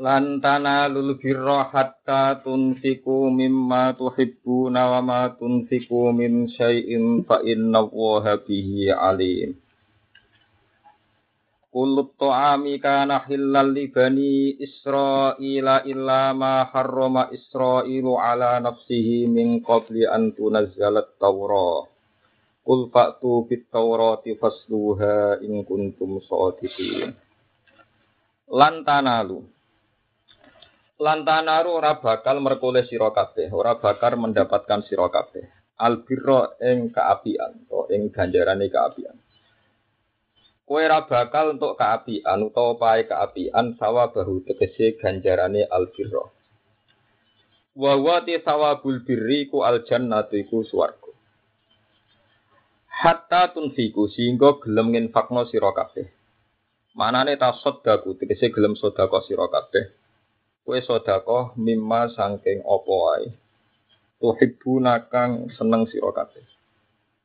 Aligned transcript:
Lan 0.00 0.40
tanalul 0.40 1.20
birra 1.20 1.68
hatta 1.68 2.40
tunfiku 2.40 3.28
mimma 3.28 3.92
tuhibbuna 4.00 4.96
wa 4.96 5.00
ma 5.04 5.20
tunfiku 5.36 6.08
min 6.16 6.48
syai'in 6.48 7.28
fa 7.28 7.44
innallaha 7.44 8.40
bihi 8.40 8.88
alim. 8.88 9.60
Kullu 11.68 12.16
ta'ami 12.16 12.80
kana 12.80 13.28
hillal 13.28 13.76
li 13.76 13.92
bani 13.92 14.56
Israila 14.56 15.84
illa 15.84 16.32
ma 16.32 16.64
harrama 16.72 17.28
Israilu 17.28 18.16
ala 18.16 18.56
nafsihi 18.56 19.28
min 19.28 19.60
qabli 19.60 20.08
an 20.08 20.32
tunazzalat 20.32 21.20
Taurah. 21.20 21.84
Qul 22.64 22.88
fa'tu 22.88 23.44
bit 23.44 23.68
Taurati 23.68 24.32
fasluha 24.40 25.44
in 25.44 25.60
kuntum 25.68 26.24
shadiqin. 26.24 27.12
Lan 28.48 28.80
tanalu 28.80 29.59
Lantanaru 31.00 31.80
ora 31.80 31.96
bakal 31.96 32.44
merkoleh 32.44 32.84
sira 32.84 33.08
kabeh, 33.08 33.48
ora 33.56 33.80
bakal 33.80 34.20
mendapatkan 34.20 34.84
sira 34.84 35.08
kabeh. 35.08 35.48
Albirra 35.80 36.60
ing 36.60 36.92
kaapian, 36.92 37.64
atau 37.64 37.88
ing 37.88 38.12
ganjarane 38.12 38.68
kaapian. 38.68 39.16
Kowe 40.68 40.76
ora 40.84 41.08
bakal 41.08 41.56
untuk 41.56 41.80
kaapian 41.80 42.44
utawa 42.44 42.76
pae 42.76 43.08
kaapian 43.08 43.80
sawa 43.80 44.12
bahu 44.12 44.44
tegese 44.44 45.00
ganjarane 45.00 45.64
albirra. 45.72 46.20
Wa 47.80 47.96
wa 47.96 48.20
ti 48.20 48.36
sawabul 48.36 49.00
birri 49.00 49.48
ku 49.48 49.64
aljannatu 49.64 50.36
iku 50.36 50.68
swarga. 50.68 51.16
Hatta 52.92 53.56
tunfiku 53.56 54.04
sehingga 54.04 54.60
gelem 54.60 54.92
nginfakno 54.92 55.48
sira 55.48 55.72
kabeh. 55.72 56.12
Manane 56.92 57.40
tasaddaku 57.40 58.20
tegese 58.20 58.52
gelem 58.52 58.76
sedekah 58.76 59.24
sira 59.24 59.48
kabeh 59.48 59.96
Kue 60.60 60.78
sodako 60.84 61.56
mimma 61.56 62.12
sangking 62.12 62.60
opo 62.68 62.94
wae. 63.08 63.26
Tuhibbuna 64.20 65.08
kang 65.08 65.48
seneng 65.56 65.88
sira. 65.88 66.28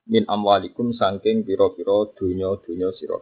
Min 0.08 0.23
amwalikum 0.31 0.95
sangking 0.95 1.44
pira-pira 1.44 1.97
donya-donya 2.16 2.89
sira. 2.95 3.19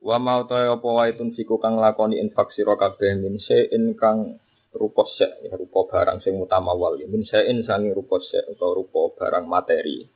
Wa 0.00 0.16
mau 0.16 0.46
ta 0.48 0.64
apa 0.72 0.88
wae 0.88 1.12
tunfiku 1.18 1.60
kang 1.60 1.76
lakoni 1.76 2.16
infak 2.22 2.54
sira 2.56 2.78
kabeh 2.80 3.18
min 3.20 3.36
sein 3.36 3.92
kang 3.98 4.40
rupa 4.72 5.04
sek 5.04 5.32
ya 5.44 5.52
rupa 5.58 5.90
barang 5.90 6.22
sing 6.24 6.38
utama 6.38 6.72
wal 6.72 6.96
min 7.12 7.26
sein 7.26 7.66
sangi 7.68 7.90
rupa 7.92 8.16
sek 8.22 8.48
utawa 8.48 8.78
rupa 8.78 9.00
barang 9.18 9.44
materi. 9.44 10.08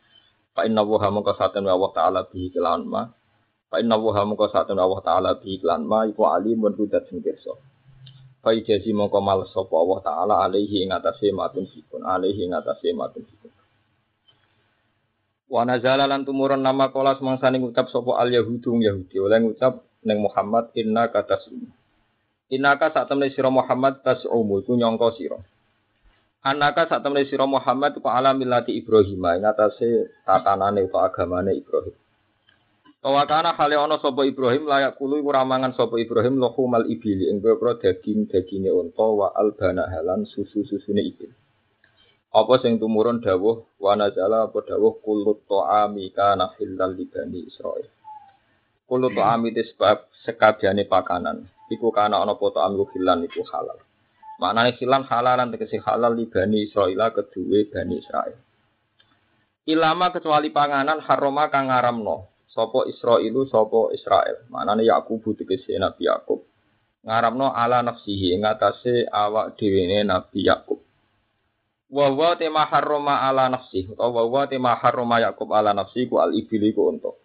Fa 0.55 0.65
inna 0.69 0.81
wa 0.85 1.01
mongko 1.01 1.33
saten 1.37 1.65
wa 1.65 1.89
ta'ala 1.93 2.29
bihi 2.31 2.49
kelan 2.53 2.85
ma. 2.89 3.03
Fa 3.69 3.77
inna 3.81 3.97
wa 3.97 4.25
mongko 4.25 4.47
saten 4.53 4.77
wa 4.77 5.01
ta'ala 5.05 5.41
bihi 5.41 5.61
kelan 5.61 5.83
ma 5.85 6.05
iku 6.09 6.29
alimun 6.29 6.73
kudat 6.79 7.09
sing 7.09 7.21
pirsa. 7.25 7.72
Fai 8.43 8.67
jazi 8.67 8.91
mongko 8.91 9.23
males 9.23 9.55
sapa 9.55 9.71
Allah 9.71 9.99
taala 10.03 10.35
alaihi 10.43 10.83
ing 10.83 10.91
atase 10.91 11.31
matun 11.31 11.63
sikun 11.71 12.03
alaihi 12.03 12.51
ing 12.51 12.59
atase 12.59 12.91
matun 12.91 13.23
sikun. 13.23 13.55
Wa 15.47 15.63
nazala 15.63 16.11
lan 16.11 16.27
tumurun 16.27 16.59
nama 16.59 16.91
kolas 16.91 17.23
mangsane 17.23 17.63
ngucap 17.63 17.87
sapa 17.87 18.19
al 18.19 18.35
yahudung 18.35 18.83
yahudi 18.83 19.23
oleh 19.23 19.39
ngucap 19.47 19.87
ning 20.03 20.19
Muhammad 20.19 20.75
inna 20.75 21.07
kata 21.07 21.39
sum. 21.39 21.71
Inna 22.53 22.77
ka 22.77 22.93
sak 22.93 23.09
temne 23.09 23.33
sira 23.33 23.49
Muhammad 23.49 24.05
tas'umu 24.05 24.61
iku 24.61 24.77
nyangka 24.77 25.15
sira. 25.17 25.41
Anaka 26.43 26.91
sak 26.91 27.01
temne 27.07 27.25
sira 27.25 27.47
Muhammad 27.47 27.97
ku 27.97 28.05
ala 28.11 28.35
millati 28.35 28.75
Ibrahim 28.75 29.23
ing 29.39 29.47
tatanane 30.27 30.83
utawa 30.83 31.09
agamane 31.09 31.55
Ibrahim. 31.55 32.02
Kawakana 33.03 33.59
hale 33.59 33.75
ana 33.75 33.99
sapa 33.99 34.23
Ibrahim 34.23 34.71
layak 34.71 34.95
kulu 34.95 35.19
iku 35.19 35.35
ramangan 35.35 35.75
sapa 35.75 35.99
Ibrahim 35.99 36.39
mal 36.39 36.87
ibili 36.87 37.27
ing 37.27 37.43
boro 37.43 37.75
daging-daginge 37.75 38.71
unta 38.71 39.03
wa 39.03 39.35
albana 39.35 39.91
halan 39.91 40.23
susu-susune 40.23 41.03
ibil. 41.03 41.35
Apa 42.31 42.63
sing 42.63 42.79
tumurun 42.79 43.19
dawuh 43.19 43.75
wa 43.83 43.99
nazala 43.99 44.47
apa 44.47 44.63
dawuh 44.63 45.03
kulut 45.03 45.43
ta'ami 45.51 46.15
kana 46.15 46.55
halal 46.55 46.95
li 46.95 47.11
bani 47.11 47.43
Israil. 47.43 47.91
Kulut 48.87 49.19
ta'ami 49.19 49.51
sebab 49.51 50.07
sekabehane 50.23 50.87
pakanan. 50.87 51.43
Iku 51.75 51.91
kana 51.91 52.23
ana 52.23 52.39
apa 52.39 52.47
ta'am 52.55 52.87
hilan 52.87 53.27
iku 53.27 53.43
halal. 53.51 53.83
Maknane 54.39 54.79
hilan 54.79 55.03
halalan 55.11 55.51
tegese 55.51 55.83
halal 55.83 56.15
li 56.15 56.31
bani 56.31 56.71
Israil 56.71 57.03
kedue 57.11 57.67
bani 57.67 57.99
Israil. 57.99 58.39
Ilama 59.67 60.15
kecuali 60.15 60.55
panganan 60.55 61.03
haroma 61.03 61.51
kang 61.51 61.67
ngaramno 61.67 62.32
Sopo 62.53 62.85
Israilu 62.85 63.49
sopo 63.49 63.89
Israel. 63.97 64.45
Manane 64.53 64.85
Yakub 64.85 65.25
tegese 65.33 65.73
Nabi 65.81 66.05
Yakub. 66.05 66.45
Ngaramno 67.01 67.49
ala 67.49 67.81
nafsihi 67.81 68.37
ing 68.37 68.45
atase 68.45 69.09
awak 69.09 69.57
dhewene 69.57 70.05
Nabi 70.05 70.45
Yakub. 70.45 70.85
Wa 71.89 72.13
wa 72.13 72.37
tema 72.37 72.69
harrama 72.69 73.25
ala 73.25 73.49
nafsi 73.49 73.89
utawa 73.89 74.29
wa 74.29 74.45
tema 74.45 74.77
harrama 74.77 75.21
Yakub 75.25 75.49
ala 75.53 75.73
nafsi 75.73 76.09
ku 76.09 76.21
al 76.21 76.37
ibili 76.37 76.77
ku 76.77 76.93
untuk. 76.93 77.25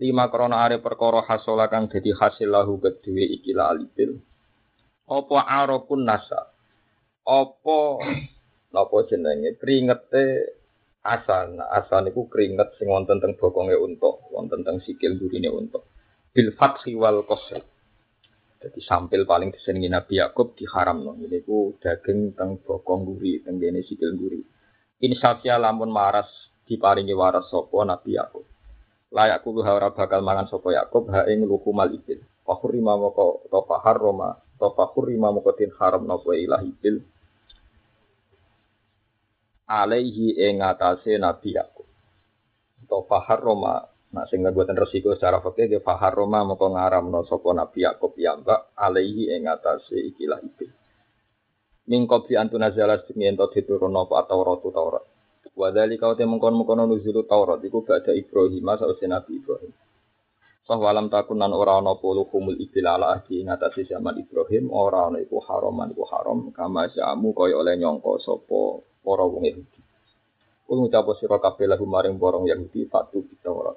Lima 0.00 0.32
krona 0.32 0.64
are 0.64 0.80
perkara 0.80 1.20
hasola 1.28 1.68
kang 1.68 1.92
dadi 1.92 2.16
hasil 2.16 2.48
lahu 2.48 2.80
kedue 2.80 3.28
ikilah 3.36 3.68
al 3.68 3.84
ibil. 3.84 4.16
Apa 5.12 5.44
arokun 5.44 6.08
nasa? 6.08 6.48
Apa 7.28 7.80
napa 8.72 8.96
jenenge 9.12 9.60
kringete 9.60 10.24
asan. 11.02 11.58
Asan 11.58 12.08
niku 12.08 12.30
keringet 12.30 12.78
sing 12.78 12.88
wonten 12.88 13.18
teng 13.18 13.34
bokonge 13.38 13.76
unta 13.76 14.10
wonten 14.30 14.62
teng 14.62 14.78
sikil 14.82 15.18
durine 15.18 15.50
unta 15.50 15.78
bil 16.32 16.48
fathi 16.56 16.96
wal 16.96 17.26
qasr 17.28 17.60
jadi 18.62 18.78
sampil 18.86 19.26
paling 19.26 19.50
disenengi 19.50 19.90
Nabi 19.90 20.22
Yakub 20.22 20.54
diharamno. 20.54 21.18
Niku 21.18 21.82
daging 21.82 22.38
teng 22.38 22.62
bokong 22.62 23.02
guri 23.02 23.42
teng 23.42 23.58
dene 23.58 23.82
sikil 23.82 24.14
guri. 24.14 24.38
Insya 25.02 25.58
lamun 25.58 25.90
maras 25.90 26.30
diparingi 26.70 27.10
waras 27.10 27.50
sapa 27.50 27.82
Nabi 27.82 28.14
Yakub? 28.14 28.46
Layak 29.10 29.42
kulo 29.42 29.66
ora 29.66 29.90
bakal 29.90 30.22
mangan 30.22 30.46
sapa 30.46 30.70
Yakub 30.70 31.10
ha 31.10 31.26
ing 31.26 31.42
lukumal 31.42 31.90
ibil 31.90 32.22
fakhurima 32.46 32.98
moko 32.98 33.46
to 33.50 33.60
faharroma 33.66 34.34
to 34.58 34.68
fakhurima 34.74 35.30
moko 35.30 35.54
tin 35.54 35.70
haram 35.78 36.06
napa 36.06 36.34
ilahi 36.34 36.70
bil 36.78 37.02
alaihi 39.72 40.36
ing 40.36 40.60
atase 40.60 41.16
Nabi 41.16 41.56
Yakub. 41.56 41.88
Atau 42.84 43.08
fahar 43.08 43.40
Roma, 43.40 43.80
nah 44.12 44.28
sing 44.28 44.44
buatan 44.44 44.76
resiko 44.76 45.16
secara 45.16 45.40
fakir 45.40 45.72
dia 45.72 45.80
fahar 45.80 46.12
Roma 46.12 46.44
moko 46.44 46.68
ngaramno 46.76 47.24
sapa 47.24 47.56
Nabi 47.56 47.88
Yakub 47.88 48.12
ya 48.20 48.36
mbak 48.36 48.76
alaihi 48.76 49.32
ing 49.32 49.48
atase 49.48 49.96
ikilah 50.12 50.44
ibil. 50.44 50.68
Min 51.88 52.04
qabli 52.04 52.36
antuna 52.36 52.68
zala 52.76 53.00
sing 53.08 53.16
ento 53.24 53.48
diturunno 53.48 54.04
apa 54.04 54.28
Taurat 54.28 54.60
Taurat. 54.60 55.04
Wa 55.56 55.68
dzalika 55.72 56.12
te 56.16 56.24
mengkon-mengkon 56.28 56.84
nuzul 56.84 57.24
Taurat 57.24 57.60
iku 57.64 57.80
Ibrahim 57.88 58.64
sause 58.76 59.08
Nabi 59.08 59.40
Ibrahim. 59.40 59.72
Bahwa 60.62 60.88
alam 60.88 61.12
takun 61.12 61.36
nan 61.36 61.52
ora 61.52 61.84
ana 61.84 62.00
puluh 62.00 62.24
kumul 62.32 62.56
ibil 62.56 62.88
ala 62.88 63.12
ahdi 63.12 63.44
ing 63.44 63.52
atase 63.52 63.84
zaman 63.84 64.16
Ibrahim 64.16 64.72
ora 64.72 65.12
ana 65.12 65.20
iku 65.20 65.36
haram 65.44 65.84
iku 65.84 66.08
haram 66.08 66.48
kama 66.48 66.88
jamu 66.88 67.36
kaya 67.36 67.60
oleh 67.60 67.76
nyangka 67.76 68.16
sapa 68.24 68.80
para 69.02 69.26
wong 69.26 69.44
Yahudi. 69.44 69.80
Kul 70.64 70.78
ngucap 70.88 71.04
sira 71.18 71.36
kabeh 71.42 71.66
lagu 71.68 71.84
maring 71.84 72.16
borong 72.16 72.48
Yahudi 72.48 72.88
fatu 72.88 73.26
bitawrat. 73.26 73.76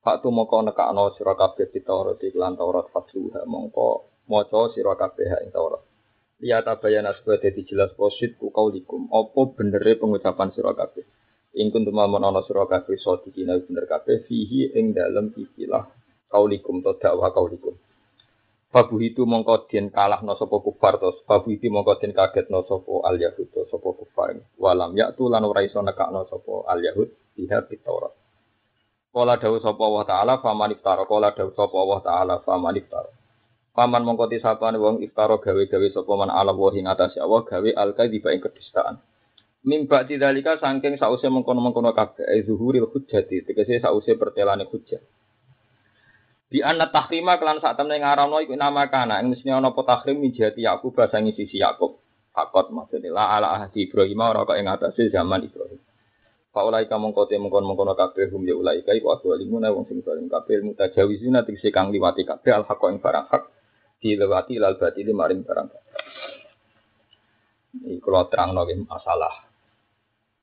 Fatu 0.00 0.32
mongko 0.32 0.70
nekakno 0.70 1.12
sira 1.18 1.36
kabeh 1.36 1.68
bitawrat 1.68 2.22
iklan 2.22 2.56
Taurat 2.56 2.88
fatu 2.88 3.28
mongko 3.44 4.08
maca 4.30 4.72
sira 4.72 4.96
kabeh 4.96 5.44
ing 5.44 5.50
Taurat. 5.52 5.82
Lihat 6.40 6.64
tabayana 6.64 7.12
supaya 7.20 7.36
dadi 7.36 7.68
jelas 7.68 7.92
posit 7.92 8.40
ku 8.40 8.48
kaulikum. 8.48 9.12
Apa 9.12 9.40
benere 9.52 10.00
pengucapan 10.00 10.48
sira 10.56 10.72
kabeh. 10.72 11.04
Ing 11.60 11.68
kuntum 11.68 11.92
mamon 11.92 12.24
ana 12.24 12.40
sira 12.48 12.64
kabeh 12.64 12.96
sadikina 12.96 13.60
bener 13.60 13.84
kabeh 13.84 14.24
fihi 14.24 14.72
ing 14.72 14.96
dalem 14.96 15.36
ikilah 15.36 15.84
kaulikum 16.32 16.80
to 16.80 16.96
dakwah 16.96 17.28
kaulikum. 17.34 17.76
Babu 18.70 19.02
itu 19.02 19.26
mongko 19.26 19.66
den 19.66 19.90
kalah 19.90 20.22
no 20.22 20.38
sopo 20.38 20.62
kufar 20.62 21.02
tos. 21.02 21.26
Babu 21.26 21.50
itu 21.50 21.66
mongko 21.66 21.98
den 21.98 22.14
kaget 22.14 22.54
no 22.54 22.62
sopo 22.70 23.02
al 23.02 23.18
yahud 23.18 23.50
to 23.50 23.66
sopo 23.66 23.98
kufar. 23.98 24.38
Walam 24.62 24.94
yaktu 24.94 25.26
lan 25.26 25.42
ora 25.42 25.66
iso 25.66 25.82
nekak 25.82 26.14
no 26.14 26.22
sopo 26.30 26.62
al 26.70 26.78
yahud 26.78 27.10
biha 27.34 27.66
Taurat. 27.66 28.14
Kala 29.10 29.42
dawuh 29.42 29.58
sapa 29.58 29.82
Allah 29.82 30.04
taala 30.06 30.34
faman 30.38 30.70
iftara. 30.70 31.02
Kala 31.02 31.34
dawuh 31.34 31.50
sapa 31.58 31.76
Allah 31.82 32.00
taala 32.06 32.34
faman 32.46 32.78
iftara. 32.78 33.10
Paman 33.74 34.06
mongkoti 34.06 34.38
sapane 34.38 34.78
wong 34.78 35.02
iftara 35.02 35.34
gawe-gawe 35.34 35.88
sapa 35.90 36.12
man 36.14 36.30
ala 36.30 36.54
wa 36.54 36.70
ing 36.70 36.86
atase 36.86 37.18
Allah 37.18 37.42
gawe 37.42 37.70
al-kadhiba 37.74 38.30
ing 38.30 38.38
kedustaan. 38.38 39.02
Mimba 39.66 40.06
tidalika 40.06 40.62
saking 40.62 40.94
sause 40.94 41.26
mengkono-mengkono 41.26 41.90
kabeh 41.90 42.22
zuhuril 42.46 42.86
hujjati 42.86 43.42
tegese 43.42 43.82
sause 43.82 44.14
pertelane 44.14 44.70
hujjah. 44.70 45.02
Di 46.50 46.66
anna 46.66 46.90
tahrima 46.90 47.38
kelan 47.38 47.62
sak 47.62 47.78
temne 47.78 48.02
ngaramno 48.02 48.42
iku 48.42 48.58
nama 48.58 48.90
kana 48.90 49.22
ing 49.22 49.30
mesti 49.30 49.54
ana 49.54 49.70
apa 49.70 49.86
tahrim 49.86 50.18
mijati 50.18 50.66
Yakub 50.66 50.98
basangi 50.98 51.30
sisi 51.30 51.62
Yakub. 51.62 52.02
Fakot 52.34 52.74
maksudnya 52.74 53.14
la 53.14 53.38
ala 53.38 53.48
ahdi 53.54 53.86
Ibrahim 53.86 54.18
ora 54.18 54.42
kok 54.42 54.58
ing 54.58 54.66
atase 54.66 55.14
zaman 55.14 55.46
Ibrahim. 55.46 55.78
Fa 56.50 56.66
ulai 56.66 56.90
ka 56.90 56.98
mongko 56.98 57.30
te 57.30 57.38
mongkon 57.38 57.62
mongkono 57.62 57.94
kabeh 57.94 58.34
hum 58.34 58.42
ya 58.42 58.58
ulai 58.58 58.82
ka 58.82 58.90
iku 58.90 59.14
aswalimuna 59.14 59.70
wong 59.70 59.86
sing 59.86 60.02
saling 60.02 60.26
kabeh 60.26 60.58
mutajawizuna 60.66 61.46
tegese 61.46 61.70
kang 61.70 61.94
liwati 61.94 62.26
kabeh 62.26 62.50
al 62.50 62.66
haqq 62.66 62.82
ing 62.90 62.98
barang 62.98 63.26
hak 63.30 63.42
dilewati 64.02 64.58
lal 64.58 64.74
batili 64.74 65.14
maring 65.14 65.46
barang. 65.46 65.68
Ini 67.70 68.02
kalau 68.02 68.26
terang 68.26 68.50
lagi 68.58 68.74
masalah 68.82 69.46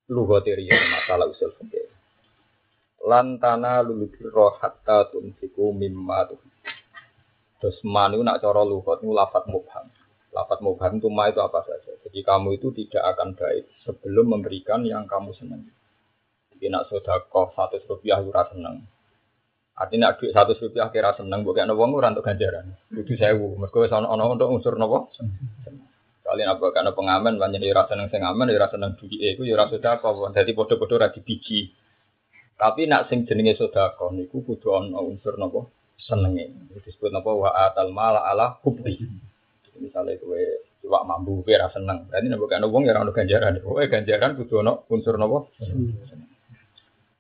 lugatiri 0.08 0.72
masalah 0.72 1.28
usul 1.28 1.52
fikih. 1.60 1.97
Lantana 3.06 3.86
lulubiro 3.86 4.58
hatta 4.58 5.12
tunsiku 5.14 5.70
mimma 5.76 6.34
tuh. 6.34 6.42
Terus 7.58 7.78
manu 7.86 8.22
nak 8.22 8.42
cara 8.42 8.62
lugat 8.62 9.02
itu 9.02 9.10
lafat 9.14 9.50
mubham. 9.50 9.86
Lafat 10.30 10.62
mubham 10.62 11.02
itu 11.02 11.10
ma 11.10 11.30
itu 11.30 11.42
apa 11.42 11.66
saja. 11.66 11.94
Jadi 12.06 12.22
kamu 12.22 12.62
itu 12.62 12.70
tidak 12.74 13.18
akan 13.18 13.34
baik 13.34 13.66
sebelum 13.82 14.38
memberikan 14.38 14.86
yang 14.86 15.10
kamu 15.10 15.34
senang. 15.34 15.66
Jadi 16.54 16.74
nak 16.74 16.90
sodakoh 16.90 17.54
satu 17.54 17.82
rupiah 17.90 18.22
ura 18.22 18.46
seneng. 18.50 18.86
Artinya 19.78 20.18
duit 20.18 20.34
satu 20.34 20.58
rupiah 20.58 20.90
kira 20.90 21.14
seneng, 21.14 21.46
bukan 21.46 21.70
wong 21.78 21.94
ora 21.94 22.10
untuk 22.10 22.26
ganjaran. 22.26 22.74
Itu 22.90 23.14
sewu. 23.14 23.62
Mereka 23.62 23.78
wis 23.78 23.94
ana 23.94 24.26
untuk 24.26 24.50
unsur 24.50 24.74
nopo. 24.74 25.14
Kalian 26.26 26.60
apa 26.60 26.66
karena 26.76 26.92
pengamen 26.92 27.40
banyak 27.40 27.64
ya 27.64 27.72
rasa 27.72 27.96
seneng 27.96 28.12
sing 28.12 28.20
amen 28.20 28.52
ya 28.52 28.60
rasa 28.60 28.76
seneng 28.76 29.00
duit 29.00 29.16
itu 29.16 29.48
rasa 29.56 29.80
sedekah 29.80 30.34
Jadi 30.34 30.52
podo-podo 30.58 31.00
ra 31.00 31.14
biji. 31.14 31.77
Tapi 32.58 32.90
nak 32.90 33.14
sing 33.14 33.30
jenenge 33.30 33.54
sedekah 33.54 34.10
niku 34.18 34.42
kudu 34.42 34.74
ana 34.74 34.98
unsur 34.98 35.38
napa 35.38 35.70
senenge. 36.02 36.74
Disebut 36.82 37.14
napa 37.14 37.30
wa 37.30 37.54
atal 37.54 37.94
mala 37.94 38.26
ala 38.26 38.58
hubbi. 38.66 38.98
Misalnya 39.78 40.18
kowe 40.18 40.42
iwak 40.82 41.04
mambu 41.06 41.46
kowe 41.46 41.54
ra 41.54 41.70
seneng. 41.70 42.10
Berarti 42.10 42.26
nek 42.34 42.50
ana 42.58 42.66
wong 42.66 42.90
ya 42.90 42.98
ora 42.98 43.14
ganjaran. 43.14 43.62
Kowe 43.62 43.84
ganjaran 43.86 44.34
kudu 44.34 44.66
ana 44.66 44.74
unsur 44.90 45.22
napa? 45.22 45.46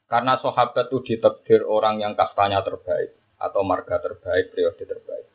Karena 0.07 0.39
sahabat 0.39 0.87
itu 0.89 0.97
ditakdir 1.03 1.67
orang 1.67 1.99
yang 1.99 2.15
kastanya 2.15 2.63
terbaik 2.63 3.13
atau 3.37 3.61
marga 3.61 3.99
terbaik, 3.99 4.55
periode 4.55 4.87
terbaik. 4.87 5.27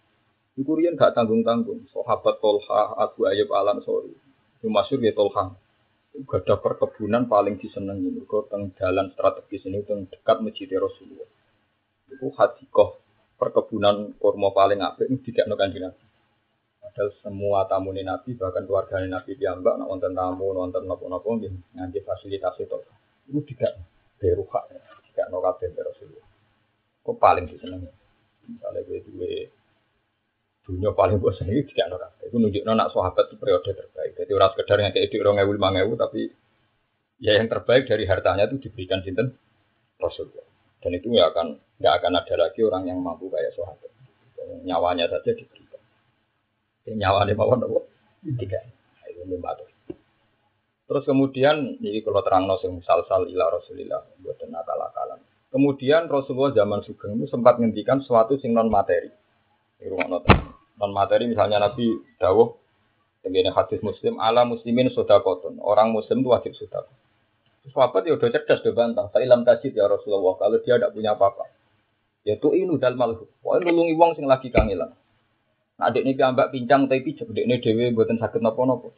Iku 0.56 0.76
riyen 0.76 0.96
gak 0.96 1.16
tanggung-tanggung. 1.16 1.88
Sahabat 1.92 2.40
Tolha, 2.40 2.96
Abu 2.96 3.24
Ayyub 3.24 3.52
Alam 3.52 3.80
Sori. 3.84 4.12
Itu 4.60 4.68
masyur 4.68 5.00
ya 5.00 5.12
Tolha. 5.16 5.52
Ada 6.12 6.60
perkebunan 6.60 7.24
paling 7.24 7.56
disenangi. 7.56 8.12
Itu 8.12 8.44
teng 8.52 8.76
jalan 8.76 9.12
strategis 9.16 9.64
ini 9.64 9.80
teng 9.84 10.04
dekat 10.12 10.44
masjid 10.44 10.68
Rasulullah. 10.76 11.28
Itu 12.12 12.28
hadikoh 12.36 13.00
perkebunan 13.40 14.14
kurma 14.20 14.52
paling 14.52 14.84
apik 14.84 15.08
ini 15.08 15.18
tidak 15.24 15.48
nukan 15.48 15.72
Nabi. 15.72 16.04
Padahal 16.82 17.08
semua 17.24 17.64
tamu 17.64 17.96
Nabi 17.96 18.36
bahkan 18.36 18.68
keluarga 18.68 19.00
Nabi 19.00 19.32
diambak 19.40 19.80
nonton 19.80 20.12
tamu 20.12 20.52
nonton 20.52 20.84
nopo-nopo 20.84 21.40
nganti 21.72 21.98
fasilitas 22.04 22.60
itu. 22.60 22.76
Itu 23.32 23.40
tidak 23.48 23.80
beruhak, 24.20 24.68
tidak 25.08 25.26
nukan 25.32 25.72
Rasulullah. 25.80 26.28
Kok 27.02 27.16
paling 27.16 27.48
disenangi. 27.48 27.90
Misalnya 28.46 28.84
gue 28.84 29.48
dunia 30.62 30.94
paling 30.94 31.18
bosan 31.18 31.50
ini 31.50 31.66
tidak 31.66 31.98
ada 31.98 32.08
itu 32.22 32.38
nunjuk 32.38 32.62
nak 32.62 32.94
sahabat 32.94 33.28
itu 33.28 33.36
periode 33.36 33.74
terbaik. 33.74 34.14
Jadi 34.14 34.30
orang 34.30 34.50
sekedar 34.54 34.78
yang 34.78 34.92
kayak 34.94 35.10
di 35.10 35.16
orang 35.18 35.36
ewu 35.42 35.50
lima 35.58 35.68
ewu 35.82 35.92
tapi 35.98 36.30
ya 37.18 37.38
yang 37.38 37.50
terbaik 37.50 37.90
dari 37.90 38.06
hartanya 38.06 38.46
itu 38.46 38.70
diberikan 38.70 39.02
sinten? 39.02 39.34
Rasulullah. 39.98 40.46
Dan 40.82 40.98
itu 40.98 41.10
nggak 41.10 41.28
akan 41.34 41.46
nggak 41.82 41.94
akan 41.98 42.12
ada 42.18 42.34
lagi 42.38 42.60
orang 42.62 42.82
yang 42.86 42.98
mampu 43.02 43.26
kayak 43.30 43.54
sahabat. 43.54 43.90
Nyawanya 44.62 45.10
saja 45.10 45.30
diberikan. 45.34 45.82
Ya, 46.86 46.94
nyawanya 47.06 47.34
mau 47.34 47.54
nopo 47.54 47.86
tidak. 48.22 48.62
Nah, 48.70 49.06
itu 49.10 49.22
membantu 49.26 49.72
terus 50.92 51.08
kemudian 51.08 51.80
ini 51.80 52.04
kalau 52.04 52.20
terang 52.20 52.44
sing 52.60 52.76
sal 52.84 53.00
sal 53.08 53.24
ila 53.24 53.48
Rasulillah 53.48 54.12
buat 54.20 54.36
nakal 54.44 54.76
akalan 54.76 55.24
kemudian 55.48 56.04
Rasulullah 56.04 56.52
zaman 56.52 56.84
Sugeng 56.84 57.16
itu 57.16 57.32
sempat 57.32 57.56
menghentikan 57.56 58.04
suatu 58.04 58.36
sing 58.36 58.52
non 58.52 58.68
materi 58.68 59.08
Non 60.78 60.90
materi 60.94 61.26
misalnya 61.26 61.62
Nabi 61.62 61.90
Dawuh 62.18 62.62
Tenggine 63.22 63.54
hadis 63.54 63.78
muslim, 63.86 64.18
ala 64.18 64.42
muslimin 64.42 64.90
sodakotun. 64.90 65.62
Orang 65.62 65.94
muslim 65.94 66.26
itu 66.26 66.28
wajib 66.34 66.52
sodakot. 66.58 66.90
Sahabat 67.70 68.02
ya 68.02 68.18
udah 68.18 68.34
cerdas, 68.34 68.58
udah 68.66 68.74
bantah. 68.74 69.06
Saya 69.14 69.30
ilam 69.30 69.46
tajid 69.46 69.78
ya 69.78 69.86
Rasulullah, 69.86 70.34
kalau 70.34 70.58
dia 70.58 70.74
tidak 70.74 70.90
punya 70.90 71.14
apa-apa. 71.14 71.46
Ya 72.26 72.34
tuh 72.42 72.58
ini 72.58 72.74
dal 72.82 72.98
malhu. 72.98 73.30
Wah 73.46 73.62
nulungi 73.62 73.94
wong 73.94 74.18
sing 74.18 74.26
lagi 74.26 74.50
kangelan. 74.50 74.98
Nah 75.78 75.86
adik 75.86 76.02
ini 76.02 76.18
ambak 76.18 76.50
pincang 76.50 76.90
tapi 76.90 77.06
pijak, 77.06 77.30
adik 77.30 77.46
ini 77.46 77.62
dewi 77.62 77.94
buatan 77.94 78.18
sakit 78.18 78.42
nopo-nopo. 78.42 78.90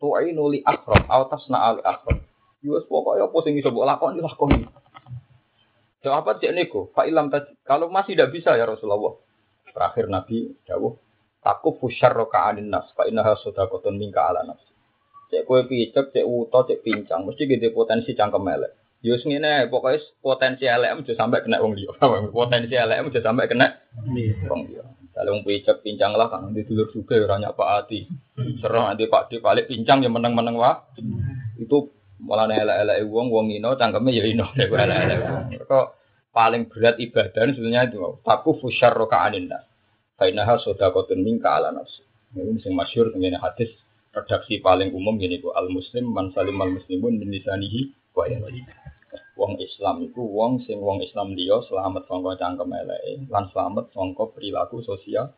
Tuh 0.00 0.16
ini 0.24 0.32
nuli 0.32 0.64
akram, 0.64 1.04
autas 1.04 1.44
na 1.52 1.68
al 1.68 1.84
akram. 1.84 2.24
Yus 2.64 2.88
pokoknya 2.88 3.28
apa 3.28 3.36
sing 3.44 3.60
iso 3.60 3.68
mbok 3.68 3.84
lakoni 3.84 4.24
lakoni. 4.24 4.60
Sahabat 6.00 6.40
cek 6.40 6.52
niku, 6.56 6.88
Pak 6.96 7.04
ilam 7.08 7.28
tajid. 7.28 7.52
Kalau 7.68 7.92
masih 7.92 8.16
tidak 8.16 8.32
bisa 8.32 8.56
ya 8.56 8.64
Rasulullah, 8.64 9.20
Terakhir 9.74 10.06
Nabi 10.06 10.54
dawuh, 10.62 10.94
aku 11.42 11.76
fusyar 11.82 12.14
anin 12.14 12.70
nas, 12.70 12.86
fa 12.94 13.10
innaha 13.10 13.34
sadaqatun 13.42 13.98
minka 13.98 14.22
ala 14.22 14.46
nafsi. 14.46 14.70
Cek 15.34 15.50
kowe 15.50 15.60
picek, 15.66 16.14
cek 16.14 16.22
uto, 16.22 16.62
cek 16.70 16.80
pincang, 16.86 17.26
mesti 17.26 17.50
gede 17.50 17.74
potensi 17.74 18.14
cangkem 18.14 18.46
elek. 18.46 18.72
Yus 19.04 19.20
ya 19.20 19.36
ngene, 19.36 19.68
pokoknya 19.68 20.00
potensi 20.24 20.64
elek 20.64 21.04
aja 21.04 21.12
sampai 21.12 21.44
kena 21.44 21.60
wong 21.60 21.76
liya. 21.76 21.92
Potensi 22.32 22.72
elek 22.72 23.04
aja 23.04 23.20
sampai 23.20 23.50
kena 23.50 23.68
wong 24.48 24.64
liya. 24.64 24.80
Kalau 25.12 25.30
wong 25.36 25.44
picek 25.44 25.84
pincang 25.84 26.16
lah 26.16 26.32
kan 26.32 26.48
di 26.56 26.64
dulur 26.64 26.88
juga 26.88 27.20
ora 27.20 27.36
Pak 27.52 27.68
Ati. 27.84 28.00
Serah 28.64 28.88
nanti 28.88 29.04
Pak 29.04 29.28
Di 29.28 29.44
balik 29.44 29.68
pincang 29.68 30.00
ya 30.00 30.08
meneng-meneng 30.08 30.56
wah. 30.56 30.88
Itu 31.60 31.92
malah 32.24 32.48
elek-elek 32.48 33.04
wong 33.04 33.28
wong 33.28 33.46
ino 33.52 33.76
cangkeme 33.76 34.08
ya 34.08 34.24
ino 34.24 34.48
elek-elek. 34.56 35.68
Kok 35.68 35.86
paling 36.34 36.66
berat 36.66 36.98
ibadah 36.98 37.54
sebenarnya 37.54 37.94
itu 37.94 38.02
taku 38.26 38.58
fusyar 38.58 38.90
roka 38.92 39.22
aninda 39.22 39.62
Fainaha 40.14 40.62
sodakotun 40.62 41.26
minka 41.26 41.58
ala 41.58 41.74
nafsi. 41.74 42.06
Ini 42.38 42.54
yang 42.62 42.74
masyur 42.78 43.10
dengan 43.10 43.42
hadis 43.42 43.70
redaksi 44.14 44.62
paling 44.62 44.94
umum 44.94 45.18
gini 45.18 45.42
ku 45.42 45.50
al 45.50 45.66
muslim 45.66 46.06
man 46.06 46.30
salim 46.30 46.54
al 46.62 46.70
muslimun 46.70 47.18
min 47.18 47.34
lisanihi 47.34 47.90
wa 48.14 48.26
Wong 49.34 49.58
Islam 49.58 50.06
itu 50.06 50.22
wong 50.22 50.62
sing 50.62 50.78
wong 50.78 51.02
Islam 51.02 51.34
dia 51.34 51.58
selamat 51.66 52.06
sangka 52.06 52.38
cangkem 52.38 52.70
eleke 52.70 53.26
lan 53.26 53.50
selamat 53.50 53.90
sangka 53.90 54.30
perilaku 54.30 54.82
sosial. 54.82 55.34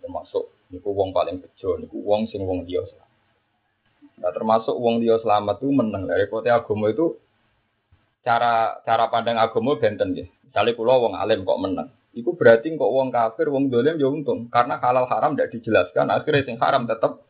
termasuk 0.00 0.50
niku 0.70 0.90
wong 0.94 1.10
paling 1.10 1.42
bejo 1.42 1.76
niku 1.78 1.98
wong 2.02 2.30
sing 2.30 2.42
wong 2.46 2.62
dia 2.66 2.82
selamat. 2.86 3.10
Nah, 4.22 4.30
termasuk 4.30 4.74
wong 4.78 5.02
dia 5.02 5.18
selamat 5.18 5.58
itu 5.62 5.68
menang 5.70 6.06
dari 6.06 6.30
kota 6.30 6.50
agama 6.54 6.90
itu 6.90 7.18
cara 8.20 8.82
cara 8.84 9.08
pandang 9.08 9.40
agama 9.40 9.76
benten 9.80 10.16
ya. 10.16 10.26
Misalnya 10.50 10.76
pulau 10.76 11.08
wong 11.08 11.14
alim 11.14 11.46
kok 11.46 11.60
menang. 11.62 11.88
Itu 12.10 12.34
berarti 12.34 12.74
kok 12.74 12.90
wong 12.90 13.14
kafir, 13.14 13.46
wong 13.54 13.70
dolim 13.70 13.94
ya 13.96 14.10
untung. 14.10 14.50
Karena 14.50 14.82
halal 14.82 15.06
haram 15.06 15.38
tidak 15.38 15.54
dijelaskan, 15.54 16.10
akhirnya 16.10 16.42
sing 16.42 16.58
haram 16.58 16.90
tetap 16.90 17.22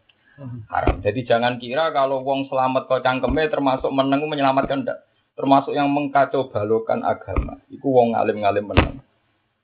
haram. 0.72 1.04
Jadi 1.04 1.20
jangan 1.28 1.60
kira 1.60 1.92
kalau 1.92 2.24
wong 2.24 2.48
selamat 2.48 2.88
kok 2.88 3.04
cangkeme 3.04 3.44
termasuk 3.52 3.92
menang 3.92 4.24
menyelamatkan 4.24 4.82
tidak. 4.82 5.04
Termasuk 5.36 5.72
yang 5.76 5.92
mengkacau 5.92 6.48
balokan 6.48 7.04
agama. 7.04 7.60
Iku 7.68 7.92
wong 7.92 8.16
alim 8.16 8.40
ngalim 8.40 8.66
menang. 8.72 9.04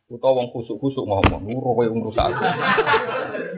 Utawa 0.06 0.38
wong 0.38 0.54
kusuk-kusuk 0.54 1.02
ngomong, 1.02 1.42
nuru 1.42 1.74
kowe 1.74 1.82
wong 1.90 2.00
rusak. 2.06 2.30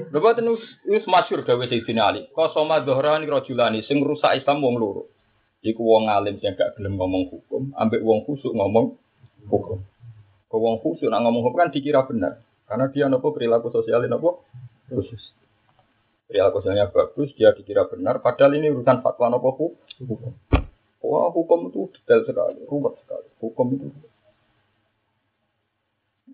Lha 0.09 0.19
boten 0.23 0.49
wis 0.89 1.05
masyhur 1.05 1.45
gawe 1.45 1.61
Sayyidina 1.69 2.09
Ali. 2.09 2.25
Qasama 2.33 2.81
dhahrani 2.81 3.29
rajulani 3.29 3.85
sing 3.85 4.01
rusak 4.01 4.41
Islam 4.41 4.65
wong 4.65 4.81
loro. 4.81 5.13
Iku 5.59 5.83
wong 5.83 6.07
alim 6.07 6.39
sing 6.39 6.55
gak 6.55 6.79
gelem 6.79 6.95
ngomong 6.95 7.35
hukum, 7.35 7.75
ambek 7.75 7.99
wong 8.01 8.23
khusuk 8.23 8.55
ngomong 8.55 8.95
hukum. 9.51 9.83
Kau 10.47 10.63
wong 10.63 10.79
khusuk 10.79 11.11
nak 11.11 11.27
ngomong 11.27 11.51
hukum 11.51 11.59
kan 11.67 11.75
dikira 11.75 12.07
benar, 12.07 12.41
karena 12.71 12.87
dia 12.95 13.11
nopo 13.11 13.35
perilaku 13.35 13.75
sosial 13.75 14.07
nopo 14.07 14.47
khusus. 14.87 15.35
Perilaku 16.31 16.63
sosialnya 16.63 16.95
bagus, 16.95 17.35
dia 17.35 17.51
dikira 17.53 17.91
benar, 17.91 18.23
padahal 18.23 18.55
ini 18.55 18.71
urusan 18.71 19.03
fatwa 19.03 19.35
nopo 19.35 19.75
hukum. 19.99 20.33
Wah 21.03 21.31
hukum 21.35 21.75
itu 21.75 21.91
detail 21.95 22.23
sekali, 22.23 22.63
rumit 22.67 22.95
sekali. 23.03 23.29
Hukum 23.43 23.67
itu 23.75 23.87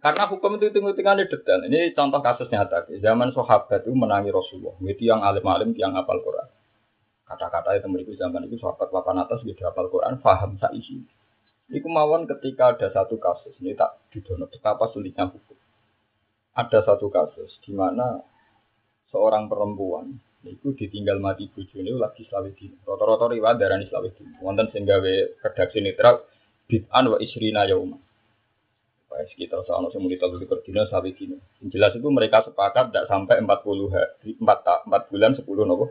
karena 0.04 0.28
hukum 0.28 0.60
itu 0.60 0.68
hitung-hitungannya 0.68 1.32
detail. 1.32 1.64
Ini 1.64 1.96
contoh 1.96 2.20
kasus 2.20 2.52
nyata. 2.52 2.92
Zaman 3.00 3.32
sahabat 3.32 3.88
itu 3.88 3.96
menangi 3.96 4.28
Rasulullah. 4.28 4.76
Itu 4.84 5.00
yang 5.00 5.24
alim-alim, 5.24 5.72
yang 5.80 5.96
apal 5.96 6.20
Quran. 6.20 6.44
Kata-kata 7.24 7.80
itu 7.80 7.88
memiliki 7.88 8.20
zaman 8.20 8.44
itu 8.44 8.60
sahabat 8.60 8.92
papan 8.92 9.24
atas 9.24 9.40
sudah 9.40 9.56
hafal 9.72 9.88
Quran, 9.88 10.20
faham 10.20 10.60
saisi. 10.60 11.00
Ini 11.72 11.80
kemauan 11.80 12.28
ketika 12.28 12.76
ada 12.76 12.92
satu 12.92 13.16
kasus 13.16 13.56
ini 13.64 13.72
tak 13.72 13.96
didono 14.12 14.44
betapa 14.44 14.92
sulitnya 14.92 15.32
hukum. 15.32 15.56
ada 16.54 16.86
satu 16.86 17.10
kasus 17.10 17.58
di 17.66 17.74
mana 17.74 18.22
seorang 19.10 19.50
perempuan 19.50 20.14
itu 20.44 20.76
ditinggal 20.76 21.18
mati 21.18 21.48
bojone 21.48 21.88
lagi 21.96 22.28
selawe. 22.28 22.52
Rata-rata 22.84 23.32
riwayat 23.32 23.56
darani 23.56 23.88
selawe 23.88 24.12
dino. 24.12 24.36
Wonten 24.44 24.68
sing 24.70 24.84
gawe 24.84 25.12
redaksi 25.40 25.80
netral 25.80 26.20
bid'an 26.68 27.08
wa 27.08 27.16
isrina 27.16 27.64
yauma. 27.64 27.96
Wah, 29.08 29.24
sekitar 29.32 29.64
soal 29.64 29.88
sing 29.88 30.04
muni 30.04 30.20
telu 30.20 30.36
likur 30.36 30.60
dino 30.60 30.84
selawe 30.84 31.10
dino. 31.16 31.40
Jelas 31.64 31.96
itu 31.96 32.04
mereka 32.12 32.44
sepakat 32.44 32.92
tidak 32.92 33.08
sampai 33.08 33.40
40 33.40 33.88
hari, 33.88 34.36
4, 34.36 34.84
4 34.84 35.10
bulan 35.10 35.32
10 35.32 35.48
nopo. 35.64 35.86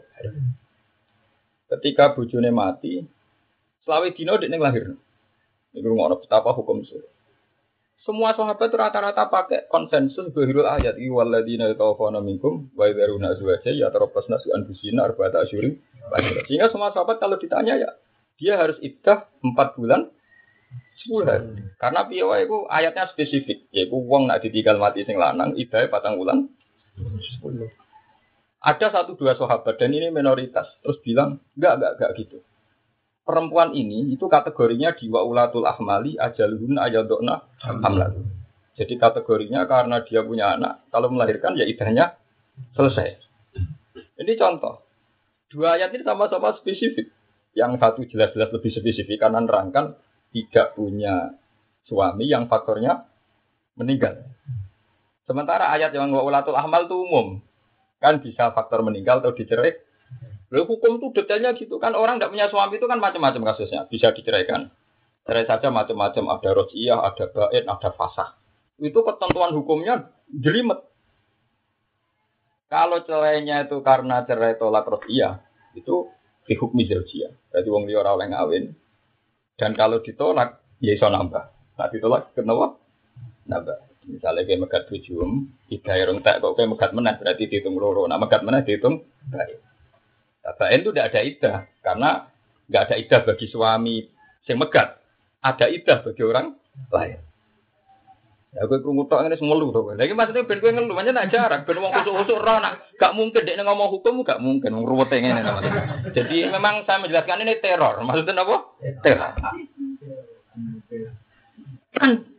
Ketika 1.73 2.13
bojone 2.13 2.53
mati, 2.53 3.01
selawe 3.81 4.07
dino 4.13 4.37
dia 4.37 4.53
lahir. 4.61 4.93
Ini 5.73 5.89
ngono 5.89 6.21
betapa 6.21 6.53
hukum 6.53 6.85
surah. 6.85 7.13
Semua 8.03 8.35
sahabat 8.35 8.67
itu 8.67 8.75
rata-rata 8.75 9.31
pakai 9.31 9.71
konsensus 9.71 10.27
bahirul 10.35 10.67
ayat 10.67 10.99
ini 10.99 11.07
waladina 11.07 11.71
yatawafana 11.71 12.19
minkum 12.19 12.67
wa 12.75 12.83
idharuna 12.83 13.31
azwaja 13.31 13.71
ya 13.71 13.87
tarabbasna 13.95 14.43
su 14.43 14.51
anfusina 14.51 15.07
arba'ata 15.07 15.47
asyurim 15.47 15.79
sehingga 16.43 16.67
semua 16.67 16.91
sahabat 16.91 17.23
kalau 17.23 17.39
ditanya 17.39 17.79
ya 17.79 17.95
dia 18.35 18.59
harus 18.59 18.75
iddah 18.83 19.23
4 19.39 19.55
bulan 19.79 20.11
10 21.07 21.23
hari 21.23 21.47
karena 21.79 22.03
piye 22.03 22.27
iku 22.43 22.67
ayatnya 22.67 23.07
spesifik 23.07 23.71
yaiku 23.71 24.03
wong 24.03 24.27
nak 24.27 24.43
ditinggal 24.43 24.75
mati 24.83 25.07
sing 25.07 25.15
lanang 25.15 25.55
iddahe 25.55 25.87
patang 25.87 26.19
bulan 26.19 26.51
10 26.99 27.71
ada 28.63 28.87
satu 28.87 29.19
dua 29.19 29.35
sahabat 29.35 29.75
dan 29.75 29.91
ini 29.91 30.07
minoritas 30.09 30.71
terus 30.79 30.97
bilang 31.03 31.43
enggak 31.59 31.77
enggak 31.77 31.91
enggak 31.99 32.11
gitu 32.23 32.37
perempuan 33.23 33.71
ini 33.71 34.11
itu 34.11 34.27
kategorinya 34.27 34.95
di 34.95 35.07
waulatul 35.07 35.63
ahmali 35.63 36.19
ajaluhun 36.19 36.75
ayadokna 36.75 37.47
hamlat. 37.63 38.15
Jadi 38.73 38.97
kategorinya 38.97 39.63
karena 39.69 40.01
dia 40.03 40.25
punya 40.25 40.57
anak, 40.57 40.89
kalau 40.89 41.07
melahirkan 41.13 41.55
ya 41.55 41.63
idahnya 41.63 42.17
selesai. 42.73 43.21
Ini 44.17 44.33
contoh. 44.37 44.81
Dua 45.49 45.77
ayat 45.77 45.93
ini 45.93 46.01
sama-sama 46.01 46.57
spesifik. 46.57 47.13
Yang 47.53 47.77
satu 47.77 48.01
jelas-jelas 48.09 48.49
lebih 48.49 48.73
spesifik 48.73 49.21
karena 49.21 49.45
nerangkan 49.45 49.93
tidak 50.33 50.73
punya 50.73 51.37
suami 51.85 52.25
yang 52.25 52.49
faktornya 52.49 53.05
meninggal. 53.77 54.25
Sementara 55.29 55.69
ayat 55.69 55.93
yang 55.93 56.09
waulatul 56.09 56.57
ahmal 56.57 56.89
itu 56.89 56.97
umum. 56.97 57.45
Kan 58.03 58.19
bisa 58.19 58.51
faktor 58.51 58.83
meninggal 58.83 59.23
atau 59.23 59.31
dicerai 59.31 59.79
Lalu 60.53 60.69
hukum 60.69 61.01
itu 61.01 61.09
detailnya 61.17 61.57
gitu 61.57 61.81
kan 61.81 61.97
orang 61.97 62.21
tidak 62.21 62.29
punya 62.29 62.45
suami 62.45 62.77
itu 62.77 62.85
kan 62.85 63.01
macam-macam 63.01 63.41
kasusnya 63.41 63.89
bisa 63.89 64.13
diceraikan. 64.13 64.69
Cerai 65.25 65.49
saja 65.49 65.73
macam-macam 65.73 66.29
ada 66.29 66.49
rojiyah, 66.53 66.99
ada 67.01 67.25
bait, 67.25 67.65
ada 67.65 67.89
fasah. 67.89 68.37
Itu 68.77 69.01
ketentuan 69.01 69.49
hukumnya 69.57 70.13
jelimet. 70.29 70.77
Kalau 72.69 73.01
cerainya 73.01 73.65
itu 73.65 73.81
karena 73.81 74.21
cerai 74.29 74.53
tolak 74.61 74.85
rojiyah 74.85 75.41
itu 75.73 76.13
di 76.45 76.53
hukum 76.53 76.85
zaujiyah. 76.85 77.33
Berarti 77.49 77.69
wong 77.73 77.89
liya 77.89 78.05
ora 78.05 78.13
oleh 78.13 78.27
ngawin. 78.29 78.65
Dan 79.57 79.73
kalau 79.73 80.05
ditolak 80.05 80.61
ya 80.77 80.93
iso 80.93 81.09
nambah. 81.09 81.49
Nah 81.81 81.87
ditolak 81.89 82.29
kenapa? 82.37 82.77
Nambah. 83.49 83.92
Misalnya 84.03 84.43
kayak 84.43 84.61
megat 84.67 84.83
bujum, 84.91 85.47
tiga 85.71 85.95
irung 85.95 86.19
tak 86.19 86.43
kok 86.43 86.59
kayak 86.59 86.75
megat 86.75 86.91
meneh 86.91 87.15
berarti 87.15 87.47
dihitung 87.47 87.79
loro. 87.79 88.03
Nah 88.07 88.19
megat 88.19 88.43
meneh 88.43 88.61
dihitung 88.67 89.03
baik. 89.31 89.59
Bain 90.43 90.83
itu 90.83 90.91
tidak 90.91 91.07
ada 91.15 91.21
idah 91.23 91.57
karena 91.79 92.09
nggak 92.67 92.83
ada 92.83 92.95
idah 92.99 93.19
bagi 93.23 93.47
suami 93.47 94.03
yang 94.43 94.59
megat. 94.59 94.99
Ada 95.39 95.71
idah 95.71 95.97
bagi 96.03 96.23
orang 96.23 96.47
lain. 96.91 97.19
Ya 98.53 98.69
gue 98.69 98.85
krungu 98.85 99.09
tok 99.09 99.25
ngene 99.25 99.39
semelu 99.39 99.71
to. 99.73 99.81
Lagi 99.95 100.13
maksudnya 100.13 100.45
ben 100.45 100.61
kowe 100.61 100.69
ngelu 100.69 100.93
pancen 100.93 101.15
nak 101.15 101.29
jarak 101.33 101.65
ben 101.65 101.79
wong 101.79 101.89
kusuk-kusuk 101.89 102.37
ora 102.37 102.61
nak 102.61 102.73
gak 103.01 103.15
mungkin 103.17 103.49
dek 103.49 103.57
ngomong 103.57 103.89
hukum 103.97 104.21
gak 104.21 104.37
mungkin 104.37 104.77
wong 104.77 104.85
ngene 105.09 105.41
Jadi 106.13 106.37
memang 106.51 106.85
saya 106.85 107.01
menjelaskan 107.01 107.41
ini 107.47 107.57
teror. 107.63 108.03
Maksudnya 108.03 108.45
apa? 108.45 108.57
Teror. 109.01 109.31
Kan 111.97 112.32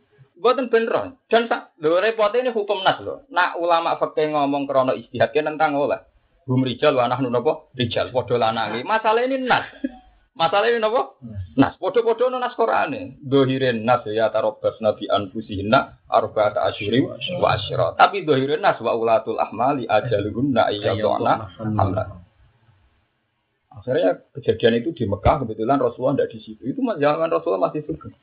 buatan 0.45 0.69
beneran. 0.69 1.17
Dan 1.25 1.49
lho 1.81 1.97
repotnya 1.97 2.45
ini 2.45 2.51
hukum 2.53 2.85
nas 2.85 3.01
lho. 3.01 3.25
Nak 3.33 3.57
ulama 3.57 3.97
fakih 3.97 4.29
ngomong 4.29 4.69
krono 4.69 4.93
istihad 4.93 5.33
tentang 5.33 5.73
oleh. 5.73 5.97
Hum 6.45 6.61
rijal 6.61 6.93
wa 6.93 7.09
nahnu 7.09 7.33
napa? 7.33 7.65
Rijal 7.73 8.13
padha 8.13 8.37
lanange. 8.37 8.85
Masalah 8.85 9.25
ini 9.25 9.41
nas. 9.41 9.65
Masalah 10.37 10.69
ini 10.69 10.77
napa? 10.77 11.17
Nas. 11.57 11.73
Padha-padha 11.81 12.29
ono 12.29 12.37
nas 12.37 12.53
Qur'ane. 12.53 13.17
Dohirin 13.25 13.81
nas 13.81 14.05
ya 14.05 14.29
tarabbas 14.29 14.77
nabi 14.85 15.09
anfusihinna 15.09 16.05
arba'ata 16.05 16.61
asyuri 16.69 17.01
wa 17.41 17.57
asyra. 17.57 17.97
Tapi 17.97 18.21
dohirin 18.21 18.61
nas 18.61 18.77
wa 18.77 18.93
ulatul 18.93 19.41
ahmali 19.41 19.89
ajaluhunna 19.89 20.69
ayyaduna 20.69 21.49
hamlan. 21.57 22.21
Akhirnya 23.73 24.21
kejadian 24.37 24.85
itu 24.85 24.93
di 24.93 25.03
Mekah 25.09 25.41
kebetulan 25.41 25.81
Rasulullah 25.81 26.21
tidak 26.21 26.37
di 26.37 26.39
situ. 26.45 26.63
Itu 26.69 26.79
zaman 26.85 27.33
Rasulullah 27.33 27.73
masih 27.73 27.83
suka. 27.89 28.13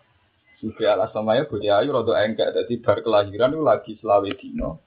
Sufi 0.62 0.87
al 0.87 1.02
aslamaya 1.02 1.50
Budi 1.50 1.66
Ayu 1.66 1.90
rodo 1.90 2.14
engkek. 2.14 2.54
Jadi 2.54 2.78
bar 2.78 3.02
kelahiran 3.02 3.59
itu 3.59 3.62
lagi 3.66 3.92
selawe 3.99 4.31
dino 4.38 4.78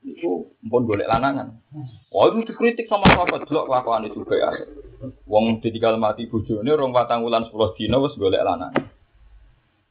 itu 0.00 0.48
pun 0.64 0.82
boleh 0.88 1.04
lanangan. 1.04 1.60
Oh 2.08 2.30
itu 2.32 2.48
dikritik 2.48 2.88
sama 2.88 3.04
sahabat 3.12 3.44
kelakuan 3.44 4.08
itu 4.08 4.24
juga 4.24 4.38
ya. 4.40 4.50
Wong 5.28 5.60
ditinggal 5.60 6.00
mati 6.00 6.28
bojone 6.28 6.68
rong 6.72 6.92
patang 6.92 7.24
wulan 7.24 7.44
10 7.48 7.76
dina 7.76 8.00
wis 8.00 8.16
golek 8.16 8.40
lanangan. 8.40 8.88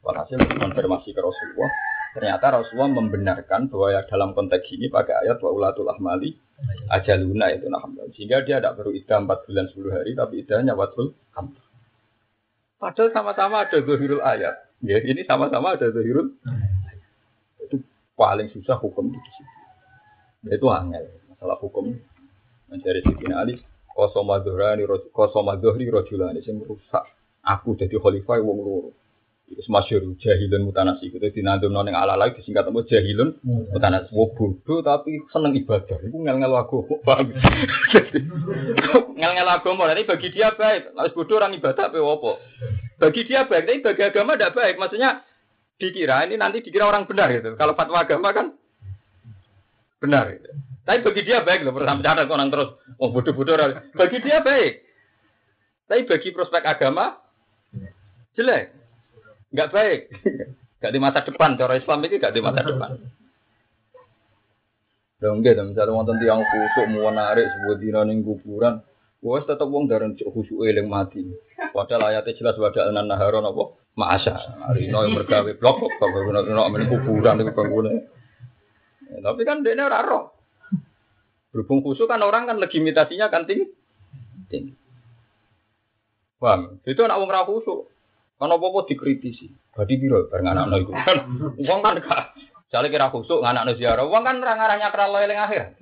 Walhasil 0.02 0.40
konfirmasi 0.40 1.14
ke 1.14 1.22
Rasulullah. 1.22 1.70
Ternyata 2.10 2.46
Rasulullah 2.58 2.90
membenarkan 2.90 3.70
bahwa 3.70 3.94
ya 3.94 4.02
dalam 4.10 4.34
konteks 4.34 4.66
ini 4.74 4.90
pakai 4.90 5.30
ayat 5.30 5.38
wa 5.46 5.54
ulatul 5.54 5.86
ahmali 5.94 6.34
ajaluna 6.90 7.54
itu 7.54 7.70
nah 7.70 7.86
Sehingga 8.18 8.42
dia 8.42 8.58
tidak 8.58 8.82
perlu 8.82 8.98
idah 8.98 9.22
4 9.22 9.46
bulan 9.46 9.66
10 9.70 9.94
hari 9.94 10.12
tapi 10.18 10.34
idahnya 10.42 10.74
watul 10.74 11.14
hamil. 11.38 11.62
Padahal 12.82 13.14
sama-sama 13.14 13.68
ada 13.68 13.78
zahirul 13.78 14.24
ayat. 14.26 14.69
Ya, 14.79 14.98
ini 15.03 15.27
sama-sama 15.27 15.75
ada 15.75 15.91
zahirul. 15.91 16.39
Itu 17.59 17.83
paling 18.15 18.48
susah 18.55 18.79
hukum 18.79 19.12
di 19.12 19.19
situ. 19.19 19.43
Ya, 20.48 20.55
itu 20.55 20.67
angel 20.71 21.03
masalah 21.27 21.59
hukum. 21.59 22.00
Mencari 22.71 23.03
Siti 23.03 23.27
Ali 23.33 23.59
kosoma 23.91 24.39
dohrani 24.39 24.88
kosoma 25.12 25.59
rojulani 25.59 26.39
sing 26.45 26.63
rusak. 26.63 27.03
Aku 27.43 27.75
jadi 27.75 28.00
khalifah 28.00 28.39
wong 28.39 28.57
loro. 28.63 28.91
Itu 29.50 29.65
semasyur 29.65 30.05
jahilun 30.21 30.69
mutanasi. 30.69 31.12
Itu 31.12 31.27
dinandum 31.33 31.74
noning 31.74 31.98
ala 31.98 32.13
lagi 32.15 32.39
disingkat 32.39 32.69
apa 32.69 32.79
jahilun 32.88 33.36
mutanasi. 33.43 34.15
Wo 34.15 34.31
bodoh 34.31 34.79
tapi 34.79 35.19
seneng 35.33 35.57
ibadah. 35.59 35.98
Itu 36.05 36.15
ngel 36.15 36.39
ngel 36.39 36.51
lagu 36.55 36.86
bang 37.03 37.33
ngel 39.17 39.31
ngel 39.33 39.48
lagu 39.48 39.74
mau 39.75 39.89
nanti 39.89 40.07
bagi 40.07 40.29
dia 40.31 40.53
baik. 40.55 40.95
Harus 40.95 41.15
bodoh 41.17 41.36
orang 41.41 41.57
ibadah 41.57 41.89
apa 41.89 41.98
apa 42.00 42.31
bagi 43.00 43.22
dia 43.25 43.48
baik 43.48 43.63
tapi 43.65 43.79
bagi 43.82 44.03
agama 44.03 44.36
tidak 44.36 44.53
baik 44.53 44.75
maksudnya 44.75 45.24
dikira 45.79 46.27
ini 46.27 46.36
nanti 46.36 46.60
dikira 46.60 46.86
orang 46.86 47.08
benar 47.08 47.32
gitu 47.32 47.56
kalau 47.56 47.74
fatwa 47.74 48.03
agama 48.03 48.29
kan 48.36 48.48
Benar. 50.00 50.32
Tapi 50.88 51.06
bagi 51.06 51.22
dia 51.27 51.44
baik 51.44 51.68
loh, 51.68 51.75
cara 51.75 52.25
orang 52.25 52.50
terus, 52.50 52.79
oh 52.98 53.12
bodoh-bodoh. 53.12 53.56
Bagi 53.94 54.18
dia 54.24 54.41
baik. 54.41 54.74
Tapi 55.86 56.01
bagi 56.08 56.29
prospek 56.34 56.63
agama, 56.65 57.20
jelek. 58.34 58.74
Enggak 59.53 59.70
baik. 59.70 60.00
Enggak 60.79 60.91
di 60.96 61.00
masa 61.03 61.20
depan, 61.22 61.60
cara 61.60 61.77
Islam 61.77 62.00
itu 62.08 62.15
enggak 62.18 62.34
di 62.34 62.41
masa 62.41 62.62
depan. 62.63 62.91
Dong 65.20 65.44
enggak, 65.44 65.62
misalnya 65.68 65.94
wonten 65.94 66.18
tiang 66.24 66.41
kusuk 66.41 66.86
mau 66.96 67.12
narik 67.12 67.46
sebuah 67.51 67.77
dina 67.77 68.01
ning 68.08 68.24
kuburan, 68.24 68.79
wes 69.20 69.44
tetep 69.44 69.68
wong 69.68 69.92
dareng 69.92 70.16
khusuk 70.16 70.64
eling 70.64 70.88
mati. 70.88 71.24
Padahal 71.76 72.12
ayatnya 72.12 72.38
jelas 72.40 72.56
wada 72.56 72.88
anan 72.88 73.12
naharon 73.12 73.46
apa? 73.46 73.64
Ma'asa. 74.00 74.34
Rino 74.72 75.04
yang 75.04 75.20
bergawe 75.20 75.52
blok 75.60 75.76
kok 75.84 75.92
kuburan 76.00 77.44
itu 77.44 77.52
bangunan. 77.52 78.00
Ya, 79.10 79.18
tapi 79.26 79.42
kan 79.44 79.66
dia 79.66 79.76
ora 79.76 80.06
roh. 80.06 80.32
Berhubung 81.50 81.82
khusus 81.82 82.06
kan 82.06 82.22
orang 82.22 82.46
kan 82.46 82.62
legitimasinya 82.62 83.28
kan 83.34 83.50
tinggi. 83.50 83.66
tinggi. 84.48 84.74
Bang, 86.40 86.80
itu 86.88 87.02
anak 87.04 87.20
wong 87.20 87.30
ra 87.34 87.44
khusyuk. 87.44 87.90
Kan 88.40 88.56
apa-apa 88.56 88.88
dikritisi. 88.88 89.52
Badi 89.76 90.00
piro 90.00 90.32
bareng 90.32 90.48
anak 90.48 90.80
iku. 90.80 90.96
Wong 91.68 91.80
kan 91.84 92.00
gak 92.00 92.32
Jale 92.72 92.88
kira 92.88 93.12
khusuk 93.12 93.44
anak 93.44 93.76
ziarah. 93.76 94.08
Wong 94.08 94.24
kan 94.24 94.40
ora 94.40 94.56
ngarahnya 94.56 94.96
kra 94.96 95.12
eling 95.12 95.40
akhir. 95.44 95.76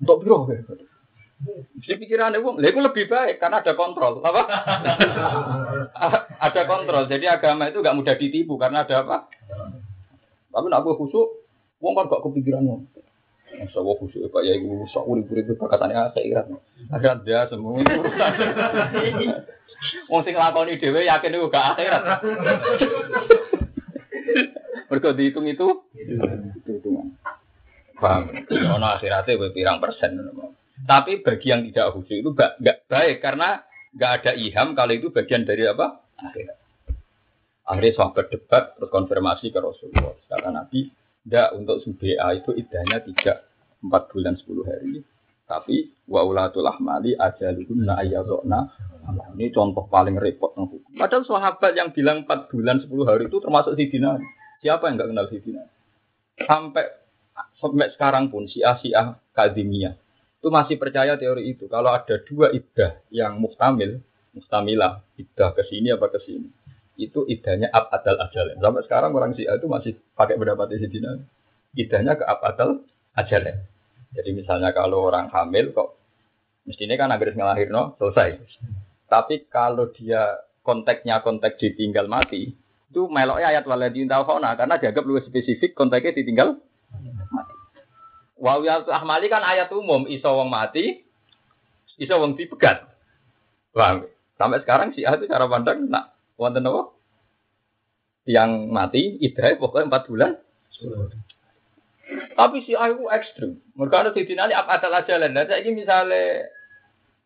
Untuk 0.00 0.24
piro? 0.24 0.48
Si 1.80 1.96
pikiran 1.96 2.36
wong, 2.44 2.60
lha 2.60 2.68
lebih 2.68 3.08
baik 3.08 3.40
karena 3.40 3.64
ada 3.64 3.72
kontrol. 3.72 4.20
Apa? 4.20 4.42
ada 6.50 6.62
kontrol. 6.68 7.08
Jadi 7.08 7.24
agama 7.24 7.72
itu 7.72 7.80
gak 7.80 7.96
mudah 7.96 8.14
ditipu 8.20 8.60
karena 8.60 8.84
ada 8.84 9.00
apa? 9.00 9.28
Tapi 10.52 10.66
nak 10.68 10.84
gue 10.84 10.98
khusuk, 11.00 11.40
Wong 11.80 11.96
kan 11.96 12.12
gak 12.12 12.20
kepikiran 12.20 12.68
wong. 12.68 12.84
Masa 13.50 13.82
wong 13.82 13.96
khusyuk 13.98 14.30
Pak 14.30 14.46
Yai 14.46 14.62
gue 14.62 14.86
sok 14.88 15.04
urip-urip 15.10 15.58
perkataannya 15.58 16.12
akhirat. 16.12 16.46
Akhirat 16.92 17.18
dia 17.26 17.48
semua 17.50 17.80
itu 17.80 17.92
urusan. 17.92 18.32
Wong 20.12 20.20
sing 20.22 20.36
lakoni 20.36 20.76
dhewe 20.76 21.08
yakin 21.08 21.34
iku 21.34 21.48
gak 21.48 21.76
akhirat. 21.76 22.02
Mergo 24.92 25.10
dihitung 25.16 25.48
itu 25.48 25.66
hitungan. 26.68 27.16
Paham? 27.96 28.32
Ono 28.48 28.86
akhiratnya 28.86 29.40
gue 29.40 29.50
pirang 29.56 29.80
persen. 29.80 30.20
Tapi 30.86 31.20
bagi 31.20 31.46
yang 31.52 31.66
tidak 31.68 31.92
khusyuk 31.92 32.18
itu 32.24 32.30
nggak 32.32 32.78
baik 32.88 33.16
karena 33.20 33.60
nggak 33.92 34.12
ada 34.22 34.32
iham 34.38 34.72
kalau 34.72 34.92
itu 34.94 35.12
bagian 35.12 35.44
dari 35.44 35.66
apa? 35.68 36.00
Akhirat. 36.16 36.58
Akhirnya 37.70 37.94
sahabat 37.94 38.26
debat 38.32 38.64
terus 38.74 38.90
konfirmasi 38.90 39.54
ke 39.54 39.58
Rasulullah. 39.62 40.16
Kata 40.26 40.50
Nabi, 40.50 40.90
tidak 41.22 41.48
untuk 41.54 41.78
subha 41.86 42.26
itu 42.34 42.50
idahnya 42.56 42.98
tiga 43.06 43.46
empat 43.84 44.10
bulan 44.10 44.34
sepuluh 44.40 44.66
hari. 44.66 45.04
Tapi 45.46 46.06
wa 46.06 46.22
ulatul 46.22 46.66
ahmali 46.66 47.14
ajaluhunna 47.14 47.94
ayyadokna. 48.00 48.60
Ini 49.10 49.50
contoh 49.50 49.90
paling 49.90 50.14
repot 50.18 50.54
hukum. 50.54 50.94
Padahal 50.94 51.26
sahabat 51.26 51.74
yang 51.74 51.90
bilang 51.90 52.22
empat 52.22 52.46
bulan 52.50 52.78
sepuluh 52.78 53.06
hari 53.06 53.26
itu 53.26 53.42
termasuk 53.42 53.74
Sidina. 53.74 54.18
Siapa 54.62 54.86
yang 54.86 54.98
nggak 54.98 55.10
kenal 55.10 55.26
Sidina? 55.30 55.62
Sampai 56.46 56.86
sampai 57.58 57.90
sekarang 57.94 58.30
pun 58.30 58.46
si 58.46 58.62
Asia 58.62 59.18
Kadimia 59.34 59.94
itu 60.40 60.48
masih 60.48 60.80
percaya 60.80 61.20
teori 61.20 61.52
itu. 61.52 61.68
Kalau 61.68 61.92
ada 61.92 62.16
dua 62.24 62.48
idah 62.48 62.96
yang 63.12 63.36
mustamil, 63.36 64.00
mustamilah, 64.32 65.04
idah 65.20 65.52
ke 65.52 65.68
sini 65.68 65.92
apa 65.92 66.08
ke 66.08 66.16
sini, 66.24 66.48
itu 66.96 67.28
idahnya 67.28 67.68
ab 67.68 67.92
adal 67.92 68.16
ajal. 68.24 68.56
Sampai 68.56 68.82
sekarang 68.88 69.12
orang 69.12 69.36
Syiah 69.36 69.60
itu 69.60 69.68
masih 69.68 69.92
pakai 70.16 70.40
pendapat 70.40 70.80
Sidina. 70.80 71.20
Idahnya 71.76 72.16
ke 72.16 72.24
ab 72.24 72.40
adal 72.40 72.80
ajal. 73.20 73.52
Jadi 74.16 74.30
misalnya 74.32 74.72
kalau 74.72 75.12
orang 75.12 75.28
hamil 75.28 75.76
kok 75.76 76.00
mestinya 76.64 76.96
kan 76.96 77.12
agar 77.12 77.36
no 77.68 78.00
selesai. 78.00 78.40
Tapi 79.12 79.44
kalau 79.52 79.92
dia 79.92 80.40
konteksnya 80.64 81.20
konteks 81.20 81.60
ditinggal 81.60 82.08
mati, 82.08 82.56
itu 82.90 83.02
meloknya 83.12 83.52
ayat 83.54 83.64
waladin 83.68 84.08
taufona 84.08 84.56
karena 84.56 84.80
dianggap 84.80 85.04
lebih 85.04 85.24
spesifik 85.28 85.76
konteksnya 85.76 86.16
ditinggal 86.16 86.56
mati. 88.40 88.44
Wawiyat 88.44 88.88
ahmali 88.88 89.28
kan 89.28 89.44
ayat 89.44 89.68
umum 89.70 90.08
iso 90.08 90.32
wong 90.32 90.48
mati, 90.48 91.04
iso 92.00 92.16
wong 92.16 92.40
dipegat. 92.40 92.88
Bang, 93.76 94.08
sampai 94.40 94.64
sekarang 94.64 94.96
si 94.96 95.04
itu 95.04 95.24
cara 95.28 95.46
pandang 95.46 95.86
nak 95.86 96.16
wonten 96.40 96.66
apa? 96.66 96.90
Yang 98.24 98.50
mati 98.72 99.02
idah 99.20 99.60
pokoknya 99.60 99.92
empat 99.92 100.04
bulan. 100.08 100.32
Tapi 102.34 102.56
si 102.64 102.72
aku 102.72 103.06
ekstrim. 103.12 103.60
Mereka 103.76 103.96
ada 104.00 104.10
di 104.16 104.24
sini 104.26 104.40
apa 104.40 104.80
ada 104.80 105.04
jalan. 105.06 105.36
Dan 105.36 105.46
saya 105.46 105.60
ini 105.62 105.84
misalnya 105.84 106.48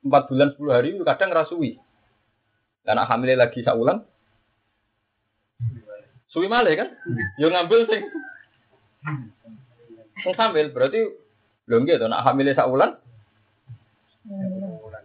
empat 0.04 0.28
bulan 0.28 0.48
sepuluh 0.52 0.72
hari 0.76 0.92
itu 0.92 1.06
kadang 1.06 1.32
rasui. 1.32 1.80
Karena 2.84 3.08
hamilnya 3.08 3.48
lagi 3.48 3.64
saulan. 3.64 4.04
Suwi 6.28 6.50
malah 6.50 6.74
kan? 6.74 6.90
Yo 7.38 7.48
ngambil 7.48 7.86
sing. 7.88 8.02
Sing 10.22 10.34
hamil 10.36 10.70
berarti 10.70 11.00
belum 11.66 11.88
gitu. 11.88 12.06
Nak 12.06 12.22
hamilnya 12.22 12.54
saulan. 12.54 13.00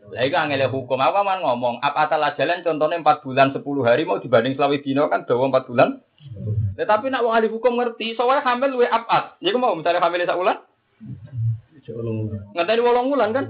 Lah 0.09 0.23
iki 0.25 0.35
angel 0.35 0.69
hukum 0.73 0.97
apa 0.99 1.21
man 1.21 1.43
ngomong 1.43 1.83
apa 1.83 2.07
atal 2.07 2.23
jalan 2.33 2.65
contohnya 2.65 2.97
empat 3.03 3.21
bulan 3.21 3.53
sepuluh 3.53 3.85
hari 3.85 4.07
mau 4.07 4.17
dibanding 4.17 4.57
selawi 4.57 4.81
dino 4.81 5.05
kan 5.11 5.27
dawa 5.27 5.51
empat 5.51 5.69
bulan 5.69 6.01
tetapi 6.79 7.11
nak 7.11 7.27
wong 7.27 7.35
ahli 7.35 7.51
hukum 7.51 7.75
ngerti, 7.75 8.15
soalnya 8.15 8.39
hamil 8.47 8.71
luwe 8.71 8.87
apat. 8.87 9.35
Ya 9.43 9.51
mau 9.59 9.75
misalnya 9.75 9.99
hamil 9.99 10.23
sak 10.23 10.39
ulan. 10.39 10.63
Ngenteni 12.55 12.79
wolong 12.79 13.11
wulan 13.11 13.35
kan? 13.35 13.45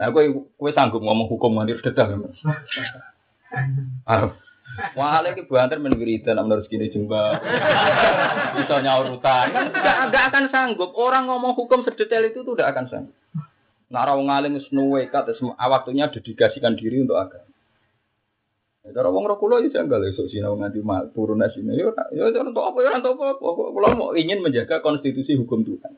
Nah, 0.00 0.10
kowe 0.10 0.24
kowe 0.58 0.70
sanggup 0.74 0.98
ngomong 0.98 1.30
hukum 1.30 1.54
nganti 1.54 1.78
dedah. 1.82 2.06
Ah. 4.04 4.34
Wah, 4.96 5.24
lagi 5.24 5.44
buantar 5.44 5.80
menwiridan 5.80 6.36
menurut 6.40 6.68
segini 6.68 6.92
jemba. 6.92 7.40
Bisa 8.60 8.80
nyaurutan 8.80 9.46
kan 9.52 9.66
enggak 10.08 10.24
akan 10.32 10.44
sanggup. 10.52 10.92
Orang 10.96 11.28
ngomong 11.28 11.56
hukum 11.56 11.84
sedetail 11.84 12.28
itu 12.28 12.44
tidak 12.44 12.76
akan 12.76 12.84
sanggup. 12.88 13.16
Nak 13.86 14.04
rawang 14.06 14.28
alim 14.32 14.58
senuwe 14.58 15.06
kat 15.08 15.30
waktunya 15.56 16.10
dedikasikan 16.10 16.74
diri 16.74 17.06
untuk 17.06 17.20
agama. 17.20 17.46
Ya, 18.86 18.94
cara 18.94 19.10
wong 19.10 19.26
roh 19.26 19.38
kula 19.42 19.58
ya 19.66 19.82
janggal 19.82 19.98
esuk 20.14 20.30
sinau 20.30 20.54
nganti 20.54 20.78
turun 21.10 21.42
asine. 21.42 21.74
Ya 21.74 21.90
ya 22.14 22.42
untuk 22.42 22.62
apa 22.62 22.78
ya 22.86 23.02
untuk 23.02 23.18
apa. 23.18 23.38
Kula 23.42 23.98
mau 23.98 24.14
ingin 24.14 24.42
menjaga 24.42 24.78
konstitusi 24.78 25.34
hukum 25.34 25.66
Tuhan. 25.66 25.94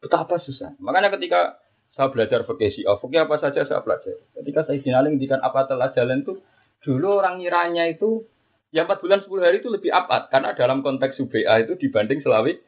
Betapa 0.00 0.40
susah. 0.40 0.72
Makanya 0.80 1.12
ketika 1.12 1.60
saya 1.92 2.08
belajar 2.08 2.48
fikih 2.48 2.70
Syiah, 2.72 2.96
apa 2.96 3.36
saja 3.44 3.60
saya 3.68 3.84
belajar. 3.84 4.16
Ketika 4.40 4.64
saya 4.64 4.80
finaling 4.80 5.20
ngendikan 5.20 5.44
apa 5.44 5.68
telah 5.68 5.92
jalan 5.92 6.24
itu 6.24 6.40
dulu 6.80 7.20
orang 7.20 7.40
ngiranya 7.40 7.88
itu 7.88 8.24
ya 8.72 8.88
4 8.88 9.02
bulan 9.02 9.20
10 9.24 9.46
hari 9.46 9.56
itu 9.60 9.68
lebih 9.68 9.90
apat 9.92 10.32
karena 10.32 10.56
dalam 10.56 10.80
konteks 10.80 11.20
UBA 11.20 11.68
itu 11.68 11.76
dibanding 11.76 12.24
Selawi 12.24 12.58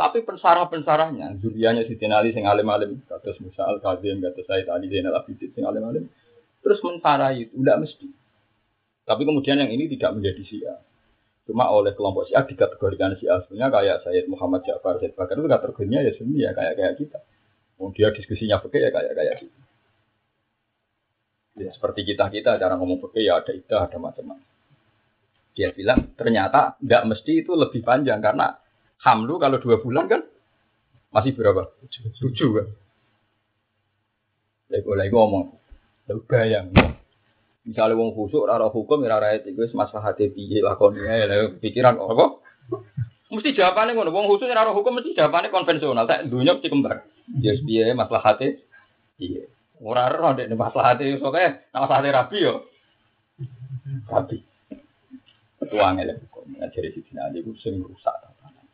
tapi 0.00 0.24
pensarah-pensarahnya, 0.24 1.36
zurianya 1.44 1.84
si 1.84 1.92
Ali 2.08 2.32
sing 2.32 2.48
alim-alim, 2.48 3.04
kados 3.04 3.36
Musa 3.44 3.68
Al-Kadzim, 3.68 4.24
kados 4.24 4.48
Said 4.48 4.64
Ali 4.72 4.88
Zainal 4.88 5.12
Abidin 5.12 5.52
sing 5.52 5.60
alim-alim, 5.60 6.08
terus 6.64 6.80
mensarah 6.80 7.36
itu, 7.36 7.52
tidak 7.52 7.84
mesti. 7.84 8.08
Tapi 9.04 9.22
kemudian 9.28 9.60
yang 9.60 9.68
ini 9.68 9.92
tidak 9.92 10.16
menjadi 10.16 10.40
Syiah. 10.40 10.80
Cuma 11.44 11.68
oleh 11.68 11.92
kelompok 11.92 12.32
Syiah 12.32 12.48
dikategorikan 12.48 13.12
Syiah. 13.20 13.44
Sebenarnya 13.44 13.68
kayak 13.68 13.96
Sayyid 14.08 14.26
Muhammad 14.32 14.64
Ja'far, 14.64 15.04
Sayyid 15.04 15.12
Bakar 15.12 15.36
itu 15.36 15.48
kategorinya 15.52 16.00
ya 16.00 16.12
Sunni 16.16 16.48
ya 16.48 16.56
kayak 16.56 16.80
kayak 16.80 16.94
kita. 16.96 17.20
Dia 17.92 18.08
diskusinya 18.16 18.56
pakai 18.56 18.88
ya 18.88 18.90
kayak 18.92 19.12
kayak 19.12 19.36
kita. 19.44 19.60
Ya, 21.60 21.70
seperti 21.76 22.08
kita 22.08 22.32
kita 22.32 22.56
cara 22.56 22.74
ngomong 22.80 23.04
pakai 23.04 23.28
ya 23.28 23.44
ada 23.44 23.52
itu 23.52 23.68
ada 23.76 23.96
macam-macam. 24.00 24.48
Dia 25.52 25.76
bilang 25.76 26.16
ternyata 26.16 26.80
tidak 26.80 27.02
mesti 27.04 27.44
itu 27.44 27.52
lebih 27.52 27.84
panjang 27.84 28.24
karena 28.24 28.56
hamlu 29.04 29.36
kalau 29.36 29.60
dua 29.60 29.76
bulan 29.76 30.08
kan 30.08 30.24
masih 31.12 31.36
berapa? 31.36 31.68
Tujuh 32.16 32.48
kan. 32.56 32.66
Lagi 34.70 34.86
lagi 34.86 35.10
ngomong, 35.10 35.50
bayang. 36.30 36.70
Misalnya 37.66 37.98
wong 37.98 38.16
khusuk 38.16 38.48
ora 38.48 38.72
hukum 38.72 39.04
ora 39.04 39.20
ora 39.20 39.36
itu 39.36 39.52
wis 39.52 39.76
maslahate 39.76 40.32
piye 40.32 40.64
lakone 40.64 41.04
ya 41.04 41.28
pikiran 41.60 42.00
apa? 42.00 42.40
Mesti 43.28 43.52
jawabannya 43.52 43.94
ngono. 43.94 44.10
Wong 44.10 44.26
khusus 44.32 44.48
ora 44.48 44.72
hukum 44.72 44.96
mesti 44.96 45.12
jawabannya 45.12 45.52
konvensional. 45.52 46.08
Tak 46.08 46.30
dunia 46.32 46.56
mesti 46.56 46.72
kembar. 46.72 47.04
Ya 47.44 47.52
piye 47.52 47.92
maslahate 47.92 48.64
piye. 49.20 49.52
Ora 49.80 50.12
ora 50.12 50.36
ndek 50.36 50.52
maslahate 50.52 51.16
pokoke 51.16 51.72
maslahate 51.72 52.08
rabi 52.12 52.38
yo. 52.44 52.54
Rabi. 54.12 54.38
Ketua 55.56 55.96
ngene 55.96 56.12
hukum 56.20 56.56
ngajari 56.60 56.92
siji 56.92 57.12
nanti 57.16 57.40
ku 57.40 57.56
sing 57.56 57.80
rusak 57.80 58.12
tatanan. 58.20 58.64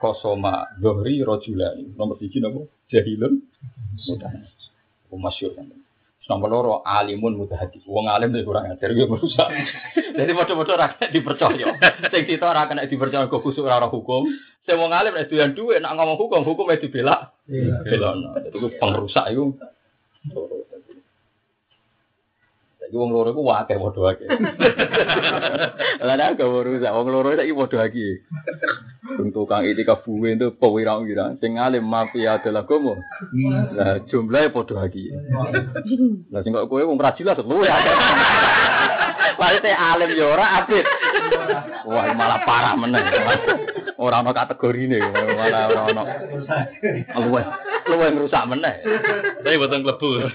Kosoma 0.00 0.64
Zohri 0.80 1.20
Rojulani 1.20 1.92
nomor 1.96 2.16
siji 2.16 2.40
nopo 2.40 2.72
Jahilun 2.88 3.36
Mudah. 4.08 4.32
Masyur 5.14 5.54
kan. 5.54 5.70
Nomor 6.24 6.48
loro 6.48 6.74
alimun 6.82 7.36
mutahati. 7.36 7.84
Wong 7.84 8.08
alim 8.08 8.32
itu 8.32 8.48
kurang 8.48 8.66
ajar 8.72 8.90
yo 8.96 9.04
merusak. 9.06 9.44
Jadi 10.18 10.32
padha-padha 10.32 10.74
ra 10.74 10.86
kena 10.96 11.12
dipercaya. 11.12 11.66
Sing 12.08 12.24
kita 12.24 12.48
ora 12.48 12.64
kena 12.64 12.88
dipercaya 12.88 13.28
kok 13.28 13.44
khusuk 13.44 13.68
ora 13.68 13.86
hukum. 13.92 14.24
Sing 14.64 14.80
wong 14.80 14.96
alim 14.96 15.12
nek 15.12 15.28
doyan 15.28 15.52
dhuwit 15.52 15.84
nak 15.84 16.00
ngomong 16.00 16.16
hukum, 16.16 16.40
hukum 16.42 16.66
itu 16.72 16.88
bela. 16.88 17.28
Bela. 17.84 18.40
Itu 18.40 18.72
pengrusak 18.80 19.28
iku. 19.36 19.52
Saiki 22.84 23.00
wong 23.00 23.16
loro 23.16 23.32
iku 23.32 23.48
akeh 23.48 23.80
padha 23.80 24.12
akeh. 24.12 24.28
Lah 26.06 26.14
nek 26.20 26.36
gak 26.36 26.48
rusak 26.52 26.92
wong 26.92 27.08
loro 27.08 27.32
saiki 27.32 27.56
padha 27.56 27.88
akeh. 27.88 28.12
Untuk 29.24 29.48
kang 29.48 29.64
itikaf 29.64 30.04
buwe 30.04 30.36
itu 30.36 30.52
pewirang-wirang. 30.60 31.40
Sing 31.40 31.56
alim 31.56 31.88
mafia 31.88 32.36
adalah 32.36 32.68
gomo. 32.68 33.00
Nah 33.72 34.04
jumlahnya 34.04 34.52
podo 34.52 34.76
lagi. 34.76 35.08
Nah 36.28 36.40
sing 36.44 36.52
kok 36.52 36.68
kowe 36.68 36.84
wong 36.84 37.00
prajilas 37.00 37.40
luwe 37.40 37.68
akeh. 37.68 37.96
Lah 39.40 39.50
alim 39.96 40.10
yo 40.12 40.30
ora 40.30 40.60
apit. 40.60 40.84
Wah 41.84 42.04
malah 42.16 42.40
parah 42.44 42.74
meneh. 42.76 43.02
Ora 44.00 44.20
ana 44.20 44.32
kategorine 44.34 44.98
malah 45.04 45.70
ora 45.70 45.82
ana. 45.90 46.02
Luwe. 47.20 47.42
Luwe 47.88 48.06
ngrusak 48.12 48.44
meneh. 48.48 48.74
Tapi 49.44 49.60
boten 49.60 49.84
klebu. 49.84 50.28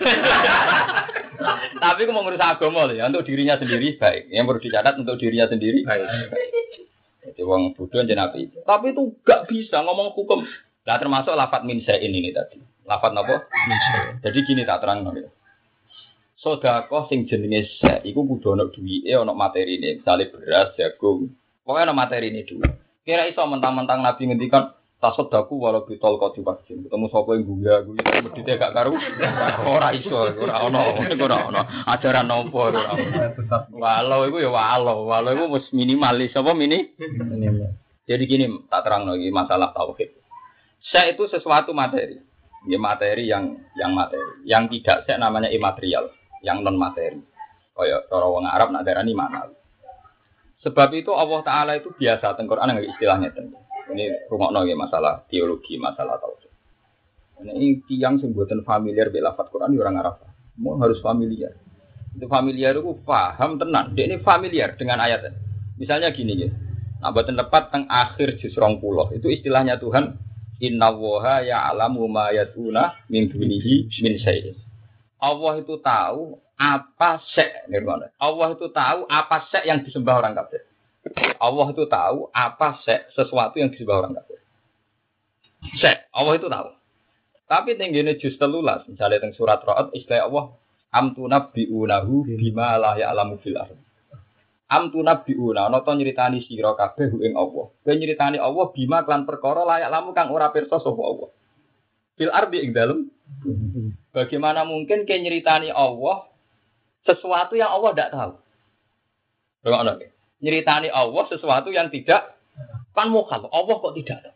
Tapi 1.79 1.99
aku 2.03 2.11
mau 2.11 2.27
ngerusak 2.27 2.59
agama 2.59 2.91
ya, 2.91 3.07
untuk 3.07 3.23
dirinya 3.23 3.55
sendiri 3.55 3.95
baik. 3.95 4.27
Yang 4.29 4.45
perlu 4.45 4.61
dicatat 4.61 4.93
untuk 4.99 5.15
dirinya 5.17 5.47
sendiri 5.47 5.87
baik. 5.87 6.07
Jadi 7.23 7.41
wong 7.45 7.77
bodoh 7.77 8.03
aja 8.03 8.13
nabi. 8.17 8.51
Tapi 8.51 8.91
itu 8.91 9.15
gak 9.23 9.47
bisa 9.47 9.79
ngomong 9.85 10.11
hukum. 10.17 10.43
Nah 10.83 10.97
termasuk 10.99 11.33
lafat 11.37 11.63
min 11.63 11.79
ini 11.79 12.29
tadi. 12.35 12.59
Lafat 12.83 13.13
apa? 13.15 13.47
Jadi 14.25 14.37
gini 14.43 14.65
tak 14.65 14.81
terang 14.83 15.05
nih. 15.05 15.29
Sodakoh 16.39 17.11
sing 17.11 17.27
jenenge 17.27 17.67
se, 17.67 17.99
iku 18.07 18.23
kudu 18.23 18.55
ono 18.55 18.71
duwike, 18.71 19.11
ono 19.11 19.35
materi 19.35 19.75
ini, 19.75 19.99
misalnya 19.99 20.31
beras, 20.31 20.71
jagung. 20.79 21.27
Pokoknya 21.67 21.91
ono 21.91 21.95
materi 21.99 22.31
ini 22.31 22.47
dulu. 22.47 22.63
Kira 23.03 23.27
iso 23.27 23.43
mentang-mentang 23.43 23.99
Nabi 23.99 24.31
ngendikan 24.31 24.71
tasodaku 24.99 25.55
walau 25.59 25.87
bitol 25.87 26.19
kau 26.19 26.35
divaksin 26.35 26.83
ketemu 26.83 27.07
sopo 27.07 27.31
yang 27.31 27.47
guya 27.47 27.87
guya 27.87 28.19
medite 28.19 28.59
gak 28.59 28.75
karu 28.75 28.99
ora 29.79 29.95
iso 29.95 30.27
ora 30.27 30.59
ono 30.67 30.99
ora 31.23 31.37
ono 31.47 31.61
ajaran 31.87 32.27
nopo 32.27 32.67
ora 32.67 32.99
walau 33.71 34.27
itu 34.27 34.43
ya 34.43 34.51
walau 34.51 35.07
walau 35.07 35.31
itu 35.31 35.45
mus 35.47 35.65
minimalis 35.71 36.35
apa 36.35 36.51
mini 36.51 36.91
jadi 38.03 38.23
gini 38.27 38.67
tak 38.67 38.83
terang 38.83 39.07
lagi 39.07 39.31
masalah 39.31 39.71
tauhid 39.71 40.19
Sek 40.79 41.15
itu 41.15 41.27
sesuatu 41.27 41.75
materi. 41.75 42.15
Ya 42.67 42.79
materi 42.79 43.27
yang 43.27 43.59
yang 43.75 43.91
materi. 43.91 44.47
Yang 44.47 44.79
tidak 44.79 44.97
sek 45.07 45.19
namanya 45.19 45.51
imaterial, 45.51 46.11
yang 46.45 46.63
non 46.63 46.75
materi. 46.75 47.19
Kaya 47.75 48.03
cara 48.11 48.27
wong 48.27 48.43
Arab 48.43 48.75
nak 48.75 48.83
darani 48.83 49.15
mana. 49.15 49.47
Sebab 50.59 50.91
itu 50.91 51.15
Allah 51.15 51.39
Ta'ala 51.39 51.71
itu 51.79 51.95
biasa 51.95 52.35
tengkorak 52.35 52.67
Quran 52.67 52.83
istilahnya 52.83 53.31
tentu. 53.31 53.55
Ini 53.89 54.27
rumah 54.27 54.51
ya 54.67 54.75
masalah 54.75 55.23
teologi, 55.31 55.79
masalah 55.79 56.19
tauhid. 56.19 56.51
Ini 57.47 57.87
tiang 57.87 58.19
sebutan 58.19 58.67
familiar 58.67 59.07
bela 59.07 59.31
lafaz 59.31 59.47
Quran 59.47 59.71
ya 59.71 59.79
orang 59.87 60.03
Arab. 60.03 60.15
Mau 60.59 60.75
harus 60.83 60.99
familiar. 60.99 61.55
Itu 62.11 62.27
familiar 62.27 62.75
itu 62.75 62.91
paham 63.07 63.55
tenang. 63.55 63.95
Dia 63.95 64.11
ini 64.11 64.19
familiar 64.19 64.75
dengan 64.75 64.99
ayatnya. 64.99 65.31
Misalnya 65.79 66.11
gini 66.11 66.35
ya. 66.35 66.51
Nah, 66.99 67.15
buatan 67.15 67.39
tepat 67.39 67.71
teng 67.71 67.87
akhir 67.87 68.43
juz 68.43 68.59
pulau 68.59 69.07
itu 69.15 69.31
istilahnya 69.31 69.79
Tuhan 69.79 70.19
Inna 70.59 70.91
woha 70.91 71.39
ya 71.47 71.71
alamu 71.71 72.03
ma 72.11 72.27
min 73.07 73.31
dunihi 73.31 73.87
min 74.03 74.13
syai'in. 74.19 74.68
Allah 75.19 75.53
itu 75.59 75.75
tahu 75.83 76.39
apa 76.59 77.19
sek 77.35 77.67
Allah 78.19 78.47
itu 78.55 78.67
tahu 78.71 78.99
apa 79.07 79.37
sek 79.51 79.63
yang 79.67 79.83
disembah 79.83 80.19
orang 80.19 80.35
kafir. 80.35 80.63
Allah 81.39 81.67
itu 81.71 81.83
tahu 81.87 82.31
apa 82.31 82.79
sek 82.83 83.11
sesuatu 83.15 83.55
yang 83.59 83.71
disembah 83.71 83.95
orang 84.03 84.13
kafir. 84.19 84.39
Sek, 85.79 86.07
Allah 86.15 86.33
itu 86.39 86.47
tahu. 86.47 86.69
Tapi 87.49 87.75
tingginya 87.75 88.15
juz 88.15 88.39
telulas, 88.39 88.85
misalnya 88.87 89.19
teng 89.19 89.35
surat 89.35 89.59
Ra'ad 89.59 89.91
istilah 89.91 90.29
Allah 90.29 90.45
amtu 90.93 91.25
nabbi'unahu 91.25 92.29
bima 92.37 92.77
la 92.77 92.95
ya'lamu 92.95 93.41
fil. 93.41 93.57
Am 94.69 94.93
tu 94.93 95.01
nabiuna 95.01 95.65
ana 95.65 95.81
to 95.81 95.89
nyritani 95.97 96.45
sira 96.45 96.77
kabeh 96.77 97.09
ing 97.25 97.33
Allah. 97.33 97.73
Kowe 97.73 97.93
nyritani 97.97 98.37
Allah 98.37 98.69
bima 98.69 99.01
klan 99.01 99.25
perkara 99.25 99.65
layak 99.65 99.89
lamu 99.89 100.13
kang 100.13 100.29
ora 100.29 100.53
pirsa 100.53 100.77
Allah. 100.77 101.33
Fil 102.19 102.35
ardi 102.35 102.59
ing 102.59 102.75
dalem. 102.75 103.07
Bagaimana 104.11 104.67
mungkin 104.67 105.07
ke 105.07 105.15
nyritani 105.15 105.71
Allah 105.71 106.27
sesuatu 107.07 107.55
yang 107.55 107.71
Allah 107.71 107.95
tidak 107.95 108.11
tahu? 108.11 108.33
Bagaimana? 109.63 109.91
Nyeritani 110.43 110.91
Allah 110.91 111.23
sesuatu 111.31 111.71
yang 111.71 111.87
tidak 111.87 112.35
kan 112.91 113.07
mukal. 113.07 113.47
Allah 113.47 113.75
kok 113.79 113.95
tidak 113.95 114.19
tahu? 114.27 114.35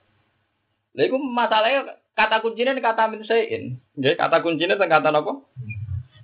Iku 0.94 1.18
masalahnya 1.20 2.00
kata 2.16 2.40
kuncinya 2.40 2.72
kata 2.80 3.12
min 3.12 3.28
sayin. 3.28 3.82
Kata 4.00 4.40
kuncinya 4.40 4.80
kata 4.80 5.12
apa? 5.12 5.34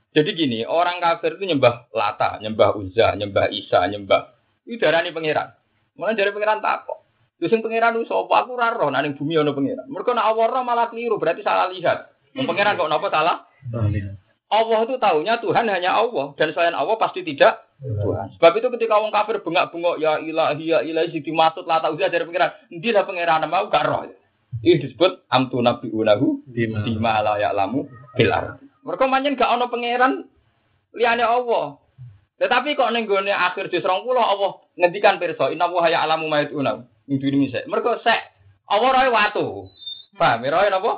Jadi 0.10 0.30
gini, 0.34 0.60
orang 0.65 0.98
kafir 0.98 1.38
itu 1.38 1.45
nyembah 1.45 1.93
Lata, 1.93 2.41
nyembah 2.41 2.74
Uzza, 2.82 3.13
nyembah 3.13 3.45
Isa, 3.54 3.86
nyembah 3.86 4.34
itu 4.65 4.82
darani 4.82 5.13
pangeran. 5.13 5.54
Mulai 5.98 6.17
dari 6.17 6.34
pangeran 6.34 6.62
tak 6.65 6.89
kok. 6.89 7.00
Terus 7.39 7.56
yang 7.56 7.63
pangeran 7.63 7.95
itu 7.95 8.12
sapa 8.12 8.43
aku 8.43 8.60
ora 8.60 8.75
roh 8.75 8.91
nang 8.91 9.15
bumi 9.15 9.39
ono 9.39 9.56
pangeran. 9.56 9.88
Mereka 9.88 10.12
nak 10.12 10.28
awal 10.36 10.52
malah 10.67 10.91
keliru, 10.91 11.15
berarti 11.15 11.39
salah 11.39 11.71
lihat. 11.71 12.12
Pangeran 12.36 12.75
kok 12.75 12.91
napa 12.91 13.08
salah? 13.08 13.47
Allah 14.49 14.80
itu 14.82 14.97
tahunya 14.97 15.34
Tuhan 15.45 15.65
hanya 15.69 15.93
Allah 15.93 16.34
dan 16.34 16.49
selain 16.58 16.73
Allah 16.73 16.97
pasti 16.97 17.21
tidak 17.21 17.69
Tuhan. 17.80 18.36
Sebab 18.36 18.52
itu 18.60 18.67
ketika 18.75 18.97
orang 18.97 19.13
kafir 19.13 19.39
bengak-bengok 19.45 20.02
ya 20.02 20.17
ilahi 20.19 20.65
ya 20.67 20.80
ilahi 20.84 21.13
sing 21.13 21.21
dimaksud 21.21 21.69
Lata 21.69 21.93
Uzza 21.93 22.10
dari 22.10 22.25
pangeran, 22.25 22.52
endi 22.73 22.89
lah 22.91 23.06
pangeran 23.06 23.45
mau 23.45 23.69
gak 23.69 23.86
roh. 23.86 24.10
Ini 24.65 24.82
disebut 24.82 25.30
amtu 25.30 25.62
nabi 25.62 25.93
unahu 25.93 26.41
bima 26.49 27.21
la 27.21 27.38
ya'lamu 27.38 27.86
bil 28.17 28.34
mereka 28.84 29.06
manjen 29.06 29.38
gak 29.38 29.54
ono 29.54 29.69
pangeran 29.69 30.25
liane 30.97 31.23
Allah. 31.23 31.78
Tetapi 32.39 32.73
kok 32.73 32.89
ning 32.95 33.06
gone 33.06 33.30
akhir 33.30 33.69
juz 33.69 33.84
20 33.84 34.15
Allah 34.15 34.52
ngendikan 34.80 35.19
pirsa 35.19 35.52
inna 35.52 35.67
wa 35.67 35.86
ya 35.91 36.08
alamu 36.08 36.32
ma 36.32 36.41
yatuna. 36.41 36.88
Diri 37.17 37.50
sek. 37.50 37.65
Mergo 37.65 37.98
sek 38.06 38.22
Allah 38.69 38.89
roe 38.93 39.10
watu. 39.10 39.45
Paham 40.13 40.45
ya 40.45 40.50
roe 40.54 40.67
napa? 40.69 40.93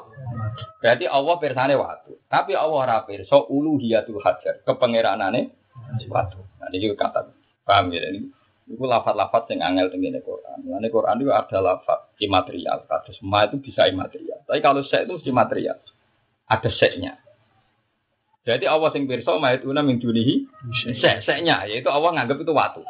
Berarti 0.83 1.05
Allah 1.07 1.35
pirsane 1.39 1.75
watu. 1.79 2.19
Tapi 2.27 2.51
Allah 2.51 2.75
ora 2.75 2.97
pirsa 3.07 3.37
uluhiyatul 3.47 4.19
hajar, 4.19 4.65
kepangeranane 4.67 5.55
watu. 6.11 6.43
Nah 6.59 6.67
juga 6.75 7.07
kata. 7.07 7.31
Paham 7.63 7.93
ya 7.95 8.03
ini? 8.11 8.27
Itu 8.67 8.87
lafat-lafat 8.87 9.51
yang 9.51 9.75
angel 9.75 9.91
tengene 9.91 10.23
Quran. 10.23 10.63
Nah, 10.63 10.79
Quran 10.87 11.19
itu 11.19 11.31
ada 11.31 11.57
lafat 11.59 12.15
imaterial. 12.23 12.87
Kata 12.87 13.11
semua 13.15 13.47
itu 13.47 13.59
bisa 13.59 13.87
imaterial. 13.87 14.43
Tapi 14.47 14.59
kalau 14.63 14.83
sek 14.83 15.07
itu 15.07 15.31
material. 15.31 15.79
Ada 16.47 16.67
seknya. 16.71 17.15
Jadi 18.41 18.65
Allah 18.65 18.89
sing 18.89 19.05
pirsa 19.05 19.37
maituna 19.37 19.85
min 19.85 20.01
dunihi 20.01 20.49
sek-seknya 20.97 21.69
yaitu 21.69 21.93
Allah 21.93 22.09
nganggap 22.17 22.41
itu 22.41 22.51
watu. 22.51 22.81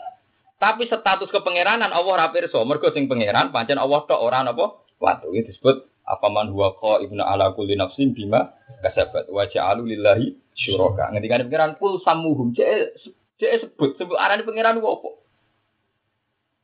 Tapi 0.62 0.86
status 0.86 1.34
kepangeranan 1.34 1.90
Allah 1.90 2.14
ora 2.22 2.28
pirsa, 2.30 2.62
mergo 2.62 2.94
sing 2.94 3.10
pangeran 3.10 3.50
pancen 3.50 3.82
Allah 3.82 4.06
tok 4.06 4.22
ora 4.22 4.46
napa 4.46 4.86
watu. 5.02 5.34
Itu 5.34 5.50
disebut 5.50 6.06
apa 6.06 6.30
man 6.30 6.54
huwa 6.54 6.78
ibnu 7.02 7.18
ala 7.18 7.58
kulli 7.58 7.74
nafsin 7.74 8.14
bima 8.14 8.54
kasabat 8.86 9.26
wa 9.34 9.42
ja'alu 9.50 9.90
lillahi 9.90 10.38
syuraka. 10.54 11.10
Ngendikane 11.18 11.50
pangeran 11.50 11.82
pul 11.82 11.98
samuhum 12.06 12.54
cek 12.54 12.94
cek 13.42 13.52
sebut 13.66 13.98
sebut 13.98 14.14
arane 14.22 14.46
pangeran 14.46 14.78
ku 14.78 15.02
apa? 15.02 15.10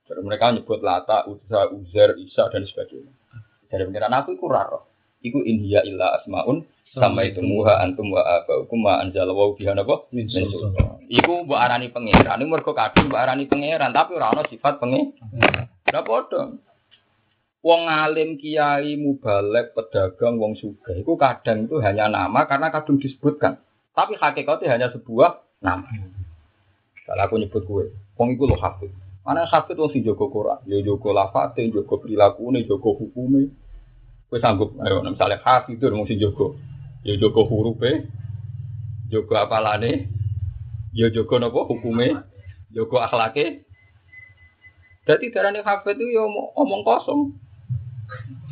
Jadi 0.07 0.21
mereka 0.23 0.53
nyebut 0.53 0.79
Lata, 0.79 1.27
Uzza, 1.27 1.67
Uzer, 1.73 2.15
Isa 2.21 2.47
dan 2.53 2.63
sebagainya. 2.69 3.11
Dari 3.65 3.81
pangeran 3.81 4.13
aku 4.13 4.37
iku 4.37 4.45
raro. 4.45 4.93
Iku 5.25 5.41
inhiya 5.41 5.81
illa 5.89 6.21
asmaun 6.21 6.63
sama 6.97 7.21
itu 7.23 7.39
muha 7.45 7.79
antum 7.85 8.09
wa 8.09 8.25
abaukum 8.25 8.81
wa 8.81 9.05
biha 9.53 9.77
napa 9.77 10.09
min 10.09 10.25
Iku 11.07 11.47
mbok 11.47 11.55
arani 11.55 11.87
pangeran, 11.87 12.43
iku 12.43 12.51
mergo 12.51 12.75
kadung 12.75 13.07
mbok 13.07 13.21
arani 13.23 13.47
pangeran, 13.47 13.95
tapi 13.95 14.19
ora 14.19 14.35
ana 14.35 14.43
sifat 14.43 14.75
pangeran. 14.75 15.15
Ora 15.87 16.01
padha. 16.03 16.41
Wong 17.63 17.81
alim, 17.87 18.35
kiai, 18.35 18.99
mubalek, 18.99 19.71
pedagang, 19.71 20.35
wong 20.35 20.59
sugih 20.59 20.99
iku 20.99 21.15
kadang 21.15 21.67
itu 21.67 21.79
hanya 21.79 22.11
nama 22.11 22.43
karena 22.43 22.67
kadung 22.75 22.99
disebutkan. 22.99 23.59
Tapi 23.95 24.19
hakikatnya 24.19 24.67
hanya 24.67 24.87
sebuah 24.91 25.63
nama. 25.63 25.87
Kalau 27.07 27.23
aku 27.23 27.35
nyebut 27.39 27.63
gue, 27.63 27.85
wong 28.19 28.35
iku 28.35 28.51
lo 28.51 28.59
hafid. 28.59 28.91
Mana 29.23 29.47
hafid 29.47 29.79
wong 29.79 29.95
sing 29.95 30.03
jaga 30.03 30.27
Quran, 30.27 30.59
ya 30.67 30.83
jaga 30.83 31.09
lafate, 31.23 31.71
jaga 31.71 31.95
prilakune, 31.95 32.67
jaga 32.67 32.89
hukume. 32.91 33.47
Kowe 34.27 34.39
sanggup, 34.43 34.75
ayo 34.83 34.99
misalnya 35.07 35.39
hafid 35.39 35.79
itu 35.79 35.87
wong 35.87 36.03
sing 36.03 36.19
jaga 36.19 36.51
Ya 37.05 37.13
joko 37.17 37.45
hurufe, 37.45 38.09
joko 39.09 39.33
apalane, 39.37 40.09
ya 40.93 41.09
joko 41.09 41.39
nopo 41.39 41.63
hukume, 41.69 42.17
joko 42.73 43.01
akhlake. 43.01 43.63
Jadi 45.07 45.31
darahnya 45.31 45.63
hafid 45.63 45.95
itu 45.95 46.19
ya 46.19 46.27
omong 46.27 46.83
kosong. 46.83 47.31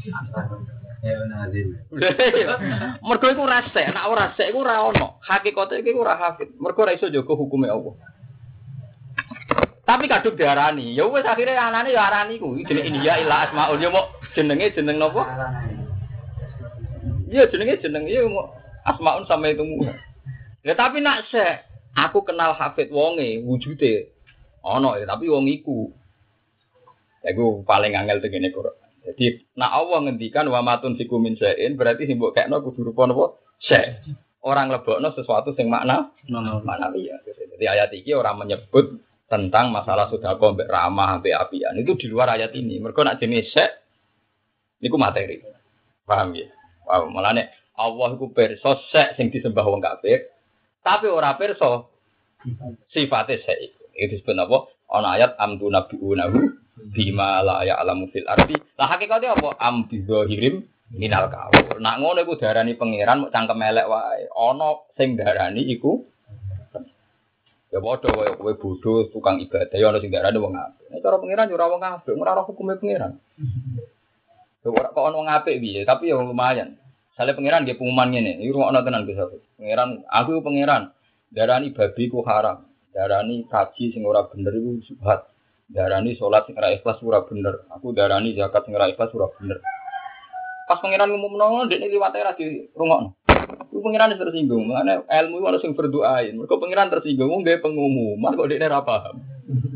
Mergo 3.06 3.28
iku 3.30 3.44
rasa, 3.46 3.92
nek 3.94 4.08
ora 4.10 4.32
rasa 4.32 4.50
iku 4.50 4.66
ora 4.66 4.82
ono. 4.82 5.20
Hakikate 5.22 5.84
iku 5.84 6.02
ora 6.02 6.18
hafid. 6.18 6.56
Mergo 6.58 6.82
ora 6.82 6.96
iso 6.96 7.12
jaga 7.12 7.34
hukume 7.36 7.70
Allah. 7.70 7.94
Tapi 9.86 10.10
kadung 10.10 10.34
diarani, 10.34 10.98
ya 10.98 11.06
wis 11.06 11.22
akhire 11.22 11.54
anane 11.54 11.94
ya 11.94 12.10
arani 12.10 12.42
ku. 12.42 12.58
Jenenge 12.58 12.90
India 12.90 13.22
ila 13.22 13.46
asmaul 13.46 13.78
ya 13.78 13.94
mau 13.94 14.10
jenenge 14.34 14.74
jeneng 14.74 14.98
napa? 14.98 15.22
Iya 17.26 17.50
jenenge 17.50 17.82
jeneng 17.82 18.06
iya 18.06 18.26
asmaun 18.86 19.26
sama 19.26 19.50
itu 19.50 19.66
mu. 19.66 19.82
Ya 20.62 20.74
tapi 20.78 21.02
nak 21.02 21.30
se, 21.30 21.46
aku 21.98 22.26
kenal 22.26 22.54
Hafid 22.58 22.94
wonge 22.94 23.42
wujude 23.42 24.14
ono 24.62 24.98
ya 24.98 25.06
tapi 25.10 25.30
wong 25.30 25.50
iku. 25.50 25.90
Iku 27.26 27.66
paling 27.66 27.98
angel 27.98 28.22
tengene 28.22 28.54
Quran. 28.54 28.78
Jadi 29.06 29.54
nak 29.58 29.74
Allah 29.74 30.06
ngendikan 30.06 30.50
wa 30.50 30.62
matun 30.66 30.98
siku 30.98 31.22
min 31.22 31.38
sein 31.38 31.78
berarti 31.78 32.10
sing 32.10 32.18
mbok 32.18 32.34
kekno 32.38 32.62
kudu 32.62 32.94
rupa 32.94 33.10
napa? 33.10 33.38
Se. 33.62 34.02
Orang 34.46 34.70
lebokno 34.70 35.10
sesuatu 35.14 35.58
sing 35.58 35.70
makna 35.70 36.14
makna 36.30 36.94
iya. 36.94 37.18
Jadi 37.26 37.66
ayat 37.66 37.90
ini 37.98 38.14
orang 38.14 38.46
menyebut 38.46 39.02
tentang 39.26 39.74
masalah 39.74 40.06
sudah 40.14 40.38
mbek 40.38 40.70
ramah 40.70 41.18
mbek 41.18 41.34
apian 41.34 41.74
itu 41.82 41.98
di 41.98 42.06
luar 42.10 42.38
ayat 42.38 42.54
ini. 42.54 42.78
Mereka 42.78 43.02
nak 43.02 43.18
jenis 43.18 43.50
se 43.50 43.66
niku 44.82 45.02
materi. 45.02 45.42
Paham 46.06 46.38
ya? 46.38 46.46
Wow, 46.86 47.10
nih 47.12 47.50
Allah 47.76 48.08
iku 48.16 48.32
pirsa 48.32 48.80
sek 48.94 49.20
sing 49.20 49.28
disembah 49.34 49.68
wong 49.68 49.84
kafir, 49.84 50.32
tapi 50.80 51.12
ora 51.12 51.36
pirsa 51.36 51.84
sifate 52.94 53.44
sek 53.44 53.58
iku. 53.60 53.84
Itu 53.96 54.20
disebut 54.20 54.36
apa? 54.40 54.58
Ana 54.92 55.20
ayat 55.20 55.32
amdu 55.40 55.68
nabiunahu 55.68 56.40
bima 56.92 57.44
la 57.44 57.66
ya'lamu 57.68 58.12
fil 58.12 58.28
ardi. 58.28 58.56
Lah 58.80 58.88
hakikate 58.96 59.28
apa? 59.28 59.60
Am 59.60 59.92
bizahirim 59.92 60.64
minal 60.96 61.28
kawur. 61.28 61.82
Nak 61.82 61.96
ngono 62.00 62.24
iku 62.24 62.40
darani 62.40 62.80
pangeran 62.80 63.28
mau 63.28 63.32
cangkem 63.34 63.60
elek 63.60 63.88
wae. 63.92 64.30
Ana 64.32 64.70
sing 64.96 65.20
darani 65.20 65.64
iku 65.68 66.06
Ya 67.74 67.84
padha 67.84 68.08
wae 68.16 68.32
kowe 68.40 68.54
bodho 68.56 69.12
tukang 69.12 69.36
ibadah 69.44 69.76
ya 69.76 69.92
ana 69.92 70.00
sing 70.00 70.08
darani 70.08 70.40
wong 70.40 70.56
apik. 70.56 70.96
Nek 70.96 71.04
cara 71.04 71.20
pangeran 71.20 71.52
yo 71.52 71.60
ora 71.60 71.68
wong 71.68 71.84
apik, 71.84 72.16
ora 72.16 72.40
hukume 72.48 72.80
pangeran. 72.80 73.20
Ora 74.66 74.90
kok 74.90 75.14
ono 75.14 75.22
ngapik 75.30 75.62
piye, 75.62 75.86
tapi 75.86 76.10
ya 76.10 76.18
lumayan. 76.18 76.74
Sale 77.14 77.38
pangeran 77.38 77.70
dia 77.70 77.78
pengumuman 77.78 78.10
ngene, 78.10 78.42
iki 78.42 78.50
rumakno 78.50 78.82
tenan 78.82 79.06
bisa. 79.06 79.30
Pangeran, 79.62 80.02
aku 80.10 80.42
pangeran, 80.42 80.90
darani 81.30 81.70
babi 81.70 82.10
ku 82.10 82.26
haram. 82.26 82.66
Darani 82.90 83.46
kaji 83.46 83.94
sing 83.94 84.02
ora 84.08 84.26
bener 84.26 84.52
iku 84.56 84.82
subhat. 84.90 85.30
Darani 85.70 86.18
salat 86.18 86.50
sing 86.50 86.58
ora 86.58 86.74
ikhlas 86.74 86.98
ora 87.06 87.22
bener. 87.24 87.70
Aku 87.78 87.94
darani 87.94 88.34
zakat 88.34 88.66
sing 88.66 88.74
ora 88.74 88.90
ikhlas 88.90 89.14
ora 89.14 89.30
bener. 89.38 89.62
Pas 90.66 90.82
pangeran 90.82 91.14
ngumumno 91.14 91.70
ndek 91.70 91.86
liwate 91.86 92.20
ra 92.26 92.34
di 92.34 92.66
rungokno. 92.74 93.14
Ku 93.70 93.84
pangeran 93.84 94.16
tersinggung, 94.16 94.72
makanya 94.72 95.04
ilmu 95.04 95.44
itu 95.44 95.46
langsung 95.46 95.76
berdoain. 95.76 96.34
Mereka 96.40 96.56
pangeran 96.58 96.88
tersinggung, 96.90 97.44
nggak 97.44 97.62
pengumuman 97.62 98.34
kok 98.34 98.48
dia 98.48 98.72
paham. 98.82 99.35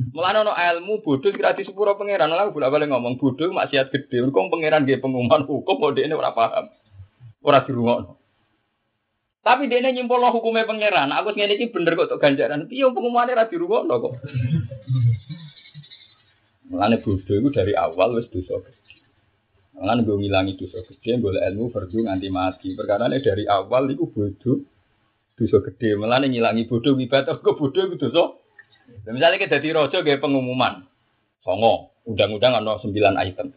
Mulane 0.10 0.38
ono 0.42 0.54
ilmu 0.56 1.06
bodoh 1.06 1.30
kira 1.30 1.54
di 1.54 1.68
sepuro 1.68 1.94
pangeran, 1.94 2.34
lah 2.34 2.50
bolak 2.50 2.74
balik 2.74 2.90
ngomong 2.90 3.22
bodoh 3.22 3.54
maksiat 3.54 3.94
gede. 3.94 4.26
Mereka 4.26 4.50
pangeran 4.50 4.88
dia 4.88 4.98
pengumuman 4.98 5.46
hukum 5.46 5.78
kok 5.78 5.94
dia 5.94 6.10
ora 6.10 6.34
paham, 6.34 6.66
ora 7.46 7.62
dirungokno. 7.62 8.18
Tapi 9.40 9.72
dia 9.72 9.86
nyimpul 9.86 10.20
hukumnya 10.20 10.66
pangeran. 10.66 11.14
Aku 11.14 11.32
ngene 11.34 11.56
iki 11.56 11.72
bener 11.72 11.94
kok 11.94 12.10
untuk 12.10 12.22
ganjaran. 12.22 12.66
Piye 12.66 12.90
pengumumannya 12.90 13.38
ra 13.38 13.46
dirungokno 13.46 13.96
kok. 14.02 14.14
Mulane 16.70 17.02
bodoh 17.02 17.36
itu 17.38 17.50
dari 17.50 17.74
awal 17.74 18.18
wis 18.18 18.30
dosa 18.30 18.62
Kan 19.80 20.04
gue 20.04 20.12
ngilangi 20.12 20.60
dosa 20.60 20.84
gede, 20.84 21.24
gue 21.24 21.40
ilmu 21.40 21.72
fardu 21.72 22.04
nganti 22.04 22.28
mati. 22.28 22.76
Perkara 22.76 23.08
ini 23.08 23.24
dari 23.24 23.48
awal 23.48 23.88
itu 23.88 24.12
bodoh, 24.12 24.60
dosa 25.40 25.64
gede. 25.64 25.96
Malah 25.96 26.28
ngilangi 26.28 26.68
bodoh 26.68 27.00
ibadah, 27.00 27.40
gue 27.40 27.54
bodoh 27.56 27.88
itu 27.88 27.96
dosa. 27.96 28.36
Misalnya 29.10 29.42
kita 29.42 29.58
jadi 29.58 29.74
rojo 29.74 30.06
kayak 30.06 30.22
pengumuman, 30.22 30.86
songo, 31.42 31.94
undang-undang 32.06 32.58
ada 32.58 32.78
sembilan 32.82 33.16
item. 33.26 33.50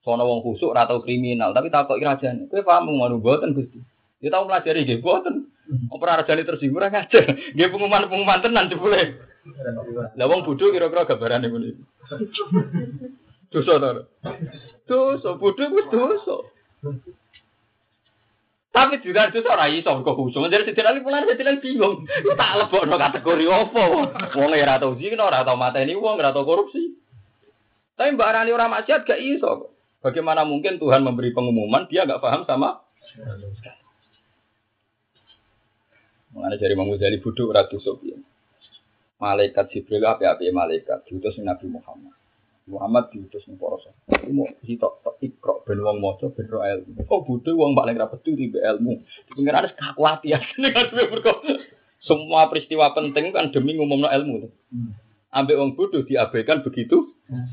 Sono 0.00 0.24
wong 0.24 0.40
khusuk 0.40 0.72
atau 0.72 1.04
kriminal, 1.04 1.52
tapi 1.52 1.68
tak 1.68 1.84
kok 1.84 2.00
kerajaan. 2.00 2.48
Gue 2.48 2.64
paham 2.64 2.88
mau 2.88 3.12
buatan 3.20 3.52
gusti. 3.52 3.84
Dia 4.24 4.32
tahu 4.32 4.48
pelajari 4.48 4.88
gue 4.88 4.98
buatan. 5.04 5.44
Opera 5.92 6.24
rajani 6.24 6.42
tersinggung 6.48 6.80
aja. 6.88 7.04
Gue 7.52 7.66
pengumuman-pengumuman 7.68 8.40
tenan 8.40 8.72
boleh. 8.72 9.20
Lah 10.16 10.26
wong 10.28 10.44
kira-kira 10.56 11.04
gambaran 11.04 11.48
ini. 11.48 11.76
Dosa 13.52 13.82
to. 13.82 14.06
Dosa, 14.86 15.30
bodho 15.34 15.64
wis 15.74 15.86
dosa. 15.90 16.36
Tapi 18.70 19.02
juga 19.02 19.34
dosa 19.34 19.50
ora 19.50 19.66
iso 19.66 19.90
kok 19.90 20.14
khusus. 20.14 20.46
Jadi 20.46 20.70
sedina 20.70 20.94
ali 20.94 21.02
mulai 21.02 21.26
sedina 21.26 21.58
bingung. 21.58 22.06
Tak 22.38 22.52
lebokno 22.54 22.94
kategori 22.94 23.44
opo. 23.50 24.14
Wong 24.38 24.50
ora 24.54 24.78
tau 24.78 24.94
zina, 24.94 25.26
ora 25.26 25.42
tau 25.42 25.58
mateni 25.58 25.98
wong, 25.98 26.22
ora 26.22 26.30
tau 26.30 26.46
korupsi. 26.46 26.94
Tapi 27.98 28.14
Mbak 28.14 28.30
Rani 28.30 28.50
orang 28.54 28.70
maksiat 28.70 29.04
gak 29.04 29.20
iso. 29.20 29.74
Bagaimana 30.00 30.46
mungkin 30.46 30.80
Tuhan 30.80 31.04
memberi 31.04 31.36
pengumuman 31.36 31.84
dia 31.90 32.08
gak 32.08 32.24
paham 32.24 32.48
sama 32.48 32.80
Mengenai 36.30 36.62
dari 36.62 36.72
Imam 36.78 36.88
Ghazali 36.94 37.18
ratu 37.50 37.82
Sofian. 37.82 38.22
Malaikat 39.18 39.66
Jibril 39.74 40.06
apa-apa 40.06 40.46
malaikat 40.54 41.04
diutus 41.10 41.36
Nabi 41.42 41.68
Muhammad. 41.68 42.19
Muhammad 42.70 43.10
diutus 43.10 43.42
ning 43.50 43.58
para 43.58 43.76
sahabat. 43.82 44.30
Mau 44.30 44.46
sitok 44.62 45.02
tok 45.02 45.18
ikro 45.18 45.66
ben 45.66 45.82
wong 45.82 45.98
maca 45.98 46.30
ben 46.30 46.46
ro 46.46 46.62
ilmu. 46.62 47.02
Oh 47.10 47.26
butuh 47.26 47.52
wong 47.58 47.74
paling 47.74 47.98
ra 47.98 48.06
pedu 48.06 48.38
di 48.38 48.54
ilmu. 48.54 49.02
Pengen 49.34 49.54
ada 49.58 49.74
dengan 50.22 50.86
mergo 50.94 51.34
semua 52.00 52.48
peristiwa 52.48 52.94
penting 52.96 53.34
kan 53.34 53.50
demi 53.50 53.76
ngumumno 53.76 54.08
ilmu. 54.08 54.48
Hmm. 54.70 54.94
Ambek 55.34 55.58
wong 55.58 55.70
bodoh 55.74 56.06
diabaikan 56.06 56.62
begitu. 56.62 57.10
Hmm. 57.26 57.50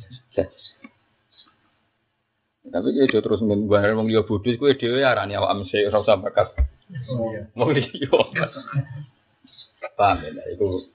Tapi 2.68 2.88
dia 2.94 3.20
terus 3.24 3.42
menggunakan 3.42 3.98
wong 3.98 4.08
liya 4.08 4.22
bodoh 4.24 4.54
kuwi 4.54 4.78
dhewe 4.78 5.02
arane 5.02 5.34
awak 5.34 5.66
mesti 5.66 5.90
ora 5.90 6.06
usah 6.06 6.22
bakas. 6.22 6.54
Oh 7.10 7.34
iya. 7.34 7.50
Wong 7.58 7.74
liya. 7.74 8.14
Paham 9.98 10.22
ya, 10.22 10.46
itu 10.54 10.86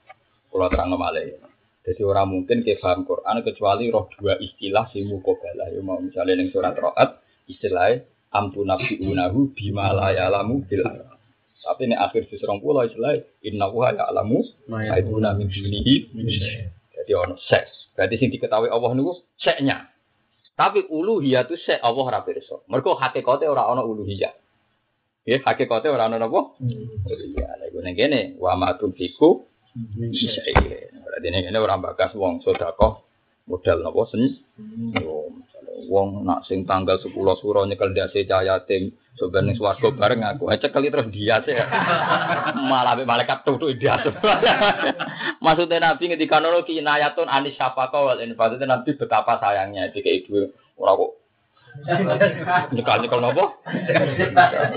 kalau 0.47 0.71
terang 0.71 0.95
malih. 0.95 1.35
Jadi 1.83 2.01
orang 2.07 2.31
mungkin 2.31 2.63
ke 2.63 2.79
paham 2.79 3.03
Quran 3.03 3.43
kecuali 3.43 3.91
roh 3.91 4.07
dua 4.15 4.39
istilah 4.39 4.87
si 4.95 5.03
mukobalah. 5.03 5.67
Ya 5.67 5.83
mau 5.83 5.99
misalnya 5.99 6.39
yang 6.39 6.47
surat 6.55 6.79
roat 6.79 7.19
istilahnya 7.51 8.07
ampu 8.31 8.63
nabi 8.63 9.03
unahu 9.03 9.51
bima 9.51 9.91
la 9.91 10.15
ya'lamu 10.15 10.63
bil 10.63 10.83
Tapi 11.63 11.87
ini 11.87 11.95
akhir 11.95 12.27
di 12.27 12.35
serong 12.39 12.59
pulau 12.63 12.87
istilah 12.87 13.19
inna 13.43 13.67
wa 13.67 13.91
ya'lamu 13.91 14.39
aibuna 14.71 15.35
min 15.35 15.51
dunihi. 15.51 16.15
Jadi 16.95 17.11
ono 17.19 17.35
seks. 17.35 17.91
Berarti 17.99 18.15
sing 18.15 18.31
diketahui 18.31 18.71
Allah 18.71 18.91
niku 18.95 19.19
seknya. 19.35 19.91
Tapi 20.55 20.87
uluhiyah 20.87 21.43
itu 21.51 21.59
sek 21.59 21.83
Allah 21.83 22.03
ora 22.15 22.19
pirsa. 22.23 22.63
Mergo 22.71 22.95
hakikate 22.95 23.43
ora 23.43 23.67
ana 23.67 23.83
uluhiyah. 23.83 24.31
Ya 25.27 25.43
hakikate 25.43 25.91
ora 25.91 26.07
ana 26.07 26.15
napa? 26.15 26.55
Hmm. 26.63 27.03
Uluhiyah. 27.11 27.59
Lha 27.59 27.65
iku 27.67 27.79
ning 27.83 27.95
kene 27.99 28.39
wa 28.39 28.55
ma 28.55 28.71
tunfiku 28.79 29.43
Iya, 29.43 29.52
berarti 29.73 31.27
ini, 31.29 31.39
ini 31.49 31.57
orang 31.57 31.81
bakas 31.81 32.13
wong 32.13 32.45
sodako 32.45 33.01
modal 33.49 33.81
nopo 33.81 34.05
sen. 34.07 34.37
Yo, 34.97 35.33
wong 35.89 36.23
nak 36.23 36.45
sing 36.45 36.63
tanggal 36.63 37.01
sepuluh 37.01 37.35
suro 37.41 37.65
nyekel 37.65 37.91
dasi 37.91 38.23
cahaya 38.29 38.61
tim 38.63 38.93
sebenarnya 39.17 39.57
swargo 39.57 39.93
bareng 39.93 40.21
aku. 40.21 40.49
Aja 40.49 40.69
kali 40.69 40.93
terus 40.93 41.09
dia 41.09 41.41
sih. 41.41 41.57
Malah 42.69 42.97
be 42.97 43.03
malaikat 43.05 43.41
tuh 43.45 43.57
dia. 43.73 43.97
Maksudnya 45.45 45.81
Nabi 45.81 46.13
ketika 46.13 46.37
nolo 46.37 46.63
kinayatun 46.63 47.27
anis 47.29 47.57
siapa 47.57 47.89
kau 47.89 48.13
Maksudnya 48.13 48.69
Nabi 48.69 48.93
betapa 48.93 49.41
sayangnya 49.41 49.89
jika 49.91 50.09
ibu 50.09 50.53
orang 50.77 50.97
kok 51.01 51.11
Nyekal 52.73 53.01
nyekal 53.01 53.17
nopo? 53.17 53.65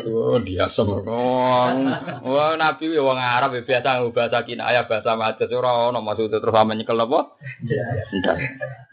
Oh 0.08 0.40
dia. 0.40 0.66
Wah 2.24 2.52
nabi 2.56 2.84
wong 2.96 3.18
Arab 3.20 3.52
biasa 3.60 4.00
bahasa 4.10 4.40
kinayah 4.48 4.88
bahasa 4.88 5.12
majas 5.12 5.52
ora 5.52 5.92
ono 5.92 6.00
maksud 6.00 6.32
terus 6.32 6.48
sama 6.48 6.72
nyekel 6.72 6.96
nopo? 6.96 7.36
Ndak. 8.16 8.36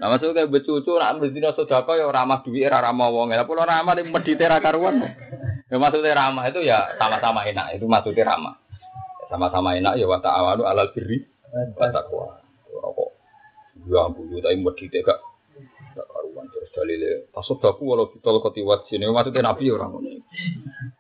Nah 0.04 0.08
maksudnya 0.12 0.52
becucu 0.52 0.92
nak 1.00 1.16
mesti 1.24 1.40
sedekah 1.40 1.96
ya 1.96 2.12
ramah 2.12 2.44
duit 2.44 2.68
ora 2.68 2.84
ramah 2.84 3.08
wong. 3.08 3.32
Lah 3.32 3.48
pula 3.48 3.64
ramah 3.64 3.96
di 3.96 4.04
medite 4.04 4.44
ra 4.44 4.60
karuan. 4.60 5.00
Ya 5.72 5.80
maksudnya 5.80 6.12
ramah 6.14 6.44
itu 6.52 6.60
ya 6.60 6.94
sama-sama 7.00 7.48
enak 7.48 7.80
itu 7.80 7.88
maksudnya 7.88 8.36
ramah. 8.36 8.60
Sama-sama 9.32 9.80
enak 9.80 9.96
ya 9.98 10.06
wa 10.06 10.20
ta'awanu 10.20 10.68
alal 10.68 10.92
birri 10.92 11.24
wa 11.80 11.88
taqwa. 11.88 12.38
Kok 12.68 13.10
ya 13.90 14.06
ampun 14.06 14.32
tapi 14.44 14.60
medite 14.60 15.02
gak 15.02 15.20
dalile. 16.74 17.30
Tasodaku 17.30 17.82
walau 17.86 18.10
bitol 18.10 18.42
kotiwat 18.42 18.90
sini 18.90 19.06
maksudnya 19.06 19.46
nabi 19.46 19.70
orang 19.70 19.94
ngono. 19.94 20.10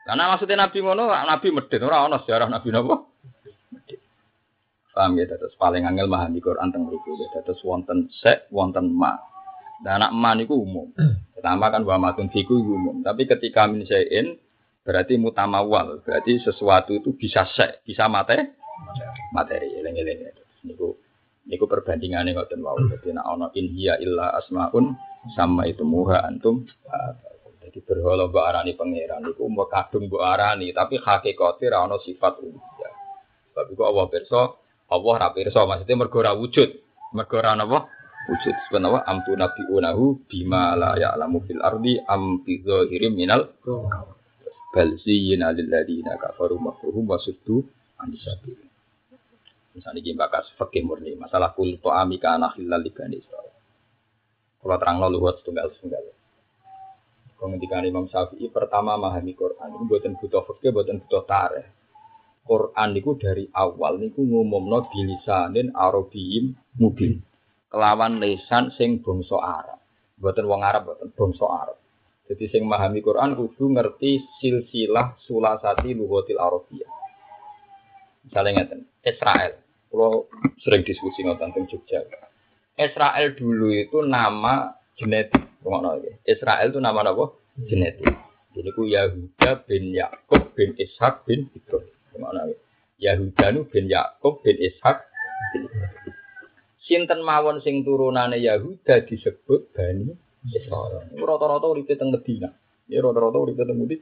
Karena 0.06 0.24
maksudnya 0.30 0.58
nabi 0.62 0.78
ngono 0.86 1.04
nabi 1.10 1.48
medit 1.50 1.82
orang 1.82 2.14
ono 2.14 2.18
sejarah 2.22 2.48
nabi 2.48 2.70
nopo? 2.70 2.96
Paham 4.94 5.18
ya 5.18 5.26
terus 5.26 5.58
paling 5.58 5.90
angel 5.90 6.06
di 6.30 6.38
Quran 6.38 6.70
teng 6.70 6.86
mriku 6.86 7.18
ya 7.18 7.42
terus 7.42 7.66
wonten 7.66 8.14
sek 8.14 8.54
wonten 8.54 8.94
ma. 8.94 9.18
Dan 9.82 10.00
anak 10.00 10.12
ma 10.14 10.32
niku 10.38 10.54
umum. 10.54 10.94
Pertama 11.34 11.74
kan 11.74 11.82
wa 11.82 11.98
matun 11.98 12.30
fiku 12.30 12.62
umum. 12.62 13.02
Tapi 13.02 13.26
ketika 13.26 13.66
min 13.66 13.90
sein 13.90 14.38
berarti 14.86 15.18
mutamawal 15.18 16.06
berarti 16.06 16.38
sesuatu 16.46 16.94
itu 16.94 17.18
bisa 17.18 17.50
sek 17.50 17.82
bisa 17.82 18.06
mate 18.06 18.54
materi 19.34 19.74
eleng-eleng 19.82 20.38
niku 20.70 20.94
Niku 21.44 21.68
perbandingannya 21.68 22.40
ngoten 22.40 22.64
wau. 22.64 22.80
Jadi 22.88 23.12
nak 23.12 23.28
ono 23.28 23.52
in 23.60 23.76
illa 23.76 24.32
asmaun 24.40 24.96
sama 25.32 25.64
itu 25.64 25.88
muha 25.88 26.28
antum. 26.28 26.68
Jadi 27.64 27.80
berhala 27.80 28.28
mbok 28.28 28.44
arani 28.44 28.76
pangeran 28.76 29.24
niku 29.24 29.48
mbok 29.48 29.72
kadung 29.72 30.12
mbok 30.12 30.20
arani 30.20 30.76
tapi 30.76 31.00
hakikate 31.00 31.72
ra 31.72 31.88
ono 31.88 31.98
sifat 32.04 32.44
uluhiyah. 32.44 32.94
Sebab 33.50 33.66
iku 33.72 33.84
Allah 33.88 34.06
pirsa, 34.12 34.42
Allah 34.92 35.14
ra 35.16 35.30
pirsa 35.32 35.64
maksudnya 35.64 35.96
mergo 35.96 36.20
ra 36.20 36.36
wujud. 36.36 36.70
Mergo 37.16 37.38
ra 37.40 37.56
napa? 37.56 37.88
Wujud. 38.28 38.56
Sebenarnya 38.68 39.08
amtu 39.08 39.32
unahu 39.74 40.22
bima 40.28 40.76
la 40.76 41.00
ya'lamu 41.00 41.44
fil 41.48 41.62
ardi 41.64 41.98
am 42.04 42.44
fi 42.44 42.60
zahirim 42.60 43.16
minal 43.16 43.54
bal 44.74 44.90
ziyyina 45.00 45.54
lil 45.54 45.70
ladina 45.70 46.18
kafaru 46.18 46.58
makruhum 46.58 47.06
wa 47.06 47.22
suddu 47.22 47.62
an 48.02 48.12
sabil. 48.20 48.58
Misalnya 49.74 50.02
ini 50.02 50.14
bakas 50.14 50.50
fakih. 50.58 50.86
Masalah 51.18 51.54
kul 51.58 51.78
to'ami 51.82 52.22
ka 52.22 52.38
anak 52.38 52.58
hilal 52.58 52.82
libani 52.82 53.18
Israel. 53.22 53.53
Kalau 54.64 54.80
terang 54.80 55.04
lo 55.04 55.12
luwat 55.12 55.44
setunggal 55.44 55.68
setunggal. 55.76 56.08
Kemudian 57.36 57.84
Imam 57.84 58.08
Syafi'i 58.08 58.48
pertama 58.48 58.96
memahami 58.96 59.36
Quran. 59.36 59.76
Ini 59.76 59.84
buatan 59.84 60.16
butuh 60.16 60.48
fakih, 60.48 60.72
buatan 60.72 61.04
butuh 61.04 61.28
tareh. 61.28 61.68
Quran 62.48 62.90
itu 62.96 63.12
dari 63.20 63.52
awal 63.52 64.00
niku 64.00 64.24
ngumumno 64.24 64.88
bilisanin 64.88 65.76
arabiyim 65.76 66.56
mubin. 66.80 67.20
Kelawan 67.68 68.24
lesan 68.24 68.72
sing 68.80 69.04
bangsa 69.04 69.36
Arab. 69.44 69.80
Buatan 70.16 70.48
wong 70.48 70.64
Arab, 70.64 70.88
buatan 70.88 71.12
bangsa 71.12 71.44
Arab. 71.44 71.78
Jadi 72.32 72.48
sing 72.48 72.64
memahami 72.64 73.04
Quran 73.04 73.36
kudu 73.36 73.76
ngerti 73.76 74.24
silsilah 74.40 75.20
sulasati 75.28 75.92
lugatil 75.92 76.40
Arabiyah. 76.40 76.92
Misalnya 78.24 78.64
ngeten, 78.64 78.88
Israel. 79.04 79.60
Kalau 79.92 80.32
sering 80.64 80.88
diskusi 80.88 81.28
nonton 81.28 81.52
tentang 81.52 81.68
Jogja. 81.68 82.08
Israel 82.74 83.38
dulu 83.38 83.70
itu 83.70 84.02
nama 84.02 84.74
genetik. 84.98 85.46
Israel 86.26 86.68
itu 86.74 86.80
nama 86.82 87.06
apa? 87.06 87.26
Genetik. 87.70 88.10
Jadi 88.54 88.70
ku 88.74 88.86
Yahuda 88.86 89.66
bin 89.66 89.94
Yakub 89.94 90.54
bin 90.54 90.78
Ishak 90.78 91.26
bin 91.26 91.50
Ibrahim. 91.54 92.54
Yahuda 93.02 93.46
nu 93.54 93.66
bin 93.66 93.90
Yakub 93.90 94.42
bin 94.46 94.58
Ishak. 94.62 95.06
Sinten 96.84 97.26
mawon 97.26 97.62
sing 97.64 97.82
turunane 97.82 98.38
Yahuda 98.42 99.06
disebut 99.06 99.74
Bani 99.74 100.14
Israel. 100.52 101.08
Rata-rata 101.16 101.66
uripe 101.72 101.96
teng 101.96 102.12
Medina. 102.12 102.52
Ya 102.92 103.00
rata-rata 103.00 103.38
urip 103.40 103.56
teng 103.56 103.80
Mudi. 103.80 104.02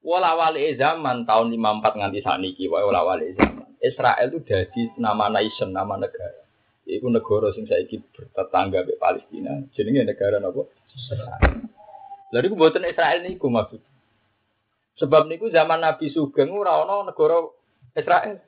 Wala 0.00 0.38
wali 0.38 0.72
zaman 0.78 1.28
tahun 1.28 1.52
54 1.52 1.98
nganti 2.00 2.20
saniki 2.24 2.64
wae 2.70 2.86
wala 2.86 3.04
wali 3.04 3.36
zaman. 3.36 3.68
Israel 3.78 4.32
itu 4.32 4.40
jadi 4.42 4.96
nama 4.96 5.28
nation, 5.28 5.70
nama 5.70 6.00
negara. 6.00 6.47
Iku 6.88 7.12
negara 7.12 7.52
sing 7.52 7.68
saiki 7.68 8.00
bertetangga 8.00 8.88
be 8.88 8.96
Palestina. 8.96 9.60
Jenenge 9.76 10.08
negara 10.08 10.40
napa? 10.40 10.64
Israel. 10.96 11.68
Lha 12.32 12.38
iku 12.40 12.56
mboten 12.56 12.88
Israel 12.88 13.20
niku 13.20 13.52
maksud. 13.52 13.80
Sebab 14.96 15.28
niku 15.28 15.52
zaman 15.52 15.84
Nabi 15.84 16.08
Sugeng 16.08 16.48
ora 16.56 16.80
ana 16.80 17.12
negara 17.12 17.44
Israel. 17.92 18.40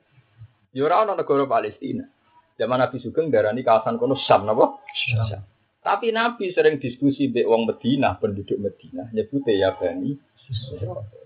Ya 0.73 0.81
ora 0.89 1.05
ana 1.05 1.13
negara 1.13 1.45
Palestina. 1.45 2.09
Zaman 2.57 2.81
Nabi 2.81 2.97
Sugeng 2.97 3.29
darani 3.29 3.61
kawasan 3.61 4.01
kono 4.01 4.17
Syam 4.17 4.49
napa? 4.49 4.81
Syam. 4.89 5.45
Tapi 5.81 6.09
Nabi 6.09 6.53
sering 6.53 6.77
diskusi 6.77 7.29
mbek 7.29 7.49
wong 7.49 7.65
Medina, 7.65 8.13
penduduk 8.21 8.57
Medina, 8.61 9.09
nyebute 9.09 9.57
ya 9.57 9.73
Bani 9.73 10.13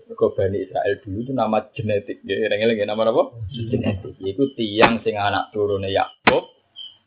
Mergo 0.06 0.32
Bani 0.32 0.62
Israel 0.62 0.94
dulu 1.02 1.18
itu 1.26 1.32
nama 1.34 1.58
genetik. 1.74 2.22
Ya, 2.22 2.46
eling-eling 2.46 2.86
nama 2.86 3.10
apa? 3.10 3.34
Genetik. 3.50 4.14
Iku 4.22 4.54
tiang 4.54 5.02
sing 5.02 5.18
anak 5.18 5.50
turune 5.50 5.90
Yakub. 5.90 6.55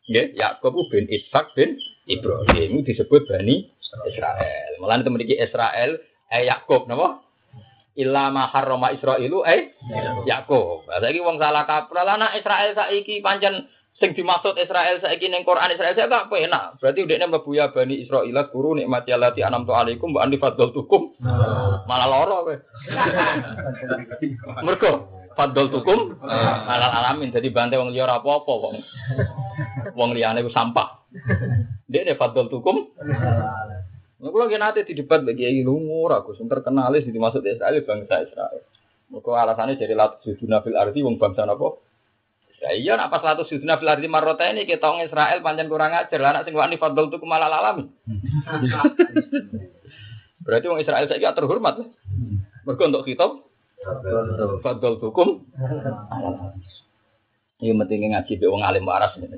Nggih, 0.09 0.33
Yakub 0.33 0.73
bin 0.89 1.05
Ishak 1.05 1.53
bin 1.53 1.77
Ibrahim 2.09 2.81
disebut 2.81 3.29
Bani 3.29 3.69
Israel. 4.09 4.71
Malah 4.81 5.05
itu 5.05 5.13
memiliki 5.13 5.37
Israel 5.37 6.01
eh 6.33 6.49
Yakub 6.49 6.89
napa? 6.89 7.21
Illa 7.93 8.33
ma 8.33 8.49
harrama 8.49 8.89
Israilu 8.89 9.45
eh 9.45 9.77
Yakub. 10.25 10.89
Saiki 10.89 11.21
wong 11.21 11.37
salah 11.37 11.69
kaprah 11.69 12.01
lah 12.01 12.17
anak 12.17 12.41
Israel 12.41 12.73
saiki 12.73 13.21
pancen 13.21 13.69
sing 14.01 14.17
dimaksud 14.17 14.57
Israel 14.57 14.97
saiki 14.97 15.29
ning 15.29 15.45
Quran 15.45 15.77
Israel 15.77 15.93
saya 15.93 16.09
gak 16.09 16.33
penak. 16.33 16.81
Berarti 16.81 17.05
udekne 17.05 17.29
mlebu 17.29 17.53
ya 17.53 17.69
Bani 17.69 18.01
Israil 18.01 18.33
guru 18.49 18.73
nikmati 18.73 19.13
allati 19.13 19.45
anamtu 19.45 19.77
alaikum 19.77 20.17
wa 20.17 20.25
andi 20.25 20.41
tukum. 20.41 21.13
Malah 21.85 22.07
loro 22.09 22.49
kowe. 22.49 22.55
Mergo 24.65 25.19
fadl 25.39 25.71
tukum 25.71 26.19
malah 26.67 26.91
alamin 26.99 27.31
jadi 27.31 27.47
bantai 27.47 27.79
wong 27.79 27.95
liya 27.95 28.11
apa-apa 28.11 28.53
wong. 28.59 28.75
Wong 29.99 30.15
liyane 30.15 30.39
ku 30.47 30.47
sampah. 30.47 31.03
Dek 31.91 32.07
ne 32.07 32.15
fadl 32.15 32.47
tukum. 32.47 32.95
Nah, 33.03 34.31
kalau 34.31 34.47
nanti 34.47 34.87
di 34.87 34.95
debat 34.95 35.19
bagi 35.23 35.43
Kiai 35.43 35.59
Lungur, 35.63 36.11
aku 36.15 36.35
sing 36.39 36.47
terkenal 36.47 36.95
di 36.95 37.11
dimaksud 37.11 37.43
Israel 37.43 37.83
bangsa 37.83 38.23
Israel. 38.23 38.63
Mereka 39.11 39.29
alasannya 39.31 39.75
jadi 39.75 39.95
latus 39.95 40.23
sujuna 40.23 40.63
fil 40.63 40.79
arti 40.79 41.03
wong 41.03 41.19
bangsa 41.19 41.43
apa? 41.43 41.67
Ya 42.59 42.75
iya 42.75 42.93
nak 42.99 43.15
pas 43.15 43.23
latus 43.23 43.47
sujuna 43.51 43.79
fil 43.79 43.91
arti 43.91 44.07
marrota 44.11 44.43
ini 44.47 44.67
kita 44.67 44.87
orang 44.87 45.07
Israel 45.07 45.39
panjang 45.43 45.71
kurang 45.71 45.95
ajar 45.95 46.19
lah 46.19 46.29
anak 46.35 46.43
sing 46.47 46.55
wani 46.55 46.79
fadl 46.79 47.11
tuh 47.11 47.19
malah 47.23 47.47
alami. 47.47 47.87
Berarti 50.45 50.65
wong 50.67 50.79
Israel 50.83 51.07
saya 51.07 51.31
terhormat. 51.31 51.79
Mereka 52.67 52.91
untuk 52.91 53.07
kita 53.07 53.39
fadl 54.63 54.99
tukum. 54.99 55.47
Iya 57.59 57.75
pentingnya 57.75 58.15
ngaji 58.15 58.39
be 58.39 58.47
wong 58.47 58.63
alim 58.63 58.87
waras 58.87 59.19
ngene. 59.19 59.35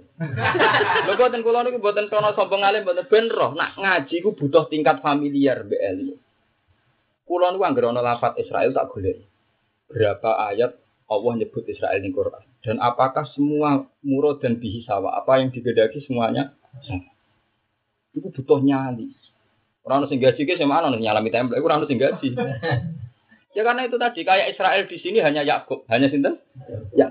Lho 1.10 1.14
boten 1.18 1.42
kula 1.42 1.66
niku 1.66 1.82
boten 1.82 2.06
krono 2.06 2.38
sombong 2.38 2.62
alim 2.62 2.86
boten 2.86 3.10
ben 3.10 3.26
roh. 3.34 3.58
Nak 3.58 3.82
ngaji 3.82 4.22
ku 4.22 4.38
butuh 4.38 4.70
tingkat 4.70 5.02
familiar 5.02 5.66
be 5.66 5.74
ilmu. 5.82 6.16
Kula 7.26 7.50
niku 7.50 7.66
anggere 7.66 7.90
ana 7.90 8.06
lafat 8.06 8.38
Israel 8.38 8.78
tak 8.78 8.94
golek. 8.94 9.26
Berapa 9.90 10.54
ayat 10.54 10.78
Allah 11.10 11.34
nyebut 11.34 11.66
Israel 11.66 11.98
di 11.98 12.14
Quran 12.14 12.46
dan 12.62 12.78
apakah 12.78 13.26
semua 13.34 13.90
murad 14.06 14.38
dan 14.38 14.62
bihi 14.62 14.86
sawa 14.86 15.18
apa 15.18 15.42
yang 15.42 15.50
digedaki 15.50 16.06
semuanya 16.06 16.54
sama. 16.86 17.10
Itu 18.14 18.30
butuh 18.30 18.62
nyali. 18.62 19.18
Orang 19.82 20.06
sing 20.08 20.22
gaji 20.22 20.46
ke 20.46 20.62
mana 20.62 20.94
nih 20.94 21.10
nyalami 21.10 21.34
template, 21.34 21.58
orang 21.58 21.90
sing 21.90 21.98
gaji. 21.98 22.38
ya 23.58 23.62
karena 23.66 23.90
itu 23.90 23.98
tadi 23.98 24.22
kayak 24.22 24.54
Israel 24.54 24.86
di 24.86 24.98
sini 25.02 25.20
hanya 25.26 25.42
Yakub, 25.42 25.90
hanya 25.90 26.06
sinten? 26.08 26.38
Yakub 26.94 27.11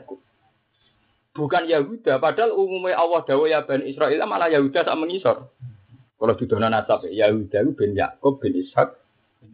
bukan 1.40 1.64
Yahuda, 1.64 2.20
padahal 2.20 2.52
umumnya 2.52 3.00
Allah 3.00 3.24
dawa 3.24 3.48
ya 3.48 3.64
Bani 3.64 3.88
Israel 3.88 4.20
malah 4.28 4.52
Yahuda 4.52 4.84
tak 4.84 4.98
mengisor. 5.00 5.48
Kalau 6.20 6.36
di 6.36 6.44
dona 6.44 6.68
nasab 6.68 7.08
Yahuda 7.08 7.64
bin 7.72 7.96
Yakub 7.96 8.36
bin 8.44 8.52
Ishak 8.60 8.92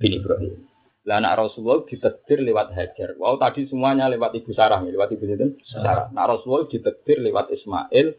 bin 0.03 0.19
Ibrahim. 0.19 0.67
Lah 1.07 1.23
anak 1.23 1.39
Rasulullah 1.39 1.87
ditetir 1.87 2.43
lewat 2.43 2.75
Hajar. 2.75 3.15
Wow 3.15 3.39
tadi 3.39 3.71
semuanya 3.71 4.11
lewat 4.11 4.35
ibu 4.35 4.51
Sarah, 4.51 4.83
lewat 4.83 5.15
ibu 5.15 5.23
itu 5.23 5.55
Sarah. 5.71 6.11
Nak 6.11 6.27
Rasulullah 6.27 6.67
ditetir 6.67 7.23
lewat 7.23 7.55
Ismail, 7.55 8.19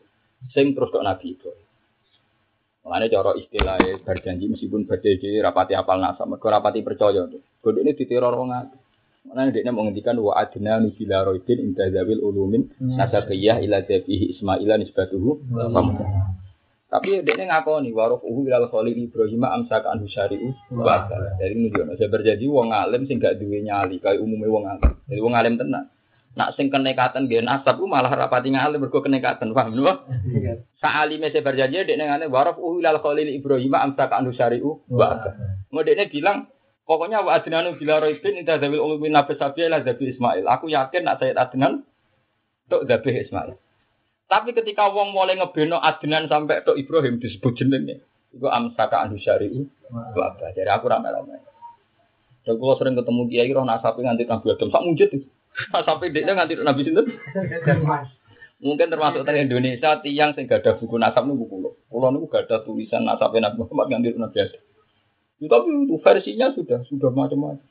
sing 0.55 0.71
terus 0.71 0.95
dok 0.95 1.03
Nabi 1.03 1.35
Ibrahim. 1.35 1.67
Mengenai 2.87 3.11
cara 3.11 3.35
istilah 3.35 3.75
berjanji 3.99 4.47
meskipun 4.47 4.87
berjanji 4.87 5.43
rapati 5.43 5.75
apal 5.75 5.99
nasab, 5.99 6.31
mereka 6.31 6.47
rapati 6.47 6.79
percaya. 6.79 7.27
Kodok 7.59 7.83
ini 7.83 7.91
diteror 7.91 8.31
orang 8.31 8.71
Mana 9.27 9.51
dia 9.51 9.67
menghentikan 9.67 10.15
wa 10.23 10.39
adna 10.39 10.79
nubila 10.79 11.27
roidin 11.27 11.59
inda 11.59 11.91
zawil 11.91 12.23
ulumin 12.23 12.71
hmm. 12.79 12.95
nasabiyah 12.95 13.59
ila 13.59 13.83
dabihi 13.83 14.39
ismaila 14.39 14.79
nisbatuhu 14.79 15.43
hmm. 15.51 16.37
Tapi 16.87 17.19
dia 17.19 17.35
ngakoni 17.35 17.91
warof 17.91 18.23
uhu 18.23 18.47
ilal 18.47 18.71
khalil 18.71 18.95
Ibrahim 18.95 19.43
amsaka 19.43 19.91
anhu 19.91 20.07
syari'u 20.07 20.55
wa 20.71 21.03
Dari 21.35 21.51
ini 21.51 21.67
dia 21.67 21.83
saya 21.99 22.07
berjanji 22.07 22.47
wong 22.47 22.71
alim 22.71 23.03
sing 23.03 23.19
gak 23.19 23.43
duwe 23.43 23.59
nyali 23.59 23.99
kayak 23.99 24.23
umumnya 24.23 24.47
wong 24.47 24.63
alim. 24.71 24.95
Jadi 25.11 25.19
wong 25.19 25.35
alim 25.35 25.59
tenan. 25.59 25.91
Nak 26.39 26.55
sing 26.55 26.71
kenekatan 26.71 27.27
gen 27.27 27.43
nasab 27.43 27.83
malah 27.83 28.07
rapati 28.07 28.55
ngalim 28.55 28.79
berko 28.87 29.03
kenekatan 29.03 29.51
paham 29.51 29.75
napa? 29.75 30.07
Iya. 30.31 30.63
Sa'alime 30.79 31.27
saya 31.27 31.43
berjanji 31.43 31.83
dia 31.83 31.99
ngene 31.99 32.31
warof 32.31 32.55
uhu 32.55 32.79
ilal 32.79 33.03
khalil 33.03 33.35
Ibrahim 33.35 33.75
amsaka 33.75 34.23
anhu 34.23 34.31
syari'u 34.31 34.87
wa 34.87 35.27
Mau 35.75 35.83
dia 35.83 36.07
bilang 36.07 36.47
Pokoknya 36.87 37.19
wa 37.19 37.35
adnanu 37.35 37.75
bila 37.75 37.99
roibin 37.99 38.39
indah 38.39 38.63
zawil 38.63 38.79
ulumin 38.79 39.11
nabi 39.11 39.35
sabi 39.35 39.67
lah 39.67 39.83
zabi 39.83 40.15
Ismail. 40.15 40.47
Aku 40.47 40.71
yakin 40.71 41.03
nak 41.03 41.19
saya 41.19 41.35
adnan 41.35 41.83
tok 42.71 42.87
zabi 42.87 43.11
Ismail. 43.27 43.59
Tapi 44.31 44.55
ketika 44.55 44.87
wong 44.95 45.11
mulai 45.11 45.35
ngebeno 45.35 45.83
adnan 45.83 46.31
sampai 46.31 46.63
tok 46.63 46.79
Ibrahim 46.79 47.19
disebut 47.19 47.59
jenenge. 47.59 48.07
Iku 48.31 48.47
amsaka 48.47 49.03
anu 49.03 49.19
syari'i. 49.19 49.67
Bapak. 49.91 50.55
Jadi 50.55 50.71
aku 50.71 50.87
rame-rame. 50.87 51.43
Dan 52.47 52.55
kalau 52.55 52.79
sering 52.79 52.95
ketemu 52.95 53.21
kiai 53.27 53.51
roh 53.51 53.67
nasapi 53.67 54.07
nganti 54.07 54.23
Nabi 54.23 54.47
Adam 54.55 54.71
sak 54.71 54.83
mujud. 54.87 55.09
Nasapi 55.75 56.05
dia 56.15 56.31
nganti 56.31 56.55
Nabi 56.55 56.81
sinten? 56.87 57.05
Mungkin 58.63 58.87
termasuk 58.89 59.27
dari 59.27 59.43
Indonesia 59.43 59.99
tiang 59.99 60.33
sing 60.33 60.47
gak 60.47 60.63
ada 60.63 60.79
buku 60.79 60.95
nasab 60.95 61.27
niku 61.27 61.51
kulo. 61.51 61.69
Kulo 61.91 62.15
niku 62.15 62.31
gak 62.31 62.47
ada 62.47 62.63
tulisan 62.63 63.03
nasabnya 63.03 63.51
Nabi 63.51 63.67
Muhammad 63.67 63.85
nganti 63.91 64.07
Nabi 64.15 64.37
Adam. 64.39 64.66
Ya, 65.37 65.47
tapi 65.49 65.69
itu 65.69 65.95
versinya 66.01 66.47
sudah 66.53 66.79
sudah 66.89 67.09
macam-macam. 67.13 67.61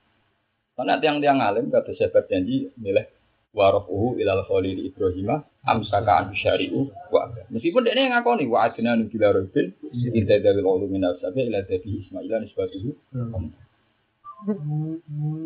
Karena 0.77 0.95
tiang-tiang 1.01 1.41
alim 1.41 1.73
kata 1.73 1.97
saya 1.97 2.13
janji 2.29 2.69
milih 2.77 3.09
warofuhu 3.57 4.21
ilal 4.21 4.45
khalil 4.45 4.77
Ibrahim 4.77 5.41
amsaka 5.65 6.13
an 6.21 6.37
syari'u 6.37 6.93
wa 7.09 7.33
meskipun 7.49 7.89
dia 7.89 7.97
yang 7.97 8.13
ngakoni 8.13 8.45
wa 8.45 8.69
adna 8.69 9.01
nubila 9.01 9.33
robin 9.33 9.73
inta 10.13 10.37
dari 10.37 10.61
ulu 10.61 10.85
minal 10.85 11.17
sabi 11.17 11.49
ila 11.49 11.65
dabi 11.65 12.05
ismailan 12.05 12.45
isbatuhu 12.45 12.93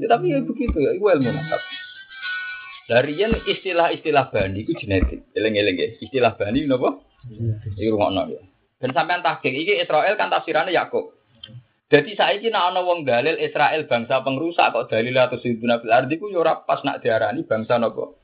ya 0.02 0.06
tapi 0.10 0.34
ya 0.34 0.42
begitu 0.42 0.76
ya 0.82 0.90
itu 0.98 1.06
ilmu 1.06 1.30
nasab. 1.30 1.62
Dari 2.90 3.14
yang 3.14 3.38
istilah-istilah 3.46 4.34
bani 4.34 4.66
itu 4.66 4.74
genetik. 4.74 5.22
Eleng-eleng 5.30 5.78
ya. 5.78 5.88
Istilah 6.02 6.34
bani 6.34 6.66
itu 6.66 6.74
rumah 7.94 8.26
ya 8.26 8.42
dan 8.80 8.90
sampai 8.96 9.20
tahqiq 9.20 9.52
ini 9.52 9.84
Israel 9.84 10.16
kan 10.16 10.32
tafsirannya 10.32 10.72
Yakub 10.72 11.12
jadi 11.90 12.10
saya 12.14 12.38
ini 12.38 12.54
nak 12.54 12.70
ana 12.70 12.86
wong 12.86 13.02
dalil 13.02 13.34
Israel 13.42 13.90
bangsa 13.90 14.22
pengrusak 14.22 14.70
kok 14.70 14.86
dalil 14.94 15.10
atau 15.18 15.42
siduna 15.42 15.82
fil 15.82 15.90
ardi 15.90 16.22
ku 16.22 16.30
yo 16.30 16.46
pas 16.46 16.86
nak 16.86 17.02
diarani 17.02 17.42
bangsa 17.42 17.82
nopo 17.82 18.14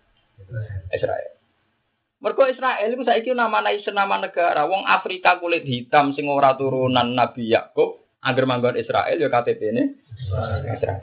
Israel. 0.94 1.34
Mergo 2.22 2.46
Israel 2.46 2.94
iku 2.94 3.02
saiki 3.02 3.34
nama 3.34 3.58
nation 3.66 3.98
nama 3.98 4.22
negara. 4.22 4.70
Wong 4.70 4.86
Afrika 4.86 5.42
kulit 5.42 5.66
hitam 5.66 6.14
sing 6.14 6.30
ora 6.30 6.54
turunan 6.54 7.10
Nabi 7.10 7.50
Yakub, 7.50 8.06
agar 8.22 8.46
manggon 8.46 8.78
Israel 8.78 9.18
yo 9.18 9.26
KTP-ne 9.26 9.82
Israel. 10.70 11.02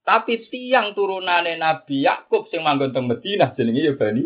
Tapi 0.00 0.48
tiang 0.48 0.96
turunane 0.96 1.60
Nabi 1.60 2.08
Yakub 2.08 2.48
sing 2.48 2.64
manggon 2.64 2.96
teng 2.96 3.12
Madinah 3.12 3.52
jenenge 3.52 3.84
yo 3.84 3.94
Bani. 4.00 4.24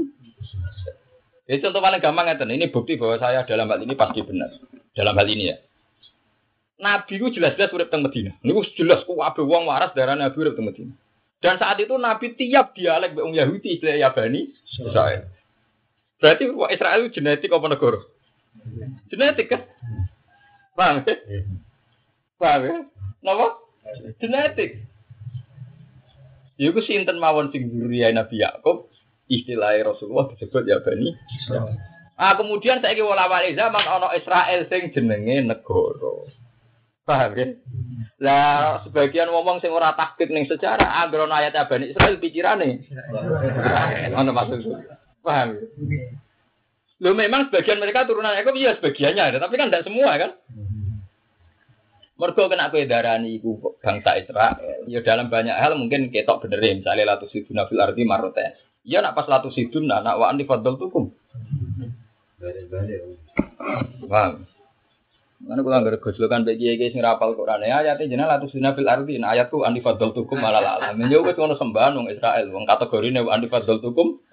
Ini 1.45 1.61
contoh 1.61 1.83
paling 1.83 2.01
gampang 2.01 2.25
ngeten. 2.31 2.57
Ini 2.57 2.73
bukti 2.73 2.97
bahwa 2.97 3.21
saya 3.21 3.45
dalam 3.45 3.69
hal 3.69 3.85
ini 3.85 3.93
pasti 3.99 4.25
benar. 4.25 4.49
Dalam 4.97 5.13
hal 5.13 5.29
ini 5.29 5.53
ya. 5.53 5.57
Nabi 6.75 7.23
ku 7.23 7.31
jelas-jelas 7.31 7.71
urip 7.71 7.89
teng 7.91 8.03
Medina. 8.03 8.35
Niku 8.43 8.67
jelas 8.75 9.07
ku 9.07 9.23
abe 9.23 9.47
wong 9.47 9.71
waras 9.71 9.95
darah 9.95 10.19
Nabi 10.19 10.35
urip 10.35 10.59
teng 10.59 10.67
Medina. 10.67 10.95
Dan 11.39 11.61
saat 11.61 11.79
itu 11.79 11.95
Nabi 11.95 12.35
tiap 12.35 12.75
dialek 12.75 13.15
wong 13.15 13.37
Yahudi 13.37 13.79
istilah 13.79 14.01
Yabani 14.01 14.51
Israel. 14.67 15.31
Berarti 16.19 16.43
wong 16.51 16.71
Israel 16.73 16.99
itu 17.05 17.21
genetik 17.21 17.55
apa 17.55 17.67
negara? 17.71 18.01
Genetik 19.13 19.47
kan? 19.53 19.63
Paham 20.75 21.07
ya? 21.07 21.15
Paham 22.41 22.61
ya? 22.67 22.75
Napa? 23.23 23.47
Genetik. 24.19 24.83
Iku 26.59 26.81
sinten 26.83 27.23
mawon 27.23 27.55
sing 27.55 27.71
Nabi 27.71 28.37
Yakub 28.43 28.91
istilah 29.31 29.79
Rasulullah 29.85 30.33
disebut 30.35 30.67
Yabani 30.67 31.15
Israel. 31.39 31.79
Ah 32.15 32.39
kemudian 32.39 32.79
saya 32.79 33.03
wala 33.03 33.27
wali 33.27 33.59
zaman 33.59 33.83
ono 33.85 34.15
Israel 34.15 34.67
sing 34.71 34.95
jenenge 34.95 35.43
negara. 35.43 36.15
Paham 37.05 37.37
ya? 37.37 37.47
Lah 38.25 38.81
sebagian 38.89 39.29
ngomong 39.29 39.61
sing 39.61 39.69
ora 39.69 39.93
takdir 39.93 40.33
ning 40.33 40.49
sejarah 40.49 41.05
agrono 41.05 41.37
ayat 41.37 41.53
Bani 41.69 41.93
Israel 41.93 42.17
pikirane. 42.17 42.81
Ono 44.17 44.31
maksud. 44.33 44.65
Paham 45.21 45.49
ya? 45.61 45.61
Lo 47.05 47.13
memang 47.13 47.53
sebagian 47.53 47.77
mereka 47.83 48.09
turunan 48.09 48.33
Yakub 48.33 48.57
iya 48.57 48.81
sebagiannya, 48.81 49.37
tapi 49.37 49.55
kan 49.61 49.69
tidak 49.69 49.85
semua 49.85 50.17
kan. 50.17 50.33
Mergo 52.15 52.47
kena 52.47 52.71
kowe 52.71 52.81
darani 52.87 53.43
iku 53.43 53.77
bangsa 53.83 54.17
Israel. 54.17 54.87
Ya 54.87 55.03
dalam 55.03 55.29
banyak 55.29 55.59
hal 55.59 55.75
mungkin 55.75 56.15
ketok 56.15 56.47
bener 56.47 56.63
ya, 56.63 56.73
misalnya 56.79 57.19
latu 57.19 57.27
siduna 57.27 57.67
fil 57.67 57.83
arti 57.83 58.07
marote. 58.07 58.55
Ya 58.87 59.03
nak 59.03 59.19
pas 59.19 59.27
latu 59.27 59.51
siduna 59.51 60.01
nak 60.01 60.17
wa 60.17 60.31
anti 60.31 60.47
fadl 60.47 60.79
tukum. 60.79 61.11
Paham? 64.07 64.47
Mana 65.45 65.61
kula 65.61 65.85
anggere 65.85 66.01
gojlokan 66.01 66.49
bagi 66.49 66.73
kiai 66.73 66.89
sing 66.89 67.05
rapal 67.05 67.37
Quran 67.37 67.69
ya 67.69 67.85
ayate 67.85 68.09
jenenge 68.09 68.33
latu 68.33 68.49
siduna 68.49 68.73
fil 68.73 68.89
arti. 68.89 69.21
Nah 69.21 69.37
ayatku 69.37 69.61
anti 69.61 69.85
fadl 69.85 70.17
tukum 70.17 70.41
malah 70.41 70.81
alam. 70.81 70.97
Ya 71.13 71.21
wis 71.21 71.37
ngono 71.37 71.61
sembahan 71.61 71.93
wong 72.01 72.09
Israel 72.09 72.49
wong 72.49 72.65
kategorine 72.65 73.21
anti 73.21 73.53
fadl 73.53 73.77
tukum. 73.85 74.25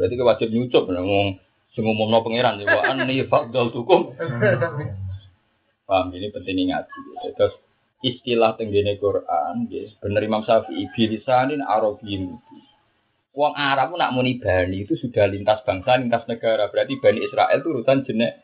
Berarti 0.00 0.14
wajib 0.16 0.48
nyucup 0.48 0.88
wong 0.88 1.36
sing 1.76 1.84
umumno 1.84 2.24
pangeran 2.24 2.56
ya 2.56 2.72
wa 2.72 2.82
anni 2.88 3.20
fadl 3.28 3.68
tukum. 3.68 4.16
Paham 5.84 6.08
ini 6.16 6.32
penting 6.32 6.72
ngaji. 6.72 6.98
Terus 7.36 7.54
istilah 8.00 8.56
tenggene 8.56 8.96
Quran, 8.96 9.68
yes, 9.68 9.92
bener 10.00 10.24
Imam 10.24 10.40
Syafi'i 10.40 10.88
bilisanin 10.96 11.60
Arabiyyin 11.60 12.32
Wong 13.30 13.54
Arab 13.54 13.94
nak 13.94 14.10
muni 14.10 14.42
bani 14.42 14.82
itu 14.82 14.98
sudah 14.98 15.30
lintas 15.30 15.62
bangsa, 15.62 15.94
lintas 16.02 16.26
negara. 16.26 16.66
Berarti 16.66 16.98
Bani 16.98 17.22
Israel 17.22 17.62
itu 17.62 17.68
urutan 17.70 18.02
jenek. 18.02 18.42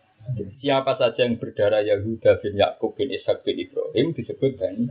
Siapa 0.58 0.98
saja 0.98 1.22
yang 1.22 1.38
berdarah 1.38 1.86
Yahuda 1.86 2.42
bin 2.42 2.58
Yakub 2.58 2.98
bin 2.98 3.14
Ishak 3.14 3.46
bin 3.46 3.62
Ibrahim 3.62 4.10
disebut 4.10 4.58
Bani. 4.58 4.90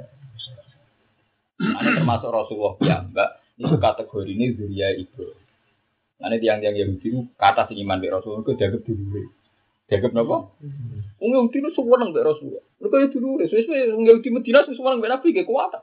Termasuk 1.60 2.30
Rasulullah 2.32 2.76
ya, 2.80 2.98
Mbak. 3.04 3.30
Itu 3.60 3.76
kategori 3.80 4.32
ini 4.32 4.56
Zuria 4.56 4.92
Ibrahim. 4.96 5.40
Nanti 6.16 6.38
tiang-tiang 6.40 6.76
Yahudi 6.80 7.08
itu 7.12 7.22
kata 7.36 7.68
sing 7.68 7.84
iman 7.84 8.00
Rasulullah 8.00 8.44
itu 8.48 8.56
dianggap 8.56 8.82
dulu. 8.88 9.24
Dianggap 9.86 10.12
apa? 10.16 10.38
Wong 11.20 11.32
Yahudi 11.36 11.58
itu 11.60 11.70
semua 11.76 11.96
nang 12.00 12.16
Rasulullah. 12.16 12.64
Mereka 12.80 12.96
ya 12.96 13.08
dulu, 13.12 13.30
sesuai 13.44 13.92
wong 13.92 14.04
Yahudi 14.08 14.30
Medina 14.32 14.64
semua 14.64 14.96
nang 14.96 15.04
Nabi 15.04 15.36
kayak 15.36 15.48
kuat. 15.48 15.76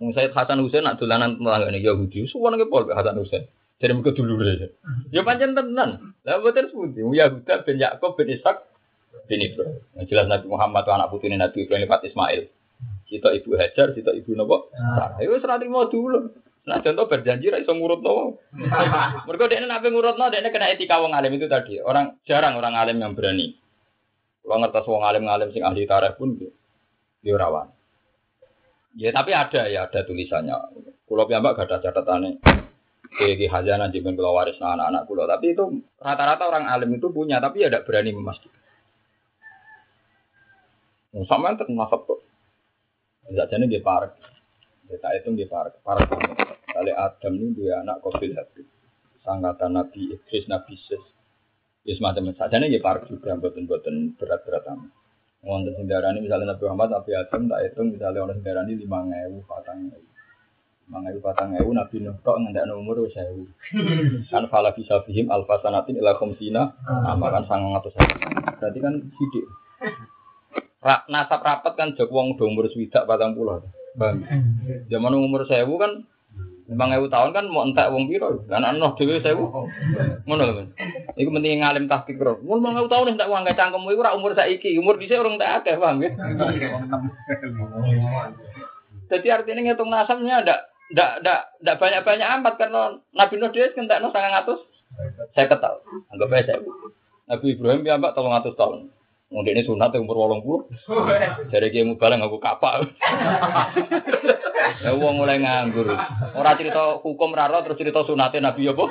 Wong 0.00 0.12
Said 0.12 0.36
Hasan 0.36 0.60
Husain 0.60 0.84
nak 0.84 1.00
dolanan 1.00 1.40
telanggane 1.40 1.80
Yahudi, 1.80 2.28
semua 2.28 2.52
nang 2.52 2.60
pol 2.68 2.84
Hasan 2.92 3.16
Husain. 3.16 3.48
Jadi 3.80 3.90
mereka 3.90 4.14
dulu 4.14 4.38
deh. 4.38 4.70
Ya 5.10 5.26
pancen 5.26 5.52
tenan. 5.52 6.14
Lah 6.22 6.38
boten 6.40 6.70
sepundi. 6.70 7.02
Yahuda 7.02 7.66
bin 7.66 7.76
Yakub 7.82 8.14
bin 8.14 8.30
Ishak 8.30 8.62
bin 9.26 9.40
Ibrahim. 9.40 9.80
Yang 9.96 10.06
jelas 10.12 10.26
Nabi 10.28 10.46
Muhammad 10.48 10.84
anak 10.88 11.08
putune 11.10 11.36
Nabi 11.38 11.64
Ibrahim 11.64 11.86
lewat 11.88 12.04
Ismail. 12.06 12.42
Kita 13.04 13.30
ibu 13.30 13.54
Hajar, 13.54 13.94
kita 13.94 14.10
ibu 14.16 14.34
Nopo. 14.34 14.72
Sarah. 14.74 15.20
Itu 15.20 15.38
serati 15.38 15.66
mau 15.70 15.86
dulu. 15.86 16.32
Nah 16.64 16.80
contoh 16.80 17.04
berjanji 17.04 17.52
ra 17.52 17.60
iso 17.60 17.76
ngurutno. 17.76 18.40
Mergo 19.28 19.44
dekne 19.46 19.68
nek 19.68 19.84
ngurutno 19.84 20.32
dekne 20.32 20.48
kena 20.48 20.72
etika 20.72 20.96
wong 20.96 21.12
alim 21.12 21.36
itu 21.36 21.44
tadi. 21.44 21.76
Orang 21.84 22.16
jarang 22.24 22.56
orang 22.56 22.72
alim 22.72 22.96
yang 23.04 23.12
berani. 23.12 23.52
Kalau 24.40 24.60
ngertos 24.60 24.88
wong 24.88 25.04
alim 25.04 25.28
alim 25.28 25.52
sing 25.52 25.60
ahli 25.60 25.84
tarikh 25.84 26.16
pun 26.16 26.40
dia 26.40 27.36
rawan. 27.36 27.68
Ya 28.96 29.12
tapi 29.12 29.36
ada 29.36 29.68
ya 29.68 29.84
ada 29.84 30.08
tulisannya. 30.08 30.56
Kulo 31.04 31.28
piyambak 31.28 31.60
gak 31.60 31.68
ada 31.68 31.84
catatannya. 31.84 32.40
Kayak 33.14 33.52
hajana 33.52 33.92
jimin 33.92 34.16
kulo 34.16 34.32
waris 34.32 34.56
anak-anak 34.56 35.04
kulo. 35.04 35.28
Tapi 35.28 35.52
itu 35.52 35.64
rata-rata 36.00 36.48
orang 36.48 36.64
alim 36.64 36.96
itu 36.96 37.12
punya, 37.12 37.44
tapi 37.44 37.60
ya 37.60 37.68
tidak 37.68 37.84
berani 37.84 38.16
memastikan. 38.16 38.63
Sama 41.30 41.54
yang 41.54 41.62
termasuk 41.62 42.00
tuh. 42.10 42.20
Jadi 43.30 43.70
dia 43.70 43.78
parek. 43.78 44.12
Kita 44.90 45.08
itu 45.14 45.30
dia 45.38 45.46
parek. 45.46 45.78
Parek. 45.86 46.10
Kali 46.74 46.90
Adam 46.90 47.32
ini 47.38 47.54
dia 47.54 47.78
anak 47.78 48.02
Qabil 48.02 48.34
Habib. 48.34 48.66
Sangkatan 49.22 49.78
Nabi 49.78 50.10
Idris, 50.10 50.50
Nabi 50.50 50.74
Sis. 50.74 51.00
Ya 51.84 51.92
semacam 51.94 52.32
saja 52.32 52.56
nih 52.56 52.76
ya 52.76 52.80
park 52.80 53.12
juga 53.12 53.36
buatan-buatan 53.36 54.16
berat-berat 54.16 54.64
amat. 54.72 54.90
Wonten 55.44 55.76
sendarani 55.76 56.24
misalnya 56.24 56.56
Nabi 56.56 56.64
Muhammad, 56.64 56.96
Nabi 56.96 57.12
Adam 57.12 57.44
tak 57.44 57.60
hitung 57.60 57.92
misalnya 57.92 58.24
orang 58.24 58.40
sendarani 58.40 58.72
lima 58.72 59.04
ngewu, 59.04 59.44
patang 59.44 59.92
ngewu. 59.92 60.08
Lima 60.88 60.98
ngewu, 61.04 61.18
patang 61.20 61.48
ngewu, 61.52 61.70
Nabi 61.76 61.96
Nuh 62.00 62.16
tok 62.24 62.40
ngendak 62.40 62.64
umur 62.72 63.04
wis 63.04 63.12
sewu. 63.12 63.44
Kan 64.32 64.48
fala 64.48 64.72
bisa 64.72 65.04
fihim 65.04 65.28
alfa 65.28 65.60
sanatin 65.60 66.00
ila 66.00 66.16
khamsina, 66.16 66.72
nama 66.88 67.26
kan 67.28 67.44
sangang 67.44 67.76
atau 67.76 67.92
Berarti 67.92 68.78
kan 68.80 68.94
sidik. 69.12 69.44
Ra, 70.84 71.08
nasab 71.08 71.40
rapat 71.40 71.72
kan 71.80 71.96
jok 71.96 72.12
wong 72.12 72.36
do 72.36 72.44
umur 72.44 72.68
swidak 72.68 73.08
patang 73.08 73.32
puluh. 73.32 73.64
Bang. 73.96 74.20
Zaman 74.92 75.16
umur 75.16 75.48
sewu 75.48 75.80
kan 75.80 76.04
Lima 76.64 76.88
ewu 76.96 77.12
tahun 77.12 77.36
kan 77.36 77.44
mau 77.44 77.60
entek 77.60 77.92
wong 77.92 78.08
piro, 78.08 78.40
kan 78.48 78.64
anoh 78.64 78.96
dewi 78.96 79.20
sewu, 79.20 79.68
ngono 80.24 80.42
lho. 80.48 80.64
Iku 81.12 81.28
penting 81.28 81.60
ngalim 81.60 81.92
tahqiq 81.92 82.16
bro. 82.16 82.40
Mun 82.40 82.64
lima 82.64 82.80
ewu 82.80 82.88
tahun 82.88 83.20
entek 83.20 83.28
uang 83.28 83.44
gak 83.44 83.60
cangkemmu 83.60 83.92
iku 83.92 84.00
ora 84.00 84.16
umur 84.16 84.32
saiki, 84.32 84.72
umur 84.80 84.96
bisa 84.96 85.20
orang 85.20 85.36
tak 85.36 85.60
akeh, 85.60 85.76
ya? 85.76 86.08
Jadi 89.12 89.26
artinya 89.28 89.60
ngitung 89.60 89.92
nasabnya 89.92 90.40
ndak 90.40 90.60
ndak 90.96 91.10
ndak 91.20 91.40
ndak 91.60 91.76
banyak-banyak 91.76 92.28
amat 92.40 92.54
karena 92.56 92.96
Nabi 93.12 93.34
Nuh 93.36 93.52
no 93.52 94.08
sangat 94.08 94.30
ngatus. 94.32 94.60
Saya 95.36 95.46
ketahu, 95.52 95.78
anggap 96.16 96.32
aja 96.32 96.56
saya. 96.56 96.64
Nabi 97.28 97.46
Ibrahim 97.52 97.84
ya 97.84 98.00
mbak 98.00 98.16
tolong 98.16 98.32
ngatus 98.32 98.56
tahun. 98.56 98.88
Mungkin 99.34 99.58
ini 99.58 99.66
sunat 99.66 99.90
umur 99.98 100.14
wolong 100.14 100.46
puluh. 100.46 100.70
Jadi 101.50 101.82
mau 101.82 101.98
balik 101.98 102.22
aku 102.22 102.38
kapal. 102.38 102.86
Ya 104.78 104.94
wong 104.94 105.18
mulai 105.18 105.42
nganggur. 105.42 105.90
Ora 106.38 106.54
cerita 106.54 107.02
hukum 107.02 107.34
raro 107.34 107.58
terus 107.66 107.76
cerita 107.82 108.06
sunate 108.06 108.38
Nabi 108.38 108.70
apa? 108.70 108.84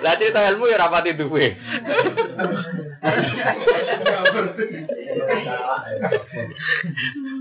Lah 0.00 0.16
cerita 0.16 0.40
ilmu 0.50 0.68
ya 0.70 0.80
rapati 0.80 1.12
duwe. 1.16 1.56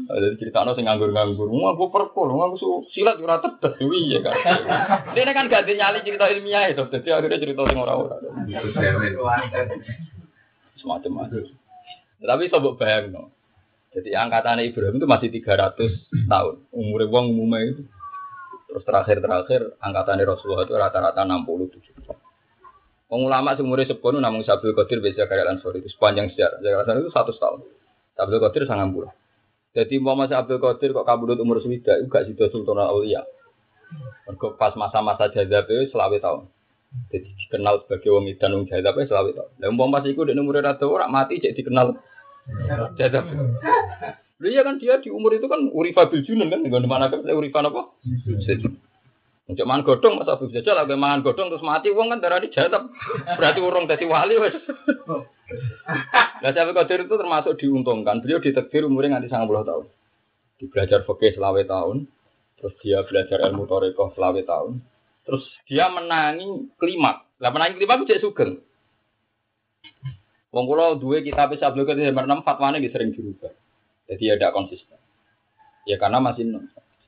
Jadi 0.09 0.35
cerita 0.41 0.65
no 0.65 0.73
sing 0.73 0.89
nganggur-nganggur, 0.89 1.47
mau 1.51 1.71
aku 1.75 1.93
perpol, 1.93 2.33
mau 2.33 2.49
aku 2.49 2.87
silat 2.91 3.19
ora 3.21 3.43
tetes 3.43 3.77
dewi 3.77 4.15
ya 4.15 4.19
kan. 4.25 4.35
Dia 5.13 5.31
kan 5.31 5.51
gak 5.51 5.69
nyali 5.69 5.99
cerita 6.01 6.25
ilmiah 6.31 6.71
itu, 6.71 6.83
jadi 6.89 7.19
akhirnya 7.19 7.39
cerita 7.39 7.61
sing 7.69 7.77
ora-ora. 7.77 8.17
Semacam 10.79 11.11
macam. 11.11 11.43
Tapi 12.19 12.51
coba 12.51 12.69
bayang 12.75 13.15
no. 13.15 13.31
Jadi 13.89 14.13
angkatan 14.13 14.61
Ibrahim 14.61 15.01
itu 15.01 15.07
masih 15.09 15.33
300 15.33 16.29
tahun. 16.29 16.55
Umur 16.69 17.01
wong 17.09 17.33
umumnya 17.33 17.73
itu. 17.73 17.83
Terus 18.69 18.85
terakhir-terakhir 18.85 19.81
angkatan 19.81 20.21
Rasulullah 20.29 20.69
itu 20.69 20.77
rata-rata 20.77 21.25
67 21.25 22.05
tahun. 22.05 22.21
Wong 23.09 23.25
ulama 23.25 23.57
sing 23.57 23.65
umure 23.65 23.89
sepono 23.89 24.21
namung 24.21 24.45
Sabul 24.45 24.77
Qadir 24.77 25.01
bisa 25.01 25.25
karya 25.25 25.49
Ansori 25.49 25.81
itu 25.81 25.89
sepanjang 25.89 26.29
sejarah. 26.29 26.61
Ansori 26.85 27.01
itu 27.01 27.09
100 27.09 27.41
tahun. 27.41 27.59
Sabul 28.13 28.37
Qadir 28.37 28.69
sangat 28.69 28.93
bulan. 28.93 29.13
Jadi 29.73 29.97
mau 29.97 30.13
Mas 30.13 30.29
Abdul 30.29 30.61
Qadir 30.61 30.93
kok 30.93 31.09
kabudut 31.09 31.41
umur 31.41 31.57
swida 31.61 31.97
itu 31.97 32.05
gak 32.09 32.29
sido 32.29 32.45
Sultan 32.53 32.77
Aulia. 32.81 33.25
Mergo 34.29 34.53
pas 34.53 34.77
masa-masa 34.77 35.33
jazab 35.33 35.65
itu 35.69 35.89
selawe 35.89 36.17
tahun. 36.21 36.45
Jadi 37.09 37.29
dikenal 37.45 37.85
sebagai 37.85 38.09
wong 38.13 38.29
dan 38.37 38.53
wong 38.53 38.65
jazab 38.69 38.93
itu 38.97 39.09
selawe 39.09 39.29
tahun. 39.33 39.49
Lah 39.57 39.67
umpama 39.73 40.01
pas 40.01 40.05
iku 40.05 40.25
nek 40.25 40.37
umure 40.37 40.61
rada 40.61 40.85
ora 40.85 41.09
mati 41.09 41.41
cek 41.41 41.57
dikenal 41.57 41.97
jazab. 42.97 43.25
Lu 44.39 44.47
ya 44.47 44.63
kan 44.63 44.79
dia 44.79 45.03
di 45.03 45.11
umur 45.11 45.35
itu 45.35 45.51
kan 45.51 45.67
urifa 45.67 46.07
bil 46.07 46.23
junun 46.23 46.47
kan, 46.47 46.63
dengan 46.63 46.87
mana 46.87 47.11
kan 47.11 47.23
urifa 47.27 47.59
apa? 47.59 47.91
Untuk 49.49 49.65
mangan 49.65 49.81
godong 49.81 50.21
masa 50.21 50.37
Abu 50.37 50.53
Jajal 50.53 50.77
lagi 50.77 50.93
mangan 50.93 51.25
godong 51.25 51.49
terus 51.49 51.65
mati 51.65 51.89
uang 51.89 52.13
kan 52.13 52.21
darah 52.21 52.37
dijatap. 52.37 52.85
Berarti 53.33 53.59
urung 53.65 53.89
dadi 53.89 54.05
wali 54.05 54.37
wes. 54.37 54.53
Nah 56.45 56.53
Syekh 56.53 56.71
Qadir 56.77 57.09
itu 57.09 57.15
termasuk 57.17 57.57
diuntungkan. 57.57 58.21
Beliau 58.21 58.37
ditekdir 58.37 58.85
umurnya 58.85 59.17
nganti 59.17 59.33
90 59.33 59.65
tahun. 59.65 59.85
Di 60.61 60.65
belajar 60.69 61.01
fikih 61.01 61.33
selawe 61.33 61.61
tahun, 61.65 62.05
terus 62.61 62.73
dia 62.85 63.01
belajar 63.01 63.41
ilmu 63.49 63.65
toriko 63.65 64.13
selawe 64.13 64.41
tahun. 64.45 64.85
Terus 65.25 65.43
dia 65.65 65.89
menangi 65.89 66.69
klimak. 66.77 67.25
Lah 67.41 67.49
menangi 67.49 67.81
klimak 67.81 68.05
itu 68.05 68.21
sugeng. 68.21 68.61
Wong 70.53 70.65
kula 70.69 70.93
duwe 71.01 71.25
kitab 71.25 71.57
Syabul 71.57 71.89
Qadir 71.89 72.13
nomor 72.13 72.29
6 72.29 72.45
fatwane 72.45 72.77
sering 72.85 73.17
dirubah. 73.17 73.49
Jadi 74.09 74.25
ada 74.33 74.49
konsisten. 74.49 74.97
Ya 75.85 76.01
karena 76.01 76.17
masih 76.17 76.49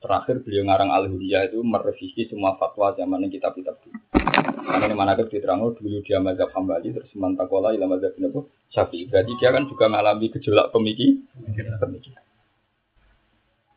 Terakhir 0.02 0.42
beliau 0.42 0.66
ngarang 0.66 0.90
al 0.90 1.06
itu 1.14 1.62
merevisi 1.62 2.26
semua 2.26 2.58
fatwa 2.58 2.90
zaman 2.98 3.22
kitab-kitab 3.30 3.78
dulu. 3.86 3.98
Karena 4.10 4.90
ini 4.90 4.98
mana 4.98 5.14
diterang 5.14 5.62
dulu 5.62 6.02
dia 6.02 6.18
mazhab 6.18 6.50
hambali 6.50 6.90
terus 6.90 7.06
mantakola 7.14 7.70
ilah 7.70 7.86
mazhab 7.86 8.10
itu 8.18 8.50
syafi'i. 8.74 9.06
Berarti 9.06 9.32
dia 9.38 9.54
kan 9.54 9.62
juga 9.70 9.86
mengalami 9.86 10.26
gejolak 10.26 10.74
pemikir. 10.74 11.22
pemikiran. 11.54 12.24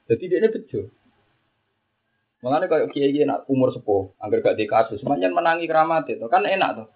Jadi 0.09 0.23
dia 0.25 0.37
ini 0.41 0.49
betul. 0.49 0.89
Mengenai 2.41 2.69
kayak 2.73 2.89
kiai 2.89 3.21
nak 3.25 3.45
umur 3.49 3.69
sepuh, 3.73 4.17
agar 4.21 4.37
gak 4.41 4.57
dikasus, 4.57 5.01
semuanya 5.01 5.33
menangi 5.33 5.65
keramat 5.65 6.09
itu 6.09 6.25
kan 6.29 6.45
enak 6.45 6.69
tuh. 6.77 6.87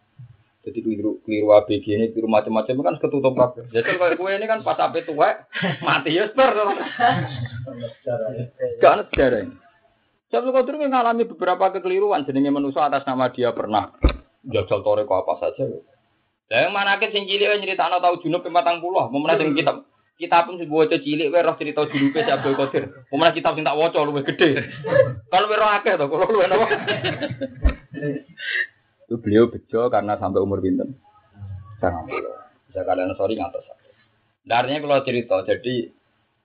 Jadi 0.60 0.84
keliru 0.84 1.24
keliru 1.24 1.56
ABG 1.56 1.86
ini 1.96 2.12
keliru 2.12 2.28
macam-macam 2.28 2.76
kan 2.84 2.96
ketutup 3.00 3.32
kabeh. 3.32 3.64
Jadi 3.72 3.96
kalau 3.96 4.20
kue 4.20 4.32
ini 4.36 4.44
kan 4.44 4.60
pas 4.60 4.76
ape 4.76 5.08
tua 5.08 5.48
mati 5.88 6.20
ya 6.20 6.28
ber. 6.36 6.52
Gak 8.84 8.92
ada 8.92 9.04
sejarah 9.08 9.40
ini. 9.48 9.56
Syabdul 10.30 10.54
Qadir 10.54 10.76
mengalami 10.78 11.24
beberapa 11.26 11.72
kekeliruan 11.74 12.28
jenenge 12.28 12.52
manusia 12.52 12.86
atas 12.86 13.08
nama 13.08 13.32
dia 13.32 13.56
pernah 13.56 13.96
jajal 14.46 14.84
toreko 14.84 15.24
apa 15.24 15.40
saja. 15.42 15.64
Lah 16.52 16.60
yang 16.68 16.76
mana 16.76 17.00
ke 17.00 17.08
sing 17.10 17.24
cilik 17.24 17.56
nyeritakno 17.56 18.04
tau 18.04 18.20
junub 18.20 18.44
40, 18.44 18.52
mau 18.52 19.10
menawa 19.10 19.40
sing 19.40 19.56
kitab 19.56 19.88
kita 20.20 20.44
pun 20.44 20.60
sebuah 20.60 20.92
waca 20.92 20.98
cilik 21.00 21.32
wae 21.32 21.40
roh 21.40 21.56
cerita 21.56 21.88
junupe 21.88 22.20
si 22.20 22.30
Abdul 22.30 22.60
Qadir. 22.60 22.84
Menawa 23.16 23.32
kitab 23.32 23.56
sing 23.56 23.64
tak 23.64 23.80
waca 23.80 24.04
luwih 24.04 24.28
gede. 24.28 24.68
Kalau 25.32 25.48
wae 25.48 25.56
roh 25.56 25.72
akeh 25.72 25.96
kalau 25.96 26.28
luwih 26.28 26.52
napa? 26.52 26.68
Itu 29.10 29.18
beliau 29.18 29.50
bejo 29.50 29.90
karena 29.90 30.22
sampai 30.22 30.38
umur 30.38 30.62
pinten? 30.62 30.94
Sangat 31.82 32.06
Bisa 32.70 32.86
kalian 32.86 33.18
sorry 33.18 33.42
ngatas. 33.42 33.66
Darnya 34.46 34.78
kalau 34.78 35.02
cerita, 35.02 35.42
jadi 35.42 35.90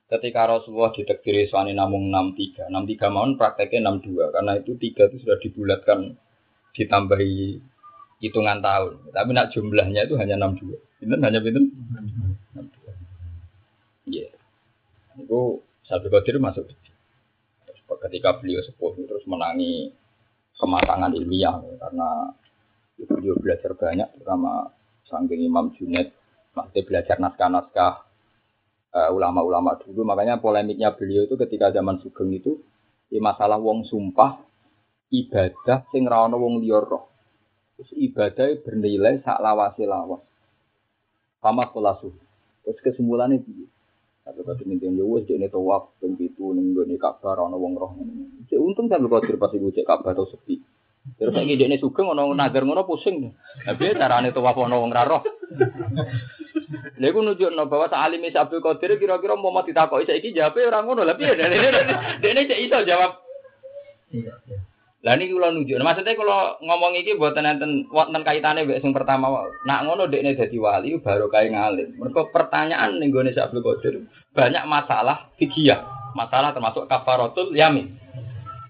ketika 0.09 0.49
Rasulullah 0.49 0.89
ditekdiri 0.97 1.45
suami 1.53 1.77
namung 1.77 2.09
63 2.09 2.73
63 2.73 3.13
mohon 3.13 3.37
prakteknya 3.37 3.93
62 4.01 4.33
karena 4.33 4.53
itu 4.57 4.73
tiga 4.81 5.13
itu 5.13 5.21
sudah 5.21 5.37
dibulatkan 5.45 6.17
ditambahi 6.73 7.61
hitungan 8.25 8.65
tahun. 8.65 9.13
Tapi 9.13 9.31
nak 9.37 9.53
jumlahnya 9.53 10.09
itu 10.09 10.17
hanya 10.17 10.41
62 10.41 10.73
itu 11.05 11.13
hanya 11.21 11.41
itu 11.45 11.61
iya. 14.09 14.25
Yeah. 14.25 15.21
itu 15.21 15.61
satu 15.85 16.09
Qadir 16.09 16.41
masuk 16.41 16.65
ketika 18.09 18.41
beliau 18.41 18.65
sepuh 18.65 18.97
terus 19.05 19.25
menangi 19.29 19.93
kematangan 20.57 21.13
ilmiah 21.13 21.61
karena 21.77 22.33
beliau 23.03 23.35
belajar 23.39 23.75
banyak 23.75 24.09
terutama 24.15 24.71
sangking 25.11 25.43
Imam 25.43 25.75
Junaid 25.75 26.15
masih 26.55 26.87
belajar 26.87 27.19
naskah-naskah 27.19 28.07
uh, 28.95 29.11
ulama-ulama 29.11 29.75
dulu. 29.83 30.07
Makanya 30.07 30.39
polemiknya 30.39 30.95
beliau 30.95 31.27
itu 31.27 31.35
ketika 31.35 31.75
zaman 31.75 31.99
Sugeng 32.01 32.31
itu 32.31 32.63
di 33.11 33.19
masalah 33.19 33.59
wong 33.59 33.83
sumpah 33.85 34.39
ibadah 35.11 35.87
sing 35.91 36.07
ra 36.07 36.25
wong 36.31 36.63
liya. 36.63 36.81
Terus 37.75 37.91
ibadah 37.99 38.47
bernilai 38.63 39.19
sak 39.27 39.43
lawase 39.43 39.83
lawas. 39.83 40.23
Pama 41.43 41.69
kolasu. 41.75 42.15
Terus 42.65 42.81
kesimpulannya 42.81 43.43
piye? 43.43 43.67
Tapi 44.25 44.41
kalau 44.41 44.57
dimintain 44.57 44.97
ya 44.97 45.05
wes 45.05 45.29
jadi 45.29 45.53
tawaf 45.53 46.01
dan 46.01 46.17
gitu 46.17 46.57
nih 46.57 46.97
kabar 46.97 47.45
ono 47.45 47.61
wong 47.61 47.77
roh. 47.77 47.93
Cek 48.49 48.57
untung 48.57 48.89
kan 48.89 49.05
kalau 49.05 49.21
pas 49.21 49.53
ibu 49.53 49.69
cek 49.69 49.85
kabar 49.85 50.17
atau 50.17 50.25
sepi. 50.25 50.65
Terus 51.05 51.37
lagi 51.37 51.61
dia 51.61 51.69
sugeng 51.77 52.09
ono 52.09 52.33
nagar 52.33 52.65
ngono 52.65 52.89
pusing. 52.89 53.29
Tapi 53.65 53.93
carane 53.93 54.33
tawaf 54.33 54.57
ono 54.57 54.81
wong 54.81 54.93
roh. 54.93 55.23
Lha 56.99 57.07
iku 57.11 57.21
nunjukno 57.21 57.69
bahwa 57.69 57.93
salime 57.93 58.33
Abdul 58.33 58.65
Qadir 58.65 58.97
kira-kira 58.97 59.37
mau 59.37 59.53
mati 59.53 59.77
takoki 59.77 60.09
saiki 60.09 60.33
jawabe 60.33 60.65
ora 60.65 60.81
ngono. 60.81 61.05
Lah 61.05 61.15
piye 61.15 61.37
dene 61.37 62.41
cek 62.49 62.61
iso 62.65 62.79
jawab. 62.89 63.21
Iya, 64.15 64.33
iya. 64.49 64.59
Lah 65.05 65.21
niki 65.21 65.37
kula 65.37 65.53
nunjukno. 65.53 65.85
Maksudnya 65.85 66.17
kalau 66.17 66.57
ngomong 66.65 66.97
iki 66.97 67.21
mboten 67.21 67.45
enten 67.45 67.85
wonten 67.93 68.25
kaitane 68.25 68.65
mbek 68.65 68.81
sing 68.81 68.97
pertama. 68.97 69.45
Nak 69.69 69.85
ngono 69.85 70.09
dekne 70.09 70.33
dadi 70.33 70.57
wali 70.57 70.97
baru 70.97 71.29
kae 71.29 71.53
ngalim. 71.53 72.01
Mergo 72.01 72.33
pertanyaan 72.33 72.97
ning 72.97 73.13
gone 73.13 73.29
Abdul 73.37 73.61
Qadir 73.61 74.09
banyak 74.33 74.65
masalah 74.65 75.29
fikih, 75.37 75.77
masalah 76.17 76.57
termasuk 76.57 76.89
kafaratul 76.89 77.53
yamin. 77.53 77.93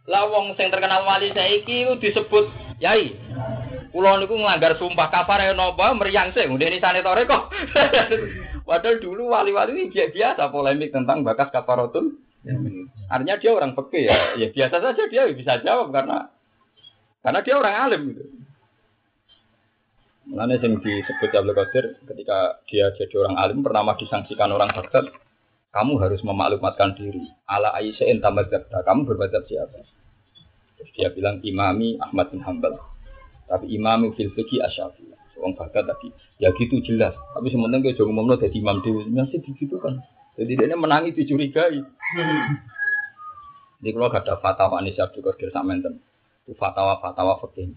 Lah 0.05 0.29
wong 0.29 0.53
sing 0.61 0.69
terkenal 0.69 1.09
wali 1.09 1.33
saiki 1.33 1.89
disebut 1.97 2.45
yai. 2.81 3.17
Kulo 3.95 4.19
niku 4.19 4.35
nglanggar 4.37 4.77
sumpah 4.77 5.09
kafar 5.09 5.41
ya 5.47 5.55
napa 5.55 5.95
meriang 5.95 6.35
sing 6.35 6.51
ngene 6.51 6.83
sane 6.83 7.01
tore 7.01 7.25
kok. 7.25 7.49
Padahal 8.69 8.97
dulu 8.97 9.29
wali-wali 9.29 9.77
ini 9.77 9.93
biasa 9.93 10.49
polemik 10.49 10.93
tentang 10.93 11.21
bakas 11.21 11.53
kafaratul. 11.53 12.17
Artinya 13.09 13.41
dia 13.41 13.51
orang 13.57 13.73
peke 13.73 14.05
ya, 14.05 14.37
ya 14.37 14.53
biasa 14.53 14.77
saja 14.81 15.03
dia 15.09 15.25
bisa 15.33 15.61
jawab 15.65 15.93
karena 15.93 16.29
karena 17.25 17.41
dia 17.41 17.55
orang 17.57 17.77
alim 17.89 18.03
gitu. 18.13 18.25
Mulanya 20.25 20.57
yang 20.61 20.81
disebut 20.81 21.31
Abdul 21.37 21.57
Qadir 21.57 21.85
ketika 22.05 22.61
dia 22.69 22.89
jadi 22.97 23.15
orang 23.25 23.37
alim 23.37 23.59
pertama 23.61 23.93
disangsikan 23.97 24.53
orang 24.53 24.73
Baghdad, 24.73 25.13
kamu 25.75 25.99
harus 25.99 26.23
memaklumatkan 26.23 26.95
diri. 26.95 27.27
Ala 27.51 27.75
Aisyah 27.75 28.07
tambah 28.23 28.47
kamu 28.71 29.11
berbadab 29.11 29.43
siapa? 29.51 29.83
Terus 30.79 30.91
dia 30.95 31.11
bilang 31.11 31.43
imami 31.43 31.99
Ahmad 31.99 32.31
bin 32.31 32.39
Hambal. 32.47 32.79
Tapi 33.51 33.75
imam 33.75 34.15
fil 34.15 34.31
fikih 34.31 34.63
asyafi. 34.63 35.03
Wong 35.43 35.59
bakat 35.59 35.83
tadi. 35.91 36.15
Ya 36.39 36.55
gitu 36.55 36.79
jelas. 36.79 37.19
Tapi 37.35 37.51
sementara 37.51 37.83
gue 37.83 37.91
jangan 37.91 38.15
ngomong 38.15 38.39
jadi 38.39 38.55
imam 38.55 38.79
dewi. 38.87 39.03
Masih 39.11 39.43
begitu 39.43 39.83
kan. 39.83 39.99
Jadi 40.39 40.55
dia 40.55 40.79
menangi 40.79 41.11
dicurigai. 41.11 41.83
Jadi 43.83 43.91
kalau 43.91 44.09
ada 44.09 44.35
fatwa 44.39 44.79
ini 44.79 44.95
siap 44.95 45.11
juga 45.11 45.35
Qadir 45.35 45.51
Samenten. 45.51 45.99
Itu 46.47 46.55
fatwa-fatwa 46.55 47.43
fikih. 47.43 47.75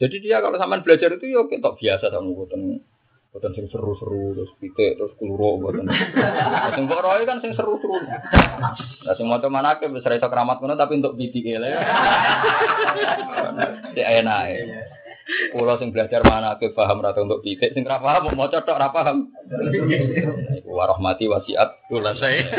Jadi 0.00 0.16
dia 0.24 0.40
kalau 0.40 0.56
sampean 0.56 0.80
belajar 0.80 1.12
itu 1.12 1.28
ya 1.28 1.44
ketok 1.44 1.76
biasa 1.76 2.08
sama 2.08 2.24
ngoten. 2.24 2.80
Boten 3.30 3.54
sing 3.54 3.70
seru-seru 3.70 4.34
terus 4.34 4.50
pitik 4.58 4.98
terus 4.98 5.14
keluro 5.14 5.54
boten. 5.62 5.86
Sing 6.74 6.90
kok 6.90 6.98
roe 6.98 7.22
kan 7.22 7.38
sing 7.38 7.54
seru-seru. 7.54 7.94
Lah 9.06 9.14
sing 9.14 9.30
maca 9.30 9.46
manake 9.46 9.86
wis 9.86 10.02
ra 10.02 10.18
iso 10.18 10.26
keramat 10.26 10.58
ngono 10.58 10.74
tapi 10.74 10.98
untuk 10.98 11.14
pitik 11.14 11.46
e 11.46 11.54
lho. 11.62 11.70
Cek 13.94 14.08
enak 14.18 14.42
e. 14.50 14.58
Kulo 15.54 15.78
sing 15.78 15.94
belajar 15.94 16.26
mana 16.26 16.58
ke 16.58 16.74
paham 16.74 17.06
rata 17.06 17.22
untuk 17.22 17.46
pitik 17.46 17.70
sing 17.70 17.86
ra 17.86 18.02
paham 18.02 18.34
mau 18.34 18.50
maca 18.50 18.66
tok 18.66 18.82
ra 18.82 18.90
paham. 18.90 19.30
Iku 20.58 20.70
warahmati 20.74 21.30
wasiat 21.30 21.86
kula 21.86 22.18
saya. 22.18 22.50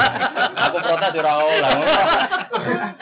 Aku 0.72 0.78
protes 0.80 1.20
ora 1.20 1.32
oleh. 1.36 1.72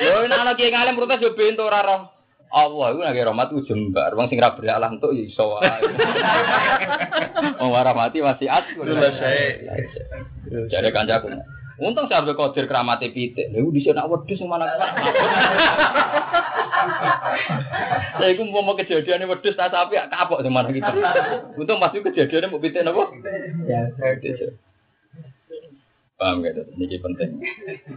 Yo 0.02 0.26
nek 0.26 0.42
ana 0.42 0.58
kiai 0.58 0.74
ngalim 0.74 0.98
protes 0.98 1.22
yo 1.22 1.38
bento 1.38 1.62
ora 1.70 1.86
roh. 1.86 2.21
Allah 2.52 2.86
itu 2.92 3.00
lagi 3.00 3.20
rahmat 3.24 3.48
itu 3.48 3.72
jembar. 3.72 4.12
Wong 4.12 4.28
sing 4.28 4.36
ra 4.36 4.52
berhalah 4.52 4.92
untuk 4.92 5.16
ya 5.16 5.24
iso 5.24 5.56
wae. 5.56 5.88
Wong 7.64 7.72
rahmati 7.72 8.20
wasiat 8.20 8.76
kula 8.76 9.08
saya. 9.16 9.56
Jare 10.68 10.92
kancaku. 10.92 11.32
Untung 11.80 12.06
saya 12.06 12.20
Abdul 12.20 12.36
Qadir 12.36 12.68
keramate 12.68 13.08
pitik. 13.10 13.48
Lha 13.48 13.64
di 13.64 13.80
sana 13.80 14.04
wedhus 14.04 14.36
sing 14.36 14.46
mana 14.46 14.68
Saya 18.20 18.30
iku 18.36 18.44
mau 18.52 18.76
kejadian 18.76 19.24
wedhus 19.26 19.56
tak 19.56 19.72
sapi 19.72 19.96
kapok 20.12 20.44
sing 20.44 20.52
mana 20.52 20.68
kita. 20.68 20.92
Untung 21.56 21.80
masih 21.80 22.04
kejadiannya 22.04 22.52
mau 22.52 22.60
pitik 22.60 22.84
napa? 22.84 23.08
Ya, 23.64 23.88
Paham 26.22 26.46
ya, 26.46 26.54
ini 26.54 27.02
penting. 27.02 27.30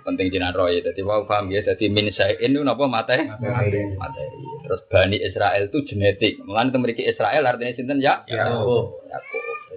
Penting 0.02 0.28
jinak 0.34 0.58
roy. 0.58 0.82
Jadi 0.82 0.98
mau 1.06 1.30
paham 1.30 1.54
ya, 1.54 1.62
jadi 1.62 1.94
min 1.94 2.10
sayin 2.10 2.58
itu 2.58 2.66
apa 2.66 2.84
mate? 2.90 3.22
Mate. 3.22 4.24
Terus 4.66 4.82
Bani 4.90 5.22
Israel 5.22 5.70
itu 5.70 5.86
genetik. 5.86 6.42
Mengenai 6.42 6.74
itu 6.74 6.78
memiliki 6.82 7.04
Israel 7.06 7.46
artinya 7.46 7.78
sinten 7.78 8.02
ya? 8.02 8.26
Ya. 8.26 8.50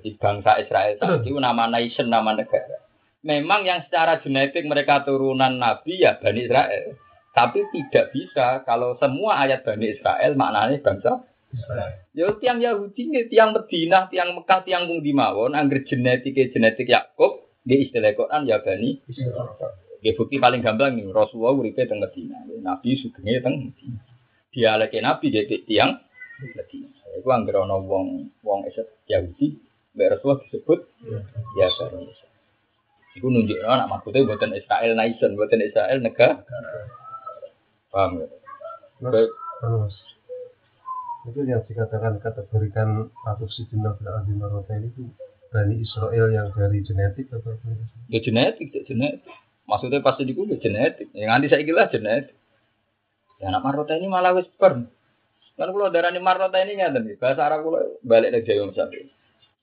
Jadi 0.01 0.17
bangsa 0.17 0.65
Israel 0.65 0.97
itu 0.97 1.37
nama 1.37 1.69
nation, 1.69 2.09
nama 2.09 2.33
negara. 2.33 2.89
Memang 3.21 3.69
yang 3.69 3.85
secara 3.85 4.25
genetik 4.25 4.65
mereka 4.65 5.05
turunan 5.05 5.61
Nabi 5.61 6.01
ya 6.01 6.17
Bani 6.17 6.49
Israel. 6.49 6.97
Tapi 7.37 7.69
tidak 7.69 8.17
bisa 8.17 8.65
kalau 8.65 8.97
semua 8.97 9.45
ayat 9.45 9.61
Bani 9.61 9.93
Israel 9.93 10.33
maknanya 10.41 10.81
bangsa. 10.81 11.21
Ya 12.17 12.33
tiang 12.41 12.65
Yahudi, 12.65 13.13
tiang 13.29 13.53
Medina, 13.53 14.09
tiang 14.09 14.37
Mekah, 14.37 14.65
tiang 14.65 14.89
Bung 14.89 15.05
Dimawon, 15.05 15.57
angger 15.57 15.85
genetik 15.85 16.37
genetik 16.53 16.89
Yakub, 16.89 17.48
di 17.69 17.85
istilah 17.85 18.17
Quran 18.17 18.49
ya 18.49 18.65
bani. 18.65 18.97
Ya 20.01 20.17
bukti 20.17 20.41
paling 20.41 20.65
gampang 20.65 20.97
nih 20.97 21.13
Rasulullah 21.13 21.53
uripe 21.53 21.85
teng 21.85 22.01
Medina. 22.01 22.41
Nabi 22.65 22.97
sugenge 22.97 23.45
teng 23.45 23.55
Medina. 23.69 24.01
Dialeke 24.49 24.99
Nabi 25.05 25.27
dia 25.29 25.45
tiang 25.45 26.01
Medina. 26.57 26.89
Iku 27.21 27.29
anggere 27.29 27.61
ana 27.61 27.77
wong 27.77 28.33
wong 28.41 28.61
eset 28.65 28.89
Yahudi 29.05 29.61
mbek 29.93 30.17
Rasulullah 30.17 30.41
disebut 30.49 30.81
ya 31.61 31.69
bani. 31.69 32.09
Iku 33.21 33.27
nunjukno 33.29 33.69
anak 33.69 33.91
maksudnya 33.93 34.25
buatan 34.25 34.55
Israel 34.57 34.93
nation, 34.97 35.37
buatan 35.37 35.61
Israel 35.61 35.99
negara. 36.01 36.41
Paham 37.93 38.23
ya? 38.23 38.27
Terus 39.03 39.95
itu 41.29 41.41
yang 41.45 41.61
dikatakan 41.67 42.23
kategorikan 42.23 43.13
atau 43.27 43.45
jenuh 43.45 43.93
berarti 44.01 44.75
itu 44.87 45.13
Bani 45.49 45.81
Israel 45.81 46.29
yang 46.29 46.53
dari 46.53 46.85
genetik 46.85 47.33
atau 47.33 47.57
apa? 47.57 47.69
Ya 48.13 48.21
genetik, 48.21 48.69
ya 48.69 48.85
genetik. 48.85 49.25
Maksudnya 49.65 50.05
pasti 50.05 50.29
di 50.29 50.37
ya 50.37 50.57
genetik. 50.61 51.09
Yang 51.17 51.29
nanti 51.33 51.47
saya 51.49 51.63
gila 51.65 51.89
genetik. 51.89 52.37
Ya 53.41 53.49
anak 53.49 53.63
marota 53.65 53.97
ini 53.97 54.07
malah 54.13 54.37
wis 54.37 54.49
per. 54.61 54.77
Kan 55.59 55.69
kalau 55.75 55.91
darah 55.91 56.13
ini 56.13 56.21
marota 56.21 56.59
ini 56.61 56.79
nggak 56.79 56.93
nih. 57.01 57.17
Bahasa 57.17 57.49
Arab 57.49 57.65
kalau 57.65 57.81
balik 58.05 58.31
dari 58.31 58.45
Jawa 58.45 58.71
misalnya. 58.71 59.09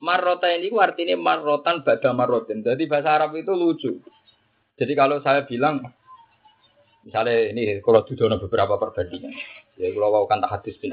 Marota 0.02 0.48
ini 0.52 0.68
artinya 0.76 1.16
marotan 1.16 1.86
pada 1.86 2.12
marotin. 2.12 2.66
Jadi 2.66 2.84
bahasa 2.90 3.16
Arab 3.16 3.38
itu 3.38 3.54
lucu. 3.54 3.92
Jadi 4.76 4.94
kalau 4.98 5.24
saya 5.24 5.48
bilang 5.48 5.86
misalnya 7.06 7.54
ini 7.54 7.80
kalau 7.86 8.04
tujuan 8.04 8.42
beberapa 8.42 8.76
perbandingan. 8.76 9.32
Ya 9.80 9.94
kalau 9.94 10.26
kan 10.26 10.42
hadis 10.44 10.76
bin 10.82 10.92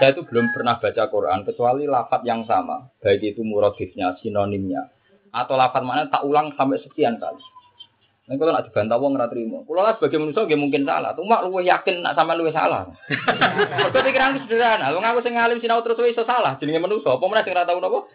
Saya 0.00 0.16
itu 0.16 0.24
belum 0.24 0.56
pernah 0.56 0.80
baca 0.80 1.12
Quran 1.12 1.44
kecuali 1.44 1.84
lafat 1.84 2.24
yang 2.24 2.48
sama, 2.48 2.88
baik 3.04 3.36
itu 3.36 3.44
muradifnya, 3.44 4.16
sinonimnya, 4.16 4.88
atau 5.28 5.60
lafat 5.60 5.84
mana 5.84 6.08
tak 6.08 6.24
ulang 6.24 6.56
sampai 6.56 6.80
sekian 6.80 7.20
kali. 7.20 7.44
Nah, 8.30 8.38
kalau 8.38 8.54
nak 8.54 8.64
dibantah 8.70 8.94
wong 8.94 9.18
ora 9.18 9.26
trimo. 9.26 9.66
Kulo 9.66 9.82
lah 9.82 9.98
sebagai 9.98 10.22
manusia 10.22 10.46
nggih 10.46 10.54
mungkin 10.54 10.86
salah. 10.86 11.18
Cuma 11.18 11.42
luwih 11.42 11.66
yakin 11.66 11.98
nak 11.98 12.14
sama 12.14 12.38
luwih 12.38 12.54
salah. 12.54 12.86
Mergo 13.82 14.00
pikiran 14.06 14.38
sederhana. 14.46 14.94
Wong 14.94 15.02
aku 15.02 15.26
sing 15.26 15.34
ngalim 15.34 15.58
sinau 15.58 15.82
terus 15.82 15.98
iso 16.06 16.22
salah 16.22 16.54
jenenge 16.62 16.78
manusia. 16.78 17.10
Apa 17.10 17.26
meneh 17.26 17.42
sing 17.42 17.58
ora 17.58 17.66
tau 17.66 17.82
napa? 17.82 18.06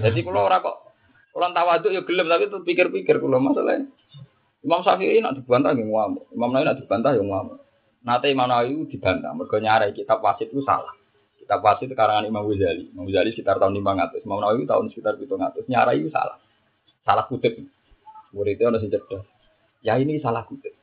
Jadi 0.00 0.18
kulo 0.24 0.48
ora 0.48 0.64
kok 0.64 0.88
Orang 1.36 1.52
tawaduk 1.52 1.92
ya 1.92 2.00
gelem 2.08 2.24
tapi 2.24 2.48
tuh 2.48 2.64
pikir-pikir 2.64 3.20
kulo 3.20 3.36
masalahnya. 3.36 3.92
Imam 4.64 4.80
Syafi'i 4.80 5.20
nak 5.20 5.36
dibantah 5.36 5.76
nggih 5.76 5.86
ngamuk. 5.86 6.24
Imam 6.32 6.48
Nawawi 6.48 6.64
nak 6.64 6.78
dibantah 6.80 7.12
ya 7.12 7.20
ngamuk. 7.20 7.67
Nate 8.06 8.30
Imam 8.30 8.46
Nawawi 8.46 8.86
dibantah 8.86 9.34
mergo 9.34 9.58
nyarai 9.58 9.90
kitab 9.90 10.22
wasit 10.22 10.48
itu 10.48 10.62
salah. 10.62 10.94
Kitab 11.38 11.60
wasit 11.64 11.90
karangan 11.92 12.28
Imam 12.28 12.46
Ghazali. 12.46 12.94
Imam 12.94 13.08
Ghazali 13.10 13.34
sekitar 13.34 13.58
tahun 13.58 13.74
500. 13.74 14.22
Imam 14.22 14.38
Nawawi 14.38 14.64
tahun 14.64 14.86
sekitar 14.94 15.18
700. 15.18 15.66
Nyarai 15.66 15.98
itu 15.98 16.10
salah. 16.14 16.38
Salah 17.02 17.26
kutip. 17.26 17.58
Muridnya 18.30 18.70
ada 18.70 18.78
sing 18.78 18.92
cerdas. 18.92 19.24
Ya 19.82 19.98
ini 19.98 20.22
salah 20.22 20.46
kutip. 20.46 20.76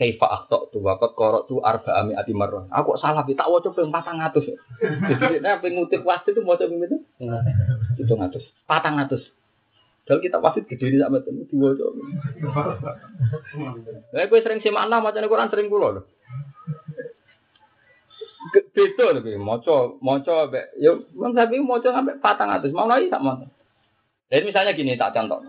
Kaifa 0.00 0.24
akhta 0.32 0.72
tu 0.72 0.80
waqat 0.80 1.12
qara'tu 1.12 1.44
tu 1.44 1.54
arba 1.60 1.92
ami 2.00 2.16
ati 2.16 2.32
marrah. 2.32 2.64
Aku 2.72 2.96
salah 2.96 3.20
tak 3.20 3.44
waca 3.44 3.68
ping 3.68 3.92
400. 3.92 4.56
Jadi 5.20 5.44
nek 5.44 5.60
ping 5.60 5.76
ngutip 5.76 6.00
wasit 6.08 6.32
itu 6.32 6.40
maca 6.40 6.64
ping 6.64 6.80
pinten? 6.80 7.04
700. 8.00 8.40
400. 8.64 9.39
Kalau 10.10 10.18
kita 10.18 10.42
wasit 10.42 10.66
gede 10.66 10.90
di 10.90 10.98
sama 10.98 11.22
itu 11.22 11.54
dua 11.54 11.70
coba. 11.78 12.02
Nah, 14.10 14.26
gue 14.26 14.40
sering 14.42 14.58
simak 14.58 14.90
lah 14.90 14.98
macam 14.98 15.22
Quran 15.22 15.46
sering 15.54 15.70
kulo 15.70 15.88
loh. 15.94 16.04
Beda 18.74 19.14
loh, 19.14 19.22
moco, 19.38 20.02
moco, 20.02 20.50
yo, 20.82 21.06
bang 21.14 21.32
sapi 21.38 21.62
moco 21.62 21.94
sampai 21.94 22.18
patang 22.18 22.50
atas, 22.50 22.74
mau 22.74 22.90
lagi 22.90 23.06
tak 23.06 23.22
mau. 23.22 23.38
Jadi 24.26 24.42
misalnya 24.50 24.74
gini 24.74 24.98
tak 24.98 25.14
contoh 25.14 25.46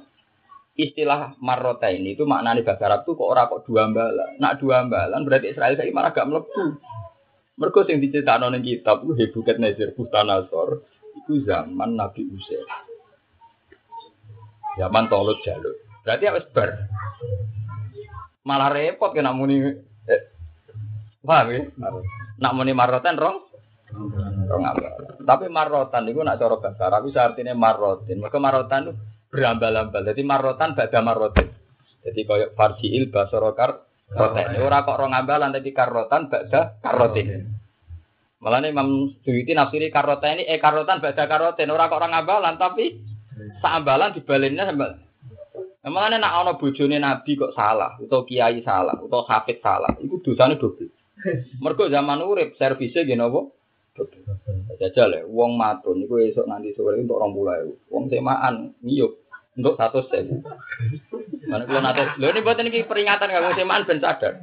istilah 0.82 1.36
marrota 1.44 1.92
ini 1.92 2.16
itu 2.16 2.24
maknanya 2.24 2.64
bahasa 2.64 2.88
Arab 2.88 3.04
tuh 3.04 3.20
kok 3.20 3.28
orang 3.28 3.52
kok 3.52 3.64
dua 3.68 3.92
ambalan. 3.92 4.30
Nak 4.40 4.54
dua 4.62 4.88
ambalan 4.88 5.22
berarti 5.28 5.52
Israel 5.52 5.76
saya 5.76 5.92
malah 5.92 6.12
gak 6.16 6.28
melebu. 6.28 6.80
Mereka 7.60 7.80
yang 7.92 8.00
diceritakan 8.02 8.48
oleh 8.50 8.62
kitab 8.64 9.06
itu 9.06 9.14
Hebuket 9.14 9.62
Nazir 9.62 9.94
Bustanasor 9.94 10.82
itu 11.22 11.44
zaman 11.46 12.00
Nabi 12.00 12.26
Usair. 12.32 12.66
Zaman 14.80 15.12
Tolut 15.12 15.40
Jalur. 15.44 15.76
Berarti 16.02 16.24
harus 16.28 16.46
ber. 16.56 16.70
Malah 18.48 18.70
repot 18.74 19.12
kena 19.14 19.36
muni. 19.36 19.62
Eh, 20.08 20.22
paham 21.22 21.48
ya? 21.52 21.62
Nak 22.42 22.54
muni 22.58 22.74
marrotan 22.74 23.20
rong? 23.20 23.38
Rong 24.48 24.64
ambalan. 24.66 25.20
Tapi 25.22 25.46
marrotan 25.52 26.10
itu 26.10 26.24
nak 26.24 26.40
cara 26.40 26.58
bahasa 26.58 26.84
Arab 26.88 27.06
itu 27.06 27.20
artinya 27.20 27.54
marrotin. 27.54 28.18
Maka 28.18 28.38
marrotan 28.42 28.90
itu 28.90 28.94
berambal-ambal. 29.30 30.02
Jadi 30.08 30.22
marotan 30.26 30.74
bada 30.74 31.00
marotin. 31.04 31.48
Jadi 32.02 32.20
koyok 32.26 32.52
farjiil 32.58 33.14
basorokar 33.14 33.72
roten. 34.10 34.58
Ora 34.58 34.82
kok 34.82 34.98
rong 34.98 35.14
ambalan 35.14 35.54
tapi 35.54 35.70
karotan 35.76 36.32
bada 36.32 36.82
karotin. 36.82 37.60
Malah 38.42 38.58
nih 38.66 38.74
Imam 38.74 39.14
Suyuti 39.22 39.54
nafsiri 39.54 39.94
karoten 39.94 40.42
ini 40.42 40.50
eh 40.50 40.58
karotan 40.58 40.98
bada 40.98 41.30
karotin. 41.30 41.70
Ora 41.70 41.92
kok 41.92 42.02
rong 42.02 42.16
ambalan 42.16 42.58
tapi 42.58 43.11
seambalan 43.62 44.14
dibalinnya 44.16 44.70
sambal. 44.70 44.92
Malah 45.82 46.14
nak 46.22 46.38
ono 46.46 46.52
bojone 46.62 47.02
Nabi 47.02 47.34
kok 47.34 47.58
salah, 47.58 47.98
atau 47.98 48.22
kiai 48.22 48.62
salah, 48.62 48.94
atau 49.02 49.26
hafid 49.26 49.66
salah, 49.66 49.90
itu 49.98 50.22
dosanya 50.22 50.62
double. 50.62 50.94
Mergo 51.58 51.90
zaman 51.90 52.22
urip 52.22 52.54
servisnya 52.58 53.02
gini 53.02 53.22
apa? 53.22 53.50
Jajal 54.78 55.10
ya, 55.14 55.22
wong 55.26 55.58
matun 55.58 56.06
itu 56.06 56.16
esok 56.22 56.48
nanti 56.50 56.74
sore 56.74 57.02
untuk 57.02 57.22
orang 57.22 57.34
pulau. 57.34 57.70
Wong 57.92 58.10
semaan 58.10 58.78
ngiyup 58.82 59.20
untuk 59.58 59.76
satu 59.78 60.06
sen. 60.10 60.42
Mana 61.50 61.68
kalau 61.68 61.82
nanti, 61.84 62.02
lo 62.18 62.32
ini 62.32 62.40
buat 62.46 62.58
ini 62.62 62.88
peringatan 62.88 63.30
nggak 63.30 63.58
semaan 63.58 63.86
ben 63.86 64.00
sadar. 64.00 64.34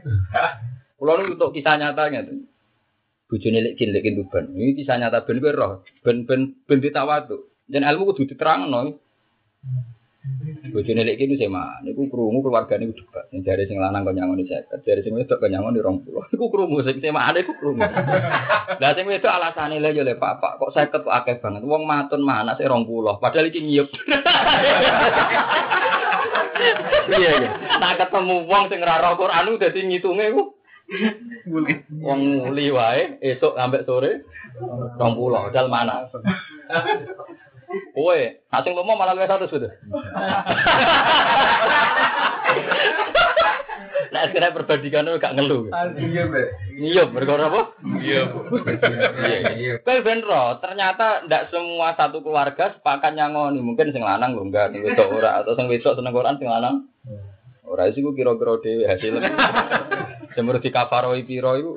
Kalau 0.99 1.23
ini 1.23 1.35
untuk 1.35 1.55
kisah 1.55 1.81
nyatanya 1.81 2.29
tuh. 2.29 2.45
Bujune 3.29 3.61
lek 3.61 3.77
cilik 3.81 4.05
tuban. 4.21 4.53
Ini 4.53 4.77
kisah 4.77 5.01
nyata 5.01 5.25
ben 5.25 5.41
roh, 5.41 5.81
ben 6.05 6.29
ben 6.29 6.55
ben 6.69 6.79
ditawatu. 6.79 7.49
Dan 7.69 7.85
ilmu 7.85 8.09
kudu 8.11 8.33
diterang 8.33 8.73
no. 8.73 8.97
Bojone 10.69 11.09
lek 11.09 11.17
kene 11.17 11.41
sema, 11.41 11.81
niku 11.81 12.05
krungu 12.13 12.45
keluargane 12.45 12.93
ku 12.93 13.01
debat. 13.01 13.25
Sing 13.33 13.41
jare 13.41 13.65
sing 13.65 13.81
lanang 13.81 14.05
kok 14.05 14.13
nyangoni 14.13 14.45
50, 14.45 14.85
jare 14.85 15.01
sing 15.01 15.17
wedok 15.17 15.41
kok 15.41 15.49
nyangoni 15.49 15.81
20. 15.81 16.37
Iku 16.37 16.47
krungu 16.53 16.85
sing 16.85 17.01
semane 17.01 17.41
iku 17.41 17.57
krungu. 17.57 17.81
Lah 18.77 18.93
sing 18.93 19.09
wedok 19.09 19.33
alasane 19.33 19.81
lho 19.81 19.89
yo 19.97 20.05
le 20.05 20.21
Pak, 20.21 20.61
kok 20.61 20.73
50 20.77 21.05
kok 21.09 21.17
akeh 21.17 21.41
banget. 21.41 21.65
Wong 21.65 21.89
matun 21.89 22.29
anak 22.29 22.61
sing 22.61 22.69
20, 22.69 22.85
padahal 23.25 23.49
iki 23.49 23.65
nyiyep. 23.65 23.89
Iya 27.09 27.31
iya. 27.41 27.51
Nah 27.81 27.97
ketemu 27.97 28.45
wong 28.45 28.69
sing 28.69 28.85
ora 28.85 29.01
roh 29.01 29.17
Quran 29.17 29.57
dadi 29.57 29.81
ngitunge 29.89 30.27
ku. 30.37 30.43
Wong 32.05 32.21
muli 32.45 32.69
wae 32.69 33.17
esuk 33.25 33.57
sampai 33.57 33.87
sore 33.89 34.29
20, 34.61 35.55
dal 35.57 35.73
mana. 35.73 36.05
Kowe, 37.93 38.21
asing 38.49 38.73
lomo 38.73 38.97
malah 38.97 39.13
luwih 39.13 39.29
satu 39.29 39.45
sudah. 39.45 39.69
Nah, 44.09 44.25
sekarang 44.33 44.57
perbandingan 44.57 45.05
itu 45.05 45.21
gak 45.21 45.37
ngeluh. 45.37 45.69
Iya, 46.01 46.23
Mbak. 46.27 46.47
Iya, 46.81 47.03
berkora 47.13 47.53
apa? 47.53 47.63
Iya, 48.01 48.23
Iya, 49.53 49.73
Kowe 49.85 49.99
ben 50.01 50.25
ternyata 50.65 51.29
ndak 51.29 51.53
semua 51.53 51.93
satu 51.93 52.25
keluarga 52.25 52.73
sepakat 52.73 53.13
nyangoni. 53.13 53.61
Mungkin 53.61 53.93
sing 53.93 54.01
lanang 54.01 54.35
lho 54.35 54.49
enggak, 54.49 54.73
sing 54.73 54.81
wedok 54.83 55.13
ora 55.13 55.45
atau 55.45 55.53
sing 55.55 55.69
wedok 55.69 55.95
seneng 55.95 56.17
Quran 56.17 56.41
sing 56.41 56.49
lanang. 56.49 56.89
Ora 57.69 57.93
sih 57.93 58.01
ku 58.01 58.17
kira-kira 58.17 58.59
dhewe 58.65 58.89
hasilnya. 58.89 59.29
Semur 60.33 60.57
di 60.57 60.73
kafaroi 60.73 61.23
piro 61.29 61.53
iku. 61.61 61.73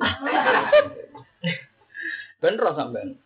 Ben 2.40 2.58
sampean. 2.58 3.21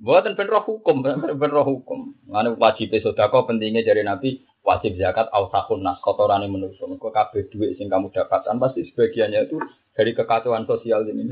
Buatan 0.00 0.32
ben 0.32 0.48
roh 0.48 0.64
hukum, 0.64 1.04
ben 1.04 1.50
roh 1.52 1.66
hukum. 1.68 2.16
Mana 2.24 2.56
wajib 2.56 2.88
sodako 3.04 3.44
pentingnya 3.44 3.84
dari 3.84 4.00
Nabi 4.00 4.40
wajib 4.64 4.96
zakat 4.96 5.28
ausakun 5.28 5.84
nas 5.84 6.00
kotoran 6.00 6.40
yang 6.40 6.56
menusuk. 6.56 6.88
Kau 6.96 7.12
kabeh 7.12 7.52
duit 7.52 7.76
sing 7.76 7.92
kamu 7.92 8.08
dapatkan 8.08 8.56
pasti 8.56 8.88
sebagiannya 8.88 9.44
itu 9.44 9.60
dari 9.92 10.16
kekacauan 10.16 10.64
sosial 10.64 11.04
ini. 11.04 11.28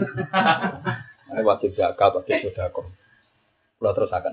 Mana 1.33 1.41
wajib 1.49 1.73
zakat, 1.81 2.12
wajib 2.12 2.45
sodako. 2.45 2.93
Kalau 3.81 3.93
terus 3.97 4.12
akan. 4.12 4.33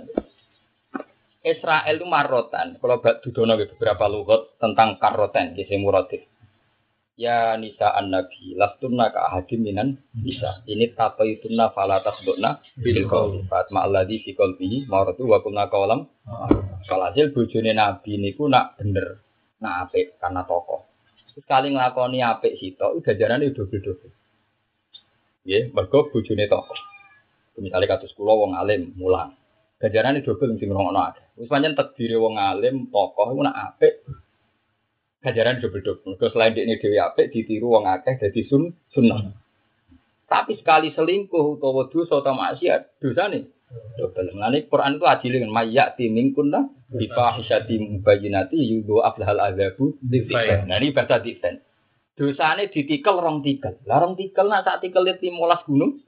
Israel 1.46 1.96
itu 1.96 2.08
marotan. 2.10 2.76
Kalau 2.82 3.00
bak 3.00 3.22
dudono 3.22 3.56
beberapa 3.56 4.10
lugat 4.10 4.58
tentang 4.58 4.98
karoten, 4.98 5.54
kisah 5.54 5.78
muratif. 5.78 6.26
Ya 7.16 7.56
nisa 7.56 7.96
an 7.96 8.12
nabi 8.12 8.60
lastunna 8.60 9.08
ka 9.08 9.32
ahadim 9.32 9.64
minan 9.64 9.96
nisa. 10.20 10.60
Ini 10.68 10.92
tapaitunna 10.92 11.72
fala 11.72 12.04
tasdukna 12.04 12.60
bil 12.76 13.08
qaul. 13.08 13.48
Fatma 13.48 13.88
alladzi 13.88 14.20
fi 14.20 14.36
qalbihi 14.36 14.92
maratu 14.92 15.24
wa 15.24 15.40
kunna 15.40 15.72
qalam. 15.72 16.12
Kalhasil 16.84 17.32
bojone 17.32 17.72
nabi 17.72 18.20
niku 18.20 18.52
nak 18.52 18.76
bener, 18.76 19.24
nak 19.64 19.88
apik 19.88 20.20
karena 20.20 20.44
tokoh. 20.44 20.84
Sekali 21.32 21.72
nglakoni 21.72 22.20
apik 22.20 22.60
sitok 22.60 23.00
ganjarane 23.00 23.48
dobel-dobel. 23.56 24.12
Nggih, 25.48 25.72
mergo 25.72 26.12
bojone 26.12 26.52
tokoh. 26.52 26.80
Misalnya 27.64 27.96
kados 27.96 28.12
kula 28.12 28.36
wong 28.36 28.60
alim 28.60 28.92
mulang. 29.00 29.40
Ganjarane 29.80 30.20
dobel 30.20 30.60
sing 30.60 30.68
ngono 30.68 31.00
akeh. 31.00 31.24
Wis 31.40 31.48
pancen 31.48 31.80
takdire 31.80 32.20
wong 32.20 32.36
alim 32.36 32.92
tokoh 32.92 33.32
iku 33.32 33.40
nak 33.40 33.56
apik 33.72 34.04
Gajaran 35.26 35.58
double-double. 35.58 36.22
Terus 36.22 36.32
selain 36.38 36.54
ini 36.54 36.78
dewi 36.78 37.02
apik 37.02 37.34
ditiru 37.34 37.74
wong 37.74 37.90
akeh 37.90 38.22
jadi 38.22 38.42
sun 38.46 38.78
sunnah. 38.94 39.34
Tapi 40.30 40.54
sekali 40.62 40.94
selingkuh 40.94 41.58
utawa 41.58 41.90
dosa 41.90 42.22
atau 42.22 42.38
maksiat, 42.38 43.02
dosa 43.02 43.34
nih. 43.34 43.50
Double. 43.98 44.30
Mulane 44.38 44.70
Quran 44.70 45.02
itu 45.02 45.06
adil 45.10 45.32
dengan 45.42 45.50
mayat 45.50 45.98
timing 45.98 46.38
kunna 46.38 46.70
bi 46.86 47.10
fahisati 47.10 47.82
mubayyinati 47.82 48.56
yudu 48.56 49.02
aflahal 49.02 49.42
azabu 49.42 49.98
Nah 50.06 50.78
ini 50.78 50.94
bahasa 50.94 51.18
dikten. 51.18 51.66
Dosane 52.16 52.72
ditikel 52.72 53.20
rong 53.20 53.44
tikel. 53.44 53.76
Lah 53.84 54.00
rong 54.00 54.16
tikel 54.16 54.48
nak 54.48 54.64
sak 54.64 54.80
tikel 54.80 55.04
15 55.04 55.68
gunung. 55.68 56.00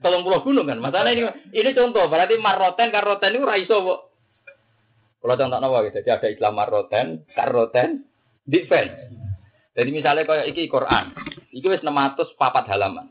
Tolong 0.00 0.22
pulau 0.24 0.40
gunung 0.40 0.64
kan. 0.64 0.80
Masalah 0.80 1.12
ini 1.12 1.28
ini 1.52 1.70
contoh 1.76 2.08
berarti 2.08 2.40
maroten 2.40 2.88
karoten 2.88 3.36
itu 3.36 3.44
raiso 3.44 3.76
kok 3.84 4.00
kalau 5.18 5.34
contoh 5.34 5.58
nawa 5.58 5.82
gitu, 5.90 5.98
jadi 6.02 6.22
ada 6.22 6.28
Islam 6.30 6.52
maroten, 6.54 7.26
karoten, 7.34 8.06
defense. 8.46 9.10
Jadi 9.74 9.90
misalnya 9.90 10.22
kayak 10.22 10.46
iki 10.50 10.70
Quran, 10.70 11.14
iki 11.50 11.66
wis 11.66 11.82
604 11.82 12.38
halaman. 12.70 13.10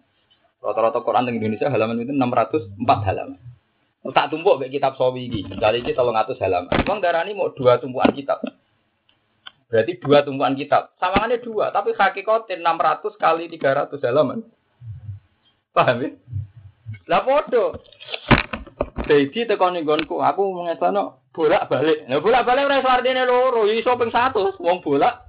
Rata-rata 0.64 1.04
Quran 1.04 1.28
di 1.28 1.40
Indonesia 1.40 1.68
halaman 1.68 2.04
itu 2.04 2.16
604 2.16 3.08
halaman. 3.08 3.40
Tak 4.08 4.32
tumpuk 4.32 4.64
kayak 4.64 4.72
kitab 4.72 4.96
sawi 4.96 5.28
iki. 5.28 5.48
Misalnya 5.52 5.84
iki 5.84 5.92
300 5.92 6.40
halaman. 6.40 6.72
Bang 6.88 7.00
darah 7.04 7.28
ini 7.28 7.36
mau 7.36 7.52
dua 7.52 7.76
tumpuan 7.76 8.12
kitab. 8.16 8.40
Berarti 9.68 10.00
dua 10.00 10.24
tumpuan 10.24 10.56
kitab. 10.56 10.96
Samangannya 10.96 11.44
dua, 11.44 11.76
tapi 11.76 11.92
hakikatnya 11.92 12.64
600 12.64 13.20
kali 13.20 13.52
300 13.52 14.00
halaman. 14.08 14.48
Paham 15.76 15.98
ya? 16.08 16.10
Lah 17.12 17.22
podo. 17.24 17.84
Dedi 19.08 19.48
tekan 19.48 19.76
ning 19.76 19.88
nggonku, 19.88 20.20
aku 20.20 20.52
mengesano 20.52 21.27
bolak-balik. 21.38 22.10
Lah 22.10 22.18
bolak-balik 22.18 22.66
ora 22.66 22.82
iso 22.82 22.90
artine 22.90 23.22
loro, 23.30 23.70
iso 23.70 23.94
ping 23.94 24.10
100 24.10 24.58
wong 24.58 24.82
bolak. 24.82 25.22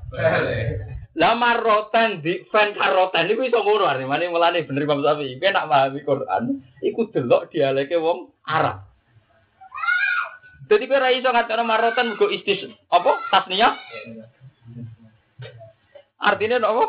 Lah 1.19 1.35
marotan 1.37 2.25
di 2.25 2.49
fan 2.49 2.73
karotan 2.73 3.29
niku 3.29 3.45
iso 3.45 3.61
ngono 3.61 3.85
artine. 3.85 4.09
Mane 4.09 4.33
mulane 4.33 4.65
bener 4.65 4.89
Imam 4.89 5.05
Syafi'i. 5.05 5.37
Kowe 5.37 5.53
nak 5.53 5.69
pahami 5.69 6.01
Quran, 6.01 6.43
iku 6.81 7.01
delok 7.13 7.53
dialeke 7.53 8.01
wong 8.01 8.33
Arab. 8.49 8.89
Jadi 10.73 10.85
kowe 10.89 10.97
ora 10.97 11.13
iso 11.13 11.29
ngatur 11.29 11.61
marotan 11.69 12.17
mugo 12.17 12.33
istis 12.33 12.65
apa 12.89 13.13
tasniyah? 13.29 13.77
Artinya 16.19 16.65
apa? 16.65 16.85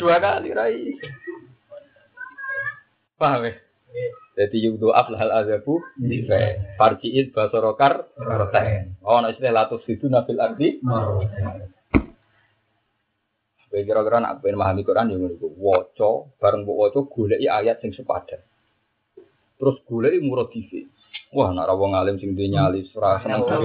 Dua 0.00 0.16
kali 0.18 0.50
rai. 0.50 0.98
Paham 3.20 3.46
ya? 3.46 3.54
Jadi 4.32 4.64
yudhu 4.64 4.96
aflahal 4.96 5.44
azabu 5.44 5.84
dife. 6.00 6.76
Farji'id 6.80 7.36
basorokar 7.36 8.08
rotain. 8.16 8.96
Oh, 9.04 9.20
nah 9.20 9.28
istilah 9.28 9.68
latus 9.68 9.84
itu 9.92 10.08
nabil 10.08 10.40
arti. 10.40 10.80
Kowe 13.72 13.80
kira-kira 13.80 14.20
nak 14.20 14.44
pengen 14.44 14.60
memahami 14.60 14.84
Quran 14.84 15.16
yang 15.16 15.20
ngono 15.24 15.36
iku 15.40 15.48
bareng 16.36 16.68
mbok 16.68 16.76
waca 16.76 17.00
goleki 17.08 17.48
ayat 17.48 17.80
sing 17.80 17.96
sepadan. 17.96 18.44
Terus 19.56 19.80
goleki 19.88 20.20
muradife. 20.20 20.92
Wah, 21.32 21.48
nak 21.48 21.64
ra 21.64 21.72
wong 21.72 21.96
alim 21.96 22.20
sing 22.20 22.36
duwe 22.36 22.52
nyali, 22.52 22.84
ora 22.92 23.16
seneng 23.24 23.48
duwe. 23.48 23.64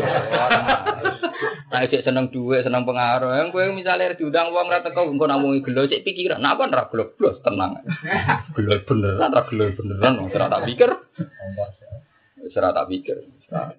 Nah, 1.68 1.84
cek 1.84 2.00
seneng 2.08 2.32
duwe, 2.32 2.64
seneng 2.64 2.88
pengaruh. 2.88 3.36
Yang 3.36 3.52
kowe 3.52 3.64
misale 3.76 4.16
diundang 4.16 4.56
wong 4.56 4.72
ra 4.72 4.80
teko 4.80 5.04
engko 5.04 5.28
nak 5.28 5.44
wong 5.44 5.60
gelo 5.60 5.84
cek 5.84 6.08
pikiran. 6.08 6.40
Nah, 6.40 6.56
apa 6.56 6.72
ra 6.72 6.88
gelo 6.88 7.12
blos 7.20 7.44
tenang. 7.44 7.84
Gelo 8.56 8.72
beneran, 8.88 9.36
ra 9.36 9.44
gelo 9.52 9.68
beneran, 9.76 10.16
wong 10.16 10.32
ora 10.32 10.48
tak 10.48 10.64
pikir. 10.64 10.90
Wis 12.40 12.56
ora 12.56 12.72
tak 12.72 12.88
pikir. 12.88 13.20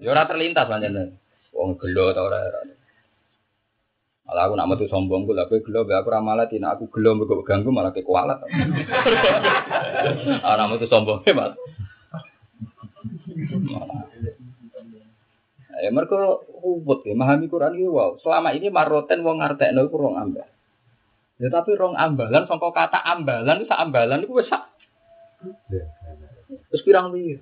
Ya 0.04 0.08
ora 0.12 0.28
terlintas 0.28 0.68
pancen. 0.68 1.16
Wong 1.56 1.80
gelo 1.80 2.12
ta 2.12 2.20
ora 2.28 2.44
ora. 2.44 2.60
Malah 4.28 4.44
aku 4.44 4.54
nak 4.60 4.68
metu 4.68 4.84
sombong 4.92 5.24
ku 5.24 5.32
lha 5.32 5.48
kowe 5.48 5.64
gelo 5.64 5.88
aku 5.88 6.08
ra 6.12 6.20
malah 6.20 6.44
aku 6.44 6.92
gelo 6.92 7.16
mbok 7.16 7.40
ganggu 7.48 7.72
malah 7.72 7.96
ke 7.96 8.04
kualat. 8.04 8.36
Ana 10.44 10.68
metu 10.68 10.84
sombong 10.92 11.24
Mas. 11.32 11.56
Ya 15.78 15.94
mereka 15.94 16.42
ubut 16.58 17.06
ya, 17.06 17.14
memahami 17.14 17.46
Quran 17.46 17.78
itu 17.78 17.94
wow. 17.94 18.18
Selama 18.18 18.50
ini 18.50 18.66
maroten 18.66 19.22
wong 19.22 19.38
ngartekno 19.38 19.86
iku 19.86 19.96
rong 19.98 20.18
ambal. 20.18 20.48
Ya 21.38 21.48
tapi 21.54 21.78
rong 21.78 21.94
ambalan 21.94 22.50
sangka 22.50 22.74
kata 22.74 22.98
ambalan 22.98 23.62
itu 23.62 23.70
ambalan 23.70 24.26
itu 24.26 24.34
wis 24.34 24.50
sak. 24.50 24.74
Terus 26.68 26.82
pirang 26.82 27.14
piye? 27.14 27.38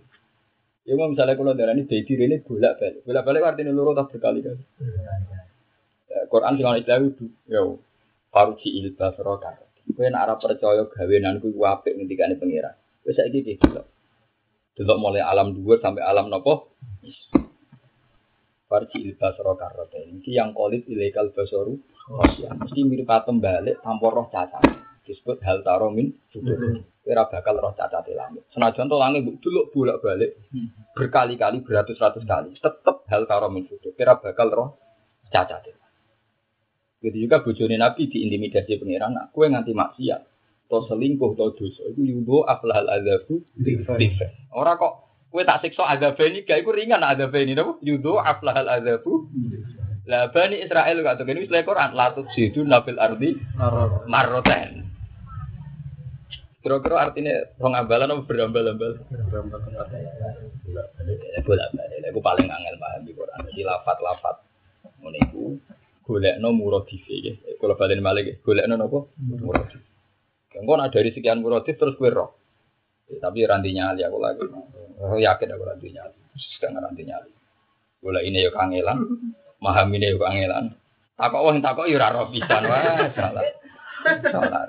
Ya 0.84 0.94
mau 1.00 1.08
misalnya 1.08 1.34
kalau 1.34 1.56
darah 1.56 1.74
ini 1.74 1.88
jadi 1.88 2.28
ini 2.28 2.44
bolak 2.44 2.78
balik, 2.78 3.02
bolak 3.08 3.24
balik 3.24 3.42
artinya 3.42 3.72
loro 3.72 3.96
tak 3.96 4.12
berkali-kali. 4.14 4.60
Ya, 6.06 6.18
Quran 6.30 6.54
sing 6.54 6.66
ana 6.68 6.78
istilah 6.78 7.02
itu, 7.02 7.26
ya 7.50 7.60
faruji 8.30 8.68
ilba 8.84 9.10
soroka. 9.16 9.50
Kowe 9.96 10.06
nek 10.06 10.22
ora 10.28 10.34
percaya 10.36 10.84
gawenanku 10.86 11.50
iku 11.50 11.62
apik 11.66 11.96
ngendikane 11.96 12.36
pangeran. 12.36 12.76
Wis 13.02 13.16
saiki 13.16 13.42
iki 13.42 13.56
delok. 14.76 15.00
Mulai 15.00 15.24
alam 15.24 15.56
dua 15.56 15.80
sampai 15.80 16.04
alam 16.04 16.28
nopo. 16.28 16.76
Farji 18.66 18.98
ilba 19.06 19.30
soroka 19.32 19.70
rote. 19.72 20.02
Ini 20.02 20.42
yang 20.42 20.50
kolit 20.52 20.84
ilegal 20.90 21.32
basoru. 21.32 21.74
Mesti 22.60 22.80
mirip 22.82 23.06
patem 23.06 23.40
balik 23.40 23.80
tanpa 23.80 24.06
roh 24.12 24.26
cacat. 24.28 24.62
Disebut 25.06 25.38
hal 25.46 25.62
taromin 25.62 26.10
sudur. 26.34 26.82
Kira 27.06 27.30
bakal 27.30 27.62
roh 27.62 27.72
cacat 27.78 28.02
langit. 28.10 28.42
Senajan 28.50 28.90
to 28.90 28.98
langit 28.98 29.22
dulu 29.38 29.70
bolak 29.70 30.02
balik 30.02 30.34
berkali-kali 30.98 31.62
beratus-ratus 31.62 32.26
kali. 32.26 32.58
Tetap 32.58 33.06
hal 33.06 33.22
taromin 33.30 33.70
sudur. 33.70 33.94
Kira 33.94 34.18
bakal 34.18 34.50
roh 34.50 34.70
cacat 35.30 35.62
Jadi 36.96 37.22
juga 37.22 37.38
bojone 37.38 37.78
Nabi 37.78 38.10
diintimidasi 38.10 38.82
pengiran. 38.82 39.14
Nah, 39.14 39.26
kue 39.30 39.46
nganti 39.46 39.70
maksiat. 39.70 40.35
To 40.66 40.82
selingkuh, 40.90 41.38
to 41.38 41.46
dosa. 41.54 41.82
Itu 41.94 42.02
yudo 42.02 42.42
aflahal 42.42 42.90
azabu. 42.90 43.38
Orang 44.50 44.76
kok 44.82 44.94
kue 45.30 45.46
tak 45.46 45.62
siksa 45.62 45.86
azab 45.86 46.18
ini, 46.18 46.42
gak 46.42 46.66
iku 46.66 46.74
ringan 46.74 47.06
azab 47.06 47.30
ini. 47.38 47.54
Nopo? 47.54 47.78
Yudo 47.86 48.18
aflahal 48.18 48.66
azabu. 48.66 49.30
Lah 50.06 50.30
Bani 50.30 50.62
Israel 50.62 51.02
gak 51.02 51.18
tuh 51.18 51.26
ini 51.26 51.46
istilah 51.46 51.66
Quran 51.66 51.90
latut 51.98 52.26
situ 52.30 52.62
nabil 52.62 52.98
ardi 52.98 53.34
marroten. 54.06 54.86
Kira-kira 56.62 57.10
artinya 57.10 57.34
rong 57.62 57.78
ambalan 57.78 58.10
apa 58.10 58.22
berambal-ambal? 58.26 58.98
Bolak 61.46 61.68
balik. 61.78 62.10
Aku 62.10 62.18
paling 62.18 62.50
angel 62.50 62.74
paham 62.82 63.06
di 63.06 63.14
Quran. 63.14 63.38
Jadi 63.54 63.62
lafat-lafat. 63.62 64.36
Ngono 64.98 65.16
iku 65.30 65.42
golekno 66.02 66.50
muradife 66.50 67.14
ya. 67.22 67.34
Kalau 67.58 67.78
balen 67.78 68.02
malik 68.02 68.42
golekno 68.42 68.74
napa? 68.74 68.98
Muradif. 69.18 69.78
Engko 70.56 70.72
nak 70.80 70.92
dari 70.92 71.12
sekian 71.12 71.44
muradif 71.44 71.76
terus 71.76 72.00
kowe 72.00 72.08
roh. 72.08 72.30
Ya, 73.06 73.28
tapi 73.28 73.44
ranti 73.44 73.70
nyali 73.76 74.02
aku 74.02 74.18
lagi. 74.18 74.42
Aku 74.98 75.20
yakin 75.20 75.52
aku 75.52 75.64
ranti 75.68 75.88
nyali. 75.92 76.16
Sekarang 76.56 76.80
ranti 76.80 77.02
nyali. 77.04 77.30
Golek 78.00 78.24
ini 78.24 78.44
yo 78.44 78.50
kangelan. 78.50 78.98
Maham 79.60 79.92
ini 79.92 80.10
yo 80.10 80.18
kangelan. 80.18 80.74
Takok 81.16 81.42
wong 81.44 81.56
takok 81.60 81.86
yo 81.86 82.00
ora 82.00 82.12
roh 82.12 82.32
pisan 82.32 82.62
wah 82.66 83.08
salah. 83.12 83.44
Salah. 84.24 84.64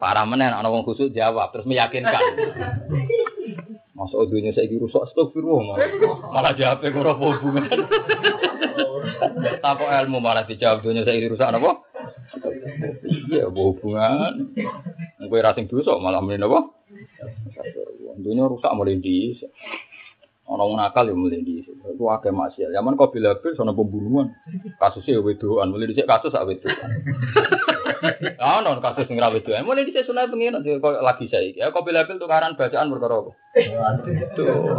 Parah 0.00 0.24
menen 0.24 0.56
ana 0.56 0.68
wong 0.72 0.84
khusuk 0.84 1.12
jawab 1.12 1.52
terus 1.52 1.68
meyakinkan. 1.68 2.20
Masuk 3.92 4.32
dunia 4.32 4.56
saya 4.56 4.64
rusak 4.80 5.12
astagfirullah 5.12 5.76
malah, 5.76 5.88
malah 6.32 6.52
jawabnya 6.56 6.88
kurang 6.88 7.20
hubungan. 7.20 7.68
Tako 9.60 9.84
ilmu 9.84 10.24
malah 10.24 10.48
dijawab 10.48 10.80
dunia 10.80 11.04
saya 11.04 11.20
rusak 11.28 11.52
apa? 11.52 11.84
Iya, 13.30 13.50
hubungan. 13.50 14.54
Gue 15.18 15.40
rasing 15.42 15.66
dosa 15.66 15.98
malah 15.98 16.22
mending 16.22 16.46
apa? 16.46 16.70
Dunia 18.20 18.46
rusak 18.46 18.70
mulai 18.74 18.98
di 18.98 19.34
Orang 20.50 20.74
nakal 20.74 21.06
ya 21.06 21.14
mulai 21.14 21.46
di 21.46 21.62
itu 21.62 22.04
akeh 22.10 22.34
maksiat. 22.34 22.74
Zaman 22.74 22.98
kau 22.98 23.06
bila 23.14 23.38
bil 23.38 23.54
sono 23.54 23.70
pembunuhan. 23.70 24.34
Kasusnya 24.82 25.22
wedoan, 25.22 25.70
mulai 25.70 25.86
dicek 25.86 26.10
kasus 26.10 26.34
sak 26.34 26.42
wedoan. 26.42 26.74
Ah, 28.42 28.58
non 28.66 28.82
kasus 28.82 29.06
sing 29.06 29.14
ra 29.22 29.30
wedoan. 29.30 29.62
Mulai 29.62 29.86
dicek 29.86 30.10
sunah 30.10 30.26
pengen 30.26 30.58
kok 30.58 31.06
lagi 31.06 31.30
saya. 31.30 31.54
Ya 31.54 31.70
kau 31.70 31.86
bila 31.86 32.02
bil 32.02 32.18
tukaran 32.18 32.58
bacaan 32.58 32.90
apa? 32.90 33.30
Tuh. 34.34 34.74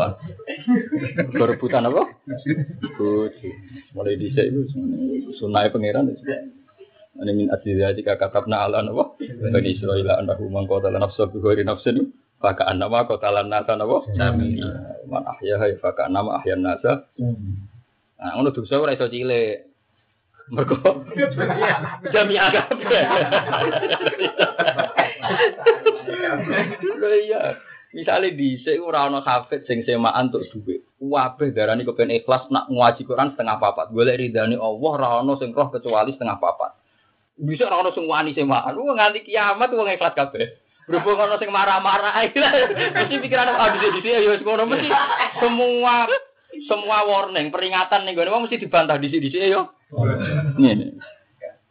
Berebutan 1.39 1.87
apa? 1.87 2.03
Mulai 3.95 4.19
dicek 4.19 4.51
itu 4.51 4.67
sunah 5.39 5.71
pangeran 5.71 6.11
itu. 6.11 6.19
Ini 7.11 7.31
min 7.35 7.47
adilya 7.51 7.91
jika 7.91 8.15
katabna 8.15 8.63
ala 8.63 8.87
apa? 8.87 9.19
Bani 9.19 9.69
Israel 9.75 10.15
annahu 10.15 10.47
man 10.47 10.63
qatala 10.63 10.95
nafsa 10.95 11.27
bi 11.27 11.43
ghairi 11.43 11.67
nafsin 11.67 12.15
Faka 12.41 12.65
anama 12.65 13.05
kotalan 13.05 13.53
nasa 13.53 13.77
napa? 13.77 14.01
Sami. 14.17 14.57
Man 15.05 15.21
ahya 15.29 15.61
hay 15.61 15.77
faka 15.77 16.09
anama 16.09 16.41
ahyan 16.41 16.65
nasa. 16.65 17.05
Nah, 18.17 18.33
ngono 18.33 18.49
dosa 18.49 18.81
ora 18.81 18.97
iso 18.97 19.05
cilik. 19.05 19.69
Mergo 20.49 20.73
jami 22.13 22.35
kabeh. 22.41 23.03
Lho 26.97 27.09
iya. 27.29 27.61
Misalnya 27.93 28.33
di 28.33 28.57
ora 28.81 29.05
ana 29.05 29.21
hafid 29.21 29.69
sing 29.69 29.85
semaan 29.85 30.33
untuk 30.33 30.41
duit. 30.49 30.81
Kabeh 30.97 31.53
darani 31.53 31.85
kepen 31.85 32.09
ikhlas 32.09 32.49
nak 32.49 32.73
ngaji 32.73 33.05
Quran 33.05 33.37
setengah 33.37 33.61
papat. 33.61 33.93
Golek 33.93 34.17
ridane 34.17 34.57
Allah 34.57 34.91
ora 34.97 35.21
ana 35.21 35.37
sing 35.37 35.53
roh 35.53 35.69
kecuali 35.69 36.09
setengah 36.17 36.41
papat. 36.41 36.80
Bisa 37.41 37.65
ora 37.65 37.81
ana 37.81 37.91
sing 37.91 38.05
wani 38.05 38.37
semaan. 38.37 38.77
Wong 38.77 39.01
nganti 39.01 39.25
kiamat 39.25 39.73
wong 39.73 39.89
ikhlas 39.89 40.13
kabeh. 40.13 40.61
Berhubung 40.85 41.17
ono 41.17 41.37
sing 41.37 41.49
marah-marah 41.49 42.19
mesti 42.25 43.15
pikiran 43.21 43.53
apa 43.53 43.77
di 43.77 44.01
sini 44.01 44.17
ya 44.17 44.33
ngono 44.41 44.65
mesti 44.65 44.89
semua 45.37 46.09
semua 46.67 46.97
warning 47.07 47.53
peringatan 47.53 48.03
nih 48.03 48.17
gue 48.17 48.27
mesti 48.27 48.59
dibantah 48.59 48.97
di 48.97 49.07
sini 49.09 49.29
sini 49.29 49.53
yo. 49.53 49.71
Ini. 50.57 50.97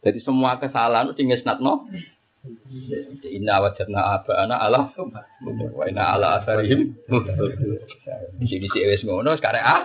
Jadi 0.01 0.19
semua 0.25 0.57
kesalahan 0.57 1.11
mesti 1.11 1.27
ngesnatno. 1.27 1.91
Inna 3.29 3.61
wajadna 3.61 4.17
abana 4.17 4.57
ala 4.57 4.89
wa 5.77 5.85
inna 5.85 6.17
ala 6.17 6.41
asarihim. 6.41 6.97
Di 8.41 8.45
sini 8.49 8.65
sih 8.73 8.83
wis 8.89 9.05
ngono 9.05 9.37
sekarang 9.37 9.61
ah. 9.61 9.81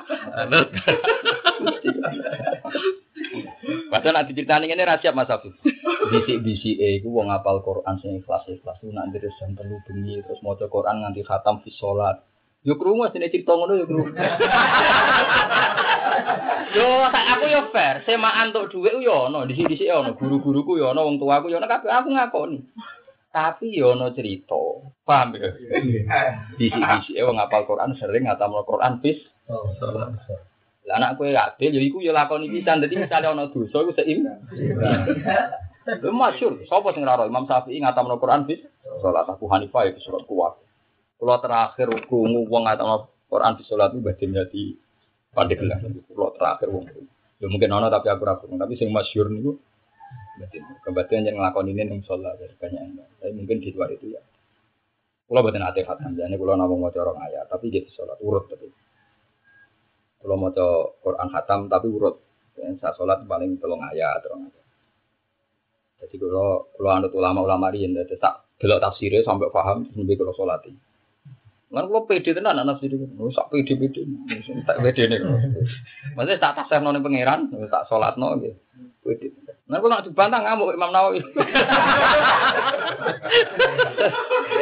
Padahal 3.92 4.24
nanti 4.24 4.32
ceritanya 4.32 4.64
ini 4.64 4.86
rahasia 4.86 5.12
Mas 5.12 5.28
Afif. 5.28 5.52
Bisi 5.86 6.34
bisi 6.42 6.70
eh, 6.82 6.98
itu 6.98 7.06
wong 7.06 7.30
apal 7.30 7.62
Quran 7.62 8.02
sing 8.02 8.18
ikhlas 8.18 8.42
ikhlas 8.50 8.82
itu 8.82 8.90
nanti 8.90 9.22
terus 9.22 9.38
jam 9.38 9.54
perlu 9.54 9.78
bengi 9.86 10.18
terus 10.18 10.42
mau 10.42 10.58
Quran 10.58 11.02
nganti 11.02 11.22
khatam 11.22 11.62
fi 11.62 11.70
sholat. 11.70 12.26
Yo 12.66 12.74
krungu 12.74 13.06
sini 13.14 13.30
cerita 13.30 13.54
ngono 13.54 13.78
yo 13.78 13.86
krungu. 13.86 14.10
Yo 16.74 16.88
aku 17.06 17.44
yo 17.46 17.70
fair, 17.70 18.02
semaan 18.02 18.50
untuk 18.50 18.74
dhuwit 18.74 18.98
yo 18.98 19.30
ono, 19.30 19.46
sih 19.46 19.88
ono, 19.88 20.18
guru-guruku 20.18 20.74
yo 20.76 20.90
ono, 20.90 21.06
wong 21.06 21.22
tuaku 21.22 21.48
yo 21.48 21.62
ono 21.62 21.70
kabeh 21.70 21.88
aku 21.88 22.08
ngakoni. 22.10 22.58
Tapi 23.30 23.70
yo 23.70 23.94
ono 23.94 24.10
cerita, 24.10 24.58
paham 25.06 25.38
ya? 25.38 25.54
Disi-disi 26.58 27.22
wong 27.22 27.38
ngapal 27.38 27.64
Quran 27.70 27.94
sering 27.94 28.26
ngatamno 28.26 28.66
Quran 28.66 28.98
bis. 28.98 29.22
Lah 30.86 31.02
anak 31.02 31.18
kowe 31.18 31.26
adil 31.26 31.74
ya 31.74 31.82
iku 31.82 31.98
ya 31.98 32.14
lakoni 32.14 32.50
pisan. 32.50 32.78
Dadi 32.78 32.94
misale 32.94 33.26
ana 33.26 33.50
dosa 33.50 33.82
iku 33.82 33.92
seim. 33.94 34.26
Lha 35.86 36.10
masyhur, 36.10 36.58
sapa 36.66 36.90
sing 36.98 37.06
ora 37.06 37.30
Imam 37.30 37.46
Syafi'i 37.46 37.78
ngatamno 37.78 38.18
Quran 38.18 38.42
bis 38.42 38.58
salat 38.98 39.30
Abu 39.30 39.46
Hanifah 39.46 39.86
ya 39.86 39.94
surat 40.02 40.26
kuat. 40.26 40.58
Kula 41.16 41.38
terakhir 41.38 41.88
krungu 42.10 42.42
wong 42.50 42.66
ngatamno 42.66 43.06
Quran 43.30 43.54
bis 43.54 43.70
salat 43.70 43.94
itu 43.94 44.02
badhe 44.02 44.26
jadi 44.26 44.64
pandeglang. 45.30 45.78
Kula 46.10 46.34
terakhir 46.34 46.74
wong. 46.74 46.90
Ya 47.38 47.46
mungkin 47.46 47.70
ana 47.70 47.86
tapi 47.86 48.10
aku 48.10 48.26
ora 48.26 48.34
tapi 48.34 48.74
sing 48.74 48.90
masyhur 48.90 49.30
niku. 49.30 49.54
Kebetulan 50.84 51.32
yang 51.32 51.36
ngelakon 51.40 51.72
ini 51.72 51.82
yang 51.88 52.00
sholat 52.04 52.36
banyak 52.60 52.76
yang 52.76 52.92
Tapi 53.16 53.32
mungkin 53.32 53.56
di 53.64 53.72
luar 53.72 53.88
itu 53.88 54.12
ya. 54.12 54.20
Kalau 55.26 55.42
batin 55.42 55.64
ate 55.64 55.82
khatam, 55.82 56.14
jadi 56.14 56.38
kalau 56.38 56.54
nama 56.54 56.70
mau 56.70 56.92
corong 56.92 57.18
ayat, 57.18 57.50
tapi 57.50 57.72
jadi 57.72 57.88
sholat 57.90 58.14
urut 58.22 58.46
tapi. 58.46 58.70
Kalau 60.22 60.36
mau 60.38 60.54
Quran 61.02 61.28
khatam 61.32 61.66
tapi 61.66 61.86
urut. 61.90 62.16
Saya 62.54 62.94
sholat 62.94 63.26
paling 63.26 63.58
tolong 63.58 63.82
ayat, 63.82 64.22
tolong 64.22 64.46
ayat. 64.46 64.65
Jadi 65.96 66.14
kalau 66.20 66.68
kalau 66.76 66.90
anut 66.92 67.12
ulama-ulama 67.16 67.72
ini, 67.72 67.96
jadi 67.96 68.20
tak 68.20 68.44
delok 68.60 68.84
tafsirnya 68.84 69.24
sampai 69.24 69.48
paham, 69.48 69.88
sampai 69.92 70.16
kalau 70.16 70.36
sholat 70.36 70.60
ini. 70.68 70.76
Lan 71.66 71.90
kula 71.90 72.06
pede 72.06 72.30
tenan 72.30 72.54
anak 72.54 72.78
nafsu 72.78 72.86
iki. 72.86 72.96
Wis 73.18 73.34
sak 73.34 73.50
pede-pede. 73.50 74.06
Tak 74.64 74.78
pede 74.80 75.10
nek. 75.10 75.20
Maksudnya 76.14 76.38
tak 76.38 76.62
tasehno 76.62 76.94
ning 76.94 77.02
pangeran, 77.02 77.50
tak 77.66 77.90
salatno 77.90 78.38
nggih. 78.38 78.54
Pede. 79.02 79.34
Nah, 79.66 79.82
kalau 79.82 79.90
nak 79.90 80.06
dibantah 80.06 80.40
ngamuk 80.46 80.78
Imam 80.78 80.94
Nawawi. 80.94 81.18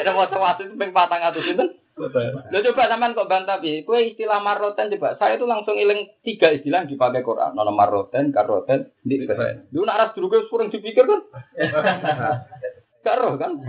Ya 0.01 0.11
mau 0.17 0.25
itu 0.25 0.65
ping 0.81 0.91
patang 0.97 1.21
atau 1.21 1.45
itu. 1.45 1.67
Lo 1.95 2.59
coba 2.59 2.91
sampean 2.91 3.15
kok 3.15 3.31
bantah 3.31 3.63
bi. 3.63 3.87
Kue 3.87 4.11
istilah 4.11 4.43
maroten 4.43 4.91
coba. 4.91 5.15
Saya 5.15 5.39
itu 5.39 5.47
langsung 5.47 5.79
iling 5.79 6.11
tiga 6.27 6.51
istilah 6.51 6.83
yang 6.83 6.91
dipakai 6.91 7.23
Quran. 7.23 7.55
Nono 7.55 7.71
maroten, 7.71 8.35
karoten, 8.35 8.91
di. 9.07 9.23
Lu 9.71 9.87
nak 9.87 9.99
ras 10.03 10.11
dulu 10.19 10.35
kurang 10.51 10.75
dipikir 10.75 11.07
kan? 11.07 11.23
Karo 13.07 13.39
kan? 13.39 13.63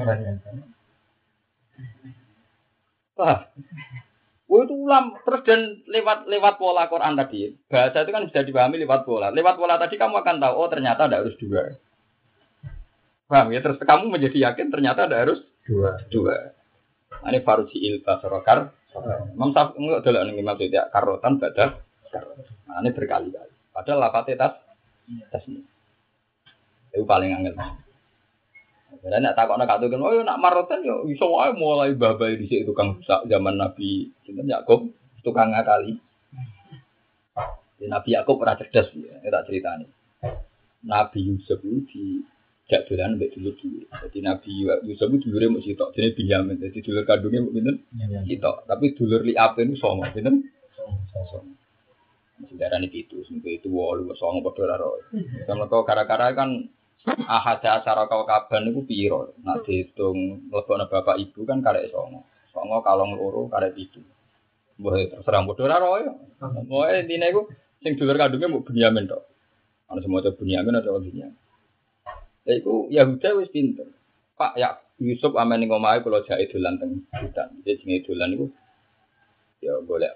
Wah. 3.15 3.45
Oh 4.45 4.61
itu 4.61 4.77
ulam 4.77 5.17
terus 5.25 5.41
dan 5.41 5.81
lewat 5.89 6.29
lewat 6.29 6.61
pola 6.61 6.85
Quran 6.85 7.17
tadi 7.17 7.49
bahasa 7.65 8.05
itu 8.05 8.13
kan 8.13 8.29
bisa 8.29 8.45
dipahami 8.45 8.77
lewat 8.77 9.01
pola 9.01 9.33
lewat 9.33 9.57
pola 9.57 9.75
tadi 9.81 9.97
kamu 9.97 10.21
akan 10.21 10.37
tahu 10.37 10.53
oh 10.53 10.69
ternyata 10.69 11.09
ada 11.09 11.25
harus 11.25 11.33
dua 11.41 11.75
paham 13.25 13.49
ya 13.49 13.59
terus 13.65 13.81
kamu 13.81 14.13
menjadi 14.13 14.53
yakin 14.53 14.69
ternyata 14.69 15.09
ada 15.09 15.17
harus 15.27 15.41
dua 15.65 15.97
dua 16.13 16.54
ini 17.23 17.39
faruji 17.39 17.77
il 17.79 18.03
basarokar 18.03 18.75
Imam 19.35 19.51
Syafi'i 19.51 19.79
enggak 19.79 20.01
dulu 20.07 20.19
nih 20.23 20.33
Imam 20.39 20.55
tidak 20.55 20.85
karotan 20.91 21.35
badah 21.39 21.69
nah, 22.67 22.79
ini 22.83 22.89
berkali-kali. 22.95 23.53
Padahal 23.75 23.99
lapatnya 24.07 24.55
tas 25.27 25.43
itu 26.95 27.03
paling 27.03 27.35
angel. 27.35 27.55
Dan 29.05 29.21
nak 29.21 29.35
takut 29.35 29.59
nak 29.59 29.67
katakan, 29.67 29.99
oh 29.99 30.23
nak 30.23 30.39
marotan 30.39 30.81
yo 30.81 31.03
iso 31.11 31.27
mulai 31.29 31.93
babai 31.93 32.39
di 32.39 32.47
situ 32.47 32.71
tukang 32.71 33.03
zaman 33.03 33.59
Nabi 33.59 34.09
Sinten 34.23 34.47
Yakub 34.47 34.87
tukang 35.21 35.51
ngakali. 35.51 35.99
Ya, 37.83 37.91
Nabi 37.91 38.15
Yakub 38.15 38.39
pernah 38.39 38.55
cerdas 38.55 38.87
ya, 38.95 39.27
tak 39.27 39.45
cerita 39.51 39.75
nih. 39.75 39.91
Nabi 40.87 41.19
Yusuf 41.27 41.59
itu 41.67 42.23
jak 42.65 42.89
dolan 42.89 43.21
mbek 43.21 43.37
dulur 43.37 43.53
dulur. 43.61 43.85
Jadi 43.89 44.19
Nabi 44.25 44.65
Yusuf 44.89 45.09
itu 45.13 45.29
dulure 45.29 45.45
mung 45.53 45.61
sitok, 45.61 45.93
jadi 45.93 46.17
Binyamin. 46.17 46.57
Jadi 46.57 46.81
dulur 46.81 47.05
kandungnya 47.05 47.45
mung 47.45 47.53
pinten? 47.53 47.85
Sitok. 48.25 48.65
Tapi 48.65 48.85
dulur 48.97 49.21
li 49.21 49.37
apa 49.37 49.61
itu 49.61 49.77
songo, 49.77 50.09
pinten? 50.09 50.49
Songo. 51.13 51.45
Masih 52.35 52.59
darah 52.59 52.83
ini 52.83 52.91
itu, 52.91 53.23
semoga 53.23 53.47
itu 53.47 53.71
walu 53.71 54.11
songo 54.19 54.43
padha 54.43 54.67
ora 54.67 54.75
ro. 54.75 54.99
Kalau 55.47 55.71
kau 55.71 55.87
kara-kara 55.87 56.35
kan 56.35 56.67
ahada 57.05 57.79
asara 57.79 58.09
kau 58.11 58.27
kaban 58.27 58.73
itu 58.73 58.81
piro. 58.83 59.31
Nak 59.45 59.63
dihitung 59.63 60.49
lebokno 60.51 60.89
bapak 60.89 61.21
ibu 61.21 61.45
kan 61.45 61.61
karek 61.61 61.93
songo. 61.93 62.27
Songo 62.51 62.81
kalong 62.81 63.15
loro 63.15 63.47
karek 63.47 63.77
pitu. 63.77 64.01
Mbah 64.81 65.15
terserah 65.15 65.47
bodoh 65.47 65.63
ora 65.69 65.77
royo. 65.79 66.11
Mbah 66.41 66.97
intine 66.97 67.29
iku 67.29 67.47
sing 67.79 67.95
dulur 67.95 68.17
kandungnya 68.19 68.51
mau 68.51 68.65
Bunyamin 68.65 69.07
tok. 69.07 69.23
Ana 69.87 70.01
semua 70.01 70.19
itu 70.19 70.35
Bunyamin 70.35 70.81
atau 70.81 70.99
Bunyamin. 70.99 71.44
Iku 72.45 72.93
Yahuda 72.93 73.41
wis 73.41 73.49
pinter. 73.49 73.89
Pak 74.37 74.53
ya 74.61 74.77
Yusuf 75.01 75.33
amen 75.35 75.65
ning 75.65 75.73
omahe 75.73 76.05
kula 76.05 76.21
jake 76.23 76.47
dolan 76.53 76.77
teng 76.77 77.03
hutan. 77.09 77.49
Jadi 77.65 77.81
jenenge 77.81 78.05
dolan 78.05 78.29
iku 78.37 78.45
ya 79.65 79.73
golek 79.81 80.13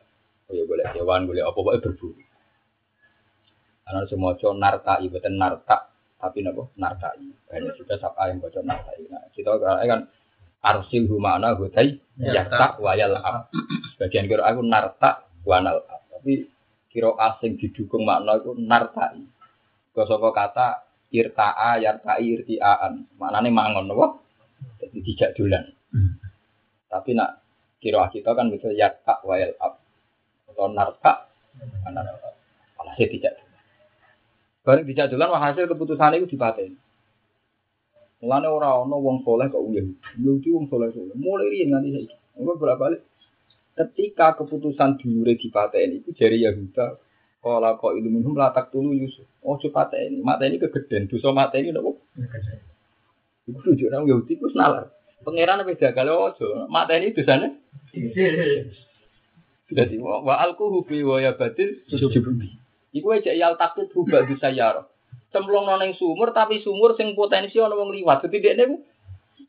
oh 0.47 0.53
ya 0.53 0.63
golek 0.69 0.87
hewan 0.93 1.25
golek 1.25 1.43
apa 1.43 1.57
pokoke 1.57 1.81
berburu. 1.81 2.21
Ana 3.89 4.05
semua 4.05 4.37
narta 4.53 5.01
ibeten 5.01 5.41
narta 5.41 5.89
tapi 6.21 6.45
nopo 6.45 6.69
nartai. 6.77 7.25
Hanya 7.49 7.73
juga 7.73 7.97
sapa 7.97 8.29
yang 8.29 8.37
bocor 8.43 8.61
nartai. 8.61 9.07
Nah, 9.09 9.25
kita 9.33 9.57
kan 9.57 10.05
arsil 10.59 11.07
humana 11.07 11.55
ya 12.19 12.43
tak 12.45 12.77
wayal 12.83 13.17
ab. 13.17 13.49
Sebagian 13.95 14.29
kira 14.29 14.45
aku 14.45 14.61
narta 14.61 15.25
wanal 15.47 15.81
ab. 15.87 16.05
Tapi 16.13 16.45
kira 16.91 17.15
asing 17.17 17.57
didukung 17.57 18.03
makna 18.05 18.37
itu 18.37 18.53
nartai. 18.53 19.23
Kosoko 19.95 20.29
kata 20.35 20.88
irta'a 21.09 21.81
yarta'i 21.81 22.25
irti'aan. 22.37 23.17
Maknanya 23.17 23.49
mangon 23.49 23.85
nopo. 23.89 24.21
Jadi 24.79 24.99
tidak 25.13 25.29
dolan. 25.37 25.63
Tapi 26.89 27.09
nak 27.13 27.41
kira 27.77 28.09
kita 28.09 28.33
kan 28.33 28.49
bisa 28.49 28.69
yarta 28.73 29.21
wayal 29.25 29.53
ab. 29.61 29.77
Atau 30.49 30.69
narta. 30.73 31.29
Malah 32.79 32.93
saya 32.95 33.07
tidak 33.11 33.33
Bareng 34.69 34.85
dijak 34.85 35.09
dolan 35.09 35.33
hasil 35.33 35.65
keputusan 35.65 36.19
itu 36.19 36.37
dipateni. 36.37 36.77
Mulane 38.21 38.47
ora 38.51 38.83
ana 38.83 38.99
wong 38.99 39.23
soleh 39.23 39.47
kok 39.47 39.63
uyah. 39.63 39.81
Yahudi 40.19 40.51
wong 40.51 40.67
soleh 40.67 40.91
soleh. 40.91 41.15
Mulai 41.15 41.49
riyen 41.49 41.71
nganti 41.71 41.89
saiki. 41.95 42.15
Engko 42.37 42.59
bolak-balik. 42.59 43.01
Ketika 43.73 44.35
keputusan 44.35 45.01
dulure 45.01 45.39
dipateni 45.39 46.03
itu 46.03 46.11
dari 46.13 46.43
Yahuda 46.43 46.99
Kala 47.39 47.79
kok 47.79 47.95
itu 47.95 48.11
minum 48.11 48.35
latak 48.35 48.67
dulu 48.67 48.91
Yusuf. 48.91 49.23
Oh 49.39 49.55
cepat 49.55 49.95
ini, 49.95 50.19
mata 50.19 50.43
ini 50.43 50.59
kegeden, 50.59 51.07
dosa 51.07 51.31
mata 51.31 51.55
ini 51.55 51.71
nopo. 51.71 52.03
Iku 53.47 53.59
tujuh 53.63 53.87
orang 53.87 54.11
Yahudi 54.11 54.35
ku 54.35 54.51
nalar. 54.51 54.91
Pangeran 55.23 55.63
apa 55.63 55.71
jaga 55.79 56.03
lo 56.03 56.35
ojo, 56.35 56.67
mata 56.67 56.99
ini 56.99 57.15
dosanya. 57.15 57.55
Jadi 59.71 59.95
wa 60.03 60.35
alku 60.35 60.67
hubi 60.67 60.99
wa 60.99 61.23
ya 61.23 61.31
batin 61.39 61.79
sujubi. 61.87 62.59
Iku 62.91 63.07
aja 63.15 63.31
yal 63.31 63.55
takut 63.55 63.87
rubah 63.95 64.27
bisa 64.27 64.51
yaro. 64.51 64.91
Cemplung 65.31 65.63
noneng 65.63 65.95
sumur 65.95 66.35
tapi 66.35 66.59
sumur 66.59 66.99
sing 66.99 67.15
potensi 67.15 67.55
ana 67.61 67.77
wong 67.77 67.95
liwat. 67.95 68.25
Dadi 68.25 68.43
dekne 68.43 68.63
ku 68.67 68.77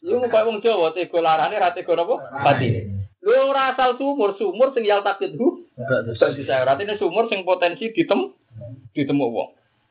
Lu 0.00 0.16
kok 0.32 0.46
wong 0.48 0.64
Jawa 0.64 0.96
tega 0.96 1.20
larane 1.20 1.60
ra? 1.60 1.74
Pati. 1.74 2.68
Lu 3.20 3.32
ora 3.36 3.76
asal 3.76 4.00
sumur, 4.00 4.32
sumur 4.40 4.72
sing 4.72 4.88
yal 4.88 5.04
takut 5.04 5.34
hu. 5.36 5.59
Bisa 6.08 6.32
bisa. 6.36 6.52
Artinya 6.66 6.96
sumur 7.00 7.30
sing 7.32 7.44
potensi 7.46 7.88
ditem 7.92 8.32
ditemu 8.92 9.26
wong. 9.30 9.48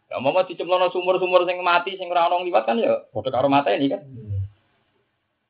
Ya 0.09 0.17
mau 0.17 0.33
dicemplungno 0.41 0.89
sumur-sumur 0.89 1.45
sing 1.45 1.61
mati 1.61 1.93
sing 1.93 2.09
ora 2.09 2.25
ana 2.25 2.41
liwat 2.41 2.65
kan 2.65 2.81
ya 2.81 3.05
padha 3.13 3.29
karo 3.29 3.45
mata 3.45 3.69
ini 3.73 3.93
kan. 3.93 4.01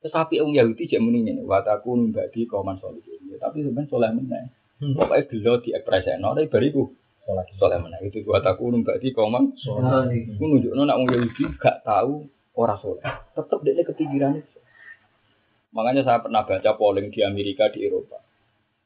Tetapi 0.04 0.40
orang 0.40 0.56
Yahudi 0.56 0.88
jek 0.88 1.04
muni 1.04 1.28
ngene, 1.28 1.44
wa 1.44 1.60
takun 1.60 2.16
badi 2.16 2.48
kauman 2.48 2.80
solihin. 2.80 3.36
Tapi 3.36 3.64
sebenarnya 3.64 3.92
soleh 3.92 4.12
meneh. 4.16 4.48
Pokoknya 4.80 5.28
gelo 5.28 5.54
di 5.60 5.76
ekspresikno 5.76 6.32
tapi 6.32 6.48
bariku 6.48 6.88
soleh 7.62 7.78
mana 7.78 8.02
itu 8.02 8.26
buat 8.26 8.42
aku 8.42 8.74
nunggu 8.74 8.98
di 8.98 9.14
komen 9.14 9.54
aku 9.54 10.44
nunjuk 10.50 10.74
nona 10.74 10.98
orang 10.98 11.14
Yahudi 11.14 11.44
gak 11.62 11.86
tahu 11.86 12.26
orang 12.58 12.80
soleh 12.82 13.06
tetap 13.38 13.60
dia 13.62 13.86
kepikiran 13.86 14.42
makanya 15.70 16.02
saya 16.02 16.20
pernah 16.26 16.42
baca 16.42 16.72
polling 16.74 17.14
di 17.14 17.22
Amerika 17.22 17.70
di 17.70 17.86
Eropa 17.86 18.18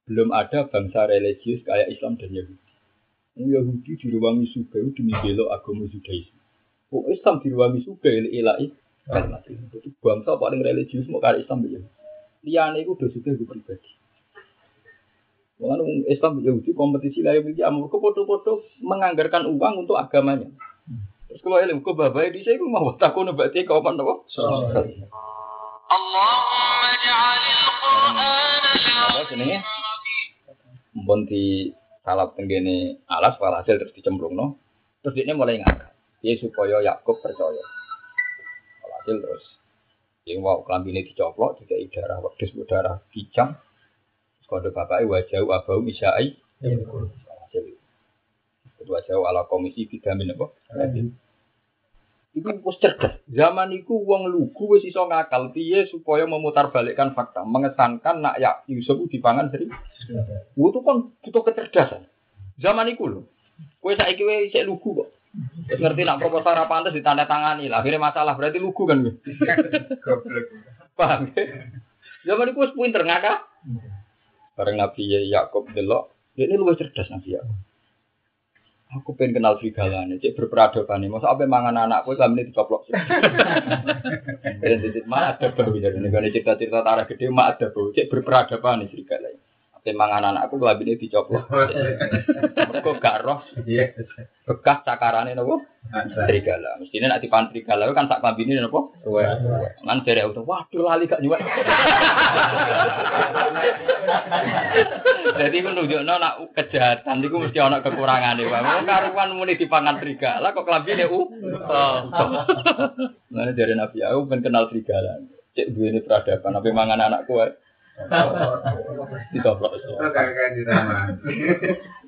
belum 0.09 0.29
ada 0.35 0.67
bangsa 0.67 1.07
religius 1.07 1.63
kayak 1.63 1.91
Islam 1.91 2.19
dan 2.19 2.31
Yahudi. 2.31 2.71
Orang 3.33 3.49
Yahudi 3.49 3.91
diruangi 3.97 4.45
suka 4.51 4.77
demi 4.93 5.13
belok 5.15 5.49
agama 5.49 5.89
Judaisme. 5.89 6.37
Oh 6.93 7.07
Islam 7.09 7.41
diruangi 7.41 7.81
suka 7.81 8.11
ilahi 8.11 8.69
kalimat 9.03 9.43
itu 9.49 9.89
bangsa 9.99 10.39
paling 10.39 10.63
religius 10.63 11.09
mau 11.11 11.19
kayak 11.19 11.43
Islam 11.43 11.65
ya 11.67 11.81
liane 12.43 12.83
itu 12.83 12.93
suka 12.99 13.31
gue 13.33 13.47
pribadi. 13.47 13.91
Mengenai 15.63 16.11
Islam 16.11 16.43
Yahudi 16.43 16.75
kompetisi 16.75 17.23
lah 17.23 17.39
yang 17.39 17.55
amur 17.71 17.87
foto-foto 17.87 18.67
menganggarkan 18.83 19.47
uang 19.47 19.87
untuk 19.87 19.95
agamanya. 19.95 20.51
Terus 21.31 21.39
kalau 21.39 21.57
ilmu 21.63 21.81
ke 21.81 21.91
babai 21.95 22.35
di 22.35 22.43
sini 22.43 22.59
mau 22.67 22.93
takut 22.99 23.23
berarti 23.31 23.63
kau 23.63 23.79
apa 23.79 23.95
nopo? 23.95 24.27
Allahumma 25.93 26.91
ja'alil 26.99 27.63
Qur'an 27.79 28.17
Apa 29.23 29.82
Mbon 30.93 31.25
di 31.25 31.73
salap 32.05 32.37
tenggene 32.37 33.01
alas 33.09 33.37
walhasil 33.41 33.77
terus 33.81 33.95
dicemplung 33.97 34.37
no. 34.37 34.59
Terus 35.01 35.17
dia 35.19 35.33
mulai 35.33 35.59
ngangkat. 35.59 35.91
Dia 36.23 36.39
supaya 36.39 36.79
Yakub 36.79 37.19
percaya. 37.19 37.63
Walhasil 38.85 39.17
terus 39.19 39.45
Yang 40.23 40.39
wow 40.39 40.63
kelambine 40.63 41.03
dicoplok, 41.03 41.59
tiga 41.59 41.75
darah 41.91 42.23
wedhus 42.23 42.55
darah 42.63 43.03
kijang. 43.11 43.59
Kode 44.47 44.71
bapaknya 44.71 45.09
wajah 45.09 45.43
abau 45.43 45.83
misyai. 45.83 46.39
Kedua 48.79 48.99
jauh 49.03 49.27
ala 49.27 49.47
komisi 49.47 49.83
bidamin 49.87 50.31
apa? 50.35 50.47
Itu 52.33 52.49
wis 52.49 52.77
cerdas. 52.81 53.21
Zaman 53.29 53.69
itu 53.77 53.93
uang 53.93 54.25
lugu 54.25 54.73
wis 54.73 54.81
iso 54.81 55.05
ngakal 55.05 55.53
piye 55.53 55.85
supaya 55.85 56.25
memutarbalikkan 56.25 57.13
fakta, 57.13 57.45
mengesankan 57.45 58.25
nak 58.25 58.41
ya 58.41 58.65
Yusuf 58.65 59.05
dipangan 59.05 59.53
seri. 59.53 59.69
Itu 60.57 60.79
kan 60.81 61.13
butuh 61.21 61.41
kecerdasan. 61.45 62.09
Zaman 62.57 62.89
itu 62.89 63.05
loh. 63.05 63.29
Kowe 63.77 63.93
saiki 63.93 64.25
wis 64.25 64.49
isek 64.49 64.65
lugu 64.65 64.97
kok. 64.97 65.09
Terus 65.69 65.81
ngerti 65.81 66.01
nak 66.05 66.21
proposal 66.21 66.57
ra 66.57 66.65
pantes 66.65 66.93
ditanda 66.93 67.29
tangani 67.29 67.69
lah. 67.69 67.85
Akhirnya 67.85 68.01
masalah 68.01 68.33
berarti 68.33 68.57
lugu 68.57 68.85
kan. 68.89 69.01
Goblok. 70.01 70.45
Paham? 70.97 71.33
Zaman 72.25 72.49
itu 72.49 72.59
wis 72.61 72.73
pinter 72.73 73.05
ngakak. 73.05 73.45
Bareng 74.53 74.77
Nabi 74.77 75.09
Yakub 75.09 75.65
delok, 75.73 76.13
ini 76.37 76.53
luwih 76.53 76.77
cerdas 76.77 77.09
Nabi 77.09 77.33
Yakub. 77.33 77.57
Aku 78.93 79.17
pengen 79.17 79.41
kenal 79.41 79.57
serigala 79.57 80.05
nih, 80.05 80.21
cek 80.21 80.37
berperadaban 80.37 81.01
nih. 81.01 81.09
Masa 81.09 81.33
apa 81.33 81.49
mangan 81.49 81.89
anakku 81.89 82.13
kami 82.13 82.45
ini 82.45 82.53
dicoplok. 82.53 82.85
Dan 84.61 84.77
titik 84.85 85.09
mak 85.09 85.41
ada 85.41 85.49
bau 85.49 85.73
jadi 85.73 85.97
nih. 85.97 86.29
cerita-cerita 86.29 86.85
tarah 86.85 87.09
gede 87.09 87.33
mak 87.33 87.57
ada 87.57 87.73
bau. 87.73 87.89
Cek 87.89 88.13
berperadaban 88.13 88.85
nih 88.85 88.87
serigala. 88.93 89.42
Apa 89.83 89.91
mangan 89.99 90.31
anakku 90.31 90.55
kami 90.63 90.87
ini 90.87 90.95
dicoplok. 90.95 91.43
Mereka 92.71 93.03
gak 93.03 93.19
roh. 93.27 93.43
Bekas 94.47 94.79
cakarannya 94.87 95.35
nopo. 95.35 95.59
Serigala. 95.91 96.79
Mestinya 96.79 97.11
nak 97.11 97.19
dipan 97.19 97.51
serigala 97.51 97.91
kan 97.91 98.07
sak 98.07 98.23
kami 98.23 98.47
ini 98.47 98.63
nopo. 98.63 98.95
Kan 99.03 100.07
dari 100.07 100.23
auto. 100.23 100.47
Waduh 100.47 100.87
lali 100.87 101.03
gak 101.03 101.19
nyuwek. 101.19 101.43
Jadi 105.43 105.57
menunjukno 105.59 106.15
nak 106.15 106.55
kejahatan 106.55 107.19
itu 107.19 107.35
mesti 107.43 107.59
ana 107.59 107.83
kekurangane 107.83 108.47
wae. 108.47 108.63
Wong 108.63 108.87
karuan 108.87 109.35
muni 109.35 109.59
dipangan 109.59 109.99
serigala 109.99 110.55
kok 110.55 110.63
klambine 110.63 111.11
u. 111.11 111.27
Nah, 113.35 113.51
dari 113.51 113.75
Nabi 113.75 113.99
aku 113.99 114.31
ben 114.31 114.39
kenal 114.39 114.71
serigala. 114.71 115.19
Cek 115.59 115.75
duwe 115.75 115.99
peradaban, 115.99 116.55
apa 116.55 116.71
mangan 116.71 117.03
anakku 117.03 117.35
wae. 117.35 117.51
Ditoplok. 119.33 119.71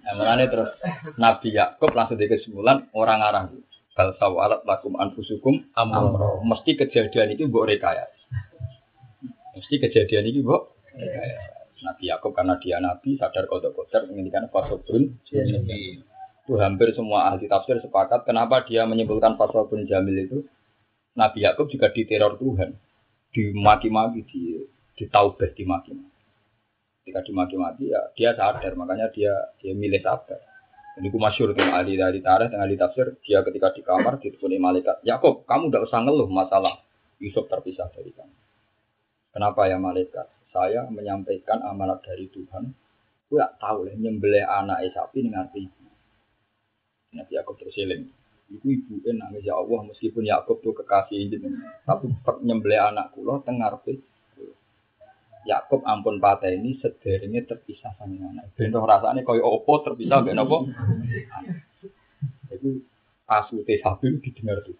Nah, 0.06 0.14
mulane 0.18 0.46
terus 0.50 0.70
Nabi 1.18 1.54
Yakub 1.54 1.94
langsung 1.94 2.18
di 2.18 2.26
kesimpulan 2.26 2.90
orang 2.94 3.22
arah 3.22 3.44
bal 3.96 4.12
sawalat 4.18 4.66
lakum 4.66 4.98
anfusukum 4.98 5.70
amro. 5.78 6.42
Mesti 6.42 6.78
kejadian 6.78 7.38
itu 7.38 7.48
mbok 7.48 7.70
rekayasa. 7.70 8.26
Mesti 9.56 9.76
kejadian 9.82 10.26
ini 10.30 10.42
mbok 10.42 10.74
rekayasa. 10.98 11.56
Nabi 11.86 12.10
Yakub 12.10 12.34
karena 12.34 12.58
dia 12.58 12.82
nabi 12.82 13.14
sadar 13.20 13.46
kodok-kodok 13.46 14.10
menginginkan 14.10 14.50
fasobun 14.50 15.22
itu 16.46 16.54
hampir 16.58 16.94
semua 16.98 17.30
ahli 17.30 17.46
tafsir 17.46 17.78
sepakat 17.82 18.26
kenapa 18.26 18.66
dia 18.66 18.86
menyebutkan 18.90 19.38
fasobun 19.38 19.86
jamil 19.86 20.18
itu 20.18 20.38
Nabi 21.14 21.46
Yakub 21.46 21.70
juga 21.70 21.94
diteror 21.94 22.42
Tuhan 22.42 22.74
dimaki-maki 23.34 24.22
di 24.26 24.42
ditaubah 24.96 25.52
dimaki 25.56 25.96
ketika 27.06 27.22
dimaki-maki 27.22 27.94
ya 27.94 28.02
dia 28.18 28.34
sadar 28.34 28.74
makanya 28.74 29.14
dia 29.14 29.30
dia 29.62 29.78
milih 29.78 30.02
sabar. 30.02 30.42
Ini 30.98 31.14
ku 31.14 31.22
masyur 31.22 31.54
tuh 31.54 31.62
ahli 31.62 32.02
dari 32.02 32.18
tarikh 32.18 32.50
dengan 32.50 32.66
ahli 32.66 32.82
tafsir 32.82 33.22
dia 33.22 33.46
ketika 33.46 33.70
di 33.78 33.86
kamar 33.86 34.18
diteleponi 34.18 34.58
malaikat 34.58 35.06
Yakub 35.06 35.46
kamu 35.46 35.70
tidak 35.70 35.86
usah 35.86 36.02
ngeluh 36.02 36.26
masalah. 36.26 36.82
Yusuf 37.22 37.46
terpisah 37.46 37.94
dari 37.94 38.10
kamu. 38.10 38.36
Kenapa 39.38 39.70
ya 39.70 39.78
malaikat? 39.78 40.26
Saya 40.50 40.88
menyampaikan 40.90 41.62
amanat 41.62 42.00
dari 42.02 42.32
Tuhan, 42.32 42.72
gue 43.28 43.38
gak 43.38 43.60
tahu 43.60 43.84
lah 43.86 43.96
nyembelih 44.00 44.48
anak 44.48 44.88
sapi 44.96 45.28
dengan 45.28 45.52
ibu. 45.52 45.84
Nabi 47.12 47.32
Yakub 47.36 47.60
terus 47.60 47.76
eling. 47.76 48.08
Ibu 48.56 48.66
ibu 48.66 48.94
nangis 49.14 49.44
ya 49.44 49.60
Allah 49.60 49.84
meskipun 49.92 50.24
Yakub 50.24 50.64
tuh 50.64 50.72
kekasih 50.74 51.28
jenengan, 51.28 51.76
tapi 51.84 52.08
nyembelih 52.48 52.80
anak 52.80 53.12
kulo 53.12 53.44
tengar 53.44 53.76
Yakub 55.46 55.86
ampun 55.86 56.18
patah 56.18 56.50
ini 56.50 56.82
sederhana 56.82 57.42
terpisah 57.46 57.94
sama 58.02 58.18
anak. 58.18 58.50
Bento 58.58 58.82
rasanya 58.82 59.22
kau 59.22 59.38
opo 59.38 59.86
terpisah 59.86 60.26
ben 60.26 60.42
opo. 60.42 60.66
Itu 62.56 62.82
asute 63.30 63.78
sapi 63.82 64.18
didengar 64.22 64.66
tuh. 64.66 64.78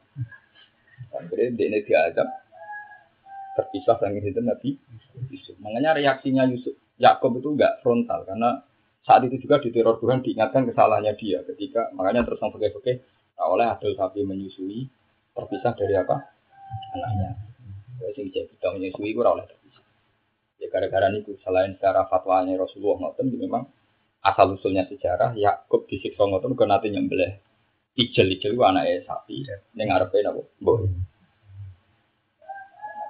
Akhirnya 1.14 1.54
dia 1.56 1.66
ini 1.70 1.80
diajak 1.86 2.28
terpisah 3.56 3.96
dengan 4.02 4.26
itu 4.26 4.42
Nabi 4.44 4.70
Yusuf. 5.32 5.56
Makanya 5.64 5.96
reaksinya 5.96 6.44
Yusuf 6.50 6.76
Yakob 7.00 7.40
itu 7.40 7.56
enggak 7.56 7.84
frontal 7.84 8.24
karena 8.24 8.64
saat 9.04 9.22
itu 9.28 9.38
juga 9.44 9.60
di 9.60 9.70
teror 9.70 10.00
Tuhan 10.00 10.24
diingatkan 10.24 10.66
kesalahannya 10.66 11.14
dia 11.20 11.44
ketika 11.44 11.92
makanya 11.94 12.26
terus 12.26 12.40
yang 12.42 12.52
pakai 12.52 13.04
nah, 13.36 13.48
oleh 13.52 13.68
adil 13.68 13.94
sapi 13.94 14.24
menyusui 14.24 14.88
terpisah 15.36 15.76
dari 15.76 15.96
apa 16.00 16.16
anaknya. 16.96 17.32
Jadi 18.02 18.32
kita 18.32 18.68
menyusui 18.76 19.12
itu 19.12 19.20
oleh 19.22 19.46
terpisah. 19.46 19.65
Gara-gara 20.76 21.08
itu 21.16 21.40
selain 21.40 21.80
secara 21.80 22.04
fatwanya 22.12 22.60
Rasulullah 22.60 23.08
ngoten 23.08 23.32
memang 23.32 23.64
asal 24.20 24.60
usulnya 24.60 24.84
sejarah 24.92 25.32
Yakub 25.40 25.88
disiksa 25.88 26.28
ngoten 26.28 26.60
kok 26.60 26.68
nanti 26.68 26.92
nyembelih 26.92 27.40
ijel-ijel 27.96 28.60
anaknya 28.60 29.08
sapi 29.08 29.48
ning 29.80 29.88
ngarepe 29.88 30.20
napa 30.20 30.44
mbok 30.60 30.92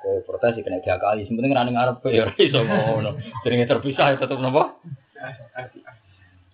ke 0.05 0.21
protes 0.21 0.61
kena 0.61 0.85
diakali. 0.85 1.25
Sebenarnya 1.25 1.65
kena 1.65 1.73
ngarep 1.73 2.05
ya 2.13 2.29
iso 2.37 2.61
ngono. 2.61 3.17
Jenenge 3.41 3.65
terpisah 3.65 4.13
ya 4.13 4.21
tetep 4.21 4.37
napa? 4.37 4.77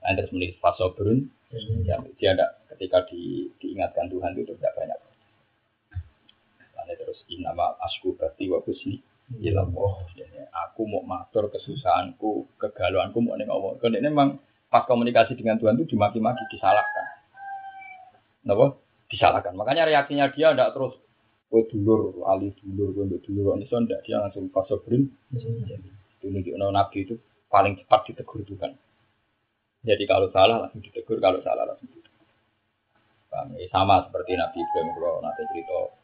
Nah, 0.02 0.12
terus 0.18 0.32
menulis 0.34 0.58
fasobrun, 0.58 1.30
ya, 1.86 2.02
dia 2.18 2.34
ada 2.34 2.58
ketika 2.74 3.06
di, 3.06 3.52
diingatkan 3.62 4.10
Tuhan 4.10 4.34
itu 4.34 4.56
tidak 4.58 4.74
banyak. 4.74 5.00
Lalu 6.74 6.94
terus 6.98 7.22
nama 7.38 7.78
asku 7.86 8.18
berarti 8.18 8.50
wa 8.50 8.66
kusni 9.32 9.48
ilah 9.48 9.68
Aku 10.68 10.84
mau 10.84 11.04
matur 11.08 11.48
kesusahanku, 11.48 12.60
kegalauanku 12.60 13.24
mau 13.24 13.40
neng 13.40 13.48
Allah. 13.48 13.80
Karena 13.80 14.04
ini 14.04 14.12
memang 14.12 14.36
pas 14.68 14.84
komunikasi 14.84 15.40
dengan 15.40 15.56
Tuhan 15.56 15.80
itu 15.80 15.96
dimaki-maki, 15.96 16.44
disalahkan. 16.52 17.06
Kenapa? 18.44 18.76
Disalahkan. 19.08 19.54
Makanya 19.56 19.88
reaksinya 19.88 20.28
dia 20.36 20.52
tidak 20.52 20.76
terus 20.76 20.94
Kue 21.52 21.68
dulur, 21.68 22.24
ali 22.32 22.48
dulur, 22.64 22.96
kue 22.96 23.20
dulur, 23.28 23.60
ini 23.60 23.68
so 23.68 23.76
ndak 23.76 24.08
dia 24.08 24.24
langsung 24.24 24.48
fasobrin. 24.56 25.04
Ini 26.24 26.40
di 26.48 26.56
nabi 26.56 27.04
itu 27.04 27.20
paling 27.52 27.76
cepat 27.76 28.08
ditegur 28.08 28.40
Tuhan. 28.48 28.72
Jadi 29.84 30.04
kalau 30.08 30.32
salah 30.32 30.64
langsung 30.64 30.80
ditegur, 30.80 31.20
kalau 31.20 31.44
salah 31.44 31.68
langsung 31.68 31.92
ditegur. 31.92 32.24
Sama 33.68 34.08
seperti 34.08 34.40
Nabi 34.40 34.64
Ibrahim 34.64 34.88
kalau 34.96 35.20
nanti 35.20 35.44
cerita 35.52 36.01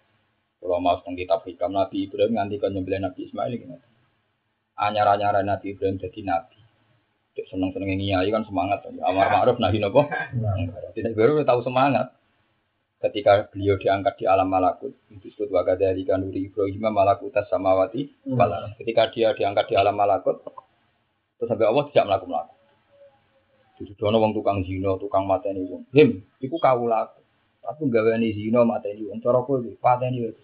kalau 0.58 0.82
mau 0.82 0.98
tentang 1.00 1.16
kitab 1.16 1.40
hikam 1.46 1.72
Nabi 1.72 2.10
Ibrahim 2.10 2.34
nganti 2.36 2.56
kan 2.58 2.74
nyembelih 2.74 3.02
Nabi 3.04 3.20
Ismail 3.30 3.54
gitu. 3.56 3.76
Anyar-anyar 4.78 5.42
Nabi 5.46 5.74
Ibrahim 5.74 6.02
jadi 6.02 6.22
Nabi. 6.26 6.58
Seneng 7.38 7.70
seneng 7.70 7.94
ngiyai 7.94 8.30
kan 8.34 8.44
semangat. 8.50 8.82
Amar 9.06 9.30
ma'ruf 9.30 9.62
nahi 9.62 9.78
nopo. 9.78 10.10
Tidak 10.98 11.14
baru 11.14 11.46
tahu 11.46 11.62
semangat 11.62 12.18
ketika 12.98 13.46
beliau 13.54 13.78
diangkat 13.78 14.18
di 14.18 14.26
alam 14.26 14.50
malakut 14.50 14.90
itu 15.14 15.30
disebut 15.30 15.54
waga 15.54 15.78
dari 15.78 16.02
kanuri 16.02 16.50
Ibrahim 16.50 16.90
malakutas 16.90 17.46
samawati 17.46 18.10
ketika 18.82 19.14
dia 19.14 19.38
diangkat 19.38 19.70
di 19.70 19.76
alam 19.78 19.94
malakut 19.94 20.42
terus 21.38 21.46
sampai 21.46 21.70
Allah 21.70 21.86
tidak 21.94 22.06
melakukan 22.10 22.30
melakukan 22.34 22.46
jadi 23.78 23.94
dono 24.02 24.18
wong 24.18 24.34
tukang 24.34 24.66
zino 24.66 24.98
tukang 24.98 25.30
mata 25.30 25.54
ini 25.54 25.86
him 25.94 26.26
kau 26.58 26.90
laku 27.68 27.92
tapi 27.92 27.92
gawe 27.92 28.16
ini 28.16 28.32
zino 28.32 28.64
mata 28.64 28.88
ini 28.88 29.12
wong 29.12 29.20
cara 29.20 29.44
kowe 29.44 29.60
pateni 29.84 30.32
wis 30.32 30.40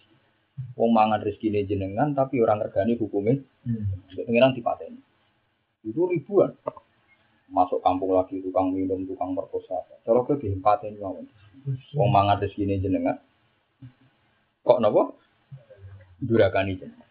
wong 0.76 0.92
mangan 0.92 1.24
rezeki 1.24 1.64
jenengan 1.64 2.12
tapi 2.12 2.44
orang 2.44 2.60
regani 2.60 3.00
hukumnya 3.00 3.40
hmm. 3.64 4.28
pengiran 4.28 4.52
dipateni 4.52 5.00
itu 5.88 6.04
ribuan 6.04 6.52
masuk 7.48 7.80
kampung 7.80 8.12
lagi 8.12 8.44
tukang 8.44 8.76
minum 8.76 9.08
tukang 9.08 9.32
perkosa 9.32 9.80
cara 10.04 10.20
kowe 10.28 10.36
dipateni 10.36 11.00
wong 11.00 11.24
Wong 11.96 12.10
mangan 12.12 12.44
rezeki 12.44 12.84
jenengan. 12.84 13.24
Kok 14.68 14.80
nopo? 14.84 15.16
Durakani 16.20 16.76
jenengan. 16.76 17.08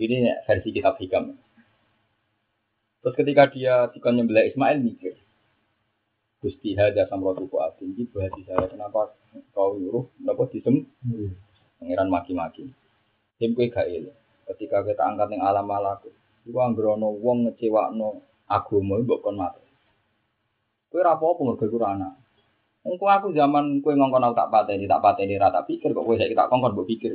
Ini 0.00 0.16
versi 0.48 0.72
kitab 0.72 0.96
hikam. 0.96 1.36
Terus 3.00 3.16
ketika 3.16 3.48
dia 3.52 3.88
dikon 3.92 4.16
nyembelih 4.16 4.52
Ismail 4.52 4.80
mikir, 4.80 5.16
Gusti 6.40 6.72
hada 6.72 7.04
samrotu 7.04 7.44
kuatin 7.52 7.92
di 7.92 8.08
hati 8.08 8.40
saya 8.48 8.64
kenapa 8.64 9.12
kau 9.52 9.76
nyuruh 9.76 10.08
kenapa 10.16 10.48
disem 10.48 10.88
pangeran 11.76 12.08
maki-maki. 12.08 12.72
Tim 13.36 13.52
kue 13.52 13.68
gak 13.68 13.88
ketika 14.48 14.80
kita 14.84 15.04
angkat 15.04 15.36
yang 15.36 15.44
alam 15.44 15.68
malaku 15.68 16.08
itu 16.48 16.56
anggrono 16.56 17.12
wong 17.12 17.44
ngecewa 17.44 17.92
no 17.92 18.24
agama 18.48 18.96
mbok 19.04 19.20
kon 19.20 19.36
mati. 19.36 19.68
Kue 20.88 21.04
rapo 21.04 21.36
apa 21.36 21.40
mergo 21.44 21.76
anak 21.84 22.16
Engko 22.80 23.12
aku 23.12 23.36
zaman 23.36 23.84
kowe 23.84 23.92
ngongkon 23.92 24.24
aku 24.24 24.40
tak 24.40 24.48
pateni, 24.48 24.88
tak 24.88 25.04
pateni 25.04 25.36
ra 25.36 25.52
tak 25.52 25.68
pikir 25.68 25.92
kok 25.92 26.00
kowe 26.00 26.16
saiki 26.16 26.32
tak 26.32 26.48
kongkon 26.48 26.72
mbok 26.72 26.88
pikir. 26.88 27.12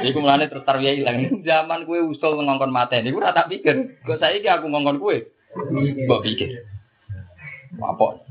Iku 0.00 0.16
mulane 0.24 0.48
terus 0.48 0.64
tarwiya 0.64 0.96
ilang. 0.96 1.44
Zaman 1.44 1.84
kowe 1.84 2.00
usul 2.08 2.40
ngongkon 2.40 2.72
mateni, 2.72 3.12
iku 3.12 3.20
ra 3.20 3.36
tak 3.36 3.52
pikir. 3.52 4.00
Kok 4.00 4.16
saiki 4.16 4.48
aku 4.48 4.64
ngongkon 4.72 4.96
kowe 4.96 5.16
mbok 6.08 6.24
pikir. 6.24 6.64
Apa? 7.84 8.24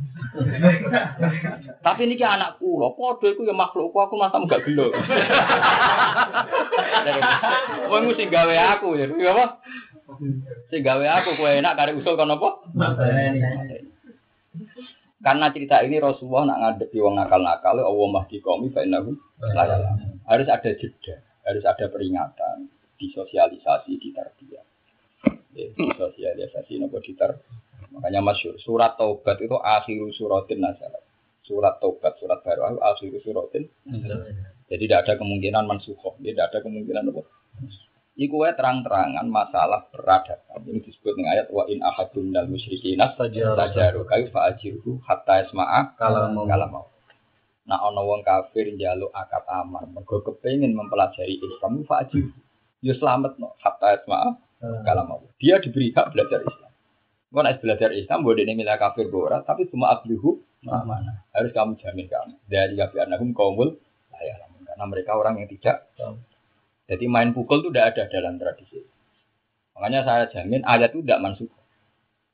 Tapi 1.85 2.09
niki 2.09 2.25
anak 2.25 2.57
kula, 2.57 2.89
padha 2.97 3.29
iku 3.29 3.45
ya 3.45 3.53
makhlukku 3.53 4.01
aku 4.01 4.17
masa 4.17 4.41
gak 4.49 4.65
gelo. 4.65 4.89
Wong 7.93 8.17
sing 8.17 8.33
gawe 8.33 8.55
aku 8.73 8.97
ya, 8.97 9.05
ya 9.13 9.29
apa? 9.37 9.61
Sing 10.71 10.81
gawe 10.87 11.05
aku 11.19 11.35
kowe 11.35 11.51
enak 11.51 11.75
kare 11.75 11.91
usul 11.91 12.15
kon 12.15 12.31
apa? 12.31 12.49
Karena 15.17 15.51
cerita 15.51 15.83
ini 15.83 15.99
Rasulullah 15.99 16.55
nak 16.55 16.59
ngadepi 16.63 16.97
wong 17.03 17.19
nakal-nakal, 17.19 17.75
Allah 17.83 18.07
mahdi 18.07 18.39
qaumi 18.39 18.71
fa 18.71 18.85
innahu 18.85 19.11
la 19.43 19.67
ya'lamun. 19.67 20.23
Harus 20.23 20.47
ada 20.47 20.71
jeda, 20.77 21.15
harus 21.43 21.63
ada 21.67 21.85
peringatan, 21.91 22.71
disosialisasi, 23.01 23.97
ditarbiyah. 23.99 24.65
Ya, 25.57 25.67
disosialisasi 25.73 26.79
nopo 26.79 27.01
ditar. 27.03 27.43
Makanya 27.91 28.21
masyur, 28.21 28.55
surat 28.61 28.93
taubat 28.95 29.41
itu 29.41 29.57
akhir 29.57 29.99
suratin 30.13 30.61
nazalat. 30.61 31.03
Surat 31.41 31.81
taubat, 31.81 32.15
surat 32.21 32.39
baru 32.45 32.77
akhir 32.77 33.17
suratin. 33.25 33.65
Jadi 34.67 34.83
tidak 34.85 35.07
ada 35.07 35.13
kemungkinan 35.17 35.65
mansuhoh, 35.65 36.13
tidak 36.21 36.53
ada 36.53 36.59
kemungkinan 36.61 37.09
apa. 37.09 37.21
Iku 38.17 38.41
wae 38.41 38.49
terang-terangan 38.57 39.29
masalah 39.29 39.85
peradaban. 39.93 40.65
Ini 40.65 40.81
disebut 40.81 41.13
dengan 41.13 41.37
ayat 41.37 41.53
wa 41.53 41.69
in 41.69 41.85
ahadun 41.85 42.33
dal 42.33 42.49
musyrikin 42.49 42.97
tajaru 42.97 44.09
kai 44.09 44.25
fa 44.33 44.49
ajirhu 44.49 44.97
hatta 45.05 45.45
yasma'a 45.45 45.93
Kalau 46.01 46.65
mau. 46.65 46.89
Nah 47.69 47.77
ana 47.77 48.01
wong 48.01 48.25
kafir 48.25 48.73
njaluk 48.73 49.13
akad 49.13 49.45
amar, 49.45 49.85
mergo 49.85 50.25
kepengin 50.25 50.73
mempelajari 50.73 51.37
Islam 51.37 51.85
fa 51.85 52.01
ajirhu. 52.01 52.33
Ya 52.81 52.97
selamat 52.97 53.37
no 53.37 53.53
hatta 53.61 54.01
yasma'a 54.01 54.29
kalau 54.81 55.03
mau. 55.05 55.21
Dia 55.37 55.61
diberi 55.61 55.93
hak 55.93 56.17
belajar 56.17 56.41
Islam. 56.41 56.73
Kau 57.27 57.45
nak 57.45 57.61
belajar 57.61 57.93
Islam, 57.93 58.25
boleh 58.25 58.49
ini 58.49 58.57
milah 58.57 58.81
kafir 58.81 59.13
borat, 59.13 59.45
tapi 59.45 59.69
semua 59.69 59.93
ablihu 59.93 60.41
mana? 60.65 61.21
Harus 61.35 61.53
kamu 61.53 61.77
jamin 61.77 62.09
kamu. 62.09 62.33
Dari 62.49 62.73
kafir 62.73 63.05
anahum 63.05 63.29
kaumul, 63.35 63.77
ya, 64.09 64.35
karena 64.65 64.85
mereka 64.89 65.13
orang 65.13 65.43
yang 65.43 65.49
tidak 65.51 65.85
tahu. 65.93 66.17
Jadi 66.87 67.05
main 67.11 67.35
pukul 67.35 67.67
itu 67.67 67.69
tidak 67.75 67.95
ada 67.95 68.03
dalam 68.07 68.39
tradisi. 68.39 68.79
Makanya 69.75 70.01
saya 70.07 70.23
jamin 70.31 70.63
ayat 70.63 70.95
itu 70.95 71.03
tidak 71.03 71.19
mansuh. 71.19 71.51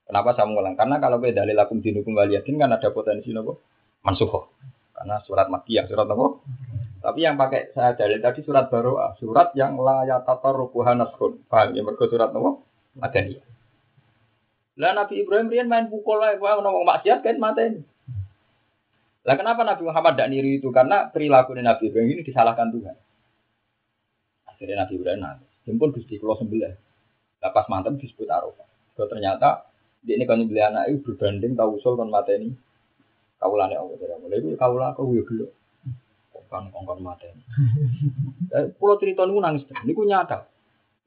Kenapa 0.06 0.38
saya 0.38 0.46
mengulang? 0.46 0.78
Karena 0.78 1.02
kalau 1.02 1.18
beda 1.18 1.42
dalil 1.42 1.58
lakum 1.58 1.82
dinukum 1.82 2.14
waliyatin 2.14 2.62
kan 2.62 2.70
ada 2.70 2.94
potensi 2.94 3.34
nopo 3.34 3.66
mansuh. 4.06 4.30
Karena 4.94 5.18
surat 5.26 5.50
makiyah, 5.50 5.90
surat 5.90 6.06
nopo. 6.06 6.46
Tapi 7.02 7.20
yang 7.20 7.36
pakai 7.36 7.74
saya 7.74 7.98
dalil 7.98 8.22
tadi 8.22 8.46
surat 8.46 8.70
baru, 8.70 8.96
surat 9.18 9.52
yang 9.58 9.76
layatatar 9.76 10.54
rukuhan 10.54 11.02
naskun. 11.02 11.42
Paham 11.50 11.74
ya? 11.74 11.82
Mereka 11.82 12.06
surat 12.08 12.30
nopo 12.30 12.64
madaniyah. 12.96 13.44
Lah 14.78 14.94
Nabi 14.98 15.22
Ibrahim 15.22 15.50
rian 15.54 15.70
main 15.70 15.86
pukul 15.90 16.18
lah, 16.18 16.34
wah 16.42 16.58
ngomong 16.58 16.86
maksiat 16.86 17.22
kan 17.22 17.38
mata 17.38 17.62
ini. 17.62 17.82
Lah 19.24 19.36
kenapa 19.40 19.62
Nabi 19.64 19.84
Muhammad 19.86 20.14
tidak 20.18 20.30
niru 20.34 20.50
itu? 20.62 20.70
Karena 20.74 21.08
perilaku 21.10 21.56
Nabi 21.56 21.90
Ibrahim 21.90 22.10
ini 22.18 22.22
disalahkan 22.26 22.74
Tuhan. 22.74 22.96
Akhirnya 24.64 24.88
Nabi 24.88 24.96
Ibrahim 24.96 25.20
nanti, 25.20 25.46
jemput 25.68 25.92
Gusti 25.92 26.16
Kulo 26.24 26.40
sembelah. 26.40 26.72
Lepas 27.44 27.68
mantap 27.68 28.00
disebut 28.00 28.32
Arafah. 28.32 28.64
Kalau 28.96 29.12
ternyata 29.12 29.68
dia 30.00 30.16
ini 30.16 30.24
kan 30.24 30.40
beli 30.40 30.64
anak 30.64 30.88
itu 30.88 31.04
berbanding 31.04 31.52
tahu 31.52 31.84
usul 31.84 32.00
kan 32.00 32.08
mata 32.08 32.32
ini. 32.32 32.56
Kaulane 33.44 33.76
Allah 33.76 34.00
tidak 34.00 34.24
boleh 34.24 34.40
itu 34.40 34.56
kaulah 34.56 34.96
aku 34.96 35.20
ya 35.20 35.24
belum. 35.28 35.52
Kongkon 36.32 36.72
kongkon 36.72 37.00
mata 37.04 37.28
ini. 37.28 37.44
Pulau 38.80 38.96
cerita 39.04 39.28
ini 39.28 39.36
nangis, 39.36 39.68
ini 39.68 39.92
nyata. 39.92 40.48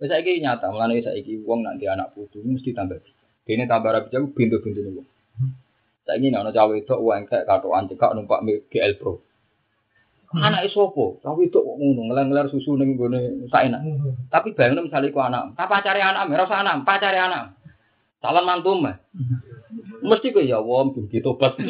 Saya 0.04 0.20
ini 0.20 0.44
nyata, 0.44 0.68
mulanya 0.68 1.08
saya 1.08 1.16
ini 1.16 1.40
uang 1.40 1.64
nanti 1.64 1.88
anak 1.88 2.12
putu 2.12 2.44
mesti 2.44 2.76
tambah. 2.76 3.00
Ini 3.48 3.64
tambah 3.64 3.88
rapi 3.88 4.12
jauh 4.12 4.28
pintu-pintu 4.36 4.84
nih. 4.84 5.00
Saya 6.04 6.20
ini 6.20 6.36
anak 6.36 6.52
cawe 6.52 6.76
itu 6.76 6.92
uang 6.92 7.24
kayak 7.24 7.48
kartu 7.48 7.72
anjekak 7.72 8.12
numpak 8.12 8.44
GL 8.68 9.00
Pro. 9.00 9.25
Anak 10.34 10.66
isopo, 10.66 11.22
cawe 11.22 11.38
itu 11.38 11.62
ngono 11.62 12.10
ngelar-ngelar 12.10 12.50
susu 12.50 12.74
ning 12.74 12.98
gone 12.98 13.46
enak. 13.46 13.80
Tapi 14.26 14.58
bayangno 14.58 14.82
misalnya 14.82 15.14
ku 15.14 15.22
anak, 15.22 15.54
tak 15.54 15.70
pacare 15.70 16.02
anak, 16.02 16.26
merasa 16.26 16.66
anak, 16.66 16.82
pacare 16.82 17.14
anak. 17.14 17.54
Calon 18.18 18.42
mantu 18.42 18.74
mah. 18.74 18.98
Mesti 20.02 20.34
kok 20.34 20.42
ya 20.42 20.58
wong 20.58 20.98
tobat. 21.22 21.54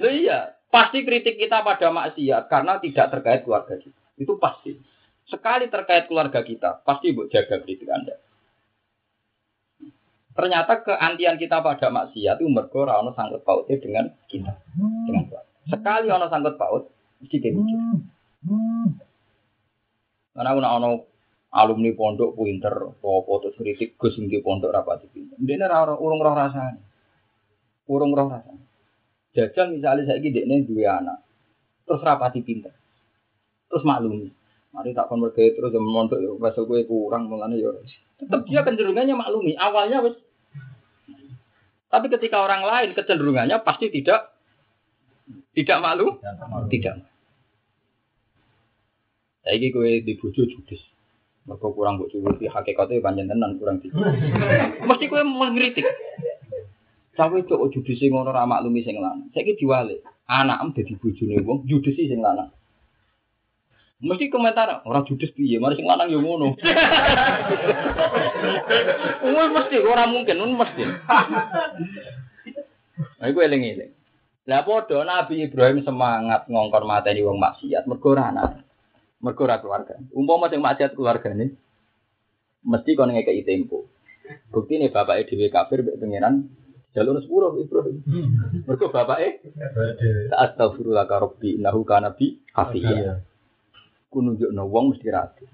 Lah 0.00 0.12
iya, 0.14 0.54
pasti 0.70 1.02
kritik 1.02 1.34
kita 1.34 1.66
pada 1.66 1.90
maksiat 1.90 2.46
karena 2.46 2.78
tidak 2.78 3.10
terkait 3.10 3.42
keluarga 3.42 3.74
kita. 3.74 4.00
Itu 4.14 4.38
pasti. 4.38 4.78
Sekali 5.26 5.66
terkait 5.66 6.06
keluarga 6.06 6.46
kita, 6.46 6.86
pasti 6.86 7.10
buat 7.10 7.26
jaga 7.26 7.58
kritik 7.62 7.90
Anda. 7.90 8.14
Ternyata 10.30 10.86
keantian 10.86 11.36
kita 11.36 11.58
pada 11.58 11.90
maksiat 11.90 12.38
itu 12.38 12.48
mergo 12.48 12.86
ora 12.86 13.02
ono 13.02 13.10
sangkut 13.12 13.42
pautnya 13.42 13.76
dengan 13.82 14.06
kita, 14.30 14.54
dengan 14.78 15.26
keluarga. 15.26 15.49
Sekali 15.70 16.06
ono 16.10 16.26
sangkut 16.26 16.58
paut, 16.58 16.90
mesti 17.22 17.36
kayak 17.38 17.54
mikir. 17.54 17.78
Karena 20.34 20.50
aku 20.50 20.60
ono 20.60 20.90
alumni 21.50 21.90
pondok 21.94 22.34
pinter, 22.34 22.74
apa 22.94 23.32
terus 23.42 23.56
kritik 23.58 23.94
Gus 23.94 24.18
di 24.18 24.38
pondok 24.42 24.74
rapati 24.74 25.06
pinter. 25.10 25.38
Dene 25.38 25.66
ora 25.70 25.94
urung 25.94 26.18
roh 26.18 26.34
rasane. 26.34 26.82
Urung 27.86 28.14
roh 28.14 28.26
rasane. 28.30 28.62
Jajal 29.30 29.78
misalnya 29.78 30.10
saya 30.10 30.18
gede 30.18 30.42
nih 30.42 30.66
dua 30.66 30.98
anak, 30.98 31.22
terus 31.86 32.02
rapati 32.02 32.42
pinter, 32.42 32.74
terus 33.70 33.86
maklumi. 33.86 34.30
Mari 34.70 34.94
tak 34.94 35.10
kon 35.10 35.18
mergawe 35.18 35.50
terus 35.50 35.74
yang 35.74 35.82
mondok 35.82 36.22
ya 36.22 36.30
wesel 36.38 36.62
kowe 36.66 36.78
kurang 36.86 37.26
mulane 37.26 37.58
ya. 37.58 37.74
Tetap 38.22 38.46
dia 38.46 38.62
kecenderungannya 38.62 39.14
maklumi. 39.18 39.58
Awalnya 39.58 40.02
wes. 40.06 40.14
Tapi 41.90 42.06
ketika 42.06 42.46
orang 42.46 42.62
lain 42.62 42.94
kecenderungannya 42.94 43.66
pasti 43.66 43.90
tidak 43.90 44.30
tidak 45.54 45.78
malu, 45.82 46.18
tidak. 46.70 47.02
Saiki 49.40 49.72
kowe 49.72 49.88
dibujuk 50.04 50.46
judes. 50.46 50.82
Mergo 51.48 51.72
kurang 51.72 51.96
mbok 51.96 52.12
cuwuti 52.12 52.46
hakikate 52.46 53.00
pancen 53.00 53.26
tenan 53.26 53.56
kurang 53.56 53.80
di. 53.80 53.88
Mesti 54.88 55.08
kowe 55.08 55.24
mengkritik. 55.24 55.88
Cawe 57.16 57.36
itu 57.36 57.52
kok 57.52 57.72
judisi 57.74 58.06
ngono 58.12 58.30
ra 58.30 58.46
maklumi 58.46 58.84
sing 58.84 59.00
lanang. 59.00 59.32
Saiki 59.32 59.58
diwalik. 59.58 60.04
Anakem 60.30 60.70
dadi 60.76 60.94
bojone 60.94 61.42
wong, 61.42 61.66
judisi 61.66 62.06
sing 62.06 62.22
lanang. 62.22 62.54
Mesti 64.00 64.32
komentar, 64.32 64.80
orang 64.88 65.04
judes 65.04 65.34
piye, 65.36 65.60
mari 65.60 65.76
sing 65.76 65.84
lanang 65.84 66.08
yo 66.08 66.22
ngono. 66.22 66.56
Wah 69.34 69.48
mesti 69.52 69.76
ora 69.82 70.06
mungkin, 70.08 70.36
nun 70.38 70.54
mesti. 70.56 70.84
Nah, 73.20 73.32
iku 73.32 73.40
eling-eling. 73.40 73.99
Lah 74.48 74.64
padha 74.64 75.04
Nabi 75.04 75.44
Ibrahim 75.44 75.84
semangat 75.84 76.48
ngongkon 76.48 76.88
mateni 76.88 77.20
wong 77.20 77.36
maksiat 77.36 77.84
mergo 77.84 78.16
ora 78.16 78.32
anak. 78.32 78.64
Mergo 79.20 79.44
ora 79.44 79.60
keluarga. 79.60 80.00
Umpama 80.16 80.48
sing 80.48 80.64
maksiat 80.64 80.96
keluargane 80.96 81.52
mesti 82.64 82.96
kon 82.96 83.12
ngekeki 83.12 83.44
tempo. 83.44 83.84
Bukti 84.48 84.80
nih 84.80 84.88
bapak 84.88 85.28
dhewe 85.28 85.52
kafir 85.52 85.84
mbek 85.84 86.00
pangeran 86.00 86.48
jalur 86.96 87.20
sepuluh 87.20 87.52
Ibrahim. 87.60 88.00
Mergo 88.64 88.88
bapake 88.88 89.44
Astagfirullah 90.32 91.04
ka 91.04 91.20
rabbi 91.20 91.60
innahu 91.60 91.84
kana 91.84 92.16
bi 92.16 92.40
hafiya. 92.56 93.20
Ku 94.08 94.24
nunjukno 94.24 94.64
wong 94.72 94.96
mesti 94.96 95.08
rapi. 95.12 95.44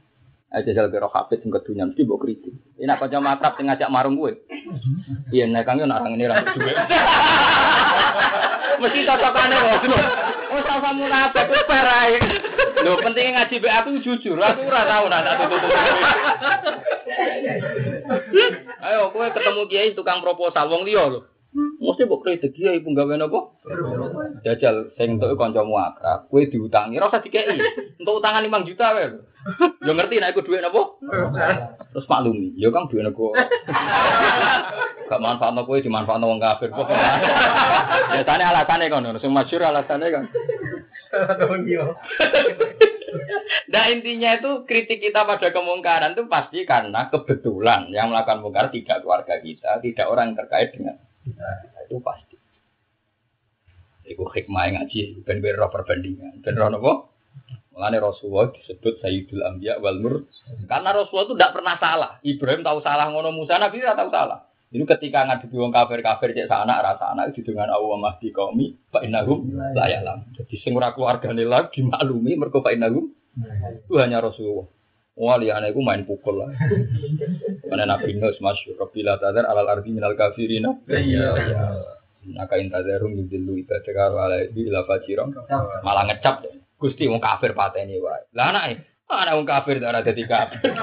Aja 0.46 0.70
jal 0.70 0.88
karo 0.94 1.10
hafid 1.10 1.42
sing 1.42 1.50
kedunya 1.50 1.90
mesti 1.90 2.06
mbok 2.06 2.22
kritik. 2.22 2.54
Enak 2.78 3.02
kanca 3.02 3.18
makrab 3.18 3.58
sing 3.58 3.66
ngajak 3.66 3.90
marung 3.90 4.14
kowe. 4.14 4.30
Iya 5.34 5.50
nek 5.50 5.66
kang 5.66 5.82
yo 5.82 5.90
nak 5.90 6.06
ngene 6.06 6.30
ra 6.30 6.38
duwe. 6.54 6.70
Mesti 8.76 9.08
cocokane 9.08 9.56
kok. 9.56 9.88
Oh 10.52 10.60
sama 10.62 10.92
munafik 10.94 11.50
wis 11.50 11.64
parae. 11.66 12.20
Lho 12.84 12.92
pentingnya 13.02 13.42
ngaji 13.42 13.56
be 13.58 13.68
aku 13.72 13.98
jujur, 14.04 14.38
aku 14.38 14.68
ora 14.68 14.86
tau 14.86 15.08
nak 15.10 15.26
tak 15.26 15.48
tutup. 15.48 15.68
Ayo 18.86 19.10
kowe 19.10 19.26
ketemu 19.32 19.62
kiai 19.66 19.96
tukang 19.96 20.22
proposal 20.22 20.70
wong 20.70 20.86
liya 20.86 21.10
lho. 21.10 21.26
Mesti 21.56 22.04
mbok 22.04 22.20
kritik 22.20 22.52
kiai 22.52 22.84
pun 22.84 22.92
gawe 22.92 23.16
napa? 23.16 23.56
Jajal 24.44 24.92
sing 25.00 25.16
entuk 25.16 25.40
kancamu 25.40 25.80
akrab, 25.80 26.28
kowe 26.28 26.42
diutangi 26.44 27.00
ora 27.00 27.08
usah. 27.08 27.24
Untuk 27.96 28.20
utangan 28.20 28.44
5 28.44 28.68
juta 28.68 28.92
wae. 28.92 29.08
Yo 29.86 29.94
ngerti 29.94 30.20
nek 30.20 30.34
iku 30.34 30.42
dhuwit? 30.44 30.66
Terus 31.94 32.10
maklumi, 32.10 32.52
yo 32.60 32.68
kang 32.74 32.90
dhuwit 32.92 33.08
nego. 33.08 33.32
Gak 35.06 35.22
manfaatno 35.22 35.64
kowe 35.64 35.80
dimanfaatno 35.80 36.28
wong 36.28 36.42
kafir. 36.42 36.68
Biasane 38.12 38.44
alasane 38.44 38.92
kono, 38.92 39.16
sing 39.16 39.32
masyhur 39.32 39.64
alasane 39.64 40.06
kan. 40.12 40.24
Nah 43.70 43.84
intinya 43.88 44.36
itu 44.36 44.66
kritik 44.68 45.00
kita 45.00 45.24
pada 45.24 45.48
kemungkaran 45.54 46.12
itu 46.18 46.28
pasti 46.28 46.66
karena 46.68 47.08
kebetulan 47.08 47.88
yang 47.94 48.12
melakukan 48.12 48.42
mungkar 48.42 48.68
tidak 48.68 49.00
keluarga 49.00 49.40
kita, 49.40 49.80
tidak 49.80 50.06
orang 50.10 50.34
yang 50.34 50.38
terkait 50.44 50.74
dengan 50.76 51.00
kita. 51.26 51.46
Itu 51.90 51.98
pasti. 51.98 52.38
Iku 54.06 54.22
hikmah 54.30 54.70
ngaji, 54.70 55.26
ben 55.26 55.42
ben 55.42 55.58
roh 55.58 55.66
perbandingan. 55.66 56.38
Ben 56.38 56.54
roh 56.54 56.70
nopo? 56.70 56.92
Rasulullah 57.76 58.48
disebut 58.56 59.04
Sayyidul 59.04 59.44
Anbiya 59.44 59.82
wal 59.84 60.00
Mur. 60.00 60.14
Karena 60.64 60.96
Rasulullah 60.96 61.28
itu 61.28 61.34
tidak 61.36 61.52
pernah 61.52 61.74
salah. 61.76 62.10
Ibrahim 62.24 62.64
tahu 62.64 62.78
salah 62.80 63.12
ngono 63.12 63.36
Musa, 63.36 63.60
Nabi 63.60 63.84
tidak 63.84 64.00
tahu 64.00 64.08
salah. 64.08 64.48
Itu 64.72 64.82
ketika 64.82 65.28
ngadepi 65.28 65.54
wong 65.54 65.70
kafir-kafir 65.70 66.34
cek 66.34 66.50
sana 66.50 66.82
rasa 66.82 67.14
anak 67.14 67.30
itu 67.36 67.46
dengan 67.46 67.70
Allah 67.70 67.96
mahdi 68.02 68.34
kaumi 68.34 68.74
fa 68.90 68.98
innahum 69.04 69.54
la 69.54 69.86
ya'lam. 69.86 70.34
Jadi 70.34 70.54
sing 70.58 70.74
ora 70.74 70.90
keluargane 70.90 71.46
lagi 71.46 71.84
dimaklumi 71.84 72.34
mergo 72.34 72.64
fa 72.64 72.74
innahum 72.74 73.12
itu 73.86 73.94
hanya 74.00 74.18
Rasulullah. 74.24 74.66
Wah 75.16 75.40
liane 75.40 75.72
iku 75.72 75.80
main 75.80 76.04
pukul 76.04 76.44
lah. 76.44 76.52
Mana 77.72 77.88
Nabi 77.88 78.20
Nuh 78.20 78.36
masyhur 78.36 78.76
Rabbila 78.76 79.16
tadar 79.16 79.48
alal 79.48 79.80
ardi 79.80 79.88
minal 79.88 80.12
kafirina. 80.12 80.76
Iya 80.86 81.26
iya. 81.40 81.64
Naka 82.36 82.60
intazarum 82.60 83.16
yudillu 83.16 83.56
ibadaka 83.56 84.12
ala 84.12 84.44
ila 84.44 84.84
fajiran. 84.84 85.32
Malah 85.80 86.04
ngecap 86.12 86.44
Gusti 86.76 87.08
wong 87.08 87.24
kafir 87.24 87.56
pateni 87.56 87.96
wae. 87.96 88.28
Lah 88.36 88.52
anake 88.52 88.84
Anak 89.06 89.38
wong 89.38 89.46
kafir 89.46 89.78
ora 89.78 90.02
dadi 90.02 90.26
kafir. 90.26 90.66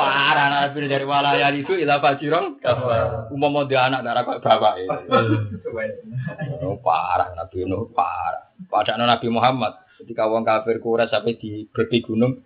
Parah 0.00 0.48
nabi 0.48 0.88
dari 0.88 1.04
walaya 1.04 1.52
itu 1.52 1.76
ila 1.76 2.00
fajirong. 2.00 2.56
Umpama 3.28 3.68
dia 3.68 3.92
anak 3.92 4.00
darah 4.00 4.24
kok 4.24 4.40
bapak 4.40 4.80
Oh, 6.64 6.80
parah 6.80 7.36
nabi 7.36 7.68
Nuh 7.68 7.92
parah. 7.92 8.48
Padahal 8.72 9.04
Nabi 9.04 9.28
Muhammad 9.28 9.79
ketika 10.00 10.26
wong 10.26 10.42
kafir 10.42 10.80
kura 10.80 11.06
sampai 11.06 11.36
di 11.36 11.68
berpi 11.68 12.00
gunung 12.00 12.40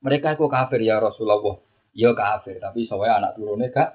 mereka 0.00 0.32
kok 0.36 0.48
kafir 0.48 0.80
ya 0.80 0.96
Rasulullah. 0.96 1.60
Ya 1.92 2.14
kafir, 2.16 2.56
tapi 2.62 2.88
soalnya 2.88 3.20
anak 3.20 3.32
turunnya 3.36 3.68
gak. 3.68 3.90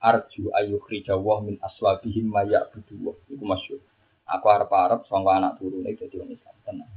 Arju 0.00 0.48
ayu 0.56 0.80
khrijawah 0.80 1.44
min 1.44 1.60
aswabihim 1.60 2.32
maya 2.32 2.66
buduwah. 2.72 3.14
Itu 3.30 3.44
masyur. 3.44 3.80
Aku 4.26 4.46
harap-harap 4.48 5.06
soalnya 5.06 5.38
anak 5.38 5.52
turunnya 5.62 5.94
jadi 5.94 6.18
orang 6.18 6.34
Islam. 6.34 6.54
Tenang. 6.66 6.90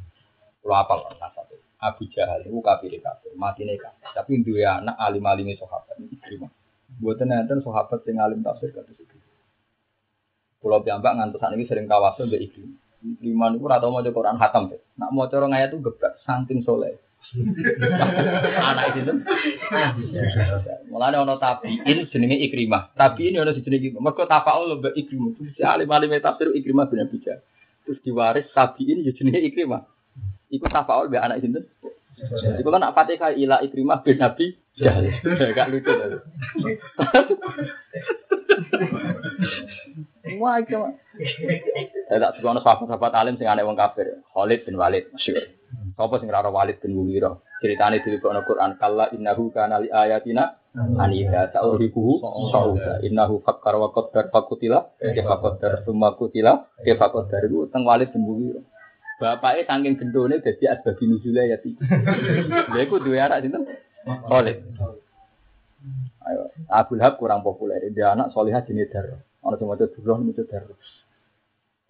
Kalau 0.64 0.76
apa 0.80 0.94
loh 0.96 1.12
nasabnya? 1.20 1.60
Abu 1.84 2.08
Jahal 2.08 2.48
itu 2.48 2.56
kafir 2.64 2.96
kafir, 3.04 3.36
mati 3.36 3.68
nih 3.68 3.76
kafir. 3.76 4.08
Tapi 4.16 4.40
dua 4.40 4.80
anak 4.80 4.96
alim 4.96 5.28
alim 5.28 5.52
sahabat 5.60 6.00
ini 6.00 6.16
terima. 6.24 6.48
Buat 7.04 7.28
nanti 7.28 7.60
sahabat 7.60 8.00
yang 8.08 8.24
alim 8.24 8.40
tafsir 8.40 8.72
kata 8.72 8.88
itu. 8.96 9.04
Pulau 10.64 10.80
Piambak 10.80 11.20
ngantuk 11.20 11.44
saat 11.44 11.52
ini 11.60 11.68
sering 11.68 11.92
kawasan 11.92 12.32
dari 12.32 12.48
iklim. 12.48 12.80
Ikliman 13.04 13.60
itu 13.60 13.68
rata 13.68 13.92
mau 13.92 14.00
Quran 14.00 14.40
hatam 14.40 14.72
deh. 14.72 14.80
Nak 14.96 15.12
mau 15.12 15.28
corong 15.28 15.52
ayat 15.52 15.76
itu 15.76 15.84
gebrak, 15.84 16.24
saking 16.24 16.64
soleh. 16.64 16.96
anak 18.68 19.00
itu 19.00 19.16
mulane 20.92 21.18
ono 21.24 21.40
tabiin 21.40 22.04
jenenge 22.12 22.36
ikrimah 22.36 22.92
tabiin 23.00 23.40
ono 23.40 23.56
jenenge 23.56 23.96
mergo 23.96 24.28
tafaul 24.28 24.76
mbek 24.76 24.92
ikrimah 24.92 25.32
terus 25.40 25.56
alim 25.64 25.88
alim 25.88 26.12
tafsir 26.20 26.52
ikrimah 26.52 26.92
bin 26.92 27.08
bijak 27.08 27.40
terus 27.88 28.04
diwaris 28.04 28.52
tabiin 28.52 29.08
yo 29.08 29.16
jenenge 29.16 29.40
ikrimah 29.40 29.88
Iku 30.54 30.70
tafaul 30.70 31.10
be 31.10 31.18
anak 31.18 31.42
sinten? 31.42 31.66
Iku 32.62 32.70
kan 32.70 32.86
nak 32.86 32.94
Fatihah 32.94 33.34
ila 33.34 33.66
ikrimah 33.66 34.06
bin 34.06 34.22
Nabi 34.22 34.54
Jahal. 34.78 35.10
Gak 35.58 35.74
lucu. 35.74 35.90
Wah, 40.40 40.62
itu 40.62 40.78
Saya 42.10 42.18
tak 42.20 42.32
suka 42.38 42.62
sahabat-sahabat 42.62 43.14
alim 43.14 43.36
sing 43.38 43.50
aneh 43.50 43.66
wong 43.66 43.78
kafir. 43.78 44.22
Khalid 44.34 44.66
bin 44.66 44.78
Walid 44.78 45.10
masyhur. 45.14 45.46
Sapa 45.98 46.16
sing 46.22 46.30
ora 46.30 46.50
Walid 46.50 46.78
bin 46.82 46.94
Mughirah? 46.98 47.38
Ceritane 47.62 48.04
di 48.04 48.20
Quran 48.20 48.72
kalla 48.78 49.10
innahu 49.16 49.54
kana 49.54 49.80
li 49.80 49.90
ayatina 49.90 50.60
anida 50.74 51.54
ta'urifuhu 51.54 52.20
sa'uda 52.50 53.06
innahu 53.06 53.40
fakkar 53.46 53.78
wa 53.80 53.94
qaddar 53.94 54.34
fakutila 54.34 54.94
kefa 55.00 55.36
qaddar 55.40 55.74
summa 55.88 56.18
kutila 56.18 56.68
kefa 56.82 57.08
qaddar 57.14 57.46
itu 57.48 57.70
teng 57.72 57.88
Walid 57.88 58.12
bin 58.12 58.26
Mughirah. 58.26 58.64
Bapaknya 59.22 59.64
saking 59.70 59.96
gendone 59.96 60.42
dadi 60.44 60.66
asbabi 60.68 61.08
nuzule 61.08 61.48
ya 61.48 61.58
tiga. 61.62 61.86
Lha 62.74 62.80
iku 62.84 63.00
duwe 63.00 63.22
anak 63.22 63.46
sinten? 63.46 63.64
Khalid. 64.04 64.58
Ayo, 66.24 66.52
Abu 66.72 66.96
Lahab 66.96 67.20
kurang 67.20 67.44
populer. 67.44 67.80
Dia 67.92 68.16
anak 68.16 68.32
solihah 68.32 68.64
jenis 68.64 68.92
darah. 68.92 69.20
Orang 69.44 69.60
semua 69.60 69.76
itu 69.76 69.92
darah, 70.00 70.24
itu 70.24 70.44
darah. 70.48 70.80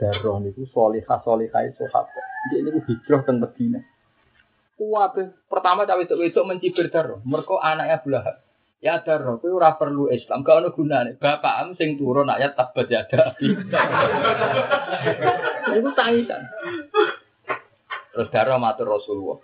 Darah 0.01 0.41
solihah, 0.73 1.19
solihah 1.21 1.61
itu 1.69 1.85
sahabat. 1.85 2.25
Dia 2.49 2.59
ini 2.65 2.81
hijrah 2.81 3.21
tentang 3.23 3.45
Medina. 3.45 3.79
Kuat 4.73 5.15
pertama 5.45 5.85
cawe 5.85 6.01
itu 6.01 6.17
itu 6.17 6.41
mencibir 6.41 6.89
darah. 6.89 7.21
Mereka 7.21 7.61
anaknya 7.61 8.01
Abu 8.01 8.09
Lahab. 8.09 8.41
Ya 8.81 8.99
darah, 8.99 9.37
itu 9.37 9.47
ora 9.53 9.77
perlu 9.77 10.09
Islam. 10.09 10.41
Ada 10.43 10.73
gunanya. 10.73 11.13
Bapak 11.21 11.53
am 11.61 11.69
sing 11.77 11.95
turun 11.95 12.27
ayat 12.27 12.57
tabat 12.57 12.89
jada. 12.89 13.37
Itu 15.77 15.89
tangisan. 15.93 16.41
Terus 18.11 18.29
darah 18.33 18.57
matur 18.57 18.89
Rasulullah. 18.89 19.39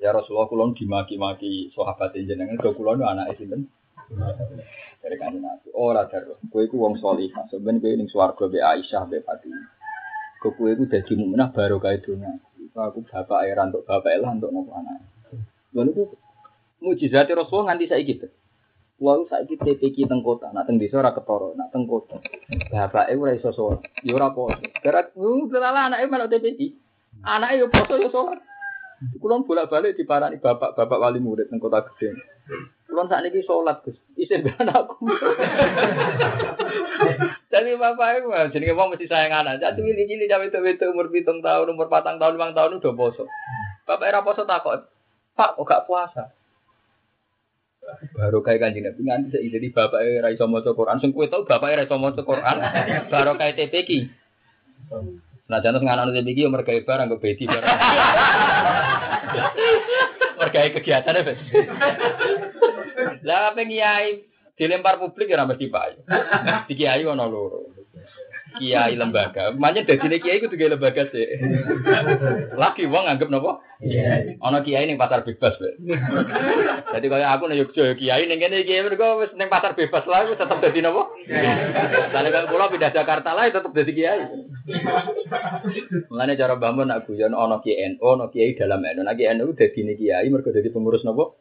Ya 0.00 0.14
Rasulullah 0.16 0.48
kulon 0.48 0.72
dimaki-maki 0.72 1.74
sahabat 1.76 2.16
jenengan 2.16 2.56
kulon 2.62 3.04
anak 3.04 3.36
sinten? 3.36 3.68
Dari 5.00 5.16
kanjeng 5.16 5.42
Nabi. 5.42 5.68
Ora 5.72 6.04
darah. 6.10 6.36
Kowe 6.50 6.62
iku 6.66 6.76
wong 6.82 6.98
salihah. 6.98 7.46
Sampeyan 7.48 7.78
kowe 7.78 7.92
ning 7.94 8.08
swarga 8.10 8.44
be 8.50 8.58
Aisyah 8.58 9.06
be 9.06 9.22
Fatimah. 9.22 9.70
Kowe 10.42 10.68
iku 10.68 10.84
dadi 10.90 11.12
mukminah 11.14 11.54
baru 11.54 11.78
kae 11.78 12.02
dunya. 12.02 12.36
Aku 12.70 13.02
bapak 13.02 13.44
era 13.44 13.66
untuk 13.66 13.82
bapak 13.82 14.14
lah 14.22 14.30
untuk 14.30 14.54
nopo 14.54 14.70
anak. 14.72 15.02
Lalu 15.74 15.90
itu 15.90 16.04
mujizat 16.80 17.28
Rasulullah 17.30 17.74
nganti 17.74 17.90
saiki 17.90 18.06
gitu. 18.14 18.28
Wong 19.00 19.26
saiki 19.26 19.56
TPK 19.56 20.06
teng 20.06 20.20
kota, 20.20 20.52
nak 20.52 20.68
teng 20.68 20.76
desa 20.76 21.00
ora 21.00 21.16
ketara, 21.16 21.56
nak 21.56 21.72
teng 21.72 21.88
kota. 21.88 22.20
Bapake 22.68 23.16
ora 23.16 23.32
iso 23.32 23.50
sholat. 23.50 23.80
Ya 24.04 24.12
ora 24.12 24.30
poso. 24.30 24.60
Gara 24.84 25.08
uh 25.08 25.42
delala 25.48 25.88
anake 25.88 26.04
melok 26.08 26.30
TPK. 26.30 26.60
Anake 27.24 27.64
yo 27.64 27.66
poso 27.72 27.96
yo 27.96 28.08
sholat. 28.12 28.38
Kulon 29.16 29.48
bolak-balik 29.48 29.96
diparani 29.96 30.36
bapak-bapak 30.36 31.00
wali 31.00 31.18
murid 31.18 31.48
teng 31.48 31.58
kota 31.58 31.80
gede. 31.90 32.12
Kulon 32.90 33.06
saat 33.06 33.22
ini 33.22 33.38
sholat 33.46 33.86
Gus, 33.86 33.94
isin 34.18 34.42
anakku. 34.50 35.06
Jadi 37.46 37.70
bapak 37.78 38.18
itu 38.18 38.28
jadi 38.50 38.64
ngomong 38.74 38.98
mesti 38.98 39.06
sayang 39.06 39.46
anak. 39.46 39.62
Jadi 39.62 39.78
ini 39.86 40.10
ini 40.10 40.26
cawe 40.26 40.42
itu 40.42 40.84
umur 40.90 41.06
pitung 41.14 41.38
tahun, 41.38 41.70
umur 41.70 41.86
patang 41.86 42.18
tahun, 42.18 42.34
lima 42.34 42.50
tahun 42.50 42.82
udah 42.82 42.94
poso. 42.98 43.30
Bapak 43.86 44.10
era 44.10 44.26
poso 44.26 44.42
takut. 44.42 44.90
Pak, 45.38 45.54
kok 45.54 45.66
gak 45.70 45.86
puasa? 45.86 46.34
baru 48.14 48.38
kayak 48.44 48.60
kanjeng 48.62 48.84
Nabi 48.86 49.00
nganti 49.02 49.28
saya 49.34 49.48
jadi 49.50 49.66
bapak 49.72 50.00
era 50.04 50.28
iso 50.30 50.46
maca 50.46 50.70
Quran 50.70 51.00
sing 51.02 51.10
kowe 51.10 51.26
tau 51.26 51.42
bapak 51.42 51.74
era 51.74 51.82
iso 51.82 51.96
maca 51.98 52.22
Quran 52.22 52.56
baru 53.10 53.34
kayak 53.34 53.56
TPK 53.58 53.90
nah 55.50 55.58
jangan 55.58 55.82
nganan 55.82 56.14
TPK 56.14 56.46
umur 56.46 56.62
kayak 56.62 56.86
barang 56.86 57.10
ke 57.10 57.16
beti 57.18 57.44
barang 57.50 57.66
mereka 60.38 60.72
kegiatan 60.80 61.18
ya 61.18 61.34
lah 63.24 63.52
apa 63.52 63.62
kiai? 63.64 64.26
Dilempar 64.60 65.00
publik 65.00 65.32
ya 65.32 65.48
mesti 65.48 65.72
pak 65.72 66.04
di 66.68 66.74
kiai 66.76 67.00
ono 67.08 67.24
loro 67.24 67.79
kiai 68.58 68.98
lembaga. 68.98 69.54
Makanya 69.54 69.86
dari 69.94 70.18
kiai 70.18 70.40
itu 70.42 70.50
juga 70.50 70.74
lembaga 70.74 71.06
sih. 71.12 71.26
Lagi 72.56 72.88
uang 72.88 73.06
anggap 73.06 73.30
nopo? 73.30 73.62
Ono 74.44 74.58
kiai 74.60 74.84
ning 74.84 75.00
pasar 75.00 75.24
bebas, 75.24 75.56
Be. 75.56 75.72
Jadi 76.90 77.06
kalau 77.08 77.26
aku 77.26 77.44
nih 77.48 77.64
Yogyo 77.64 77.94
kiai 77.96 78.26
ning 78.26 78.40
kene 78.42 78.66
kiai 78.66 78.84
mergo 78.84 79.22
wis 79.22 79.32
ning 79.38 79.48
pasar 79.48 79.72
bebas 79.78 80.04
lah 80.10 80.26
wis 80.26 80.40
tetep 80.40 80.58
dadi 80.58 80.80
nopo? 80.82 81.14
Lah 82.10 82.20
nek 82.20 82.50
kula 82.50 82.72
pindah 82.72 82.90
Jakarta 82.90 83.36
lah 83.36 83.48
tetep 83.48 83.72
dadi 83.72 83.92
kiai. 83.94 84.20
Mulane 86.10 86.34
cara 86.34 86.54
bangun 86.58 86.90
aku 86.90 87.14
ya 87.16 87.30
ono 87.30 87.62
kiai 87.62 87.96
ono 88.02 88.28
kiai 88.28 88.58
dalam 88.58 88.82
NU. 88.82 89.06
Nek 89.06 89.16
kiai 89.16 89.36
NU 89.38 89.54
dadi 89.54 89.80
kiai 89.96 90.28
mergo 90.28 90.50
dadi 90.50 90.68
pengurus 90.68 91.06
nopo? 91.06 91.38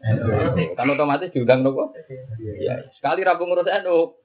Kan 0.77 0.91
otomatis 0.93 1.33
diundang 1.33 1.65
nopo? 1.65 1.91
Iya. 2.39 2.87
Sekali 2.99 3.23
ra 3.27 3.35
pengurus 3.35 3.67
NU, 3.83 4.18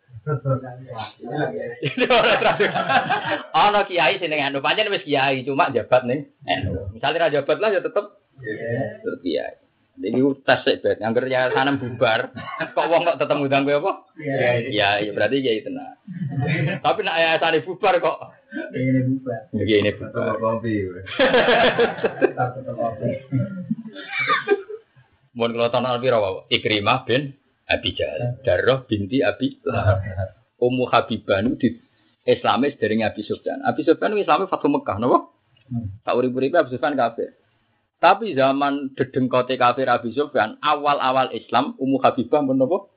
Ana 3.55 3.81
kiai 3.85 4.17
sing 4.17 4.33
anu 4.33 4.65
pancen 4.65 4.89
wis 4.89 5.05
kiai 5.05 5.45
cuma 5.45 5.69
jabat 5.75 6.03
ning 6.09 6.31
NU. 6.49 6.97
Misale 6.97 7.21
ra 7.21 7.29
jabat 7.29 7.61
lah 7.61 7.71
ya 7.75 7.81
tetep 7.85 8.05
tetep 9.05 9.21
kiai. 9.21 9.55
Jadi 9.95 10.19
tes 10.43 10.59
sik 10.67 10.83
bet, 10.83 10.99
ngangger 10.99 11.31
ya 11.31 11.55
sanam 11.55 11.79
bubar. 11.79 12.35
Kok 12.75 12.89
wong 12.91 13.07
kok 13.07 13.19
tetep 13.23 13.39
ngundang 13.39 13.63
kowe 13.63 13.79
apa? 13.79 13.93
Iya, 14.67 15.07
iya 15.07 15.11
berarti 15.15 15.39
kiai 15.39 15.63
tenan. 15.63 15.95
Tapi 16.83 17.01
nek 17.07 17.15
ayasane 17.15 17.63
bubar 17.63 18.03
kok 18.03 18.19
ini 18.75 19.01
bubar. 19.07 19.41
Iki 19.55 19.75
ini 19.83 19.91
bubar. 19.95 20.35
Kopi. 20.43 20.75
Mun 25.35 25.55
kula 25.55 25.71
tanah 25.71 25.95
alpira 25.95 26.19
wae. 26.19 26.47
Ikrimah 26.51 27.07
bin 27.07 27.35
Abi 27.65 27.97
Jahal. 27.97 28.41
Darroh 28.45 28.85
binti 28.85 29.25
Abi 29.25 29.61
Lahab. 29.65 30.01
Ummu 30.61 30.89
Habibah 30.89 31.45
itu 31.45 31.57
di 31.61 31.69
Islamis 32.25 32.77
dari 32.81 33.01
Abi 33.05 33.21
Sufyan. 33.25 33.61
Abi 33.65 33.85
Sufyan 33.85 34.17
itu 34.17 34.25
Islamnya 34.25 34.49
Fatu 34.49 34.73
Mekah, 34.73 34.97
nopo? 34.97 35.37
Tak 36.05 36.15
urip-uripe 36.17 36.57
Abu 36.57 36.73
Sufyan 36.73 36.97
kafir. 36.97 37.37
Tapi 38.01 38.37
zaman 38.37 38.93
dedengkote 38.97 39.57
kafir 39.57 39.89
Abu 39.89 40.13
Sufyan, 40.13 40.61
awal-awal 40.61 41.33
Islam, 41.33 41.77
Ummu 41.81 42.01
Habibah 42.01 42.41
menapa? 42.45 42.89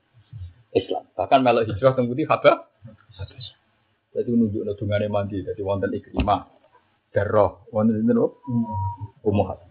Islam. 0.76 1.08
Bahkan 1.16 1.40
melok 1.44 1.68
hijrah 1.72 1.96
teng 1.96 2.12
putih 2.12 2.28
Habah. 2.28 2.68
Jadi 4.16 4.30
nunjuk 4.34 4.64
dungane 4.80 5.08
mandi, 5.08 5.44
jadi 5.44 5.62
wonten 5.64 5.92
ikrimah. 5.92 6.48
Darah, 7.16 7.64
wonten 7.72 8.00
sinten 8.00 8.20
Ummu 9.24 9.44
Habibah. 9.48 9.67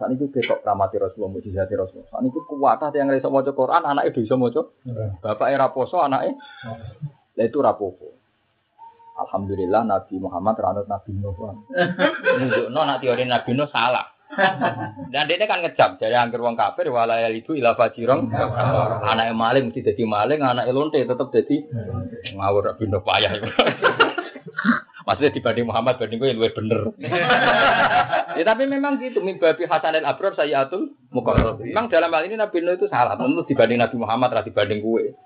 Saat 0.00 0.16
itu 0.16 0.32
ketok 0.32 0.64
ramati 0.64 0.96
Rasulullah, 0.96 1.36
mujizati 1.36 1.76
Rasulullah. 1.76 2.08
Saat 2.08 2.24
itu 2.24 2.40
kuat 2.48 2.80
yang 2.96 3.12
ngerasa 3.12 3.28
mau 3.28 3.44
Quran, 3.44 3.84
anak 3.84 4.08
itu 4.08 4.24
bisa 4.24 4.40
mau 4.40 4.48
Bapak 5.20 5.52
era 5.52 5.68
poso, 5.68 6.00
anaknya, 6.00 6.40
itu 7.36 7.60
rapopo. 7.60 8.16
Alhamdulillah 9.20 9.84
Nabi 9.84 10.16
Muhammad 10.16 10.56
ranut 10.56 10.88
Nabi 10.88 11.12
Nuh. 11.12 11.36
Nunjukno 12.40 12.80
nak 12.80 13.04
teori 13.04 13.28
Nabi 13.28 13.52
Nuh 13.52 13.68
salah. 13.68 14.08
Dan 15.12 15.28
dia 15.28 15.44
kan 15.44 15.60
ngecap 15.60 16.00
dari 16.00 16.16
angker 16.16 16.40
wong 16.40 16.56
kafir 16.56 16.88
walayal 16.88 17.36
itu 17.36 17.52
ilah 17.52 17.76
fajirong. 17.76 18.32
Anak 19.04 19.36
maling 19.36 19.68
mesti 19.68 19.84
jadi 19.84 20.08
maling, 20.08 20.40
anak 20.40 20.72
lonte 20.72 21.04
tetap 21.04 21.28
jadi 21.28 21.68
ngawur 22.32 22.72
Nabi 22.72 22.84
Nuh 22.88 23.04
payah. 23.04 23.36
Maksudnya 25.04 25.34
dibanding 25.34 25.66
Muhammad, 25.66 25.98
banding 25.98 26.22
gue 26.22 26.28
yang 26.30 26.38
lebih 26.38 26.56
bener. 26.60 26.80
Ya, 28.36 28.44
tapi 28.46 28.68
memang 28.68 29.00
gitu, 29.00 29.24
mimbabi 29.24 29.66
Hasanil 29.66 30.06
Abrar 30.06 30.36
atul 30.36 30.94
mukarrab. 31.10 31.58
Memang 31.58 31.90
dalam 31.90 32.12
hal 32.12 32.28
ini 32.28 32.36
Nabi 32.36 32.62
Nuh 32.62 32.76
itu 32.76 32.86
salah, 32.86 33.16
tentu 33.16 33.42
dibanding 33.48 33.80
Nabi 33.80 33.96
Muhammad, 33.96 34.30
lah 34.36 34.44
dibanding 34.44 34.84
gue. 34.84 35.16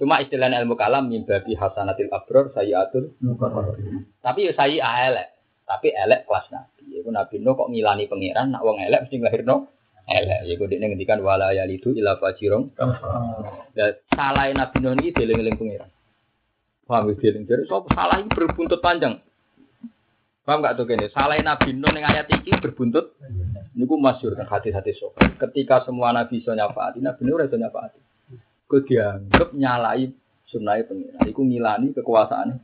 Cuma 0.00 0.22
istilah 0.24 0.48
ilmu 0.48 0.78
kalam 0.78 1.12
mimbabi 1.12 1.58
Hasanatil 1.58 2.08
Abrar 2.14 2.54
atul 2.54 3.16
mukarrab. 3.20 3.76
Tapi 4.24 4.40
ya 4.48 4.52
saya 4.56 5.10
elek, 5.10 5.28
tapi 5.68 5.92
elek 5.92 6.24
kelas 6.24 6.46
Nabi. 6.54 6.84
Itu 7.00 7.10
Nabi 7.10 7.34
Nuh 7.42 7.54
kok 7.58 7.68
ngilani 7.68 8.04
pangeran, 8.06 8.54
nak 8.54 8.62
wong 8.62 8.78
elek 8.80 9.04
mesti 9.08 9.44
no 9.44 9.72
elek. 10.06 10.40
Ya 10.48 10.54
kok 10.56 10.68
dia 10.68 10.80
ngendikan 10.80 11.20
wala 11.20 11.52
yalidu 11.52 11.92
ila 11.96 12.16
fajirong. 12.16 12.72
Dan 13.74 13.98
salah 14.14 14.48
Nabi 14.52 14.76
Nuh 14.80 14.92
ini 14.96 15.12
dieling-eling 15.12 15.56
pangeran. 15.58 15.90
Paham 16.84 17.08
ya 17.08 17.16
dieling 17.16 17.48
jadi 17.48 17.64
so 17.64 17.80
salah 17.96 18.20
ini 18.20 18.28
berbuntut 18.28 18.84
panjang. 18.84 19.16
Paham 20.44 20.60
gak 20.60 20.76
tuh 20.76 20.84
kene? 20.84 21.08
Salah 21.08 21.40
Nabi 21.40 21.72
Nuh 21.72 21.88
yang 21.88 22.04
ayat 22.04 22.28
ini 22.28 22.52
berbuntut. 22.60 23.16
Ini 23.72 23.88
ku 23.88 23.96
masyur 23.96 24.36
kan 24.36 24.44
hati-hati 24.44 24.92
sok. 24.92 25.16
Ketika 25.40 25.88
semua 25.88 26.12
Nabi 26.12 26.44
iso 26.44 26.52
nyafaati, 26.52 27.00
Nabi 27.00 27.24
Nuh 27.24 27.40
iso 27.40 27.56
nyafaati. 27.56 27.98
Kau 28.68 28.84
dianggap 28.84 29.56
nyalai 29.56 30.12
sunai 30.44 30.84
pengiran. 30.84 31.24
Iku 31.24 31.40
ngilani 31.48 31.96
kekuasaan. 31.96 32.60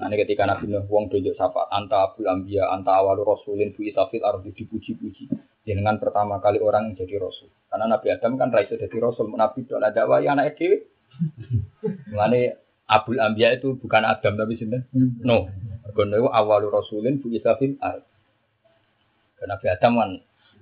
Nah 0.00 0.06
ini 0.08 0.16
ketika 0.16 0.48
Nabi 0.48 0.72
Nuh 0.72 0.88
wong 0.88 1.12
tunjuk 1.12 1.36
sapa 1.36 1.68
anta 1.68 2.08
abul 2.08 2.24
ambia 2.24 2.72
anta 2.72 3.04
awal 3.04 3.20
rasulin 3.20 3.76
bu 3.76 3.84
isafil 3.84 4.24
ardi 4.24 4.56
dipuji-puji. 4.56 5.28
Dengan 5.60 6.00
pertama 6.00 6.40
kali 6.40 6.56
orang 6.56 6.88
yang 6.88 7.04
jadi 7.04 7.20
rasul. 7.20 7.52
Karena 7.68 7.84
Nabi 8.00 8.16
Adam 8.16 8.40
kan 8.40 8.48
raisa 8.48 8.80
jadi 8.80 8.96
rasul. 8.96 9.28
Nabi 9.28 9.68
itu 9.68 9.76
ada 9.76 10.08
waya 10.08 10.32
anak 10.32 10.56
dewi. 10.56 10.88
Mengenai 12.16 12.56
Abul 12.86 13.18
Ambia 13.18 13.50
itu 13.52 13.74
bukan 13.74 14.06
Adam 14.06 14.38
tapi 14.38 14.54
sinten? 14.56 14.86
No. 15.20 15.50
Mergo 15.86 16.02
itu 16.02 16.28
awalul 16.30 16.74
rasulin 16.74 17.22
bu 17.22 17.30
isafil 17.30 17.78
ard. 17.78 18.02
Karena 19.36 19.54
Nabi 19.54 19.66
Adam 19.70 19.92
kan 20.00 20.10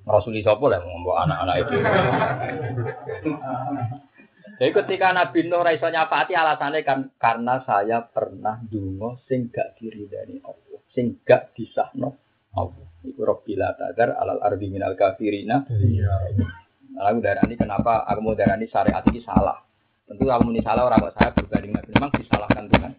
rasuli 0.05 0.45
sapa 0.45 0.65
lah 0.69 0.85
ngomong 0.85 1.17
anak-anak 1.17 1.57
itu. 1.65 1.77
Jadi 4.55 4.71
ketika 4.71 5.11
Nabi 5.11 5.51
Nuh 5.51 5.65
raiso 5.67 5.89
nyapati 5.91 6.37
alasannya 6.37 6.87
kan 6.87 7.11
karena 7.19 7.65
saya 7.67 8.07
pernah 8.07 8.61
dungo 8.63 9.19
sing 9.27 9.51
gak 9.51 9.75
diridani 9.81 10.39
Allah, 10.45 10.81
sing 10.95 11.19
gak 11.27 11.57
disahno 11.57 12.15
Allah. 12.55 12.87
Iku 13.03 13.21
robbila 13.25 13.75
tadar 13.75 14.15
alal 14.15 14.41
ardi 14.45 14.71
minal 14.71 14.95
kafirina. 14.95 15.67
Iya. 15.67 16.39
Lalu 16.95 17.19
darah 17.19 17.43
ini 17.51 17.59
kenapa 17.59 18.07
aku 18.07 18.21
mau 18.23 18.39
darah 18.39 18.55
ini 18.55 18.71
syariat 18.71 19.03
ini 19.11 19.19
salah? 19.27 19.59
Tentu 20.07 20.29
kalau 20.29 20.47
ini 20.53 20.63
salah 20.63 20.87
orang 20.87 21.11
saya 21.17 21.35
berbanding 21.35 21.75
Nabi 21.75 21.91
memang 21.91 22.13
disalahkan 22.15 22.65
Tuhan. 22.71 22.93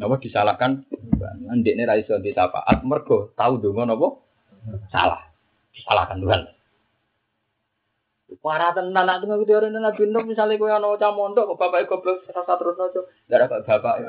Napa 0.00 0.16
disalahkan 0.16 0.80
Tuhan. 0.88 1.36
Nanti 1.44 1.76
ini 1.76 1.84
raiso 1.84 2.16
ditapaat 2.16 2.80
mergo 2.88 3.36
tahu 3.36 3.60
dong 3.60 3.84
napa 3.84 4.16
salah. 4.88 5.28
Disalahkan 5.76 6.24
Tuhan. 6.24 6.42
Para 8.40 8.72
tenan 8.72 9.04
nak 9.04 9.20
tengah 9.20 9.42
video 9.42 9.58
ini 9.60 9.76
nabi 9.76 10.06
Nuh 10.06 10.22
misalnya 10.22 10.54
kau 10.54 10.70
yang 10.70 10.78
nocah 10.78 11.10
mondok, 11.10 11.50
kok 11.50 11.58
bapak 11.66 11.90
goblok 11.90 12.22
rasa 12.30 12.54
terus 12.54 12.78
nojo, 12.78 13.00
darah 13.26 13.50
kok 13.50 13.66
bapak. 13.66 14.06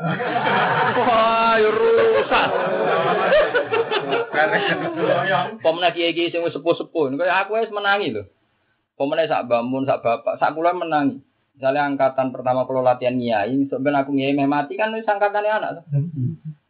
Wah, 0.93 1.57
ya 1.57 1.69
rusak. 1.73 2.47
Pemenang 5.59 5.93
kiai 5.97 6.13
kiai 6.13 6.29
sing 6.29 6.45
sepuh 6.45 6.75
sepuh, 6.77 7.09
kayak 7.17 7.49
aku 7.49 7.65
es 7.65 7.73
menangi 7.73 8.13
loh. 8.13 8.29
Pemenang 8.93 9.25
sak 9.25 9.49
bangun 9.49 9.89
sak 9.89 10.05
bapak, 10.05 10.37
sak 10.37 10.53
kula 10.53 10.77
menangi. 10.77 11.17
Misalnya 11.61 11.93
angkatan 11.93 12.33
pertama 12.33 12.65
kalau 12.65 12.81
latihan 12.81 13.13
nyai, 13.13 13.69
sebenarnya 13.69 14.01
aku 14.01 14.17
nyai 14.17 14.33
mati 14.49 14.73
kan 14.73 14.89
wis 14.97 15.05
angkatannya 15.05 15.61
anak. 15.61 15.85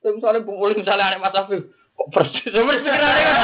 Tuh 0.03 0.11
misalnya 0.11 0.43
Bung 0.43 0.59
Uli 0.59 0.83
misalnya 0.83 1.15
anak 1.15 1.23
Mas 1.23 1.39
Afif, 1.39 1.63
persis 2.09 2.49
sama 2.49 2.73
pikirannya 2.81 3.23
kan. 3.23 3.39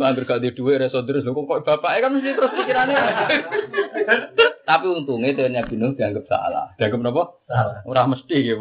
Angger 0.00 0.24
gak 0.24 0.40
di 0.40 0.56
duit 0.56 0.80
reso 0.80 1.04
terus 1.04 1.28
kok 1.28 1.36
kok 1.36 1.60
bapaknya 1.60 2.08
kan 2.08 2.10
mesti 2.16 2.30
terus 2.32 2.52
pikirannya. 2.56 3.00
Tapi 4.64 4.86
untungnya 4.86 5.34
itu 5.34 5.44
Nabi 5.50 5.74
Nuh 5.76 5.92
dianggap 5.92 6.24
salah. 6.30 6.72
Dianggap 6.80 7.10
apa? 7.10 7.22
Salah. 7.44 7.76
Ora 7.84 8.02
mesti 8.08 8.36
ya. 8.40 8.54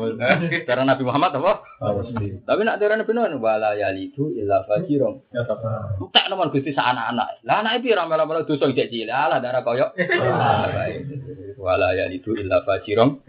Cara 0.68 0.84
Nabi 0.84 1.04
Muhammad 1.08 1.32
apa? 1.40 1.54
mesti. 1.80 2.44
Tapi 2.44 2.62
nak 2.68 2.78
cara 2.82 2.94
Nabi 3.00 3.12
Nuh 3.16 3.40
wala 3.40 3.72
yalidu 3.78 4.36
illa 4.36 4.68
fajirun. 4.68 5.24
Ya 5.32 5.48
tak 5.48 6.26
nomor 6.28 6.52
Gusti 6.52 6.76
anak-anak. 6.76 7.46
Lah 7.48 7.64
anak 7.64 7.80
iki 7.80 7.96
ra 7.96 8.04
melu-melu 8.10 8.44
dosa 8.44 8.68
cek 8.68 8.90
cilik. 8.92 9.08
Lah 9.08 9.40
darah 9.40 9.64
koyo. 9.64 9.96
Wala 11.64 11.92
yalidu 11.96 12.36
illa 12.36 12.64
fajirun. 12.68 13.24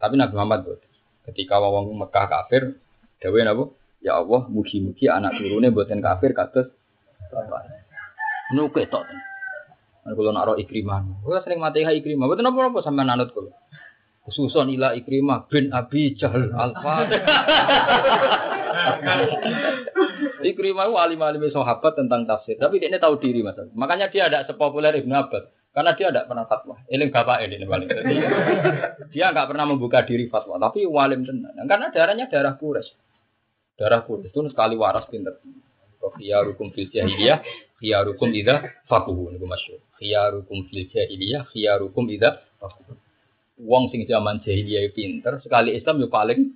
Tapi 0.00 0.14
Nabi 0.18 0.34
Muhammad 0.34 0.60
ketika 1.30 1.62
wong 1.62 1.94
Mekah 1.94 2.26
kafir, 2.26 2.80
dewe 3.22 3.44
napa? 3.46 3.79
Ya 4.00 4.16
Allah, 4.16 4.48
mugi-mugi 4.48 5.12
anak 5.12 5.36
turune 5.36 5.68
mboten 5.68 6.00
kafir 6.00 6.32
kados 6.32 6.72
bapak. 7.28 7.68
Nuke 8.56 8.88
tok. 8.88 9.04
Kalau 10.00 10.32
nak 10.32 10.44
roh 10.48 10.56
ikrimah, 10.56 11.04
gue 11.22 11.38
sering 11.44 11.60
mati 11.60 11.84
ha 11.84 11.92
ikrimah. 11.92 12.26
Betul 12.26 12.48
apa 12.48 12.72
apa 12.72 12.80
sampai 12.80 13.04
nanut 13.04 13.30
kalau. 13.36 13.52
Khususon 14.24 14.72
ila 14.72 14.96
ikrimah 14.96 15.44
bin 15.46 15.70
Abi 15.70 16.16
Jahal 16.16 16.50
Alfa. 16.56 17.04
ikrimah 20.50 20.88
itu 20.88 20.96
alim-alim 20.96 21.44
sahabat 21.52 22.00
tentang 22.00 22.24
tafsir. 22.24 22.56
Tapi 22.56 22.80
dia 22.80 22.88
ini 22.88 22.96
tahu 22.96 23.20
diri 23.20 23.44
mas. 23.44 23.60
Makanya 23.76 24.08
dia 24.08 24.28
tidak 24.28 24.48
sepopuler 24.48 24.96
Ibnu 24.96 25.12
Abbas. 25.12 25.44
Karena 25.70 25.94
dia 25.94 26.10
tidak 26.10 26.26
pernah 26.26 26.44
fatwa. 26.50 26.82
Eling 26.90 27.14
bapak 27.14 27.46
ini 27.46 27.62
paling. 27.62 27.88
dia 29.14 29.30
nggak 29.30 29.48
pernah 29.52 29.64
membuka 29.68 30.02
diri 30.02 30.26
fatwa. 30.26 30.58
Tapi 30.58 30.82
walim 30.88 31.22
tenan. 31.22 31.54
Karena 31.68 31.92
darahnya 31.94 32.26
darah 32.26 32.58
kures. 32.58 32.90
Darah 33.80 34.04
kures 34.04 34.28
itu 34.28 34.44
sekali 34.52 34.76
waras 34.76 35.08
pinter. 35.08 35.40
Khiyarukum 36.00 36.68
fil 36.76 36.92
jahiliyah, 36.92 37.40
khiyarukum 37.80 38.28
idza 38.36 38.84
fakuhu 38.84 39.32
niku 39.32 39.48
masyhur. 39.48 39.80
Khiyarukum 39.96 40.68
fil 40.68 40.84
jahiliyah, 40.92 41.48
khiyarukum 41.48 42.04
idza 42.12 42.44
fakuhu. 42.60 42.92
Wong 43.64 43.88
sing 43.88 44.04
zaman 44.04 44.44
jahiliyah 44.44 44.92
pinter, 44.92 45.40
sekali 45.40 45.80
Islam 45.80 46.04
yo 46.04 46.12
paling 46.12 46.52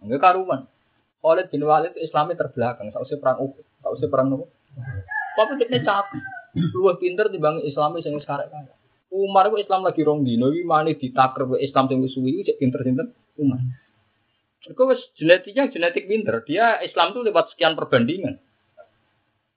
enggak 0.00 0.20
karuan. 0.24 0.72
Khalid 1.20 1.52
bin 1.52 1.62
Walid 1.68 1.94
Islamnya 2.00 2.34
terbelakang, 2.34 2.90
usah 2.90 3.20
perang 3.20 3.38
Uhud, 3.38 3.62
usah 3.92 4.08
perang 4.10 4.26
nopo. 4.32 4.50
Tapi 5.36 5.54
dia 5.60 5.84
cak, 5.84 6.10
luwih 6.74 6.98
pinter 6.98 7.28
dibanding 7.30 7.68
Islamnya 7.68 8.02
sing 8.02 8.16
wis 8.16 8.26
karek 8.26 8.50
Umar 9.12 9.52
itu 9.52 9.60
Islam 9.60 9.84
lagi 9.84 10.00
rong 10.02 10.24
dino, 10.24 10.48
iki 10.48 10.64
mani 10.64 10.96
ditaker 10.96 11.44
Islam 11.60 11.92
wis 12.00 12.16
suwi 12.16 12.42
cek 12.42 12.56
pinter 12.56 12.80
sinten 12.82 13.12
Umar. 13.36 13.60
Itu 14.62 14.82
genetiknya 15.18 15.70
genetik 15.70 16.06
pinter. 16.06 16.42
Dia 16.46 16.78
Islam 16.86 17.14
itu 17.14 17.20
lewat 17.26 17.54
sekian 17.54 17.74
perbandingan. 17.74 18.38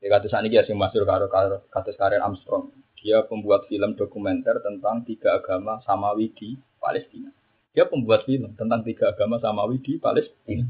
Ya 0.02 0.07
kata 0.14 0.30
saat 0.30 0.45
ini 0.45 0.57
yang 0.57 0.77
masuk 0.77 1.06
karo 1.06 1.30
kata 1.69 1.91
karir 1.98 2.22
Armstrong. 2.22 2.73
Dia 3.02 3.22
pembuat 3.26 3.69
film 3.69 3.94
dokumenter 3.94 4.57
tentang 4.65 5.06
tiga 5.06 5.38
agama 5.38 5.77
Samawi 5.86 6.34
di 6.34 6.57
Palestina. 6.82 7.30
Dia 7.73 7.86
pembuat 7.86 8.26
film 8.26 8.57
tentang 8.57 8.82
tiga 8.82 9.14
agama 9.14 9.38
Samawi 9.38 9.77
di 9.77 10.02
Palestina. 10.02 10.65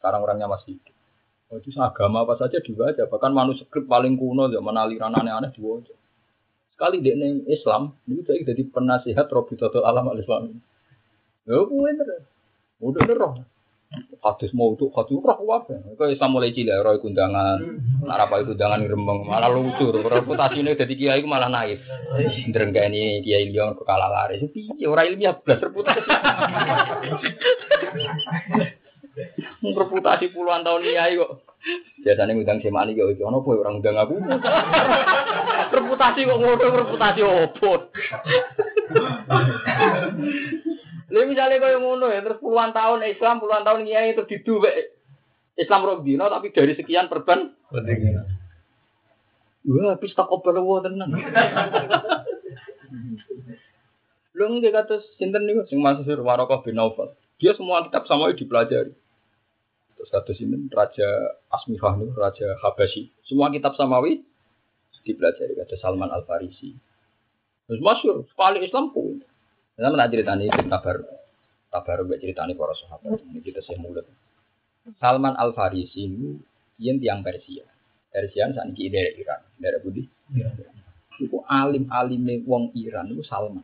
Sekarang 0.00 0.24
orangnya 0.24 0.48
masih 0.48 0.80
hidup. 0.80 0.96
Oh, 1.48 1.56
itu 1.56 1.72
agama 1.80 2.28
apa 2.28 2.36
saja 2.36 2.60
aja. 2.60 3.04
Bahkan 3.08 3.32
manuskrip 3.32 3.88
paling 3.88 4.20
kuno 4.20 4.52
zaman 4.52 4.76
aliran 4.76 5.16
aneh-aneh 5.16 5.48
aja. 5.48 5.94
Sekali 6.76 7.00
dia 7.00 7.16
Islam, 7.48 7.96
itu 8.06 8.22
jadi 8.22 8.62
penasihat 8.70 9.26
Robi 9.32 9.58
Total 9.58 9.82
Alam 9.82 10.12
Al-Islam. 10.14 10.60
Ya, 11.48 11.58
bener. 11.64 12.28
Udah 12.78 13.02
roh. 13.18 13.34
Hadis 14.18 14.52
mau 14.52 14.76
tuh 14.76 14.92
hadis 14.92 15.16
roh 15.16 15.40
apa? 15.48 15.72
Kau 15.96 16.12
Islam 16.12 16.36
mulai 16.36 16.52
cilik 16.52 16.76
roh 16.84 17.00
kundangan, 17.00 17.56
apa 18.04 18.44
itu 18.44 18.52
undangan 18.52 18.84
gremeng 18.84 19.24
malah 19.24 19.48
lucu. 19.48 19.88
Reputasi 19.88 20.60
ini 20.60 20.76
jadi 20.76 20.92
kiai 20.92 21.24
malah 21.24 21.48
naik. 21.48 21.80
Derengga 22.52 22.84
ini 22.92 23.24
kiai 23.24 23.48
liang 23.48 23.72
ke 23.80 23.88
kalah 23.88 24.12
lari. 24.12 24.44
Tapi 24.44 24.84
orang 24.84 25.08
ilmiah 25.08 25.40
belas 25.40 25.64
reputasi. 25.64 26.04
reputasi 29.64 30.24
puluhan 30.36 30.68
tahun 30.68 30.84
kiai 30.84 31.16
kok. 31.16 31.48
Biasanya 32.04 32.32
ngundang 32.36 32.60
semani 32.60 32.92
kok 32.92 33.08
iki 33.08 33.24
ono 33.24 33.40
apa 33.40 33.48
ya, 33.48 33.56
orang 33.64 33.72
ngundang 33.80 33.96
aku. 33.96 34.14
reputasi 35.72 36.20
kok 36.28 36.38
ngono 36.44 36.64
reputasi 36.76 37.20
opo. 37.24 37.72
Lha 41.08 41.24
misalnya 41.24 41.56
kaya 41.56 41.80
ngono 41.80 42.12
ya 42.12 42.20
terus 42.20 42.36
puluhan 42.36 42.76
tahun 42.76 43.00
Islam, 43.08 43.40
puluhan 43.40 43.64
tahun 43.64 43.88
kiai 43.88 44.12
terus 44.12 44.28
diduwek 44.28 44.92
Islam 45.56 45.88
Robino 45.88 46.28
tapi 46.28 46.52
dari 46.52 46.76
sekian 46.76 47.08
perban 47.08 47.56
Wah, 49.68 49.92
habis 49.92 50.16
tak 50.16 50.32
koper 50.32 50.56
tenan. 50.80 51.12
Lho 54.38 54.44
nggih 54.48 54.72
kata 54.72 55.02
sinten 55.20 55.44
niku 55.44 55.66
sing 55.68 55.82
Mansur 55.82 56.24
Warokoh 56.24 56.64
bin 56.64 56.78
Naufal. 56.78 57.12
Dia 57.36 57.52
semua 57.52 57.84
kitab 57.84 58.08
sama 58.08 58.32
dipelajari. 58.32 58.94
Terus 59.98 60.08
kata 60.08 60.30
sinten 60.32 60.72
Raja 60.72 61.36
Asmifah 61.52 62.00
niku 62.00 62.16
Raja 62.16 62.54
Habasyi. 62.64 63.12
Semua 63.28 63.52
kitab 63.52 63.76
samawi 63.76 64.24
dipelajari 65.04 65.58
kata 65.58 65.74
Salman 65.80 66.08
Al 66.12 66.24
Farisi. 66.24 66.72
Terus 67.68 67.80
masyur 67.84 68.24
sekali 68.30 68.64
Islam 68.64 68.94
pun. 68.94 69.20
Kita 69.78 69.94
nak 69.94 70.10
ceritani 70.10 70.50
kabar 70.50 71.06
kabar 71.70 71.96
mbak 72.02 72.18
ceritani 72.18 72.58
para 72.58 72.74
sahabat. 72.74 73.22
Ini 73.30 73.38
kita 73.46 73.62
sih 73.62 73.78
mulut. 73.78 74.10
Salman 74.98 75.38
Al 75.38 75.54
Farisi 75.54 76.02
ini 76.02 76.34
yang 76.82 76.98
tiang 76.98 77.22
Persia. 77.22 77.62
Persia 78.10 78.50
saat 78.50 78.74
ini 78.74 78.90
dari 78.90 79.22
Iran, 79.22 79.38
dari 79.54 79.78
Budi. 79.78 80.02
Itu 81.22 81.46
alim-alim 81.46 82.42
wong 82.42 82.74
Iran 82.74 83.06
itu 83.14 83.22
Salman. 83.22 83.62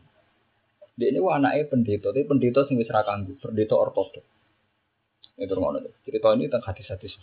Dia 0.95 1.11
ini 1.11 1.19
anaknya 1.19 1.67
pendeta, 1.67 2.15
tapi 2.15 2.23
pendeta 2.23 2.63
sing 2.71 2.79
wis 2.79 2.87
ra 2.87 3.03
pendeta 3.03 3.75
ortodoks. 3.75 4.23
Itu 5.35 5.51
ngono. 5.59 5.83
Cerita 6.07 6.31
ini 6.39 6.47
tentang 6.47 6.63
hadis-hadis. 6.71 7.19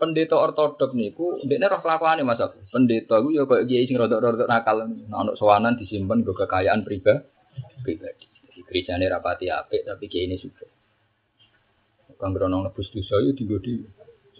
Pendeta 0.00 0.40
ortodoks 0.40 0.96
niku 0.96 1.36
ndekne 1.44 1.68
roh 1.68 1.84
kelakuane 1.84 2.24
Mas 2.24 2.40
aku. 2.40 2.56
Pendeta 2.72 3.20
iku 3.20 3.28
ya 3.36 3.44
koyo 3.44 3.68
kiai 3.68 3.84
sing 3.84 4.00
rodok-rodok 4.00 4.48
nakal. 4.48 4.88
Nah, 4.88 5.20
ono 5.20 5.36
sowanan 5.36 5.76
disimpen 5.76 6.24
go 6.24 6.32
kekayaan 6.32 6.80
pribadi. 6.80 7.20
Pribadi. 7.84 8.24
Gerejane 8.64 9.04
rapati 9.12 9.52
apik 9.52 9.84
tapi 9.84 10.08
kiai 10.08 10.24
ini 10.24 10.40
juga. 10.40 10.64
Kang 12.16 12.32
grono 12.32 12.64
nebus 12.64 12.88
dosa 12.88 13.20
yo 13.20 13.36
digodi. 13.36 13.84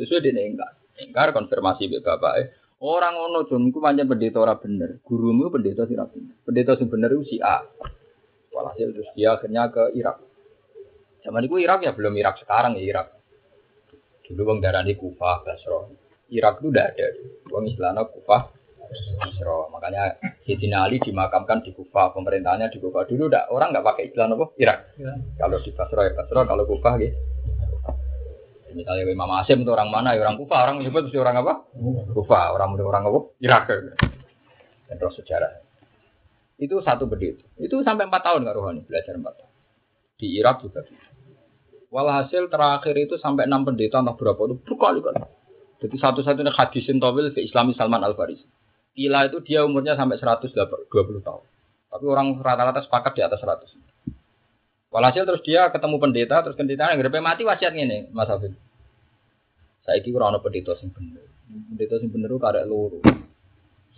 Sesuai 0.00 0.24
dene 0.24 0.48
enggak. 0.48 0.72
Engkar 0.96 1.36
konfirmasi 1.36 1.92
be 1.92 2.00
bapak 2.00 2.34
eh. 2.40 2.46
Orang 2.80 3.20
ono 3.20 3.44
dong, 3.44 3.68
iku 3.68 3.84
pancen 3.84 4.08
pendeta 4.08 4.40
ora 4.40 4.56
bener. 4.56 5.04
Gurumu 5.04 5.52
pendeta 5.52 5.84
sih 5.84 5.92
bener. 5.92 6.40
Pendeta 6.40 6.80
sing 6.80 6.88
bener 6.88 7.12
itu 7.12 7.36
si 7.36 7.36
A. 7.36 7.60
Walhasil 8.48 8.96
terus 8.96 9.12
dia 9.12 9.36
akhirnya 9.36 9.68
ke 9.68 9.92
Irak. 9.92 10.16
Zaman 11.20 11.44
itu 11.44 11.60
Irak 11.60 11.84
ya 11.84 11.92
belum 11.92 12.16
Irak 12.16 12.40
sekarang 12.40 12.80
ya 12.80 12.84
Irak. 12.84 13.19
Dulu 14.30 14.42
bang 14.54 14.58
darah 14.62 14.86
di 14.86 14.94
Kufah, 14.94 15.42
Basro. 15.42 15.90
Irak 16.30 16.62
itu 16.62 16.70
udah 16.70 16.86
ada. 16.86 17.06
Bang 17.50 17.66
istilahnya 17.66 18.06
Kufah, 18.06 18.42
Basro. 19.18 19.66
Makanya 19.74 20.14
Sayyidina 20.46 20.86
Ali 20.86 21.02
dimakamkan 21.02 21.66
di 21.66 21.74
Kufah. 21.74 22.14
Pemerintahnya 22.14 22.70
di 22.70 22.78
Kufah. 22.78 23.10
Dulu 23.10 23.26
udah 23.26 23.50
orang 23.50 23.74
nggak 23.74 23.86
pakai 23.90 24.02
istilah 24.08 24.30
apa? 24.30 24.46
Irak. 24.54 24.78
Ya. 25.02 25.12
Kalau 25.42 25.58
di 25.58 25.70
Basro 25.74 26.00
ya 26.06 26.12
Basro, 26.14 26.40
kalau 26.46 26.62
Kufah 26.62 26.94
gitu. 27.02 27.18
Misalnya 28.70 29.02
Imam 29.10 29.30
Asim 29.34 29.66
itu 29.66 29.70
orang 29.74 29.90
mana? 29.90 30.14
Ya 30.14 30.22
orang 30.22 30.38
Kufa, 30.38 30.56
orang 30.62 30.76
menyebut 30.78 31.10
orang 31.18 31.42
apa? 31.42 31.54
Kufa, 32.14 32.54
orang 32.54 32.78
orang 32.78 33.02
apa? 33.10 33.18
Irak. 33.42 33.62
Dan 34.86 34.94
terus 34.94 35.18
sejarah. 35.18 35.50
Itu 36.60 36.78
satu 36.84 37.08
bedit. 37.08 37.40
Itu 37.58 37.82
sampai 37.82 38.06
empat 38.06 38.22
tahun 38.22 38.46
nggak 38.46 38.56
Rohani 38.56 38.80
belajar 38.86 39.16
empat 39.16 39.34
tahun. 39.42 39.52
Di 40.20 40.28
Irak 40.36 40.60
juga. 40.62 40.84
Walhasil 41.90 42.46
terakhir 42.46 42.94
itu 42.94 43.18
sampai 43.18 43.50
enam 43.50 43.66
pendeta 43.66 43.98
entah 43.98 44.14
berapa 44.14 44.38
itu 44.46 44.56
berkali-kali. 44.62 45.26
Jadi 45.82 45.96
satu-satunya 45.98 46.54
hadis 46.54 46.86
tawil 46.86 47.34
ke 47.34 47.42
Islami 47.42 47.74
Salman 47.74 48.06
Al 48.06 48.14
Farisi. 48.14 48.46
Kila 48.94 49.26
itu 49.26 49.42
dia 49.42 49.66
umurnya 49.66 49.98
sampai 49.98 50.22
120 50.22 50.54
tahun. 51.26 51.44
Tapi 51.90 52.04
orang 52.06 52.38
rata-rata 52.38 52.86
sepakat 52.86 53.12
di 53.18 53.22
atas 53.26 53.42
100. 53.42 53.74
Walhasil 54.90 55.22
terus 55.26 55.42
dia 55.42 55.66
ketemu 55.70 55.96
pendeta, 55.98 56.42
terus 56.46 56.54
pendeta 56.54 56.90
yang 56.90 57.02
mati 57.22 57.42
wasiat 57.42 57.74
ini, 57.74 58.10
Mas 58.14 58.30
Hafid. 58.30 58.54
Saya 59.82 59.98
kira 60.02 60.30
orang 60.30 60.42
pendeta 60.42 60.78
sing 60.78 60.94
bener. 60.94 61.26
Pendeta 61.74 61.98
sing 61.98 62.10
bener 62.14 62.30
karek 62.38 62.66
loro. 62.70 63.02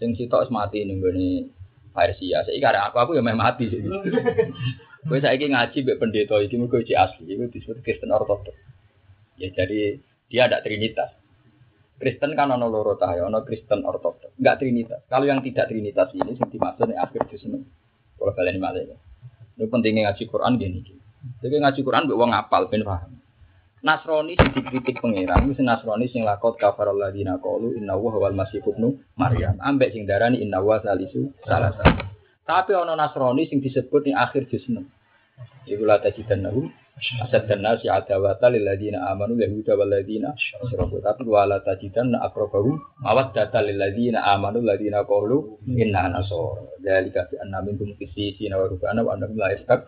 Sing 0.00 0.16
sitok 0.16 0.48
mati 0.48 0.84
ning 0.88 1.04
gone. 1.04 1.52
Saya 1.92 2.40
kira 2.40 2.88
aku 2.88 2.96
aku 2.96 3.10
ya 3.12 3.20
meh 3.20 3.36
mati. 3.36 3.68
Kowe 5.02 5.18
saiki 5.18 5.50
ngaji 5.50 5.78
mbek 5.82 5.98
pendeta 5.98 6.38
iki 6.38 6.54
mergo 6.54 6.78
iki 6.78 6.94
asli, 6.94 7.26
iku 7.26 7.50
disebut 7.50 7.82
Kristen 7.82 8.14
Ortodoks. 8.14 8.54
Ya 9.34 9.50
jadi 9.50 9.98
dia 10.30 10.46
ada 10.46 10.62
trinitas. 10.62 11.10
Kristen 11.98 12.38
kan 12.38 12.54
ono 12.54 12.70
loro 12.70 12.94
ta 12.94 13.10
ya, 13.18 13.26
ono 13.26 13.42
Kristen 13.42 13.82
Ortodoks. 13.82 14.38
Enggak 14.38 14.62
trinitas. 14.62 15.02
Kalau 15.10 15.26
yang 15.26 15.42
tidak 15.42 15.66
trinitas 15.66 16.14
ini 16.14 16.38
sing 16.38 16.46
dimaksud 16.54 16.86
nek 16.86 17.02
akhir 17.02 17.22
di 17.34 17.36
sini. 17.38 17.58
Kalau 18.14 18.30
kalian 18.30 18.62
malah 18.62 18.82
ya. 18.86 18.96
Ini 19.58 19.66
pentingnya 19.66 20.10
ngaji 20.10 20.22
Quran 20.30 20.54
gini. 20.62 20.80
Jadi 21.42 21.54
ngaji 21.58 21.80
Quran 21.82 22.06
buat 22.06 22.18
uang 22.22 22.32
apal 22.38 22.70
ben 22.70 22.86
paham. 22.86 23.18
Nasrani 23.82 24.38
sing 24.38 24.54
dikritik 24.54 25.02
pangeran 25.02 25.50
itu 25.50 25.66
Nasrani 25.66 26.06
sing 26.06 26.22
lakot 26.22 26.54
kafarul 26.54 27.02
ladina 27.02 27.42
qalu 27.42 27.74
inna 27.74 27.98
wa 27.98 28.14
wal 28.14 28.30
masih 28.38 28.62
ibnu 28.62 29.02
Maryam. 29.18 29.58
Ambek 29.58 29.90
sing 29.90 30.06
darani 30.06 30.38
inna 30.38 30.62
wa 30.62 30.78
salisu 30.78 31.34
salah 31.42 31.74
satu. 31.74 32.11
Tapi 32.42 32.74
ono 32.74 32.98
Nasrani 32.98 33.46
sing 33.46 33.62
disebut 33.62 34.10
ning 34.10 34.16
akhir 34.18 34.50
juz 34.50 34.66
6. 34.66 34.82
Iku 35.70 35.82
la 35.86 36.02
tajidannahum 36.02 36.66
asad 37.22 37.48
dan 37.48 37.64
nasi 37.64 37.88
adawata 37.88 38.52
lil 38.52 38.62
ladina 38.62 39.10
amanu 39.10 39.38
yahuda 39.38 39.78
wal 39.78 39.90
ladina 39.90 40.34
asyraku. 40.34 40.98
Tapi 41.02 41.22
wala 41.26 41.62
tajidanna 41.62 42.20
aqrabahum 42.26 42.78
mawaddata 43.00 43.62
lil 43.62 43.78
ladina 43.78 44.26
amanu 44.26 44.60
ladina 44.62 45.06
qalu 45.06 45.58
inna 45.66 46.10
nasara. 46.10 46.66
Dzalika 46.82 47.30
bi 47.30 47.38
anna 47.38 47.62
minkum 47.62 47.94
qissisina 47.94 48.58
wa 48.58 48.66
rubana 48.66 49.06
wa 49.06 49.14
annahum 49.14 49.38
la 49.38 49.54
yastak. 49.54 49.86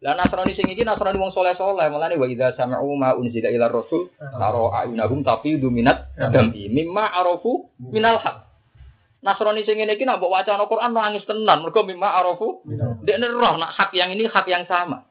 Lah 0.00 0.16
Nasrani 0.16 0.56
sing 0.56 0.64
iki 0.64 0.80
Nasrani 0.80 1.20
wong 1.20 1.28
soleh-soleh, 1.28 1.92
mulane 1.92 2.16
wa 2.16 2.24
idza 2.24 2.56
sami'u 2.56 2.88
ma 2.96 3.12
unzila 3.12 3.52
ila 3.52 3.68
rasul 3.68 4.08
taro 4.18 4.72
ayunahum 4.72 5.20
tafidu 5.20 5.68
minat 5.68 6.08
dami 6.16 6.72
mimma 6.72 7.04
arafu 7.20 7.68
minal 7.78 8.16
haq. 8.16 8.49
Nasrani 9.20 9.68
sing 9.68 9.76
ngene 9.76 10.00
iki 10.00 10.08
nak 10.08 10.16
mbok 10.16 10.32
wacana 10.32 10.64
Quran 10.64 10.96
nangis 10.96 11.28
tenan 11.28 11.60
mergo 11.60 11.84
mimma 11.84 12.08
arafu 12.24 12.64
ndekne 13.04 13.28
roh 13.28 13.60
nak 13.60 13.76
hak 13.76 13.92
yang 13.92 14.16
ini 14.16 14.24
hak 14.24 14.48
yang 14.48 14.64
sama. 14.64 15.04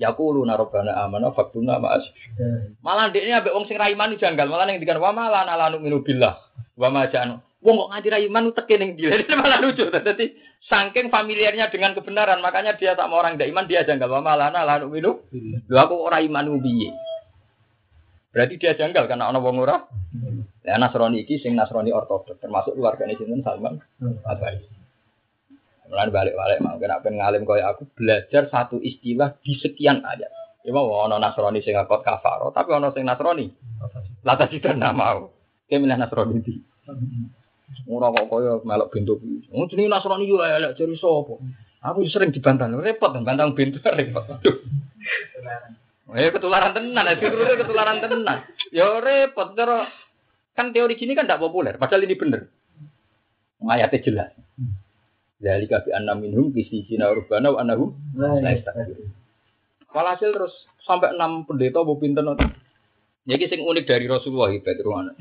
Yaqulu 0.00 0.42
rabbana 0.48 0.96
amana 0.98 1.30
faktuna 1.30 1.78
ma'as. 1.78 2.02
Malah 2.82 3.14
ndekne 3.14 3.38
ambek 3.38 3.54
wong 3.54 3.70
sing 3.70 3.78
ra 3.78 3.86
iman 3.92 4.18
janggal, 4.18 4.50
malah 4.50 4.66
ning 4.66 4.82
dikan 4.82 4.98
wa 4.98 5.14
malan 5.14 5.46
ala 5.46 5.70
nu'minu 5.70 6.02
billah 6.02 6.42
wa 6.74 6.88
ma 6.90 7.06
ja'anu. 7.06 7.38
Wong 7.60 7.76
kok 7.76 7.90
ngaji 7.92 8.08
ra 8.08 8.18
iman 8.18 8.44
teke 8.56 8.74
ning 8.80 8.96
dia. 8.96 9.14
malah 9.44 9.60
lucu. 9.60 9.86
Dadi 9.92 10.32
saking 10.66 11.12
familiarnya 11.12 11.68
dengan 11.68 11.92
kebenaran, 11.92 12.40
makanya 12.40 12.74
dia 12.80 12.96
tak 12.96 13.06
mau 13.12 13.20
orang 13.20 13.36
tidak 13.36 13.52
iman 13.52 13.64
dia 13.68 13.84
janggal. 13.84 14.08
Wa 14.08 14.24
malan 14.24 14.56
ala 14.56 14.80
nu'minu. 14.82 15.12
Lho 15.68 15.78
aku 15.78 15.94
ora 16.00 16.18
iman 16.18 16.48
piye? 16.64 16.90
Berarti 18.30 18.62
dia 18.62 18.78
janggal 18.78 19.10
karena 19.10 19.26
ana 19.26 19.42
wong 19.42 19.58
ora. 19.58 19.90
Ya 20.62 20.78
Nasrani 20.78 21.26
iki 21.26 21.42
sing 21.42 21.58
Nasrani 21.58 21.90
ortodoks 21.90 22.38
termasuk 22.38 22.78
keluargane 22.78 23.18
sinten 23.18 23.42
Salman 23.42 23.82
Al-Farisi. 24.22 24.70
Mulane 25.90 26.14
balik-balik 26.14 26.62
mau 26.62 26.78
kena 26.78 27.02
pengen 27.02 27.18
ngalim 27.18 27.42
kaya 27.42 27.74
aku 27.74 27.90
belajar 27.98 28.46
satu 28.46 28.78
istilah 28.78 29.34
di 29.42 29.58
sekian 29.58 30.06
ayat. 30.06 30.30
Ya 30.62 30.70
mau 30.70 30.86
ono 30.86 31.18
Nasrani 31.18 31.58
sing 31.58 31.74
ngakot 31.74 32.06
kafaro, 32.06 32.54
tapi 32.54 32.70
ono 32.70 32.94
sing 32.94 33.02
Nasrani. 33.02 33.50
Lata 34.22 34.46
tidak 34.46 34.78
mau. 34.94 35.34
Kayak 35.66 35.80
milih 35.82 35.98
Nasrani 35.98 36.38
di. 36.38 36.54
Ora 37.90 38.14
kok 38.14 38.30
kaya 38.30 38.62
melok 38.62 38.94
bentuk. 38.94 39.18
Oh 39.50 39.66
jenenge 39.66 39.90
Nasrani 39.90 40.30
yo 40.30 40.38
elek 40.38 40.78
jari 40.78 40.94
sapa? 40.94 41.34
Aku 41.80 42.04
sering 42.06 42.30
dibantah, 42.30 42.70
repot 42.70 43.10
bantang 43.10 43.56
bentuk 43.58 43.82
repot. 43.82 44.22
Eh 46.10 46.30
ketularan 46.34 46.74
tenan, 46.74 47.06
eh 47.06 47.16
ketularan 47.18 47.98
tenan. 48.02 48.46
Ya 48.74 48.98
repot 48.98 49.54
terus 49.54 49.90
kan 50.58 50.74
teori 50.74 50.98
gini 50.98 51.14
kan 51.14 51.30
tidak 51.30 51.40
populer, 51.40 51.78
padahal 51.78 52.04
ini 52.04 52.18
bener. 52.18 52.50
Ayatnya 53.62 54.02
jelas. 54.02 54.30
Dari 55.40 55.64
kafi 55.64 55.94
anna 55.96 56.12
minhum 56.12 56.52
kisi 56.52 56.84
sina 56.84 57.08
urbana 57.08 57.48
wa 57.56 57.64
anahum 57.64 57.96
Walhasil 59.90 60.30
terus 60.36 60.52
sampai 60.84 61.16
enam 61.16 61.48
pendeta 61.48 61.80
bu 61.80 61.96
pinter 61.96 62.20
nanti. 62.20 62.44
Jadi 63.24 63.48
sing 63.48 63.60
unik 63.64 63.84
dari 63.88 64.04
Rasulullah 64.04 64.52
itu 64.52 64.68
ruana. 64.84 65.16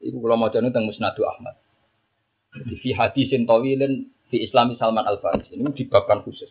Ibu 0.00 0.16
kalau 0.24 0.36
mau 0.40 0.48
jadi 0.48 0.72
tentang 0.72 0.88
Musnadu 0.88 1.28
Ahmad. 1.28 1.54
Di 2.64 2.80
fi 2.80 2.96
hadisin 2.96 3.44
tawilin 3.44 4.08
di 4.32 4.36
Islami 4.42 4.80
Salman 4.80 5.04
Al 5.04 5.20
Farisi 5.20 5.54
ini 5.54 5.68
dibabkan 5.76 6.24
khusus. 6.24 6.48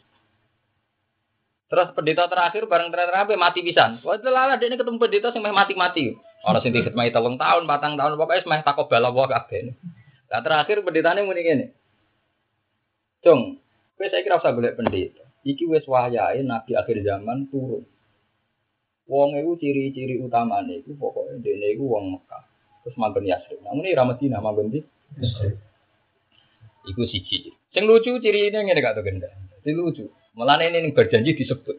Terus 1.70 1.94
pendeta 1.94 2.26
terakhir 2.26 2.66
bareng 2.66 2.90
terakhir 2.90 3.38
mati 3.38 3.62
pisan. 3.62 4.02
Wah 4.02 4.18
lala 4.18 4.58
dia 4.58 4.74
ini 4.74 4.76
ketemu 4.82 4.98
pendeta 4.98 5.30
sing 5.30 5.46
mati-mati. 5.46 6.18
Orang 6.42 6.66
sing 6.66 6.74
diketmai 6.74 7.14
telung 7.14 7.38
tahun, 7.38 7.70
batang 7.70 7.94
tahun, 7.94 8.18
pokoknya 8.18 8.42
semeh 8.42 8.62
takobala 8.66 9.14
wa 9.14 9.30
kabeh. 9.30 9.78
Nah 10.34 10.42
terakhir 10.42 10.82
pendetanya 10.82 11.22
muni 11.22 11.46
ngene. 11.46 11.66
Dong, 13.22 13.62
kowe 14.00 14.08
saya 14.10 14.26
kira 14.26 14.42
usah 14.42 14.56
golek 14.56 14.80
pendeta. 14.80 15.30
Iki 15.46 15.70
wis 15.70 15.86
wayahe 15.86 16.42
nabi 16.42 16.74
akhir 16.74 17.06
zaman 17.06 17.52
turun. 17.54 17.86
Wong 19.10 19.38
itu 19.38 19.58
ciri-ciri 19.62 20.22
utamane 20.22 20.86
iku 20.86 20.94
pokoke 20.98 21.38
dene 21.42 21.74
iku 21.74 21.86
wong 21.86 22.18
Mekah. 22.18 22.44
Terus 22.82 22.96
manggon 22.98 23.26
Yasrib. 23.30 23.62
Namun 23.62 23.86
ini 23.86 23.98
Ramadina 23.98 24.42
manggon 24.42 24.74
di 24.74 24.82
Iku 26.90 27.04
siji. 27.06 27.54
Sing 27.74 27.86
lucu 27.86 28.18
ciri 28.18 28.50
ini 28.50 28.58
ngene 28.58 28.80
gak 28.82 28.98
tuh 28.98 29.06
genda. 29.06 29.30
Itu 29.62 29.78
lucu. 29.78 30.06
Malah 30.40 30.64
ini 30.64 30.96
berjanji 30.96 31.36
disebut. 31.36 31.76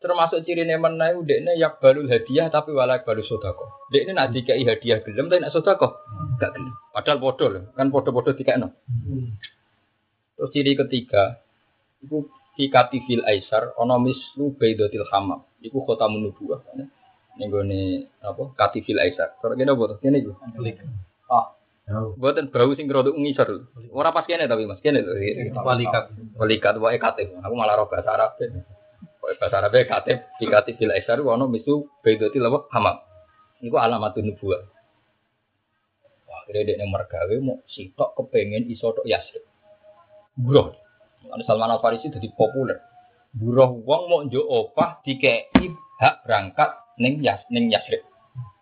Termasuk 0.00 0.42
ciri 0.42 0.64
ini 0.66 0.74
mana 0.80 1.14
itu 1.14 1.22
dekne 1.22 1.54
yak 1.54 1.78
balul 1.78 2.10
hadiah 2.10 2.48
tapi 2.48 2.72
walak 2.74 3.04
balu 3.04 3.22
sodako. 3.22 3.86
Dekne 3.92 4.16
nak 4.16 4.32
dikai 4.32 4.64
hadiah 4.64 5.04
gelem 5.04 5.28
tapi 5.28 5.44
nak 5.44 5.52
sodako 5.52 6.00
gak 6.40 6.56
gelem. 6.56 6.74
Padahal 6.90 7.20
bodoh 7.20 7.48
loh, 7.52 7.62
kan 7.76 7.92
bodoh-bodoh 7.92 8.34
tiga 8.34 8.58
no. 8.58 8.72
Terus 10.34 10.50
ciri 10.50 10.74
ketiga, 10.74 11.38
itu 12.02 12.26
fikati 12.58 12.98
fil 13.06 13.22
aisar, 13.22 13.76
ono 13.78 14.02
mislu 14.02 14.58
baidotil 14.58 15.06
hamam. 15.12 15.46
Iku 15.62 15.86
kota 15.86 16.10
menubuah. 16.10 16.66
Ini 17.38 17.48
gue 17.48 17.64
apa? 18.20 18.42
Katifil 18.58 18.98
aisar. 18.98 19.38
Kalau 19.38 19.54
kita 19.54 19.72
buat 19.72 20.02
ini 20.02 20.18
gue. 20.20 20.34
Ah, 21.30 21.54
Buatan 21.90 22.48
bau 22.54 22.70
sing 22.78 22.86
rodok 22.86 23.18
ngisor. 23.18 23.48
Ora 23.90 24.14
pas 24.14 24.22
kene 24.22 24.46
tapi 24.46 24.70
Mas 24.70 24.78
kene 24.78 25.02
lho. 25.02 25.18
Walikat. 25.66 26.14
Walikat 26.38 26.74
wae 26.78 26.98
katib. 27.02 27.34
Aku 27.42 27.54
malah 27.58 27.74
roh 27.74 27.90
bahasa 27.90 28.14
Arab. 28.14 28.38
Wae 29.18 29.34
bahasa 29.36 29.58
Arab 29.58 29.74
katib 29.74 30.22
dikatib 30.38 30.78
bil 30.78 30.94
aisar 30.94 31.18
ono 31.18 31.50
misu 31.50 31.90
bedoti 32.00 32.38
lawa 32.38 32.70
hamam. 32.70 33.02
Iku 33.62 33.76
alamatun 33.78 34.30
nubuwah. 34.30 34.62
Wah, 36.26 36.40
kira 36.46 36.66
dekne 36.66 36.86
mergawe 36.86 37.34
mau 37.42 37.62
sitok 37.70 38.14
kepengen 38.18 38.66
iso 38.70 38.94
tok 38.94 39.06
Yasrib. 39.06 39.42
Bro. 40.38 40.74
Ana 41.30 41.42
Salman 41.46 41.70
Al 41.70 41.82
Farisi 41.82 42.10
dadi 42.10 42.30
populer. 42.34 42.78
Buruh 43.32 43.70
wong 43.86 44.02
mau 44.10 44.20
njuk 44.26 44.42
opah 44.42 45.02
dikei 45.06 45.50
hak 46.02 46.26
berangkat 46.26 46.70
ning 46.98 47.22
Yas 47.22 47.42
ning 47.50 47.70
Yasrib. 47.70 48.02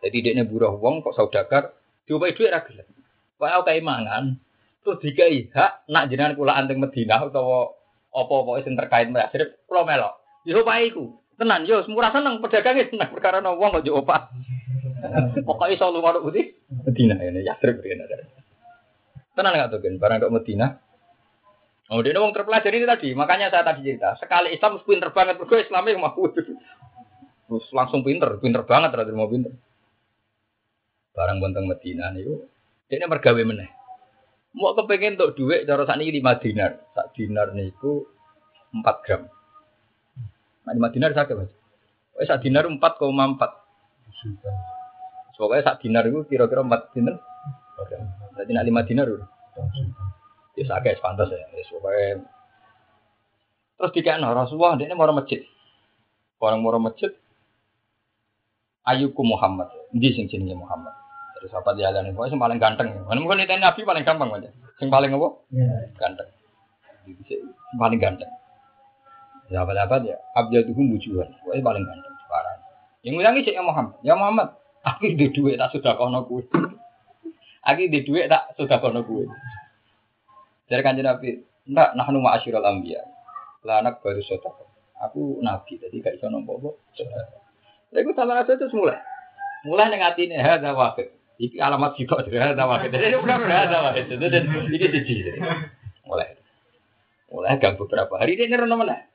Jadi 0.05 0.32
dekne 0.32 0.44
buruh 0.48 0.76
wong 0.76 1.01
kok 1.05 1.16
saudagar 1.16 1.72
diopahi 2.05 2.36
dhuwit 2.36 2.52
ra 2.52 2.60
gelem. 2.64 2.88
Wae 3.40 3.56
kae 3.64 3.80
mangan 3.80 4.36
terus 4.80 5.00
dikai 5.00 5.48
hak 5.52 5.88
nak 5.88 6.08
jenengan 6.08 6.36
kula 6.36 6.56
anteng 6.56 6.80
Madinah 6.80 7.20
utawa 7.28 7.72
apa-apa 8.12 8.64
sing 8.64 8.76
terkait 8.76 9.08
Yasrib 9.08 9.64
kula 9.64 9.88
melok. 9.88 10.20
Yo 10.44 10.60
opahe 10.60 10.92
iku. 10.92 11.16
Tenan 11.40 11.64
yo 11.64 11.80
semurah 11.84 12.12
seneng 12.12 12.44
pedagange 12.44 12.92
seneng 12.92 13.08
perkara 13.08 13.40
no 13.40 13.56
wong 13.56 13.80
kok 13.80 13.84
njuk 13.84 14.04
opah. 14.04 14.28
Pokoke 15.48 15.72
iso 15.72 15.88
lunga 15.88 16.20
tok 16.20 16.28
putih 16.28 16.52
Madinah 16.68 17.16
ini 17.16 17.40
Yasrib 17.48 17.80
kene. 17.80 18.04
Tenan 19.32 19.56
gak 19.56 19.72
tuh 19.72 19.80
barang 19.80 20.18
kok 20.20 20.34
Madinah 20.36 20.70
Oh, 21.90 22.06
dia 22.06 22.14
wong 22.22 22.30
terpelajar 22.30 22.70
ini 22.70 22.86
tadi, 22.86 23.18
makanya 23.18 23.50
saya 23.50 23.66
tadi 23.66 23.82
cerita. 23.82 24.14
Sekali 24.14 24.54
Islam 24.54 24.78
pinter 24.86 25.10
banget, 25.10 25.42
bergo 25.42 25.58
Islamnya 25.58 25.98
mau 25.98 26.14
Terus 26.14 27.66
langsung 27.74 28.06
pinter, 28.06 28.30
pinter 28.38 28.62
banget 28.62 28.94
terus 28.94 29.10
mau 29.10 29.26
pinter. 29.26 29.50
Barang 31.10 31.42
bonteng 31.42 31.66
Medina 31.66 32.14
niku, 32.14 32.46
ini 32.90 33.06
mergawe 33.06 33.42
meneh. 33.46 33.70
Mau 34.50 34.74
kepengen 34.74 35.14
untuk 35.14 35.38
duit, 35.38 35.62
cara 35.62 35.86
saat 35.86 36.02
ini 36.02 36.18
lima 36.18 36.34
dinar. 36.42 36.82
Sak 36.90 37.14
dinar 37.14 37.54
niku 37.54 38.02
empat 38.74 38.96
gram. 39.06 39.22
Nah, 40.66 40.72
lima 40.74 40.90
dinar 40.90 41.14
sakit 41.14 41.34
mas. 41.38 41.50
Pokoknya 42.10 42.26
sak 42.26 42.40
dinar 42.42 42.64
empat 42.66 42.92
koma 42.98 43.30
empat. 43.30 43.50
Pokoknya 45.38 45.62
sak 45.62 45.78
dinar 45.86 46.02
itu 46.10 46.26
kira-kira 46.26 46.66
empat 46.66 46.90
dinar. 46.90 47.22
Jadi 48.36 48.50
nak 48.50 48.66
lima 48.66 48.82
dinar 48.82 49.06
udah. 49.06 49.28
Ya 50.58 50.64
sakit, 50.66 50.98
pantas 50.98 51.30
ya. 51.30 51.38
Ya, 51.38 51.62
pokoknya 51.70 52.26
Terus 53.80 53.96
dikena 53.96 54.36
Rasulullah, 54.36 54.76
dia 54.76 54.92
ini 54.92 54.98
mau 54.98 55.08
masjid. 55.08 55.40
Orang 56.36 56.60
mau 56.60 56.76
masjid, 56.76 57.08
Ayuku 58.84 59.24
Muhammad. 59.24 59.72
Di 59.88 60.12
sing 60.12 60.28
jenenge 60.28 60.52
Muhammad. 60.52 60.99
Terus 61.40 61.56
apa 61.56 61.72
dia 61.72 61.88
ini? 61.88 62.12
Sing 62.12 62.36
paling 62.36 62.60
ganteng. 62.60 62.92
Mana 63.08 63.16
mungkin 63.16 63.40
itu 63.40 63.56
Nabi 63.56 63.80
paling 63.80 64.04
gampang 64.04 64.28
aja. 64.36 64.52
Sing 64.76 64.92
paling 64.92 65.08
apa? 65.16 65.28
Ganteng. 65.96 66.28
Sing 67.08 67.78
paling 67.80 67.96
ganteng. 67.96 68.28
Ya 69.48 69.64
apa 69.64 69.72
apa 69.74 70.04
ya? 70.04 70.20
Abjad 70.36 70.68
itu 70.68 70.76
bujuan. 70.76 71.26
Pokoknya 71.40 71.64
paling 71.64 71.82
ganteng. 71.88 72.14
Parah. 72.28 72.54
Yang 73.00 73.12
ngulangi 73.16 73.40
sih 73.48 73.52
ya 73.56 73.64
Muhammad. 73.64 73.96
Ya 74.04 74.14
Muhammad. 74.14 74.48
Aku 74.84 75.12
di 75.12 75.26
duit 75.32 75.56
tak 75.56 75.72
sudah 75.72 75.96
kono 75.96 76.28
kue. 76.28 76.44
Aku 77.64 77.82
di 77.88 78.00
duit 78.04 78.28
tak 78.28 78.52
sudah 78.60 78.78
kono 78.78 79.00
kue. 79.02 79.24
Dari 80.70 80.86
kanjeng 80.86 81.02
Nabi, 81.02 81.34
enggak, 81.66 81.98
nah 81.98 82.06
numa 82.14 82.38
asyiral 82.38 82.62
ambia. 82.62 83.02
Lah 83.66 83.82
anak 83.82 83.98
baru 84.06 84.22
sotako. 84.22 84.70
Aku 85.00 85.40
nabi, 85.40 85.80
jadi 85.80 85.96
gak 86.04 86.20
iso 86.20 86.28
nompo 86.28 86.60
Lha 87.90 87.98
iku 88.04 88.12
sama 88.14 88.44
itu 88.44 88.68
mulai. 88.76 89.00
Mulai 89.66 89.90
ning 89.90 90.00
atine 90.04 90.36
hadza 90.38 90.70
waqid. 90.76 91.10
Iki 91.40 91.56
alamat 91.56 91.96
sitok 91.96 92.28
dari 92.28 92.36
hadza 92.36 92.68
waqid. 92.68 92.92
Jadi 92.92 93.16
udah 93.16 93.36
hadza 93.40 93.78
waqid. 93.80 94.12
Dan 94.20 94.44
iki 94.68 94.86
siji. 94.92 95.14
Mulai. 96.04 96.36
Mulai 97.32 97.56
gang 97.56 97.80
beberapa 97.80 98.20
hari 98.20 98.36
dia 98.36 98.44
nerono 98.44 98.76
mana? 98.76 99.08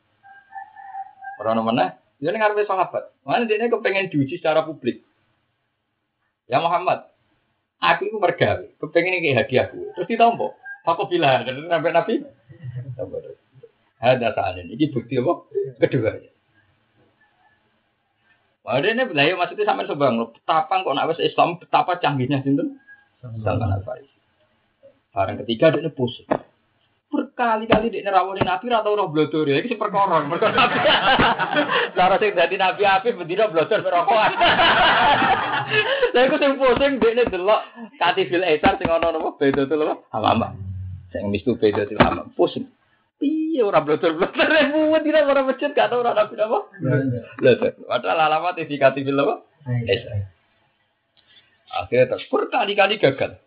Nerono 1.38 1.62
mana? 1.62 2.02
Dia 2.18 2.34
ngarepe 2.34 2.66
sahabat. 2.66 3.14
Mana 3.22 3.46
dia 3.46 3.70
kepengen 3.70 4.10
diuji 4.10 4.42
secara 4.42 4.66
publik. 4.66 5.06
Ya 6.46 6.62
Muhammad, 6.62 7.10
aku 7.82 8.06
itu 8.06 8.18
mergawe, 8.22 8.70
kepengen 8.78 9.18
ini 9.18 9.34
hadiah 9.34 9.66
gue. 9.70 9.90
Terus 9.98 10.06
ditompo. 10.06 10.54
Aku 10.86 11.10
bilang, 11.10 11.42
dan 11.42 11.66
sampai 11.66 11.90
Nabi. 11.90 12.16
Ada 13.98 14.38
saat 14.38 14.62
ini, 14.62 14.78
ini 14.78 14.94
bukti 14.94 15.18
apa? 15.18 15.34
Kedua. 15.82 16.14
Wah, 18.66 18.82
ini 18.82 18.98
lah 18.98 19.24
ya 19.30 19.38
maksudnya 19.38 19.70
sampai 19.70 19.86
sebang 19.86 20.18
lo. 20.18 20.34
Betapa 20.34 20.82
kok 20.82 20.96
nak 20.98 21.14
Islam 21.22 21.62
betapa 21.62 22.02
canggihnya 22.02 22.42
sinten? 22.42 22.82
Salman 23.22 23.78
Al 23.78 23.86
Farisi. 23.86 24.18
Barang 25.14 25.38
ketiga 25.46 25.70
dia 25.70 25.94
pusing. 25.94 26.26
Berkali-kali 27.14 27.94
dia 27.94 28.04
nerawani 28.04 28.42
Nabi 28.44 28.68
atau 28.74 28.98
roh 28.98 29.08
blodor 29.08 29.48
ya, 29.48 29.62
ini 29.62 29.78
perkara. 29.78 30.26
Perkara 30.28 30.52
Nabi. 30.52 30.78
Cara 31.96 32.16
sing 32.18 32.34
dadi 32.34 32.58
Nabi 32.58 32.82
api 32.84 33.14
bendina 33.14 33.48
blodor 33.48 33.80
merokokan. 33.86 34.34
Lah 36.18 36.22
iku 36.26 36.36
sing 36.42 36.58
pusing 36.58 36.92
dia 37.00 37.24
delok 37.30 37.62
katifil 38.02 38.44
etar 38.44 38.76
sing 38.82 38.90
ana 38.90 39.14
napa 39.14 39.38
beda 39.38 39.70
tuh 39.70 39.78
lho. 39.78 40.04
Hamam. 40.12 40.58
Sing 41.14 41.30
mistu 41.32 41.56
beda 41.56 41.88
tuh 41.88 41.96
hamam. 42.02 42.34
Pusing. 42.36 42.68
Iya 43.26 43.66
orang 43.66 43.90
blodor-blodor 43.90 44.48
ribuan 44.52 45.02
tidak 45.02 45.26
orang 45.26 45.48
masjid 45.50 45.74
gak 45.74 45.90
tahu 45.90 46.06
orang 46.06 46.14
nabi 46.14 46.36
apa. 46.38 46.60
Blodor. 47.42 47.74
Padahal 47.90 48.20
alamat 48.30 48.62
indikatif 48.62 49.02
apa? 49.10 49.36
Esa. 49.90 50.30
Akhirnya 51.74 52.14
terus 52.14 52.30
berkali-kali 52.30 53.02
gagal. 53.02 53.42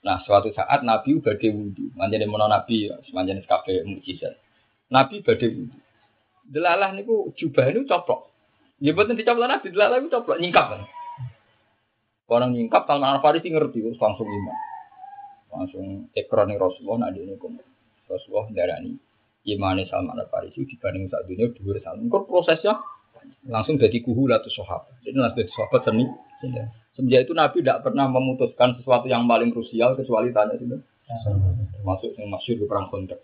Nah, 0.00 0.18
suatu 0.24 0.48
saat 0.56 0.80
Nabi 0.80 1.20
badhe 1.20 1.52
wudhu. 1.52 1.92
Manjane 1.94 2.24
menawa 2.24 2.60
Nabi 2.60 2.88
manjane 3.12 3.44
kabeh 3.44 3.84
mukjizat. 3.84 4.34
Nabi 4.90 5.20
badhe 5.20 5.46
wudhu. 5.48 5.78
Delalah 6.50 6.90
niku 6.96 7.30
jubah 7.36 7.68
niku 7.70 7.86
coplok. 7.86 8.32
Ya 8.80 8.96
boten 8.96 9.14
dicoplok 9.14 9.48
Nabi, 9.48 9.66
delalah 9.70 10.00
niku 10.00 10.20
coplok 10.20 10.40
nyingkap 10.40 10.66
kan. 10.72 10.82
Orang 12.30 12.56
nyingkap 12.56 12.86
Salman 12.88 13.18
Al 13.18 13.22
Farisi 13.22 13.52
ngerti 13.52 13.82
langsung 13.98 14.26
iman. 14.26 14.58
Langsung 15.50 15.86
ekroni 16.14 16.54
Rasulullah 16.56 17.06
nak 17.06 17.12
dene 17.14 17.34
kono. 17.36 17.60
Rasulullah 18.10 18.50
darani 18.50 18.98
imane 19.46 19.86
Salman 19.86 20.18
Al 20.18 20.28
Farisi 20.28 20.66
dibanding 20.66 21.08
saat 21.08 21.24
dunia 21.24 21.48
dhuwur 21.54 21.78
Salman. 21.80 22.10
Kok 22.10 22.26
prosesnya 22.26 22.76
langsung 23.48 23.78
jadi 23.78 24.02
kuhu 24.02 24.28
latu 24.28 24.50
sahabat. 24.52 25.00
Jadi 25.06 25.16
langsung 25.16 25.38
jadi 25.40 25.52
sahabat 25.54 25.80
seni. 25.86 26.04
Semenjak 26.98 27.20
itu 27.28 27.32
Nabi 27.32 27.56
tidak 27.62 27.86
pernah 27.86 28.10
memutuskan 28.10 28.76
sesuatu 28.76 29.06
yang 29.06 29.24
paling 29.24 29.54
krusial 29.54 29.94
kecuali 29.94 30.34
tanya 30.34 30.58
itu. 30.58 30.76
Termasuk 31.78 32.18
yang 32.18 32.28
masyur 32.28 32.56
di 32.60 32.66
perang 32.66 32.90
kontak. 32.90 33.18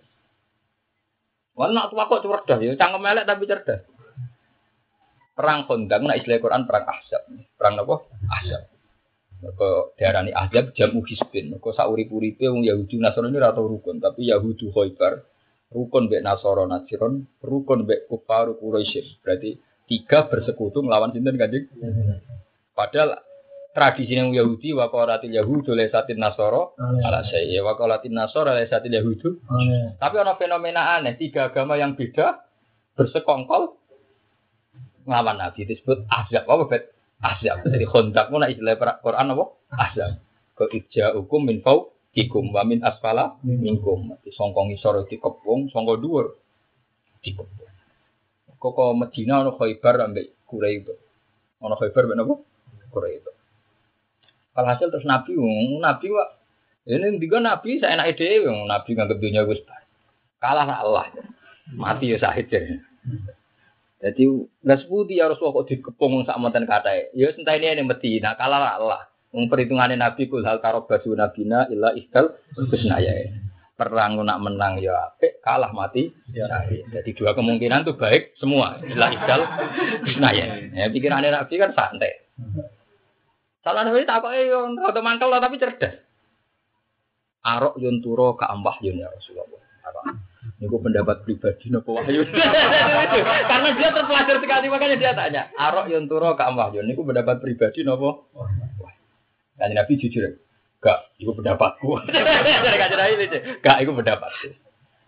Wah, 1.57 1.73
nak 1.73 1.89
tua 1.89 2.05
kok 2.05 2.21
cerdas 2.21 2.61
ya, 2.61 2.77
cangkem 2.77 3.01
melek 3.01 3.25
tapi 3.25 3.49
cerdas. 3.49 3.81
Perang 5.33 5.65
kontak, 5.65 6.05
nak 6.05 6.21
istilah 6.21 6.41
Quran 6.41 6.69
perang 6.69 6.85
ahzab. 6.85 7.23
Perang 7.57 7.81
apa? 7.81 7.95
Ahzab. 8.29 8.63
Mereka 9.37 9.99
diarani 10.01 10.33
ahzab 10.33 10.73
jamu 10.73 11.05
hisbin. 11.05 11.53
Mereka 11.53 11.77
saurip-uripe 11.77 12.49
wong 12.49 12.65
Yahudi 12.65 12.97
Nasrani 12.97 13.37
ora 13.37 13.53
tau 13.53 13.69
rukun, 13.69 14.01
tapi 14.01 14.33
Yahudi 14.33 14.73
Khaybar 14.73 15.25
rukun 15.73 16.09
bek 16.09 16.25
Nasoro 16.25 16.65
Nasiron, 16.65 17.27
rukun 17.45 17.85
bek 17.85 18.09
Kufaru 18.09 18.57
Quraisy. 18.57 19.21
Berarti 19.21 19.61
tiga 19.87 20.27
bersekutu 20.27 20.81
melawan 20.81 21.13
sinten 21.13 21.37
kanjeng. 21.37 21.69
Padahal 22.73 23.21
tradisi 23.77 24.17
yang 24.17 24.33
Yahudi 24.33 24.73
wa 24.73 24.89
qalatil 24.89 25.37
yahudu 25.37 25.77
lesatin 25.77 26.17
nasoro 26.17 26.73
ala 26.81 27.21
saya 27.29 27.61
wa 27.61 27.77
qalatin 27.77 28.17
nasoro 28.17 28.57
lesatin 28.57 28.97
yahudu. 28.97 29.45
Tapi 30.01 30.15
ada 30.17 30.33
fenomena 30.41 30.97
aneh, 30.97 31.21
tiga 31.21 31.53
agama 31.53 31.77
yang 31.77 31.93
beda 31.93 32.41
bersekongkol 32.97 33.77
ngelawan 35.07 35.39
Nabi 35.39 35.69
disebut 35.69 36.09
azab 36.09 36.49
apa 36.49 36.65
bet 36.67 36.96
azab. 37.23 37.65
Jadi 37.65 37.87
kontak 37.89 38.29
mana 38.29 38.51
istilah 38.51 38.77
Quran 39.01 39.33
apa 39.33 39.45
azab. 39.77 40.11
Ke 40.57 40.65
ija 40.73 41.13
hukum 41.17 41.49
min 41.49 41.61
fau 41.61 41.93
ikum 42.17 42.53
wa 42.53 42.65
min 42.65 42.81
asfala 42.85 43.37
minkum. 43.45 44.17
Di 44.25 44.33
songkong 44.33 44.73
isor 44.73 45.05
dikepung, 45.09 45.69
songko 45.73 45.95
dhuwur 46.01 46.27
dikepung. 47.21 47.69
Kok 48.57 48.97
Medina 48.97 49.45
ono 49.45 49.55
Khaibar 49.55 50.01
ambek 50.01 50.49
Quraisy. 50.49 50.89
Ono 51.61 51.77
Khaibar 51.77 52.09
ben 52.09 52.25
apa? 52.25 52.35
Quraisy. 52.91 53.31
Alhasil 54.57 54.89
terus 54.89 55.05
Nabi, 55.05 55.37
Nabi 55.85 56.07
wak 56.09 56.29
ini 56.89 57.21
tiga 57.21 57.45
Nabi 57.45 57.77
saya 57.77 58.01
enak 58.01 58.17
ide, 58.17 58.47
Nabi 58.47 58.91
nganggep 58.97 59.21
dunia 59.21 59.45
wis 59.45 59.61
kalah 60.41 60.65
Allah, 60.65 61.13
mati 61.77 62.15
ya 62.15 62.17
sahid 62.17 62.49
ya. 62.49 62.63
Jadi 63.97 64.29
nggak 64.61 64.79
seputi 64.85 65.17
ya 65.17 65.33
Rasulullah 65.33 65.65
kok 65.65 65.69
dikepung 65.73 66.29
sak 66.29 66.37
monten 66.37 66.69
kata 66.69 67.17
ya 67.17 67.33
sentai 67.33 67.57
ini 67.65 67.81
yang 67.81 67.89
Medina 67.89 68.37
kalah 68.37 68.77
Allah. 68.77 69.09
Wong 69.33 69.49
perhitungannya 69.49 69.97
Nabi 69.97 70.29
kul 70.29 70.45
hal 70.45 70.61
karobasu 70.61 71.17
nabina 71.17 71.65
illa 71.73 71.97
ikhtal 71.97 72.37
husnaya. 72.57 73.33
Perang 73.77 74.17
nak 74.25 74.41
menang 74.41 74.81
ya 74.81 75.13
apik, 75.13 75.45
kalah 75.45 75.69
mati 75.73 76.09
ya 76.33 76.49
syahid. 76.49 76.89
Jadi 76.89 77.13
dua 77.13 77.37
kemungkinan 77.37 77.85
tuh 77.85 77.97
baik 77.97 78.37
semua. 78.41 78.81
Illa 78.85 79.13
ikhtal 79.13 79.45
husnaya. 80.05 80.73
Ya 80.73 80.89
pikirannya 80.89 81.33
Nabi 81.33 81.55
kan 81.57 81.73
santai. 81.77 82.13
Salah 83.65 83.85
Nabi 83.85 84.09
tak 84.09 84.25
kok 84.25 84.33
yo 84.33 84.77
auto 84.81 85.01
mangkel 85.01 85.29
lah 85.29 85.41
tapi 85.41 85.61
cerdas. 85.61 85.93
Arok 87.45 87.81
yun 87.81 88.01
turo 88.01 88.37
ka 88.37 88.49
ambah 88.49 88.77
yun 88.81 89.01
ya 89.01 89.09
Rasulullah. 89.09 89.61
Gue 90.65 90.81
pendapat 90.81 91.21
pribadi 91.21 91.69
nopo 91.69 92.01
wahyu. 92.01 92.25
Karena 93.51 93.69
dia 93.77 93.89
terpelajar 93.93 94.37
sekali 94.41 94.67
makanya 94.73 94.97
dia 94.97 95.13
tanya. 95.13 95.43
Arok 95.53 95.93
yun 95.93 96.09
turo 96.09 96.33
ka 96.33 96.49
ambah 96.49 96.73
yun. 96.73 96.89
Ini 96.89 96.97
gue 96.97 97.07
pendapat 97.07 97.45
pribadi 97.45 97.85
nopo. 97.85 98.33
Dan 99.57 99.77
Nabi 99.77 100.01
jujur. 100.01 100.41
Gak, 100.81 101.17
itu 101.21 101.33
pendapatku. 101.33 101.89
Itu. 103.27 103.39
Gak, 103.65 103.77
itu 103.81 103.91
pendapatku. 103.91 104.49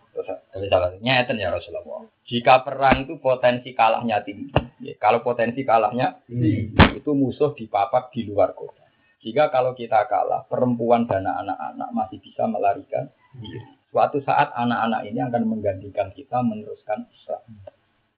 Terus 0.09 0.99
nyeten 0.99 1.39
ya 1.39 1.53
Rasulullah. 1.53 2.03
Jika 2.27 2.65
perang 2.67 3.07
itu 3.07 3.21
potensi 3.23 3.71
kalahnya 3.71 4.19
tinggi. 4.25 4.51
Ya, 4.83 4.93
kalau 4.99 5.23
potensi 5.23 5.63
kalahnya 5.63 6.19
tinggi, 6.27 6.75
itu 6.97 7.11
musuh 7.15 7.55
dipapak 7.55 8.11
di 8.11 8.27
luar 8.27 8.51
kota. 8.51 8.83
Jika 9.23 9.47
kalau 9.51 9.75
kita 9.75 10.07
kalah, 10.11 10.43
perempuan 10.47 11.07
dan 11.07 11.23
anak-anak 11.23 11.89
masih 11.95 12.19
bisa 12.19 12.47
melarikan 12.47 13.07
diri. 13.35 13.78
Suatu 13.89 14.21
saat 14.21 14.53
anak-anak 14.53 15.01
ini 15.09 15.19
akan 15.25 15.49
menggantikan 15.49 16.13
kita 16.13 16.45
meneruskan 16.45 17.09
Islam. 17.09 17.41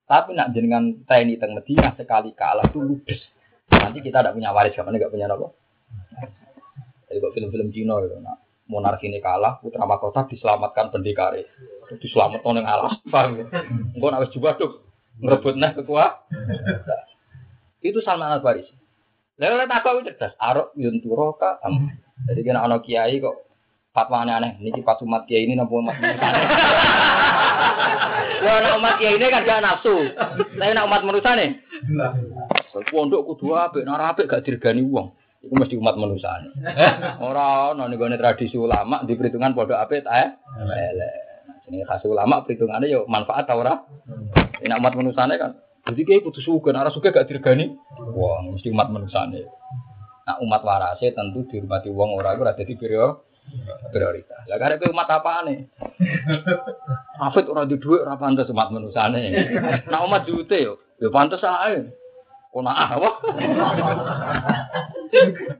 Tapi 0.03 0.35
nak 0.35 0.51
jenengan 0.51 0.91
TNI 1.07 1.39
teng 1.39 1.55
Medina 1.55 1.95
sekali 1.95 2.35
kalah 2.35 2.67
itu 2.67 2.83
ludes. 2.83 3.21
Nanti 3.71 4.03
kita 4.03 4.19
tidak 4.19 4.35
punya 4.35 4.51
waris, 4.51 4.75
kapan 4.75 4.99
nggak 4.99 5.13
punya 5.15 5.31
apa? 5.31 5.47
Jadi 7.07 7.17
kok 7.23 7.31
film-film 7.31 7.71
Cina 7.71 7.95
itu, 8.03 8.19
nah, 8.19 8.35
monarki 8.67 9.07
ini 9.07 9.23
kalah, 9.23 9.63
putra 9.63 9.87
mahkota 9.87 10.27
diselamatkan 10.27 10.91
pendekar 10.91 11.39
diselamatkan 11.99 12.59
yang 12.59 12.67
alas, 12.67 12.99
paham 13.07 13.39
ya? 13.39 13.45
Enggak 13.95 14.11
nak 14.11 14.31
juga 14.31 14.49
tuh 14.59 14.83
ngerebut 15.19 15.55
nah 15.55 15.71
kekuat. 15.75 16.11
Itu 17.83 17.99
Salman 18.03 18.35
Al 18.35 18.43
Farisi. 18.43 18.71
Lalu 19.39 19.63
lihat 19.63 19.73
aku 19.79 20.03
cerdas, 20.05 20.35
arok 20.37 20.75
yunturo 20.77 21.33
ka 21.35 21.57
Jadi 22.29 22.39
kena 22.45 22.63
anak 22.63 22.85
kiai 22.85 23.17
kok 23.17 23.50
fatwa 23.91 24.23
aneh-aneh. 24.23 24.59
Ini 24.59 24.81
pas 24.83 24.99
umat 25.03 25.27
kiai 25.27 25.43
ini 25.45 25.55
nopo 25.55 25.79
umat 25.79 25.95
manusia. 25.99 26.29
Wah, 28.41 28.57
nak 28.63 28.75
umat 28.81 28.93
kiai 28.97 29.15
ini 29.19 29.27
kan 29.27 29.45
gak 29.45 29.61
nafsu. 29.61 29.95
Tapi 30.57 30.71
nak 30.73 30.87
umat 30.87 31.03
manusia 31.03 31.31
nih. 31.35 31.49
Pondok 32.91 33.27
kudu 33.35 33.55
apik, 33.55 33.83
nek 33.83 34.15
apik 34.15 34.31
gak 34.31 34.43
dirgani 34.47 34.81
wong. 34.87 35.11
Iku 35.43 35.53
mesti 35.57 35.75
umat 35.75 35.99
manusia. 35.99 36.31
Ora 37.27 37.75
ono 37.75 37.85
ning 37.91 37.99
tradisi 38.17 38.55
ulama 38.55 39.03
di 39.03 39.13
perhitungan 39.13 39.53
pondok 39.53 39.77
apik 39.77 40.07
ta 40.07 40.23
elek. 40.23 41.13
Ini 41.71 41.87
khas 41.87 42.03
ulama 42.03 42.43
perhitungannya 42.43 42.87
yo 42.91 43.07
manfaat 43.07 43.47
ta 43.47 43.55
ora? 43.55 43.75
Nek 44.63 44.79
umat 44.79 44.95
manusia 44.95 45.27
kan 45.27 45.53
jadi 45.81 46.05
kayak 46.05 46.29
putus 46.29 46.45
suka, 46.45 46.69
arah 46.69 46.93
suka 46.93 47.09
gak 47.09 47.25
dirgani. 47.25 47.73
Wah, 48.13 48.45
mesti 48.45 48.69
umat 48.69 48.93
manusia 48.93 49.25
nih. 49.27 49.43
Nah 50.29 50.37
umat 50.45 50.61
warase 50.61 51.09
tentu 51.09 51.41
dihormati 51.49 51.89
wong 51.89 52.21
ora 52.21 52.37
ora 52.37 52.53
dadi 52.53 52.77
prioritas. 53.91 54.47
Lah 54.47 54.57
karep 54.59 54.85
umat 54.91 55.09
apa 55.09 55.45
nih? 55.47 55.67
Hafid 57.19 57.45
ora 57.51 57.67
di 57.67 57.77
dhuwit 57.77 58.05
ora 58.05 58.15
pantes 58.15 58.49
umat 58.49 58.71
manusia 58.71 59.07
nih. 59.11 59.33
Nah 59.91 60.05
umat 60.07 60.25
jute 60.25 60.57
yo, 60.61 60.79
yo 60.97 61.11
pantes 61.11 61.43
ae. 61.43 61.91
Kok 62.51 62.61
nak 62.67 62.99
apa? 62.99 63.09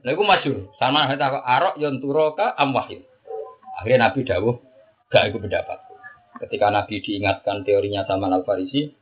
Lah 0.04 0.10
iku 0.12 0.22
maju. 0.24 0.52
Sama 0.76 1.08
kita 1.08 1.40
arok 1.40 1.80
yon 1.80 2.00
turoka 2.04 2.52
am 2.56 2.76
wahid. 2.76 3.00
Akhirnya 3.80 4.08
Nabi 4.08 4.28
dawuh 4.28 4.56
gak 5.08 5.32
iku 5.32 5.40
pendapat. 5.40 5.80
Ketika 6.44 6.68
Nabi 6.68 7.00
diingatkan 7.00 7.64
teorinya 7.64 8.04
sama 8.04 8.28
Al 8.28 8.44
Farisi, 8.44 8.92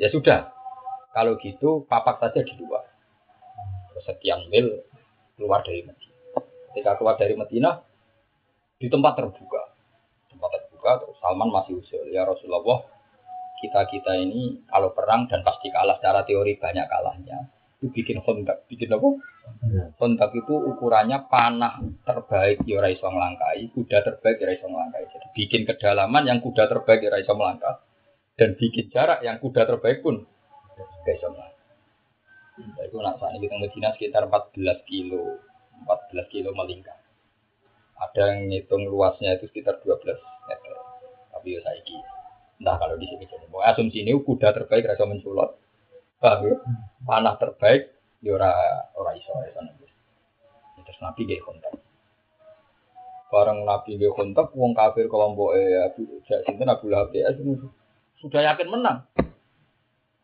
Ya 0.00 0.08
sudah, 0.08 0.48
kalau 1.12 1.36
gitu 1.44 1.84
papak 1.84 2.24
saja 2.24 2.40
di 2.40 2.56
luar. 2.56 2.88
Sekian 4.00 4.48
mil 4.48 4.80
keluar 5.36 5.60
dari 5.60 5.84
Medina. 5.84 6.40
Ketika 6.72 6.96
keluar 6.96 7.20
dari 7.20 7.36
Medina, 7.36 7.84
di 8.80 8.88
tempat 8.88 9.12
terbuka. 9.20 9.62
Tempat 10.32 10.50
terbuka, 10.56 10.90
terus 11.04 11.16
Salman 11.20 11.52
masih 11.52 11.76
usul. 11.76 12.08
Ya 12.08 12.24
Rasulullah, 12.24 12.80
kita-kita 13.60 14.16
ini 14.16 14.64
kalau 14.64 14.96
perang 14.96 15.28
dan 15.28 15.44
pasti 15.44 15.68
kalah 15.68 16.00
secara 16.00 16.24
teori 16.24 16.56
banyak 16.56 16.88
kalahnya. 16.88 17.52
Itu 17.76 17.92
bikin 17.92 18.24
kontak. 18.24 18.64
Bikin 18.64 18.88
apa? 18.88 19.08
Kontak 20.00 20.32
itu 20.32 20.52
ukurannya 20.52 21.28
panah 21.28 21.80
terbaik 22.04 22.64
ya 22.64 22.80
iso 22.88 23.08
nglangkai, 23.08 23.68
kuda 23.72 23.98
terbaik 24.00 24.36
ya 24.40 24.52
iso 24.56 24.66
nglangkai. 24.68 25.04
Jadi 25.12 25.26
bikin 25.36 25.62
kedalaman 25.68 26.24
yang 26.24 26.38
kuda 26.40 26.64
terbaik 26.64 27.04
ya 27.04 27.20
iso 27.20 27.36
melangkah 27.36 27.84
dan 28.36 28.56
bikin 28.56 28.88
jarak 28.88 29.20
yang 29.20 29.36
kuda 29.36 29.68
terbaik 29.68 30.00
pun 30.00 30.24
gak 31.04 31.16
bisa 31.16 31.28
melakukan. 31.28 31.76
Nah, 32.60 32.84
itu 32.84 32.96
nak 33.00 33.16
saat 33.16 33.32
ini 33.36 33.48
kita 33.48 33.56
Medina 33.56 33.88
sekitar 33.96 34.22
14 34.28 34.84
kilo, 34.84 35.40
14 35.84 36.32
kilo 36.32 36.52
melingkar. 36.52 36.99
Ada 38.00 38.32
yang 38.32 38.48
ngitung 38.48 38.88
luasnya 38.88 39.36
itu 39.36 39.48
sekitar 39.52 39.76
12 39.84 40.16
meter. 40.48 40.72
Tapi 41.36 41.48
ya 41.56 41.60
saya 41.60 41.80
Entah 42.60 42.76
kalau 42.76 42.96
di 43.00 43.08
sini 43.08 43.24
jadi. 43.24 43.46
Asumsi 43.64 44.04
ini 44.04 44.12
kuda 44.16 44.52
terbaik 44.52 44.88
rasa 44.88 45.04
menculot. 45.08 45.56
Paham 46.20 46.48
ya? 46.48 46.56
Panah 47.04 47.36
terbaik 47.40 47.92
ya 48.20 48.36
ora 48.36 49.10
iso 49.16 49.32
ya 49.32 49.52
sana. 49.56 49.72
Terus 50.84 50.98
Nabi 51.00 51.24
gak 51.24 51.40
kontak. 51.44 51.72
Barang 53.32 53.64
Nabi 53.64 53.96
gak 53.96 54.12
kontak, 54.12 54.52
wong 54.52 54.76
kafir 54.76 55.08
kelompok 55.08 55.56
eh 55.56 55.88
Abu 55.88 56.20
Sinten 56.28 56.68
Abu 56.68 56.92
Lahab 56.92 57.12
ya 57.16 57.32
sudah 58.20 58.40
yakin 58.52 58.68
menang. 58.68 59.08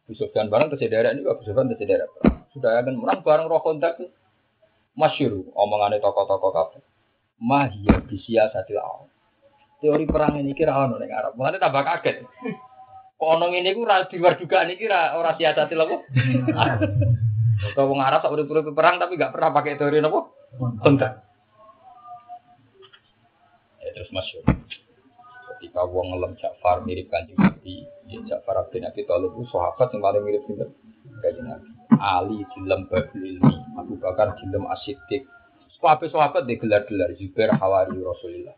Abu 0.04 0.12
Sufyan 0.12 0.52
barang 0.52 0.76
tersedera 0.76 1.16
ini 1.16 1.24
Abu 1.24 1.40
Sufyan 1.48 1.72
tersedera. 1.72 2.04
Sudah 2.52 2.76
yakin 2.80 3.00
menang 3.00 3.24
bareng 3.24 3.48
roh 3.48 3.64
kontak 3.64 3.96
masyur 4.92 5.48
omongannya 5.56 6.00
tokoh-tokoh 6.04 6.52
kafir. 6.52 6.82
Mahia 7.40 8.00
bisia 8.08 8.48
satil 8.50 8.80
awal. 8.80 9.12
Teori 9.76 10.08
perang 10.08 10.40
ini 10.40 10.56
kira 10.56 10.72
ono 10.72 10.96
ning 10.96 11.12
Arab. 11.12 11.36
Mulane 11.36 11.60
tambah 11.60 11.84
kaget. 11.84 12.24
Kok 13.16 13.28
ono 13.28 13.52
ini 13.52 13.76
ku 13.76 13.84
ora 13.84 14.08
diwar 14.08 14.40
juga 14.40 14.64
ini 14.64 14.76
kira 14.76 15.16
ora 15.16 15.36
siasatil 15.36 15.80
apa? 15.80 15.96
Kalau 17.76 17.88
wong 17.92 18.00
Arab 18.00 18.24
tak 18.24 18.32
urip 18.32 18.48
perang 18.72 18.96
tapi 18.96 19.20
gak 19.20 19.36
pernah 19.36 19.52
pakai 19.52 19.76
teori 19.76 20.00
apa? 20.00 20.20
Kontak. 20.80 21.12
Ya 23.84 23.90
terus 23.92 24.12
masyur 24.12 24.44
ketika 25.56 25.88
wong 25.88 26.12
ngelem 26.12 26.36
Ja'far 26.36 26.84
mirip 26.84 27.08
kanjeng 27.08 27.40
Nabi, 27.40 27.88
ya 28.12 28.20
Ja'far 28.28 28.68
bin 28.68 28.84
Abi 28.84 29.08
Thalib 29.08 29.32
itu 29.32 29.48
sahabat 29.48 29.88
yang 29.96 30.04
paling 30.04 30.22
mirip 30.22 30.44
sinten 30.44 30.68
kanjeng 31.24 31.48
Nabi. 31.48 31.68
Ali 31.96 32.44
dilem 32.52 32.84
Babul 32.92 33.24
Ilmi, 33.24 33.56
Abu 33.80 33.96
Bakar 33.96 34.36
dilem 34.36 34.68
Asyidik. 34.68 35.24
Sahabat-sahabat 35.76 36.48
digelar-gelar 36.48 37.12
Zubair 37.20 37.52
Hawari 37.60 38.00
Rasulullah. 38.00 38.56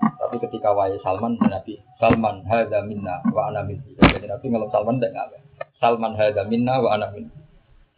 Tapi 0.00 0.36
ketika 0.40 0.72
waya 0.72 0.96
Salman 1.00 1.36
Nabi, 1.40 1.80
Salman 1.96 2.44
hadza 2.44 2.84
minna 2.84 3.20
wa 3.32 3.48
ana 3.48 3.64
minni. 3.64 3.96
Jadi 3.96 4.28
Nabi 4.28 4.46
ngelem 4.48 4.68
Salman 4.68 4.96
tidak 5.00 5.12
ngabe. 5.16 5.36
Salman 5.80 6.12
hadza 6.16 6.42
minna 6.44 6.80
wa 6.80 6.96
ana 6.96 7.08
minni. 7.12 7.32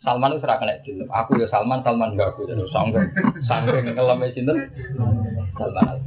Salman 0.02 0.34
itu 0.34 0.42
kena 0.42 0.74
dilem. 0.82 1.06
Aku 1.10 1.38
ya 1.38 1.46
Salman, 1.46 1.78
Salman 1.86 2.14
enggak 2.14 2.34
aku. 2.34 2.46
Jadi 2.46 2.62
sanggung, 2.74 3.06
sanggung 3.46 3.86
ngelem 3.86 4.18
sinten. 4.34 4.58
Salman 5.58 5.86
al 5.86 5.98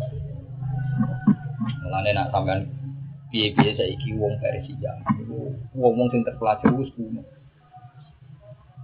Mulane 1.85 2.11
nak 2.11 2.33
sampean 2.33 2.65
piye-piye 3.29 3.71
saiki 3.77 4.17
wong 4.17 4.35
Persia. 4.41 4.91
Wong-wong 5.77 6.07
sing 6.11 6.25
terpelajar 6.25 6.73
wis 6.75 6.89
kuno. 6.97 7.21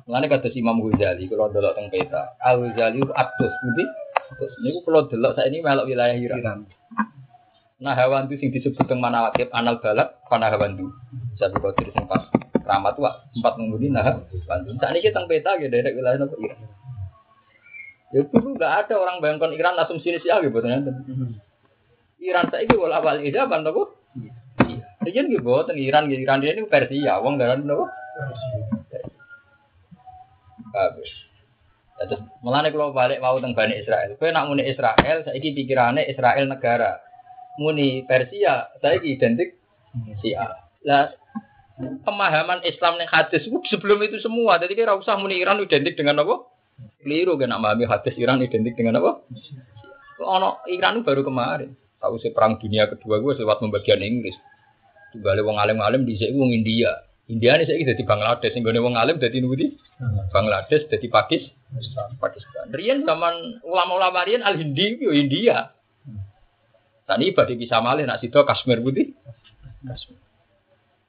Mulane 0.10 0.26
kata 0.30 0.50
Imam 0.58 0.82
Ghazali 0.82 1.30
kalau 1.30 1.52
delok 1.54 1.78
teng 1.78 1.88
peta, 1.94 2.34
Al 2.42 2.62
Ghazali 2.62 3.02
itu 3.02 3.14
atus 3.14 3.54
pundi? 3.62 3.86
Terus 4.38 4.54
niku 4.64 4.80
kalau 4.88 5.06
delok 5.06 5.38
ini 5.46 5.62
melok 5.62 5.86
wilayah 5.88 6.18
Iran. 6.18 6.66
Nah 7.82 7.98
hewan 7.98 8.30
itu 8.30 8.38
sing 8.38 8.50
disebut 8.54 8.86
teng 8.86 9.02
mana 9.02 9.26
wakib 9.30 9.50
anal 9.50 9.82
balak 9.82 10.22
pana 10.30 10.54
hewan 10.54 10.78
itu. 10.78 10.86
Satu 11.38 11.58
kotir 11.58 11.90
sing 11.90 12.06
pas 12.06 12.30
ramat 12.62 12.94
wa 13.02 13.26
empat 13.34 13.54
mengundi 13.58 13.90
nah 13.90 14.22
bantu. 14.46 14.78
Saat 14.78 14.94
ini 14.94 15.02
kita 15.02 15.26
peta 15.26 15.58
gitu 15.58 15.74
dari 15.74 15.90
wilayah 15.98 16.22
nopo 16.22 16.38
Iran. 16.38 16.62
Ya 18.12 18.22
dulu 18.28 18.54
nggak 18.54 18.74
ada 18.86 18.96
orang 19.02 19.18
bayangkan 19.18 19.56
Iran 19.58 19.82
asumsi 19.82 20.14
ini 20.14 20.22
sih 20.22 20.30
gitu. 20.30 20.58
Iran 22.22 22.46
saya 22.54 22.62
ini 22.70 22.76
wala 22.78 23.02
wali 23.02 23.34
zaman 23.34 23.66
apa? 23.66 23.82
Iya. 24.14 24.32
Riyen 25.02 25.26
nggih 25.34 25.42
boten 25.42 25.82
Iran 25.82 26.06
nggih 26.06 26.22
Iran 26.22 26.46
ini 26.46 26.70
Persia, 26.70 27.18
wong 27.18 27.42
dalan 27.42 27.66
nopo? 27.66 27.90
Bagus. 30.72 31.12
Terus 32.02 32.22
mulane 32.42 32.74
kalau 32.74 32.96
balik 32.96 33.22
mau 33.22 33.38
teng 33.38 33.54
Bani 33.54 33.78
Israel. 33.78 34.18
Kowe 34.18 34.32
nak 34.34 34.50
muni 34.50 34.66
Israel, 34.66 35.22
saiki 35.22 35.54
pikirane 35.54 36.10
Israel 36.10 36.50
negara. 36.50 36.98
Muni 37.62 38.02
Persia, 38.10 38.74
saiki 38.82 39.20
identik 39.20 39.62
Sia. 40.24 40.50
Lah 40.88 41.14
pemahaman 42.02 42.66
Islam 42.66 42.98
ning 42.98 43.10
hadis 43.10 43.46
sebelum 43.70 44.02
itu 44.02 44.18
semua. 44.18 44.58
Jadi 44.58 44.74
kira 44.74 44.98
usah 44.98 45.20
muni 45.20 45.38
Iran 45.38 45.62
identik 45.62 45.94
dengan 45.94 46.26
apa? 46.26 46.48
Keliru 47.06 47.38
kan 47.38 47.54
memahami 47.54 47.86
hadis 47.86 48.18
Iran 48.18 48.42
identik 48.42 48.74
dengan 48.74 48.98
apa? 48.98 49.22
Ono 50.22 50.62
Iran 50.70 51.06
baru 51.06 51.22
kemarin. 51.22 51.74
Tahu 52.02 52.18
sih 52.18 52.34
perang 52.34 52.58
dunia 52.58 52.90
kedua 52.90 53.22
gue 53.22 53.38
lewat 53.38 53.62
pembagian 53.62 54.02
Inggris. 54.02 54.34
Tunggal 55.14 55.38
wong 55.46 55.62
alim-alim 55.62 56.02
di 56.02 56.18
sini 56.18 56.34
wong 56.34 56.50
India. 56.50 56.98
India 57.32 57.56
ini 57.56 57.64
saya 57.64 57.96
jadi 57.96 58.04
Bangladesh, 58.04 58.52
sehingga 58.52 58.76
wong 58.84 59.00
alim 59.00 59.16
jadi 59.16 59.40
nubi 59.40 59.80
Bangladesh, 60.36 60.92
jadi 60.92 61.08
Pakistan. 61.08 62.12
Pakistan. 62.20 62.68
Rian 62.76 63.08
zaman 63.08 63.64
ulama-ulama 63.64 64.28
Rian 64.28 64.44
al 64.44 64.60
Hindi 64.60 65.00
itu 65.00 65.16
India. 65.16 65.72
Tani 67.08 67.32
ibadah 67.32 67.56
bisa 67.56 67.80
malih 67.80 68.04
nak 68.04 68.20
situ 68.20 68.36
Kashmir 68.44 68.84
putih. 68.84 69.16
Kashmir. 69.88 70.20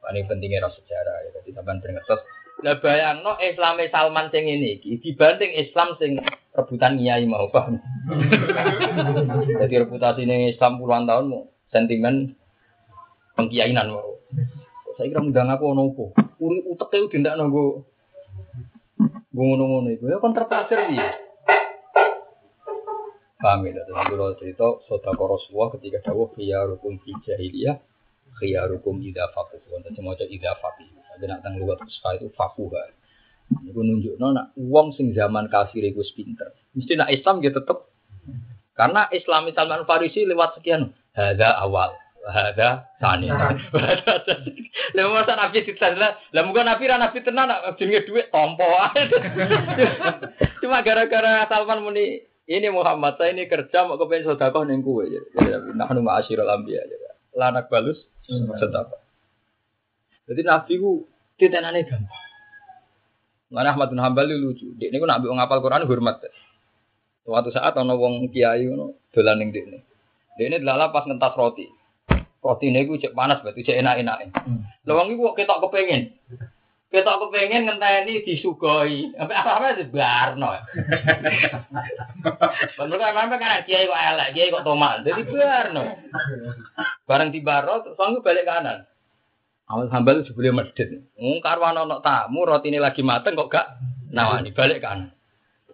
Ini 0.02 0.26
pentingnya 0.26 0.66
rasa 0.66 0.78
sejarah 0.82 1.16
ya. 1.26 1.30
Jadi 1.42 1.50
sampean 1.54 1.78
beringetes. 1.82 2.20
Lah 2.62 2.78
bayangno 2.78 3.38
Islam 3.42 3.82
Salman 3.90 4.30
sing 4.30 4.46
ini 4.46 4.78
dibanding 4.82 5.50
Islam 5.58 5.98
sing 5.98 6.22
rebutan 6.54 6.98
kiai 6.98 7.26
mau 7.26 7.50
paham. 7.50 7.82
Jadi 9.62 9.74
reputasi 9.82 10.22
ini 10.22 10.54
Islam 10.54 10.78
puluhan 10.78 11.06
tahun 11.06 11.50
sentimen 11.74 12.38
pengkiainan 13.34 13.90
mau. 13.90 14.14
Saya 15.02 15.18
kira 15.18 15.26
mudah 15.26 15.42
aku 15.50 15.64
ono 15.66 15.82
apa? 15.90 16.04
Uri 16.38 16.62
utek 16.62 16.94
itu 16.94 17.18
tidak 17.18 17.34
nunggu 17.34 17.82
gue 19.34 19.42
ngono-ngono 19.42 19.90
itu 19.90 20.06
ya 20.06 20.22
kan 20.22 20.30
terpasir 20.30 20.78
dia. 20.94 21.10
Paham 23.42 23.66
ya? 23.66 23.82
Terus 23.82 23.98
kalau 23.98 24.30
cerita 24.38 24.66
sodako 24.86 25.34
Rasulullah 25.34 25.74
ketika 25.74 26.06
dawuh 26.06 26.30
khiyarukum 26.38 27.02
fi 27.02 27.18
jahiliyah 27.26 27.82
khiyarukum 28.38 29.02
idha 29.02 29.26
fakuh. 29.34 29.58
Wonten 29.74 29.90
semoga 29.98 30.22
idha 30.22 30.54
fakuh. 30.62 30.86
Tapi 30.86 31.24
nak 31.26 31.42
tang 31.42 31.58
luwat 31.58 31.82
itu 31.82 32.30
fakuh. 32.38 32.70
Iku 33.66 33.82
nunjukno 33.82 34.30
nak 34.30 34.54
wong 34.54 34.94
sing 34.94 35.18
zaman 35.18 35.50
kafir 35.50 35.82
iku 35.82 36.06
pinter. 36.14 36.54
Mesti 36.78 36.94
nak 36.94 37.10
Islam 37.10 37.42
dia 37.42 37.50
tetep 37.50 37.90
karena 38.78 39.10
Islam 39.10 39.50
Salman 39.50 39.82
Farisi 39.82 40.22
lewat 40.30 40.62
sekian. 40.62 40.94
Hada 41.10 41.58
awal. 41.58 42.01
Hada 42.22 42.86
sani. 43.02 43.26
Lah 44.94 45.04
masa 45.10 45.34
nabi 45.34 45.66
ditanya, 45.66 46.14
lah 46.30 46.42
mungkin 46.46 46.68
nabi 46.68 46.86
ra 46.86 46.96
nabi 46.96 47.18
tenan 47.24 47.50
nak 47.50 47.74
jenenge 47.80 48.06
dhuwit 48.06 48.30
tompo. 48.30 48.62
Cuma 50.62 50.86
gara-gara 50.86 51.48
Salman 51.50 51.82
muni 51.82 52.22
ini 52.46 52.68
Muhammad 52.70 53.18
saya 53.18 53.34
ini 53.34 53.50
kerja 53.50 53.88
mau 53.88 53.98
kepengen 53.98 54.32
sedekah 54.32 54.62
ning 54.62 54.86
kowe. 54.86 55.02
Nah 55.74 55.90
nu 55.90 56.06
ma'asyiral 56.06 56.46
anbiya. 56.46 56.86
Lanak 57.34 57.66
balus 57.66 57.98
sedekah. 58.28 59.02
Jadi 60.30 60.40
nabi 60.46 60.72
ku 60.78 61.08
titenane 61.42 61.82
gampang. 61.82 62.22
Mana 63.52 63.76
Ahmad 63.76 63.92
bin 63.92 64.00
Hambal 64.00 64.32
lucu. 64.32 64.72
Dek 64.80 64.88
ini 64.88 64.96
nak 65.04 65.20
ngapal 65.20 65.60
Quran 65.60 65.84
hormat. 65.84 66.24
Suatu 67.22 67.52
saat 67.52 67.76
ana 67.76 67.94
wong 67.94 68.32
kiai 68.32 68.64
ngono 68.64 68.96
dolan 69.12 69.36
ning 69.42 69.52
dekne. 69.52 69.84
Dekne 70.40 70.64
delala 70.64 70.88
pas 70.88 71.04
ngentas 71.04 71.36
roti. 71.36 71.81
Roti 72.42 72.74
ini 72.74 72.82
gue 72.82 72.98
cek 72.98 73.14
panas, 73.14 73.38
berarti 73.38 73.62
cek 73.62 73.78
enak-enak. 73.78 74.34
Hmm. 74.34 74.66
Lawang 74.82 75.14
itu 75.14 75.22
ketok 75.38 75.62
kepengen. 75.62 76.10
Ketok 76.90 77.30
kepengen 77.30 77.70
ngenteni 77.70 78.26
disugoi. 78.26 79.14
Sampai 79.14 79.38
apa-apa 79.38 79.78
di 79.78 79.86
barno. 79.86 80.50
Bener 82.82 82.96
kan 82.98 83.14
sampai 83.14 83.38
kan 83.38 83.62
kiai 83.62 83.86
kok 83.86 83.94
elek, 83.94 84.28
kiai 84.34 84.50
kok 84.50 84.66
tomat. 84.66 85.06
Jadi 85.06 85.22
barno. 85.22 85.82
Bareng 87.06 87.30
di 87.30 87.38
baro, 87.46 87.86
soalnya 87.94 88.18
balik 88.26 88.42
kanan. 88.42 88.78
Hambal 89.70 90.26
itu 90.26 90.34
sebelum 90.34 90.58
medit. 90.58 90.90
Ngomong 91.14 91.40
karwan 91.46 91.78
ono 91.78 92.02
tamu, 92.02 92.42
roti 92.42 92.74
ini 92.74 92.82
lagi 92.82 93.06
mateng 93.06 93.38
kok 93.38 93.54
gak 93.54 93.78
nawani 94.10 94.50
balik 94.50 94.82
kanan. 94.82 95.14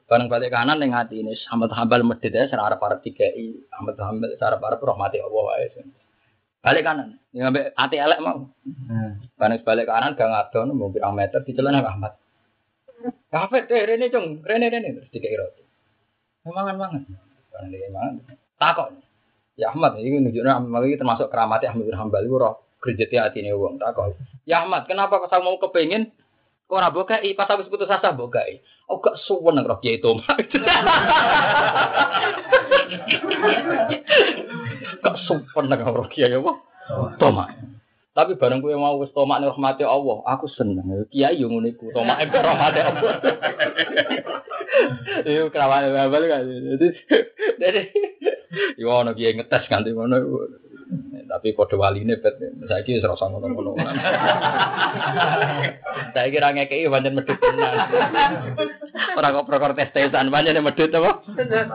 Bareng 0.04 0.28
balik 0.28 0.52
kanan 0.52 0.84
hati 0.92 1.24
ini, 1.24 1.32
Ahmad 1.48 1.72
hambal 1.72 2.04
medit 2.04 2.28
ya, 2.28 2.44
serara 2.44 2.76
para 2.76 3.00
tiga 3.00 3.24
i, 3.24 3.56
Ahmad 3.72 3.96
hambal 3.96 4.36
para 4.36 4.60
rahmati 4.60 5.16
Allah 5.16 5.64
ya. 5.64 5.88
Balik 6.58 6.82
kanan. 6.82 7.18
Ya 7.30 7.48
sampai 7.48 7.70
hati 7.78 7.96
elek 7.96 8.18
mau. 8.18 8.50
Hmm. 8.66 9.22
Bareng 9.38 9.62
balik 9.62 9.86
kanan 9.86 10.18
gak 10.18 10.26
ngadon 10.26 10.74
mau 10.74 10.90
pirang 10.90 11.14
meter 11.14 11.40
di 11.46 11.54
celana 11.54 11.86
Ahmad. 11.86 12.18
Kafe 13.30 13.68
deh 13.70 13.86
rene 13.86 14.10
cung, 14.10 14.42
rene 14.42 14.66
rene 14.66 14.98
terus 14.98 15.10
tiga 15.14 15.30
roti. 15.38 15.62
Mangan 16.42 16.74
mangan. 16.74 17.02
Bareng 17.54 17.70
dia 17.70 17.88
mangan. 17.94 18.14
Takok. 18.58 18.88
Ya 19.54 19.70
Ahmad 19.70 19.98
ini 20.02 20.18
nunjuknya 20.18 20.58
Ahmad 20.58 20.82
ini 20.86 20.98
termasuk 20.98 21.30
keramatnya 21.30 21.74
Ahmad 21.74 21.86
bin 21.86 21.98
Hambal 21.98 22.26
itu 22.26 22.34
roh 22.34 22.54
kerjati 22.82 23.14
hati 23.18 23.38
ini 23.42 23.54
uang 23.54 23.78
takok. 23.78 24.18
Ya 24.42 24.66
Ahmad 24.66 24.90
kenapa 24.90 25.22
kau 25.22 25.30
mau 25.42 25.58
kepengen 25.62 26.10
ora 26.68 26.92
bokai, 26.92 27.32
pas 27.34 27.48
habis 27.48 27.68
putus 27.72 27.88
asa 27.88 28.12
bokai. 28.12 28.60
Oh 28.88 29.00
gak 29.00 29.16
suwen 29.24 29.60
roh 29.64 29.80
kiai 29.80 29.98
itu. 30.00 30.12
Gak 35.04 35.16
suwen 35.28 35.72
roh 35.72 36.08
kiai 36.12 36.36
apa? 36.36 36.52
Toma. 37.20 37.48
Tapi 38.18 38.34
bareng 38.34 38.58
gue 38.58 38.74
mau 38.74 38.98
wis 38.98 39.14
tomak 39.14 39.38
nih 39.38 39.46
rahmati 39.46 39.86
Allah, 39.86 40.26
aku 40.26 40.50
seneng. 40.50 41.06
Kiai 41.06 41.38
yo 41.38 41.46
ngono 41.46 41.70
iku, 41.70 41.94
tomak 41.94 42.26
rahmati 42.26 42.80
Allah. 42.82 43.14
Iyo 45.28 45.48
kerawan 45.54 45.90
babal 45.90 46.22
kan. 46.28 46.44
Jadi 46.44 46.88
jadi 47.62 47.82
yo 48.74 48.90
ono 48.90 49.14
kiai 49.14 49.38
ngetes 49.38 49.70
ganti 49.70 49.94
ngono. 49.94 50.18
Tapi 51.28 51.52
kode 51.52 51.76
wali 51.76 52.00
ini 52.00 52.16
bet, 52.16 52.40
saya 52.40 52.80
kira 52.80 53.04
serasa 53.04 53.28
ngono-ngono. 53.28 53.76
Saya 56.16 56.32
kira 56.32 56.56
ngekei 56.56 56.88
banyak 56.88 57.12
tenan. 57.28 57.74
Orang 59.20 59.36
kok 59.36 59.46
prokor 59.46 59.72
tes 59.76 59.92
tesan 59.92 60.32
banyak 60.32 60.56
yang 60.56 60.64
medit 60.64 60.88
apa? 60.96 61.20
Tenan. 61.36 61.68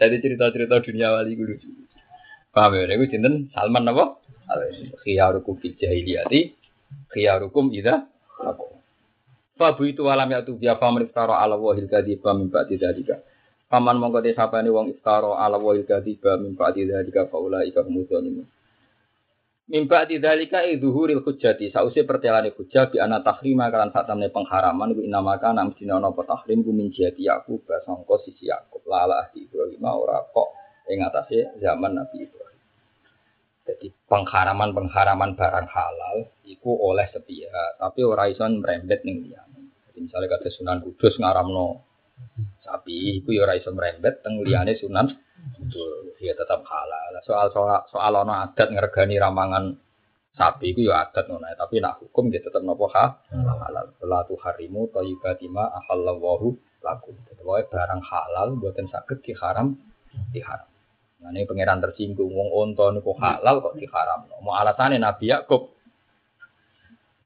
Jadi 0.00 0.16
cerita-cerita 0.24 0.80
dunia 0.80 1.12
wali 1.12 1.36
gue 1.36 1.46
lucu. 1.52 1.68
Paham 2.56 2.80
ya? 2.80 2.96
Gue 2.96 3.12
cinten 3.12 3.52
Salman 3.52 3.84
apa? 3.92 4.16
Khiyarukum 5.04 5.60
fil 5.60 5.76
jahiliyati, 5.76 6.56
khiyarukum 7.12 7.68
idza 7.76 8.08
Fabu 9.58 9.90
itu 9.90 10.06
alam 10.06 10.30
biya 10.30 10.78
paman 10.78 11.02
iftara 11.02 11.42
ala 11.42 11.58
wahil 11.58 11.90
kadiba 11.90 12.30
min 12.30 12.46
ba'di 12.46 12.78
dzalika. 12.78 13.18
Paman 13.68 14.00
mongko 14.00 14.24
te 14.24 14.32
sapane 14.32 14.72
wong 14.72 14.96
iftara 14.96 15.36
ala 15.44 15.60
wahil 15.60 15.84
kadiba 15.84 16.40
min 16.40 16.56
ba'di 16.56 16.88
dzalika 16.88 17.28
faula 17.28 17.68
ika 17.68 17.84
humudzalimun. 17.84 18.48
Min 19.68 19.84
ba'di 19.84 20.16
dzalika 20.16 20.64
idzuhuril 20.64 21.20
hujjati 21.20 21.68
sause 21.68 22.00
pertelane 22.08 22.56
hujjah 22.56 22.88
bi 22.88 22.96
ana 22.96 23.20
tahrima 23.20 23.68
kalan 23.68 23.92
sak 23.92 24.08
pengharaman 24.08 24.96
ku 24.96 25.04
inamaka 25.04 25.52
nam 25.52 25.76
dinono 25.76 26.16
tahrim 26.16 26.64
ku 26.64 26.72
min 26.72 26.88
jati 26.88 27.28
Yakub 27.28 27.68
sangka 27.84 28.16
sisi 28.24 28.48
Yakub 28.48 28.80
lala 28.88 29.28
di 29.36 29.44
Ibrahim 29.44 29.84
ora 29.84 30.24
kok 30.24 30.48
ing 30.88 31.04
atase 31.04 31.60
zaman 31.60 32.00
Nabi 32.00 32.24
Ibrahim. 32.24 32.64
Jadi 33.68 33.92
pengharaman-pengharaman 34.08 35.36
barang 35.36 35.68
halal 35.68 36.32
itu 36.48 36.72
oleh 36.72 37.04
sepihak, 37.12 37.76
tapi 37.76 38.00
ora 38.00 38.24
iso 38.32 38.48
merembet 38.48 39.04
ning 39.04 39.28
liyane. 39.28 39.60
Jadi 39.92 39.98
misalnya 40.08 40.40
kata 40.40 40.48
Sunan 40.48 40.80
Kudus 40.80 41.20
ngaramno 41.20 41.87
sapi, 42.62 43.22
itu 43.22 43.34
ya 43.34 43.48
ora 43.48 43.56
merembet 43.72 44.20
teng 44.20 44.40
liyane 44.44 44.76
Sunan 44.76 45.08
ya 46.18 46.34
tetap 46.34 46.60
halal. 46.66 47.14
Soal 47.24 47.48
soal 47.54 47.86
soal 47.88 48.12
ono 48.14 48.34
adat 48.34 48.68
ngergani 48.74 49.16
ramangan 49.16 49.74
sapi 50.34 50.74
itu 50.74 50.86
ya 50.86 51.08
adat 51.08 51.26
ngono, 51.26 51.50
tapi 51.58 51.82
nak 51.82 51.98
hukum 52.02 52.30
dia 52.30 52.42
tetap 52.42 52.62
nopo 52.62 52.86
ha 52.94 53.18
halal. 53.32 53.94
La 54.04 54.20
tu 54.26 54.34
harimu 54.38 54.90
thayyibatima 54.90 55.70
ahallallahu 55.82 56.54
lakum. 56.82 57.14
Jadi 57.26 57.42
barang 57.42 58.02
halal 58.02 58.48
buatan 58.58 58.86
sakit 58.90 59.18
diharam 59.24 59.74
diharam. 60.30 60.68
Nah, 61.18 61.34
ini 61.34 61.50
pangeran 61.50 61.82
tersinggung, 61.82 62.30
wong 62.30 62.48
onto 62.54 62.94
niku 62.94 63.10
halal 63.18 63.58
kok 63.58 63.74
diharam. 63.74 64.30
Mau 64.38 64.54
alasannya 64.54 65.02
Nabi 65.02 65.34
Yakub 65.34 65.74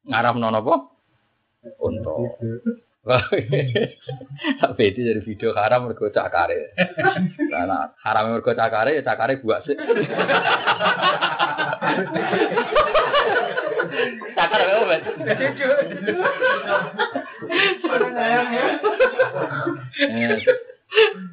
ngaram 0.09 0.40
nono 0.40 0.59
apa? 0.64 0.77
Onto. 1.77 2.14
Tapi 3.03 4.83
itu 4.95 5.01
jadi 5.11 5.20
video 5.27 5.51
haram 5.59 5.91
mergo 5.91 6.07
cakare. 6.07 6.70
Karena 7.51 7.91
haram 7.99 8.31
mergo 8.31 8.55
cakare 8.55 8.95
ya 8.95 9.03
cakare 9.03 9.43
buat 9.43 9.66
sih. 9.66 9.74
Cakare 14.33 14.73
apa, 14.73 14.85
Bet? 14.89 15.05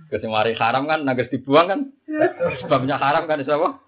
Kesing 0.10 0.32
mari 0.34 0.58
haram 0.58 0.90
kan 0.90 1.06
nagas 1.06 1.32
dibuang 1.32 1.68
kan. 1.70 1.82
Sebabnya 2.66 2.98
haram 3.00 3.30
kan 3.30 3.40
iso 3.40 3.54
apa? 3.56 3.80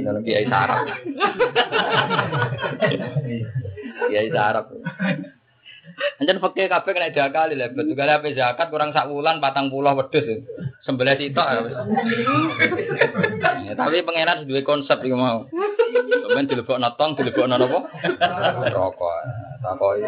Dalam 0.00 0.22
kiai 0.22 0.46
sarap. 0.46 0.86
Kiai 4.08 4.30
sarap. 4.30 4.70
Anjen 6.20 6.40
fakir 6.40 6.68
kabeh 6.68 6.92
kena 6.92 7.14
jakal 7.16 7.48
lha 7.52 7.72
betul 7.72 7.96
kali 7.96 8.12
apa 8.12 8.28
zakat 8.36 8.68
kurang 8.68 8.92
sak 8.92 9.08
wulan 9.08 9.40
patang 9.40 9.72
pulau 9.72 9.96
wedhus. 9.96 10.44
Sembelih 10.84 11.16
sitok 11.16 11.46
ya 11.48 11.60
wis. 11.64 11.76
Ya, 13.64 13.72
tapi 13.76 14.04
pangeran 14.04 14.44
duwe 14.44 14.60
konsep 14.64 15.00
iku 15.00 15.16
mau. 15.16 15.48
Sampeyan 15.50 16.46
dilebokno 16.48 16.88
tong, 16.96 17.16
dilebokno 17.16 17.56
napa? 17.56 17.78
Rokok. 18.70 19.16
Takoki. 19.64 20.06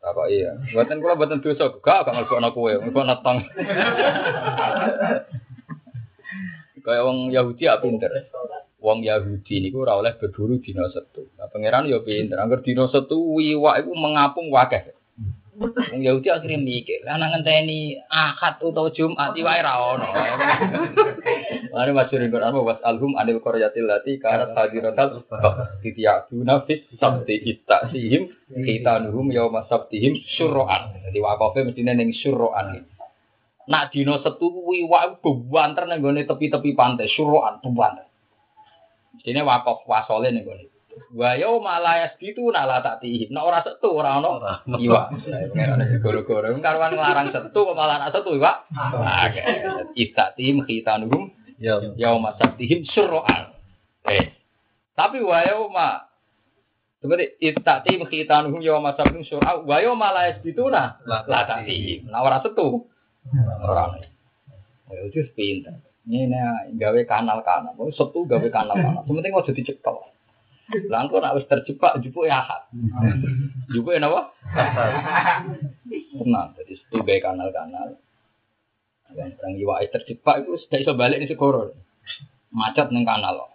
Takoki 0.00 0.44
ya. 0.44 0.52
Mboten 0.72 1.00
kula 1.00 1.16
mboten 1.16 1.40
dosa, 1.40 1.72
gak 1.80 2.04
gak 2.04 2.14
ngelebokno 2.14 2.48
kowe, 2.52 2.72
ngelebokno 2.72 3.14
tong. 3.24 3.38
Kayak 6.84 7.04
wong 7.08 7.32
Yahudi 7.32 7.64
ya 7.64 7.80
pinter. 7.80 8.12
Wong 8.84 9.00
Yahudi 9.00 9.64
niku 9.64 9.88
ora 9.88 9.96
oleh 9.96 10.12
berburu 10.20 10.60
dina 10.60 10.84
setu. 10.92 11.24
Nah, 11.40 11.48
pangeran 11.48 11.88
yo 11.88 12.04
pinter. 12.04 12.36
Angger 12.36 12.60
dina 12.60 12.84
setu 12.92 13.16
wiwak 13.16 13.80
iku 13.80 13.96
mengapung 13.96 14.52
wakeh. 14.52 14.92
Wong 15.56 16.02
Yahudi 16.02 16.28
akhirnya 16.34 16.58
mikir, 16.58 17.06
lah 17.06 17.14
nang 17.14 17.30
ngenteni 17.30 17.96
Ahad 18.10 18.58
utawa 18.58 18.90
Jumat 18.90 19.38
wae 19.38 19.60
ra 19.62 19.78
ono. 19.78 20.10
Mari 21.70 21.90
masyhur 21.94 22.26
Quran 22.26 22.54
wa 22.58 22.74
alhum 22.82 23.14
anil 23.14 23.38
qaryatil 23.38 23.86
lati 23.86 24.18
kanat 24.18 24.50
hadiratal 24.52 25.22
titiyaduna 25.78 26.66
fit 26.66 26.90
sabti 26.98 27.38
ittasihim 27.38 28.34
khitanuhum 28.50 29.30
yauma 29.30 29.64
sabtihim 29.70 30.18
syurra'an. 30.34 31.06
Jadi 31.06 31.18
wakofe 31.22 31.62
mestine 31.62 31.94
ning 31.94 32.10
syurra'an. 32.10 32.82
Nak 33.70 33.94
dina 33.94 34.18
setu 34.26 34.50
kuwi 34.50 34.82
wae 34.84 35.22
bebanter 35.22 35.86
nang 35.86 36.02
gone 36.02 36.26
tepi-tepi 36.26 36.74
pantai 36.74 37.06
syurra'an 37.06 37.62
bebanter. 37.62 38.10
Mestine 39.14 39.42
wakof 39.46 39.86
wasole 39.86 40.30
ning 40.34 40.44
gone. 40.44 40.66
Wa 41.14 41.34
yo 41.38 41.58
malayas 41.58 42.14
gitu 42.18 42.50
nala 42.54 42.82
tak 42.82 43.02
tihim. 43.02 43.30
Nek 43.34 43.42
ora 43.46 43.62
setu 43.66 43.90
ora 43.90 44.18
ono 44.18 44.38
iwa. 44.78 45.10
Goro-goro 46.02 46.54
karwan 46.58 46.94
nglarang 46.94 47.30
setu 47.34 47.60
kok 47.66 47.74
malah 47.78 47.98
nak 48.02 48.14
setu 48.14 48.34
iwa. 48.38 48.66
Oke. 48.94 49.42
Itatim 49.98 50.62
khitanuhum 50.66 51.30
Ya. 51.54 51.78
yauma 51.94 52.34
sabtihim 52.34 52.82
syurra'an. 52.82 53.54
Eh. 54.10 54.34
Tapi 54.98 55.22
wa 55.22 55.38
yauma 55.46 55.88
Seperti 56.98 57.38
itatim 57.38 58.10
khitanuhum 58.10 58.58
yauma 58.58 58.98
sabtihim 58.98 59.22
syurra'an 59.22 59.62
wa 59.62 59.76
yauma 59.78 60.10
la 60.10 60.22
yasbituna 60.34 60.98
la 61.06 61.40
tatihim. 61.46 62.10
Nah 62.10 62.26
ora 62.26 62.42
setu. 62.42 62.90
Ora. 63.62 63.94
Ya 64.90 64.98
itu 65.08 65.22
pinter. 65.38 65.78
Ini 66.04 66.28
gawe 66.76 67.00
kanal-kanal. 67.08 67.72
Mau 67.80 67.88
setu 67.88 68.28
gawe 68.28 68.48
kanal-kanal. 68.52 69.08
Sementing 69.08 69.32
ojo 69.32 69.50
dicekel. 69.56 69.96
Lah 70.88 71.04
engko 71.04 71.20
nek 71.20 71.36
wis 71.36 71.48
terjebak 71.48 72.00
jupuk 72.04 72.28
ya 72.28 72.44
hak. 72.44 72.72
Jupuk 73.72 73.96
napa? 73.96 74.32
Tenang, 76.14 76.52
jadi 76.56 76.72
setu 76.76 77.00
gawe 77.00 77.20
kanal-kanal. 77.24 77.96
Yang 79.14 79.38
orang 79.40 79.54
iwake 79.60 79.92
terjebak 79.94 80.42
itu 80.42 80.58
sudah 80.64 80.78
iso 80.80 80.92
balik 80.92 81.22
di 81.24 81.28
segoro. 81.30 81.72
Macet 82.52 82.92
neng 82.92 83.08
kanal. 83.08 83.54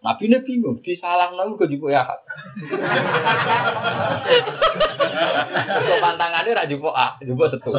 Nabi 0.00 0.32
ini 0.32 0.40
bingung, 0.40 0.80
disalah 0.80 1.28
nang 1.36 1.60
ke 1.60 1.68
jupuk 1.68 1.92
ya. 1.92 2.08
Kok 5.68 5.98
pantangannya 6.00 6.56
ra 6.56 6.64
jupuk 6.64 6.94
ah, 6.94 7.20
jupuk 7.20 7.52
setu. 7.52 7.70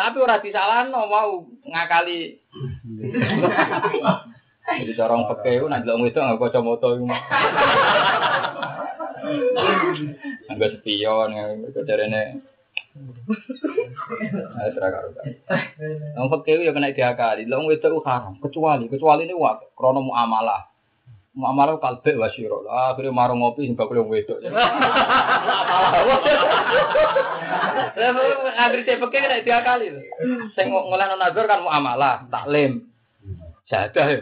Tapi 0.00 0.16
ora 0.16 0.40
disalahno 0.40 1.04
mau 1.04 1.44
ngakali. 1.68 2.40
Jadi 4.80 4.92
corong 4.96 5.28
peke 5.28 5.60
itu 5.60 5.68
nanti 5.68 5.92
ngomong 5.92 6.08
itu 6.08 6.16
nggak 6.16 6.40
kacamata 6.40 6.88
itu. 6.96 7.04
Nggak 10.56 10.72
spion, 10.80 11.28
nggak 11.36 11.84
caranya. 11.84 12.40
Ayo 14.56 14.70
terakar. 14.72 15.04
Ngomong 16.16 16.32
peke 16.40 16.56
itu 16.56 16.64
ya 16.64 16.72
kena 16.72 16.96
diakali. 16.96 17.44
Lalu 17.44 17.76
itu 17.76 18.00
haram, 18.00 18.40
kecuali 18.40 18.88
kecuali 18.88 19.28
ini 19.28 19.36
wak 19.36 19.76
krono 19.76 20.00
muamalah. 20.00 20.69
Muamalah 21.30 21.78
kalbe 21.78 22.18
wasiro. 22.18 22.66
Ah, 22.66 22.90
akhirnya 22.90 23.14
marung 23.14 23.38
ngopi 23.38 23.62
sing 23.62 23.78
bakul 23.78 24.02
wedok. 24.02 24.42
Ngantri 28.50 28.82
cek 28.82 28.98
peke 28.98 29.18
kena 29.22 29.38
diakali. 29.46 29.94
Sing 30.58 30.74
ngolehno 30.74 31.14
nazar 31.14 31.46
kan 31.46 31.62
muamalah, 31.62 32.26
taklim. 32.34 32.90
Jadah 33.70 34.06
ya. 34.10 34.20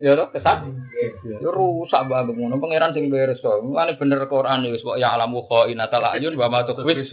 Ya 0.00 0.16
toh 0.16 0.28
kesat. 0.32 0.64
Ya 1.24 1.48
rusak 1.52 2.08
banget 2.08 2.36
ngono 2.36 2.56
pangeran 2.60 2.92
sing 2.92 3.12
beres 3.12 3.40
to. 3.40 3.52
Mulane 3.64 3.96
bener 3.96 4.24
Quran 4.28 4.68
wis 4.72 4.84
kok 4.84 5.00
ya 5.00 5.12
alamu 5.16 5.44
khainatal 5.44 6.04
ayun 6.16 6.36
wa 6.40 6.48
ma 6.48 6.64
tukhfit 6.64 7.08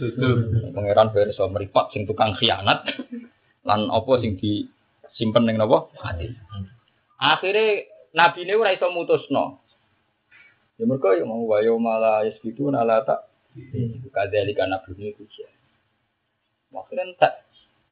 Pangeran 0.72 1.12
beres 1.12 1.36
to 1.36 1.44
mripat 1.48 1.92
sing 1.92 2.08
tukang 2.08 2.32
khianat 2.36 2.84
lan 3.68 3.92
apa 3.92 4.12
sing 4.24 4.40
disimpen 4.40 5.44
ning 5.44 5.60
napa? 5.60 5.92
Hati. 6.00 6.32
Akhire 7.20 7.97
nabi 8.14 8.44
ne 8.46 8.52
ora 8.56 8.76
iso 8.76 8.88
mutusno. 8.92 9.60
Ya 10.78 10.86
mergo 10.86 11.10
ya 11.10 11.26
mau 11.26 11.42
wayo 11.48 11.76
malah 11.82 12.22
yasbitu 12.28 12.70
nala 12.70 13.02
tak 13.02 13.26
kadzalika 14.14 14.64
itu. 15.02 15.24
Maksudnya 16.68 17.16
tak 17.18 17.48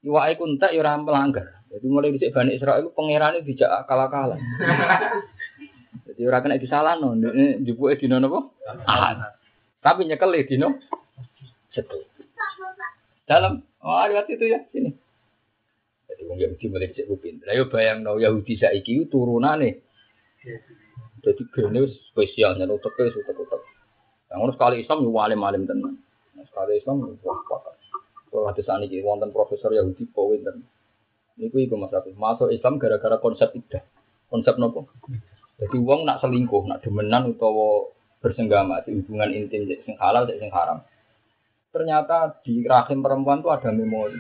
Iwake 0.07 0.39
ku 0.39 0.47
entek 0.47 0.71
ya 0.71 0.95
melanggar. 1.03 1.57
Jadi 1.67 1.87
mulai 1.91 2.15
dhisik 2.15 2.31
Bani 2.31 2.55
itu 2.55 2.95
pangerane 2.95 3.43
dijak 3.43 3.67
akal-akalan. 3.67 4.39
Jadi 6.07 6.21
ora 6.23 6.39
kena 6.39 6.63
disalahno, 6.63 7.19
ndekne 7.19 7.67
jupuke 7.67 7.99
dina 7.99 8.23
napa? 8.23 8.47
Ahad. 8.87 9.35
Tapi 9.83 10.07
nyekel 10.07 10.31
dina 10.47 10.71
setu. 11.75 12.07
Dalam 13.27 13.67
oh 13.83 14.07
lihat 14.07 14.31
itu 14.31 14.47
ya 14.47 14.63
sini. 14.71 14.95
Jadi 16.07 16.23
Yahudi 16.23 16.65
mulai 16.71 16.95
dhisik 16.95 17.11
ku 17.11 17.19
pinter. 17.19 17.51
Ayo 17.51 17.67
bayangno 17.67 18.15
Yahudi 18.23 18.63
saiki 18.63 19.03
ku 19.03 19.05
turunane. 19.11 19.83
Jadi 21.25 21.43
gene 21.51 21.79
wis 21.87 21.95
spesial 22.11 22.55
nyen 22.55 22.71
uteke 22.71 23.11
utek-utek. 23.11 23.63
Yang 24.31 24.39
ngono 24.39 24.53
sekali 24.55 24.77
Islam 24.83 24.99
yo 25.03 25.11
alim-alim 25.19 25.67
tenan. 25.67 25.95
Nah, 26.39 26.45
Sekali 26.47 26.79
Islam 26.79 27.03
wah 27.23 27.41
pakar. 27.47 27.75
Kalau 28.31 28.47
ada 28.47 28.63
saat 28.63 28.85
ini 28.85 29.01
wonten 29.01 29.33
profesor 29.33 29.73
Yahudi 29.73 30.05
poin 30.13 30.43
dan 30.45 30.61
Niku 31.37 31.61
iku 31.61 31.77
Mas 31.77 31.93
Rafi. 31.93 32.17
Masuk 32.17 32.49
Islam 32.49 32.81
gara-gara 32.81 33.21
konsep 33.21 33.53
idah. 33.53 33.85
Konsep 34.33 34.57
nopo? 34.57 34.89
Jadi 35.61 35.77
wong 35.81 36.09
nak 36.09 36.25
selingkuh, 36.25 36.65
nak 36.65 36.81
demenan 36.81 37.33
utawa 37.33 37.93
bersenggama 38.21 38.81
di 38.85 38.97
hubungan 38.97 39.33
intim 39.33 39.69
cek 39.69 39.85
sing 39.85 39.95
halal 40.01 40.25
cek 40.25 40.41
sing 40.41 40.53
haram. 40.53 40.81
Ternyata 41.73 42.41
di 42.41 42.65
rahim 42.65 43.05
perempuan 43.05 43.45
tuh 43.45 43.53
ada 43.53 43.69
memori. 43.69 44.17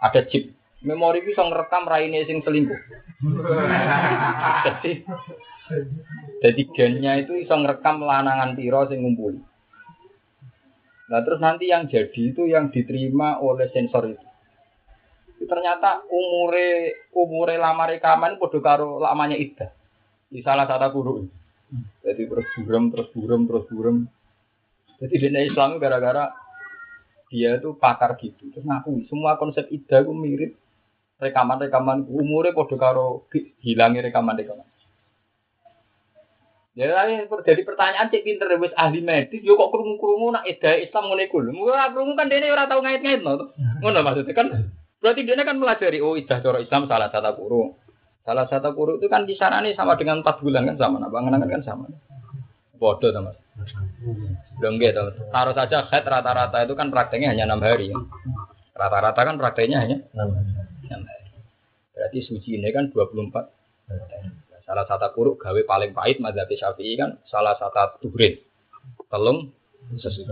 Ada 0.00 0.24
chip. 0.28 0.52
Memori 0.80 1.20
bisa 1.20 1.44
ngerekam 1.44 1.84
raine 1.84 2.24
sing 2.24 2.40
selingkuh. 2.40 2.80
jadi 4.64 4.92
jadi 6.40 6.62
gennya 6.72 7.12
itu 7.20 7.36
bisa 7.36 7.52
ngerekam 7.52 8.00
lanangan 8.00 8.56
piro 8.56 8.88
sing 8.88 9.04
ngumpuli. 9.04 9.40
Nah 11.10 11.20
terus 11.26 11.42
nanti 11.42 11.68
yang 11.68 11.90
jadi 11.90 12.32
itu 12.32 12.48
yang 12.48 12.72
diterima 12.72 13.42
oleh 13.44 13.68
sensor 13.74 14.08
itu. 14.08 14.26
Ternyata 15.44 16.06
umure 16.08 16.96
umure 17.12 17.60
lama 17.60 17.84
rekaman 17.90 18.40
podo 18.40 18.62
karo 18.64 18.96
lamanya 19.02 19.36
Ida. 19.36 19.68
Di 20.30 20.40
salah 20.40 20.64
satu 20.64 20.88
guru. 20.94 21.14
Jadi 22.02 22.22
terus 22.26 22.46
buram, 22.62 22.90
terus 22.90 23.08
buram, 23.14 23.40
terus 23.46 23.64
buram. 23.68 23.96
Jadi 25.02 25.14
di 25.16 25.28
Islam 25.44 25.76
gara-gara 25.76 26.30
dia 27.30 27.58
itu 27.58 27.74
pakar 27.76 28.16
gitu. 28.16 28.48
Terus 28.54 28.64
ngaku 28.64 29.06
semua 29.10 29.36
konsep 29.36 29.66
Ida 29.68 30.06
itu 30.06 30.12
mirip 30.14 30.52
rekaman-rekaman 31.20 32.08
umure 32.08 32.56
podo 32.56 32.80
karo 32.80 33.28
hilangnya 33.60 34.08
rekaman-rekaman. 34.08 34.66
Ya 36.78 36.86
jadi 37.44 37.60
pertanyaan 37.66 38.08
cek 38.08 38.24
pinter 38.24 38.48
wis 38.56 38.72
ahli 38.78 39.04
medis 39.04 39.44
yo 39.44 39.58
kok 39.58 39.68
krungu-krungu 39.74 40.32
nak 40.32 40.48
edah 40.48 40.80
Islam 40.80 41.12
ngene 41.12 41.28
iku 41.28 41.44
lho. 41.44 41.52
Ora 41.60 41.92
krungu 41.92 42.16
kan 42.16 42.32
dene 42.32 42.48
ora 42.48 42.64
tau 42.64 42.80
ngait-ngait 42.80 43.20
no. 43.20 43.52
Ngono 43.84 44.00
maksudnya 44.00 44.32
kan 44.32 44.72
berarti 45.02 45.26
dia 45.28 45.36
kan 45.44 45.60
melajari 45.60 46.00
oh 46.00 46.16
idah 46.16 46.40
cara 46.40 46.58
Islam 46.62 46.88
salah 46.88 47.12
satu 47.12 47.36
kuru. 47.36 47.76
Salah 48.24 48.46
satu 48.48 48.72
kuru 48.72 48.96
itu 48.96 49.08
kan 49.10 49.26
kisarannya 49.26 49.76
sama 49.76 49.96
dengan 49.96 50.20
4 50.20 50.44
bulan 50.44 50.68
kan 50.72 50.76
sama, 50.76 51.00
nah 51.00 51.08
bangunan 51.08 51.40
kan 51.40 51.64
sama. 51.64 51.88
Bodoh 52.76 53.12
teman. 53.12 53.34
Belum 54.60 54.80
gitu. 54.80 55.02
Taruh 55.32 55.52
saja 55.56 55.84
head 55.88 56.04
rata-rata 56.04 56.64
itu 56.64 56.72
kan 56.76 56.88
prakteknya 56.88 57.32
hanya 57.32 57.44
enam 57.48 57.60
hari. 57.60 57.92
Ya. 57.92 57.98
Rata-rata 58.76 59.20
kan 59.20 59.36
prakteknya 59.36 59.84
hanya 59.84 59.96
enam 60.16 60.36
hari. 60.36 60.52
Berarti 61.94 62.18
suci 62.24 62.58
ini 62.58 62.68
kan 62.74 62.90
24 62.90 63.60
Salah 64.70 64.86
satu 64.86 65.10
kuruk 65.18 65.42
gawe 65.42 65.60
paling 65.66 65.90
pahit 65.90 66.22
madzhab 66.22 66.46
Syafi'i 66.46 66.94
kan 66.94 67.18
salah 67.26 67.58
satu 67.58 68.06
tuhrin. 68.06 68.38
Telung 69.10 69.50
sesuci. 69.98 70.30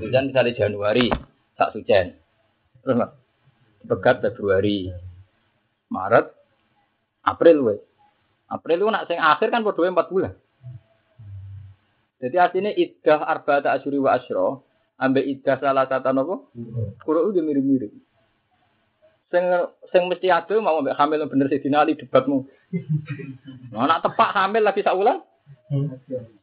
Hujan 0.00 0.32
misalnya 0.32 0.56
Januari 0.56 1.12
tak 1.52 1.76
sucen. 1.76 2.16
Terus 2.80 2.96
Mas, 2.96 3.12
begat 3.84 4.24
Februari. 4.24 4.88
Maret, 5.92 6.32
April 7.28 7.56
wes. 7.60 7.80
April 8.48 8.76
itu 8.80 8.88
nak 8.88 9.04
sing 9.04 9.20
akhir 9.20 9.52
kan 9.52 9.60
padha 9.60 9.84
4 9.84 10.12
bulan. 10.12 10.32
Jadi 12.24 12.36
aslinya 12.40 12.72
iddah 12.72 13.20
arba'ata 13.20 13.76
asyuri 13.76 14.00
wa 14.00 14.16
asyra 14.16 14.64
ambek 14.96 15.28
iddah 15.28 15.60
salah 15.60 15.84
satu 15.84 16.08
apa? 16.08 16.36
Kurang 17.04 17.28
udah 17.28 17.42
mirip-mirip. 17.44 17.92
Sing 19.32 19.44
sing 19.92 20.02
mesti 20.10 20.28
ado 20.28 20.60
mau 20.60 20.80
ambek 20.80 20.98
hamil 20.98 21.24
bener 21.30 21.48
sih 21.48 21.62
dinali 21.62 21.96
debatmu. 21.96 22.44
Nah, 23.74 23.90
nak 23.90 24.06
tepak 24.06 24.30
hamil 24.34 24.62
lagi 24.62 24.86
sak 24.86 24.94
wulan? 24.94 25.18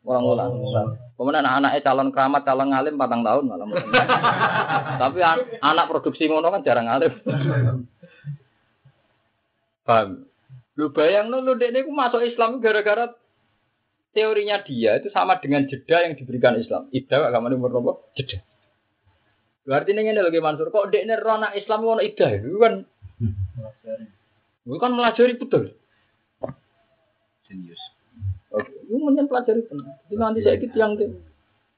Orang 0.04 0.26
ulang. 0.26 0.52
Kemudian 1.16 1.46
anak-anaknya 1.46 1.86
calon 1.86 2.10
keramat, 2.12 2.42
calon 2.44 2.70
ngalim 2.74 2.98
patang 2.98 3.22
tahun 3.24 3.46
malam. 3.48 3.70
Tapi 5.02 5.20
an 5.22 5.38
anak 5.62 5.88
produksi 5.88 6.28
ngono 6.28 6.50
kan 6.50 6.66
jarang 6.66 6.90
ngalim. 6.90 7.14
Paham? 9.88 10.26
Lu 10.76 10.90
bayang 10.92 11.30
lu 11.30 11.54
dek 11.56 11.86
ku 11.86 11.94
masuk 11.94 12.26
Islam 12.26 12.60
gara-gara 12.60 13.14
teorinya 14.12 14.60
dia 14.66 15.00
itu 15.00 15.08
sama 15.14 15.40
dengan 15.40 15.64
jeda 15.70 16.04
yang 16.04 16.18
diberikan 16.18 16.60
Islam. 16.60 16.90
Ida 16.92 17.24
agama 17.24 17.48
ini 17.48 17.62
umur 17.62 18.02
Jeda. 18.18 18.42
Berarti 19.62 19.94
ini 19.94 20.18
lagi 20.18 20.42
Mansur, 20.42 20.74
kok 20.74 20.90
dek 20.90 21.06
ini 21.06 21.16
rona 21.22 21.54
Islam 21.54 21.86
ngono 21.86 22.02
ida 22.02 22.28
itu 22.34 22.58
kan 22.58 22.82
Itu 24.66 24.78
kan 24.78 24.94
melajari 24.94 25.38
betul. 25.38 25.74
Serius. 27.46 27.82
Oke, 28.54 28.74
itu 28.74 28.96
pelajari 29.30 29.62
benar. 29.66 30.02
Jadi 30.10 30.16
nanti 30.18 30.40
saya 30.42 30.56
ikut 30.58 30.72
yang 30.74 30.98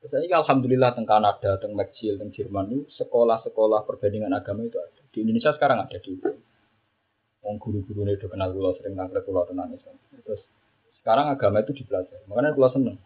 saya 0.04 0.44
alhamdulillah 0.44 0.92
teng 1.00 1.08
Kanada, 1.08 1.56
teng 1.64 1.80
Meksiko, 1.80 2.20
teng 2.20 2.36
Jerman 2.36 2.76
itu 2.76 2.84
sekolah-sekolah 3.00 3.88
perbandingan 3.88 4.36
agama 4.36 4.68
itu 4.68 4.76
ada. 4.76 5.00
Di 5.16 5.24
Indonesia 5.24 5.56
sekarang 5.56 5.80
ada 5.80 5.96
di 5.96 6.20
Wong 7.44 7.60
guru-guru 7.60 8.08
ini 8.08 8.16
udah 8.16 8.30
kenal 8.32 8.50
gula 8.56 8.72
sering 8.80 8.96
nangkep 8.96 9.28
gula 9.28 9.44
tenang 9.44 9.72
Islam. 9.76 10.00
Terus 10.24 10.40
sekarang 11.04 11.28
agama 11.28 11.60
itu 11.60 11.76
dipelajari. 11.76 12.24
Makanya 12.32 12.56
gula 12.56 12.72
seneng. 12.72 12.98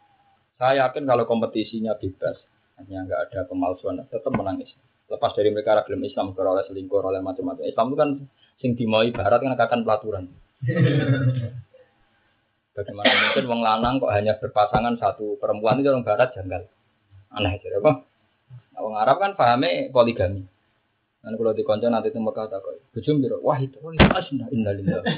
Saya 0.62 0.86
yakin 0.86 1.10
kalau 1.10 1.26
kompetisinya 1.26 1.98
bebas, 1.98 2.38
hanya 2.78 2.98
nggak 3.10 3.22
ada 3.30 3.40
pemalsuan, 3.49 3.98
tetap 4.06 4.32
menangis. 4.34 4.70
Lepas 5.08 5.34
dari 5.34 5.49
mereka 5.49 5.74
ragam 5.74 6.04
Islam, 6.04 6.36
oleh 6.36 6.64
selingkuh, 6.68 6.99
oleh 6.99 7.24
macam-macam. 7.24 7.64
Islam 7.66 7.88
itu 7.90 7.98
kan 7.98 8.10
sing 8.60 8.72
dimai 8.78 9.10
barat 9.10 9.40
kan 9.41 9.56
akan 9.56 9.82
pelaturan. 9.88 10.26
Bagaimana 12.78 13.10
mungkin 13.10 13.45
wong 13.49 13.62
lanang 13.66 13.98
kok 13.98 14.14
hanya 14.14 14.38
berpasangan 14.38 15.02
satu 15.02 15.41
perempuan 15.41 15.82
itu 15.82 15.90
orang 15.90 16.06
barat 16.06 16.30
janggal. 16.38 16.62
Aneh 17.34 17.58
aja 17.58 17.82
apa? 17.82 18.06
Nah, 18.78 18.82
wong 18.86 18.94
Arab 18.94 19.18
kan 19.18 19.34
pahamnya 19.34 19.90
poligami. 19.90 20.45
Kan 21.26 21.34
kalau 21.34 21.58
di 21.58 21.66
konco 21.66 21.90
nanti 21.90 22.14
temu 22.14 22.30
kata 22.30 22.62
kok, 22.62 22.94
bujum 22.94 23.18
biro, 23.18 23.41
wah 23.41 23.58
itu, 23.58 23.82
wah 23.82 23.90
itu 23.90 24.06
asna, 24.14 24.45
innalillah. 24.54 25.02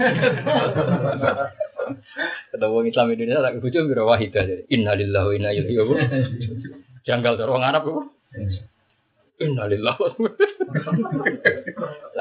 Wong 2.60 2.86
Islam 2.90 3.12
Indonesia 3.14 3.44
tak 3.44 3.60
bujum 3.60 3.92
biro, 3.92 4.08
wah 4.08 4.18
itu 4.18 4.32
jadi, 4.32 4.64
innalillah, 4.72 5.28
wa 5.28 5.34
inna 5.36 5.52
ilaihi 5.52 5.76
Janggal 7.10 7.42
tuh 7.42 7.50
orang 7.50 7.74
Arab 7.74 7.90
kok. 7.90 8.06
Innalillah. 9.42 9.98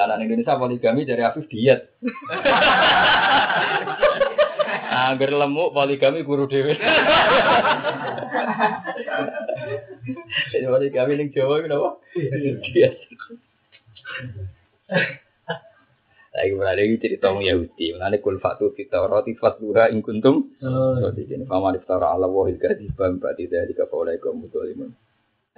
Lanang 0.00 0.24
Indonesia 0.24 0.56
poligami 0.56 1.04
dari 1.04 1.20
Afif 1.20 1.44
diet. 1.52 1.92
Angger 4.88 5.36
lemuk 5.36 5.76
poligami 5.76 6.24
guru 6.24 6.48
dewe. 6.48 6.72
Jadi 10.56 10.64
poligami 10.72 11.20
ning 11.20 11.36
Jawa 11.36 11.60
kenapa? 11.60 12.00
Diet. 12.72 12.96
Lagi 16.38 16.54
berada 16.54 16.78
di 16.78 17.02
cerita 17.02 17.34
orang 17.34 17.50
Yahudi. 17.50 17.98
Mengenai 17.98 18.22
kul 18.22 18.38
fatu 18.38 18.70
kita 18.70 19.02
roti 19.10 19.34
fatluha 19.34 19.90
ing 19.90 20.06
kuntum. 20.06 20.54
Roti 21.02 21.26
ini 21.26 21.42
paman 21.42 21.74
iftara 21.82 22.14
ala 22.14 22.30
wahil 22.30 22.62
kadiba 22.62 23.10
mbak 23.10 23.34
tidak 23.42 23.66
dikapolai 23.74 24.22
kaum 24.22 24.46
mutolimun. 24.46 24.94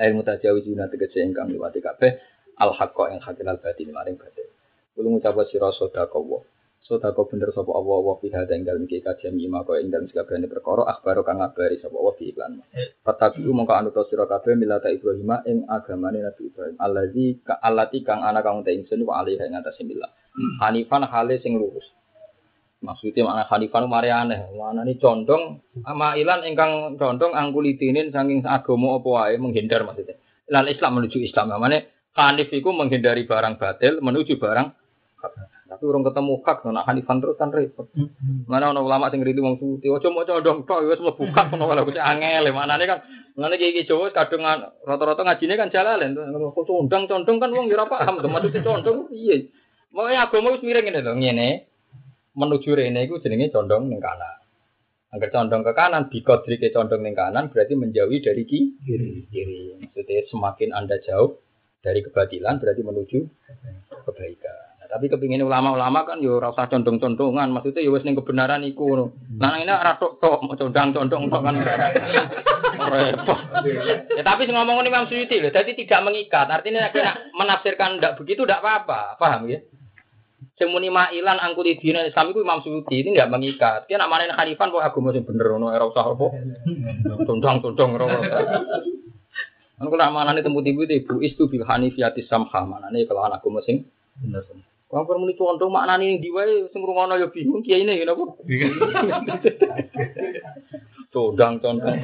Air 0.00 0.16
mutajawizuna 0.16 0.88
tegese 0.88 1.20
ingkang 1.20 1.52
liwati 1.52 1.84
kabeh 1.84 2.16
al 2.56 2.72
haqqa 2.72 3.12
ing 3.12 3.20
hakil 3.20 3.44
al 3.52 3.60
batin 3.60 3.92
maring 3.92 4.16
batin. 4.16 4.48
Kulo 4.96 5.12
ngucap 5.12 5.36
sira 5.52 5.68
sedekah 5.68 6.08
Sodako 6.90 7.30
bener 7.30 7.54
sapa 7.54 7.70
Allah 7.70 8.02
wa 8.02 8.18
fi 8.18 8.34
hada 8.34 8.50
ing 8.50 8.66
dalem 8.66 8.90
iki 8.90 8.98
kajian 8.98 9.38
ima 9.38 9.62
kaya 9.62 9.86
ing 9.86 9.94
dalem 9.94 10.10
sakabehane 10.10 10.50
perkara 10.50 10.90
akhbaro 10.90 11.22
kang 11.22 11.38
ngabari 11.38 11.78
sapa 11.78 11.94
Allah 11.94 12.14
fi 12.18 12.34
iklan. 12.34 12.58
Fatabi 13.06 13.46
mongko 13.46 13.70
anut 13.78 13.94
sira 14.10 14.26
kabeh 14.26 14.58
milata 14.58 14.90
Ibrahim 14.90 15.30
ing 15.46 15.70
agamane 15.70 16.18
Nabi 16.18 16.50
Ibrahim. 16.50 16.74
Allazi 16.82 17.46
ka 17.46 17.62
alati 17.62 18.02
kang 18.02 18.26
ana 18.26 18.42
kang 18.42 18.66
te 18.66 18.74
ingsun 18.74 19.06
wa 19.06 19.22
alih 19.22 19.38
ing 19.38 19.54
atas 19.54 19.78
milah. 19.86 20.10
Hanifan 20.66 21.06
hale 21.06 21.38
sing 21.38 21.62
lurus. 21.62 21.86
Maksudnya 22.82 23.22
mana 23.22 23.46
Hanifan 23.46 23.86
mari 23.86 24.10
aneh, 24.10 24.50
mana 24.58 24.82
ini 24.82 24.98
condong 24.98 25.62
ama 25.86 26.18
ilan 26.18 26.42
ingkang 26.42 26.98
condong 26.98 27.38
angkulitinin 27.38 28.10
saking 28.10 28.42
agama 28.42 28.98
apa 28.98 29.08
wae 29.14 29.38
menghindar 29.38 29.86
maksudnya. 29.86 30.18
Lan 30.50 30.66
Islam 30.66 30.98
menuju 30.98 31.22
Islam, 31.22 31.54
mana 31.54 31.86
Hanif 32.18 32.50
itu 32.50 32.66
menghindari 32.74 33.30
barang 33.30 33.62
batil 33.62 34.02
menuju 34.02 34.42
barang 34.42 34.74
tapi 35.80 35.96
orang 35.96 36.12
ketemu 36.12 36.34
hak, 36.44 36.58
nak 36.76 36.84
Hanifan 36.84 37.24
terus 37.24 37.40
kan 37.40 37.48
repot. 37.48 37.88
Mana 38.44 38.68
orang 38.68 38.84
ulama 38.84 39.08
sing 39.08 39.24
ritu 39.24 39.40
wong 39.40 39.56
suci, 39.56 39.88
ojo 39.88 40.12
mau 40.12 40.28
condong 40.28 40.68
tok, 40.68 40.84
wis 40.84 41.00
mlebu 41.00 41.24
hak 41.32 41.56
ngono 41.56 41.72
kalau 41.72 41.88
kuwi 41.88 41.96
angel, 41.96 42.52
mana 42.52 42.76
nih 42.76 42.84
kan. 42.84 43.00
Mana 43.32 43.56
iki 43.56 43.72
iki 43.72 43.88
Jawa 43.88 44.12
kadung 44.12 44.44
rata-rata 44.84 45.24
ngajine 45.24 45.56
kan 45.56 45.72
jalalen, 45.72 46.12
kok 46.20 46.68
condong-condong 46.68 47.40
kan 47.40 47.48
wong 47.48 47.72
ya 47.72 47.80
ora 47.80 47.88
paham 47.88 48.20
to 48.20 48.28
maksud 48.28 48.60
condong 48.60 49.08
iya. 49.08 49.40
Mau 49.96 50.04
agama 50.04 50.52
wis 50.52 50.60
miring 50.60 50.84
ngene 50.84 51.00
to, 51.00 51.12
ngene. 51.16 51.48
Menuju 52.36 52.76
rene 52.76 53.00
iku 53.08 53.16
jenenge 53.24 53.48
condong 53.48 53.88
ning 53.88 54.04
kanan. 54.04 54.36
Agar 55.16 55.32
condong 55.32 55.64
ke 55.64 55.72
kanan, 55.72 56.12
bikodri 56.12 56.60
ke 56.60 56.76
condong 56.76 57.00
ning 57.00 57.16
kanan 57.16 57.48
berarti 57.48 57.72
menjauhi 57.72 58.20
dari 58.20 58.44
kiri. 58.44 59.32
kiri. 59.32 59.80
Maksudnya 59.80 60.28
semakin 60.28 60.76
Anda 60.76 61.00
jauh 61.00 61.40
dari 61.80 62.04
kebatilan 62.04 62.60
berarti 62.60 62.84
menuju 62.84 63.18
kebaikan. 64.04 64.69
Tapi 64.90 65.06
kepingin 65.06 65.46
ulama-ulama 65.46 66.02
kan 66.02 66.18
yo 66.18 66.42
rasa 66.42 66.66
condong-condongan, 66.66 67.54
maksudnya 67.54 67.78
yo 67.78 67.94
ning 68.02 68.18
kebenaran 68.18 68.66
iku. 68.66 69.14
Nah 69.38 69.54
ini 69.62 69.70
ora 69.70 69.94
tok 69.94 70.18
mau 70.18 70.58
condong-condong 70.58 71.30
tok 71.30 71.42
kan. 71.46 71.54
Repot. 72.90 73.38
Ya 74.18 74.22
tapi 74.26 74.50
sing 74.50 74.58
ngomong 74.58 74.82
Imam 74.82 75.06
Suyuti 75.06 75.38
lho, 75.38 75.54
jadi 75.54 75.78
tidak 75.78 76.02
mengikat. 76.02 76.50
Artinya 76.50 76.90
nek 76.90 77.30
menafsirkan 77.38 78.02
ndak 78.02 78.18
begitu 78.18 78.42
ndak 78.42 78.66
apa-apa, 78.66 79.14
paham 79.14 79.46
ya? 79.46 79.62
Sing 80.58 80.74
muni 80.74 80.90
mailan 80.90 81.38
angkut 81.38 81.70
dina 81.78 82.02
Islam 82.02 82.34
iku 82.34 82.42
Imam 82.42 82.58
Suyuti 82.58 83.06
ini 83.06 83.14
ndak 83.14 83.30
mengikat. 83.30 83.86
Ki 83.86 83.94
nak 83.94 84.10
manen 84.10 84.34
khalifan 84.34 84.74
kok 84.74 84.82
agama 84.82 85.14
sing 85.14 85.22
bener 85.22 85.54
ngono 85.54 85.70
ora 85.70 85.86
usah 85.86 86.02
apa. 86.02 86.26
Condong-condong 87.30 87.90
usah. 87.94 88.42
Kan 89.78 89.86
kula 89.86 90.10
manane 90.10 90.42
temu 90.42 90.66
ibu 90.66 90.82
ibu 90.82 91.22
istu 91.22 91.46
bil 91.46 91.62
hanifiyati 91.62 92.26
samha 92.26 92.66
manane 92.66 93.06
kalau 93.06 93.22
anak 93.22 93.38
agama 93.38 93.62
sing 93.62 93.86
bener. 94.18 94.42
Wong 94.90 95.06
kon 95.06 95.22
muni 95.22 95.38
contoh 95.38 95.70
maknane 95.70 96.02
ning 96.02 96.18
ndi 96.18 96.34
wae 96.34 96.66
sing 96.74 96.82
ngrungono 96.82 97.14
ya 97.14 97.30
bingung 97.30 97.62
kiai 97.62 97.86
ini 97.86 98.02
napa? 98.02 98.26
Condang 101.14 101.58
condang. 101.62 101.94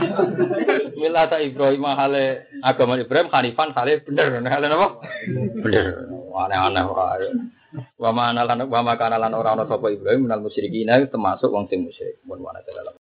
Milata 0.95 1.43
Ibrahim 1.43 1.83
hale 1.83 2.47
agama 2.63 2.95
Ibrahim 2.95 3.27
Hanifan 3.35 3.75
hale 3.75 4.07
bener 4.07 4.39
hale 4.47 4.67
napa? 4.71 5.03
Bener. 5.67 6.07
Aneh-aneh 6.31 6.85
wae. 6.87 7.29
Wa 7.99 8.15
ma 8.15 8.31
lan 8.31 8.71
wa 8.71 8.81
ma 8.87 8.95
kana 8.95 9.19
lan 9.19 9.35
ora 9.35 9.59
ana 9.59 9.67
sapa 9.67 9.91
Ibrahim 9.91 10.31
minal 10.31 10.47
musyrikin 10.47 10.87
termasuk 11.11 11.51
wong 11.51 11.67
sing 11.67 11.83
musyrik. 11.83 12.23
Mun 12.23 12.39
wana 12.39 12.63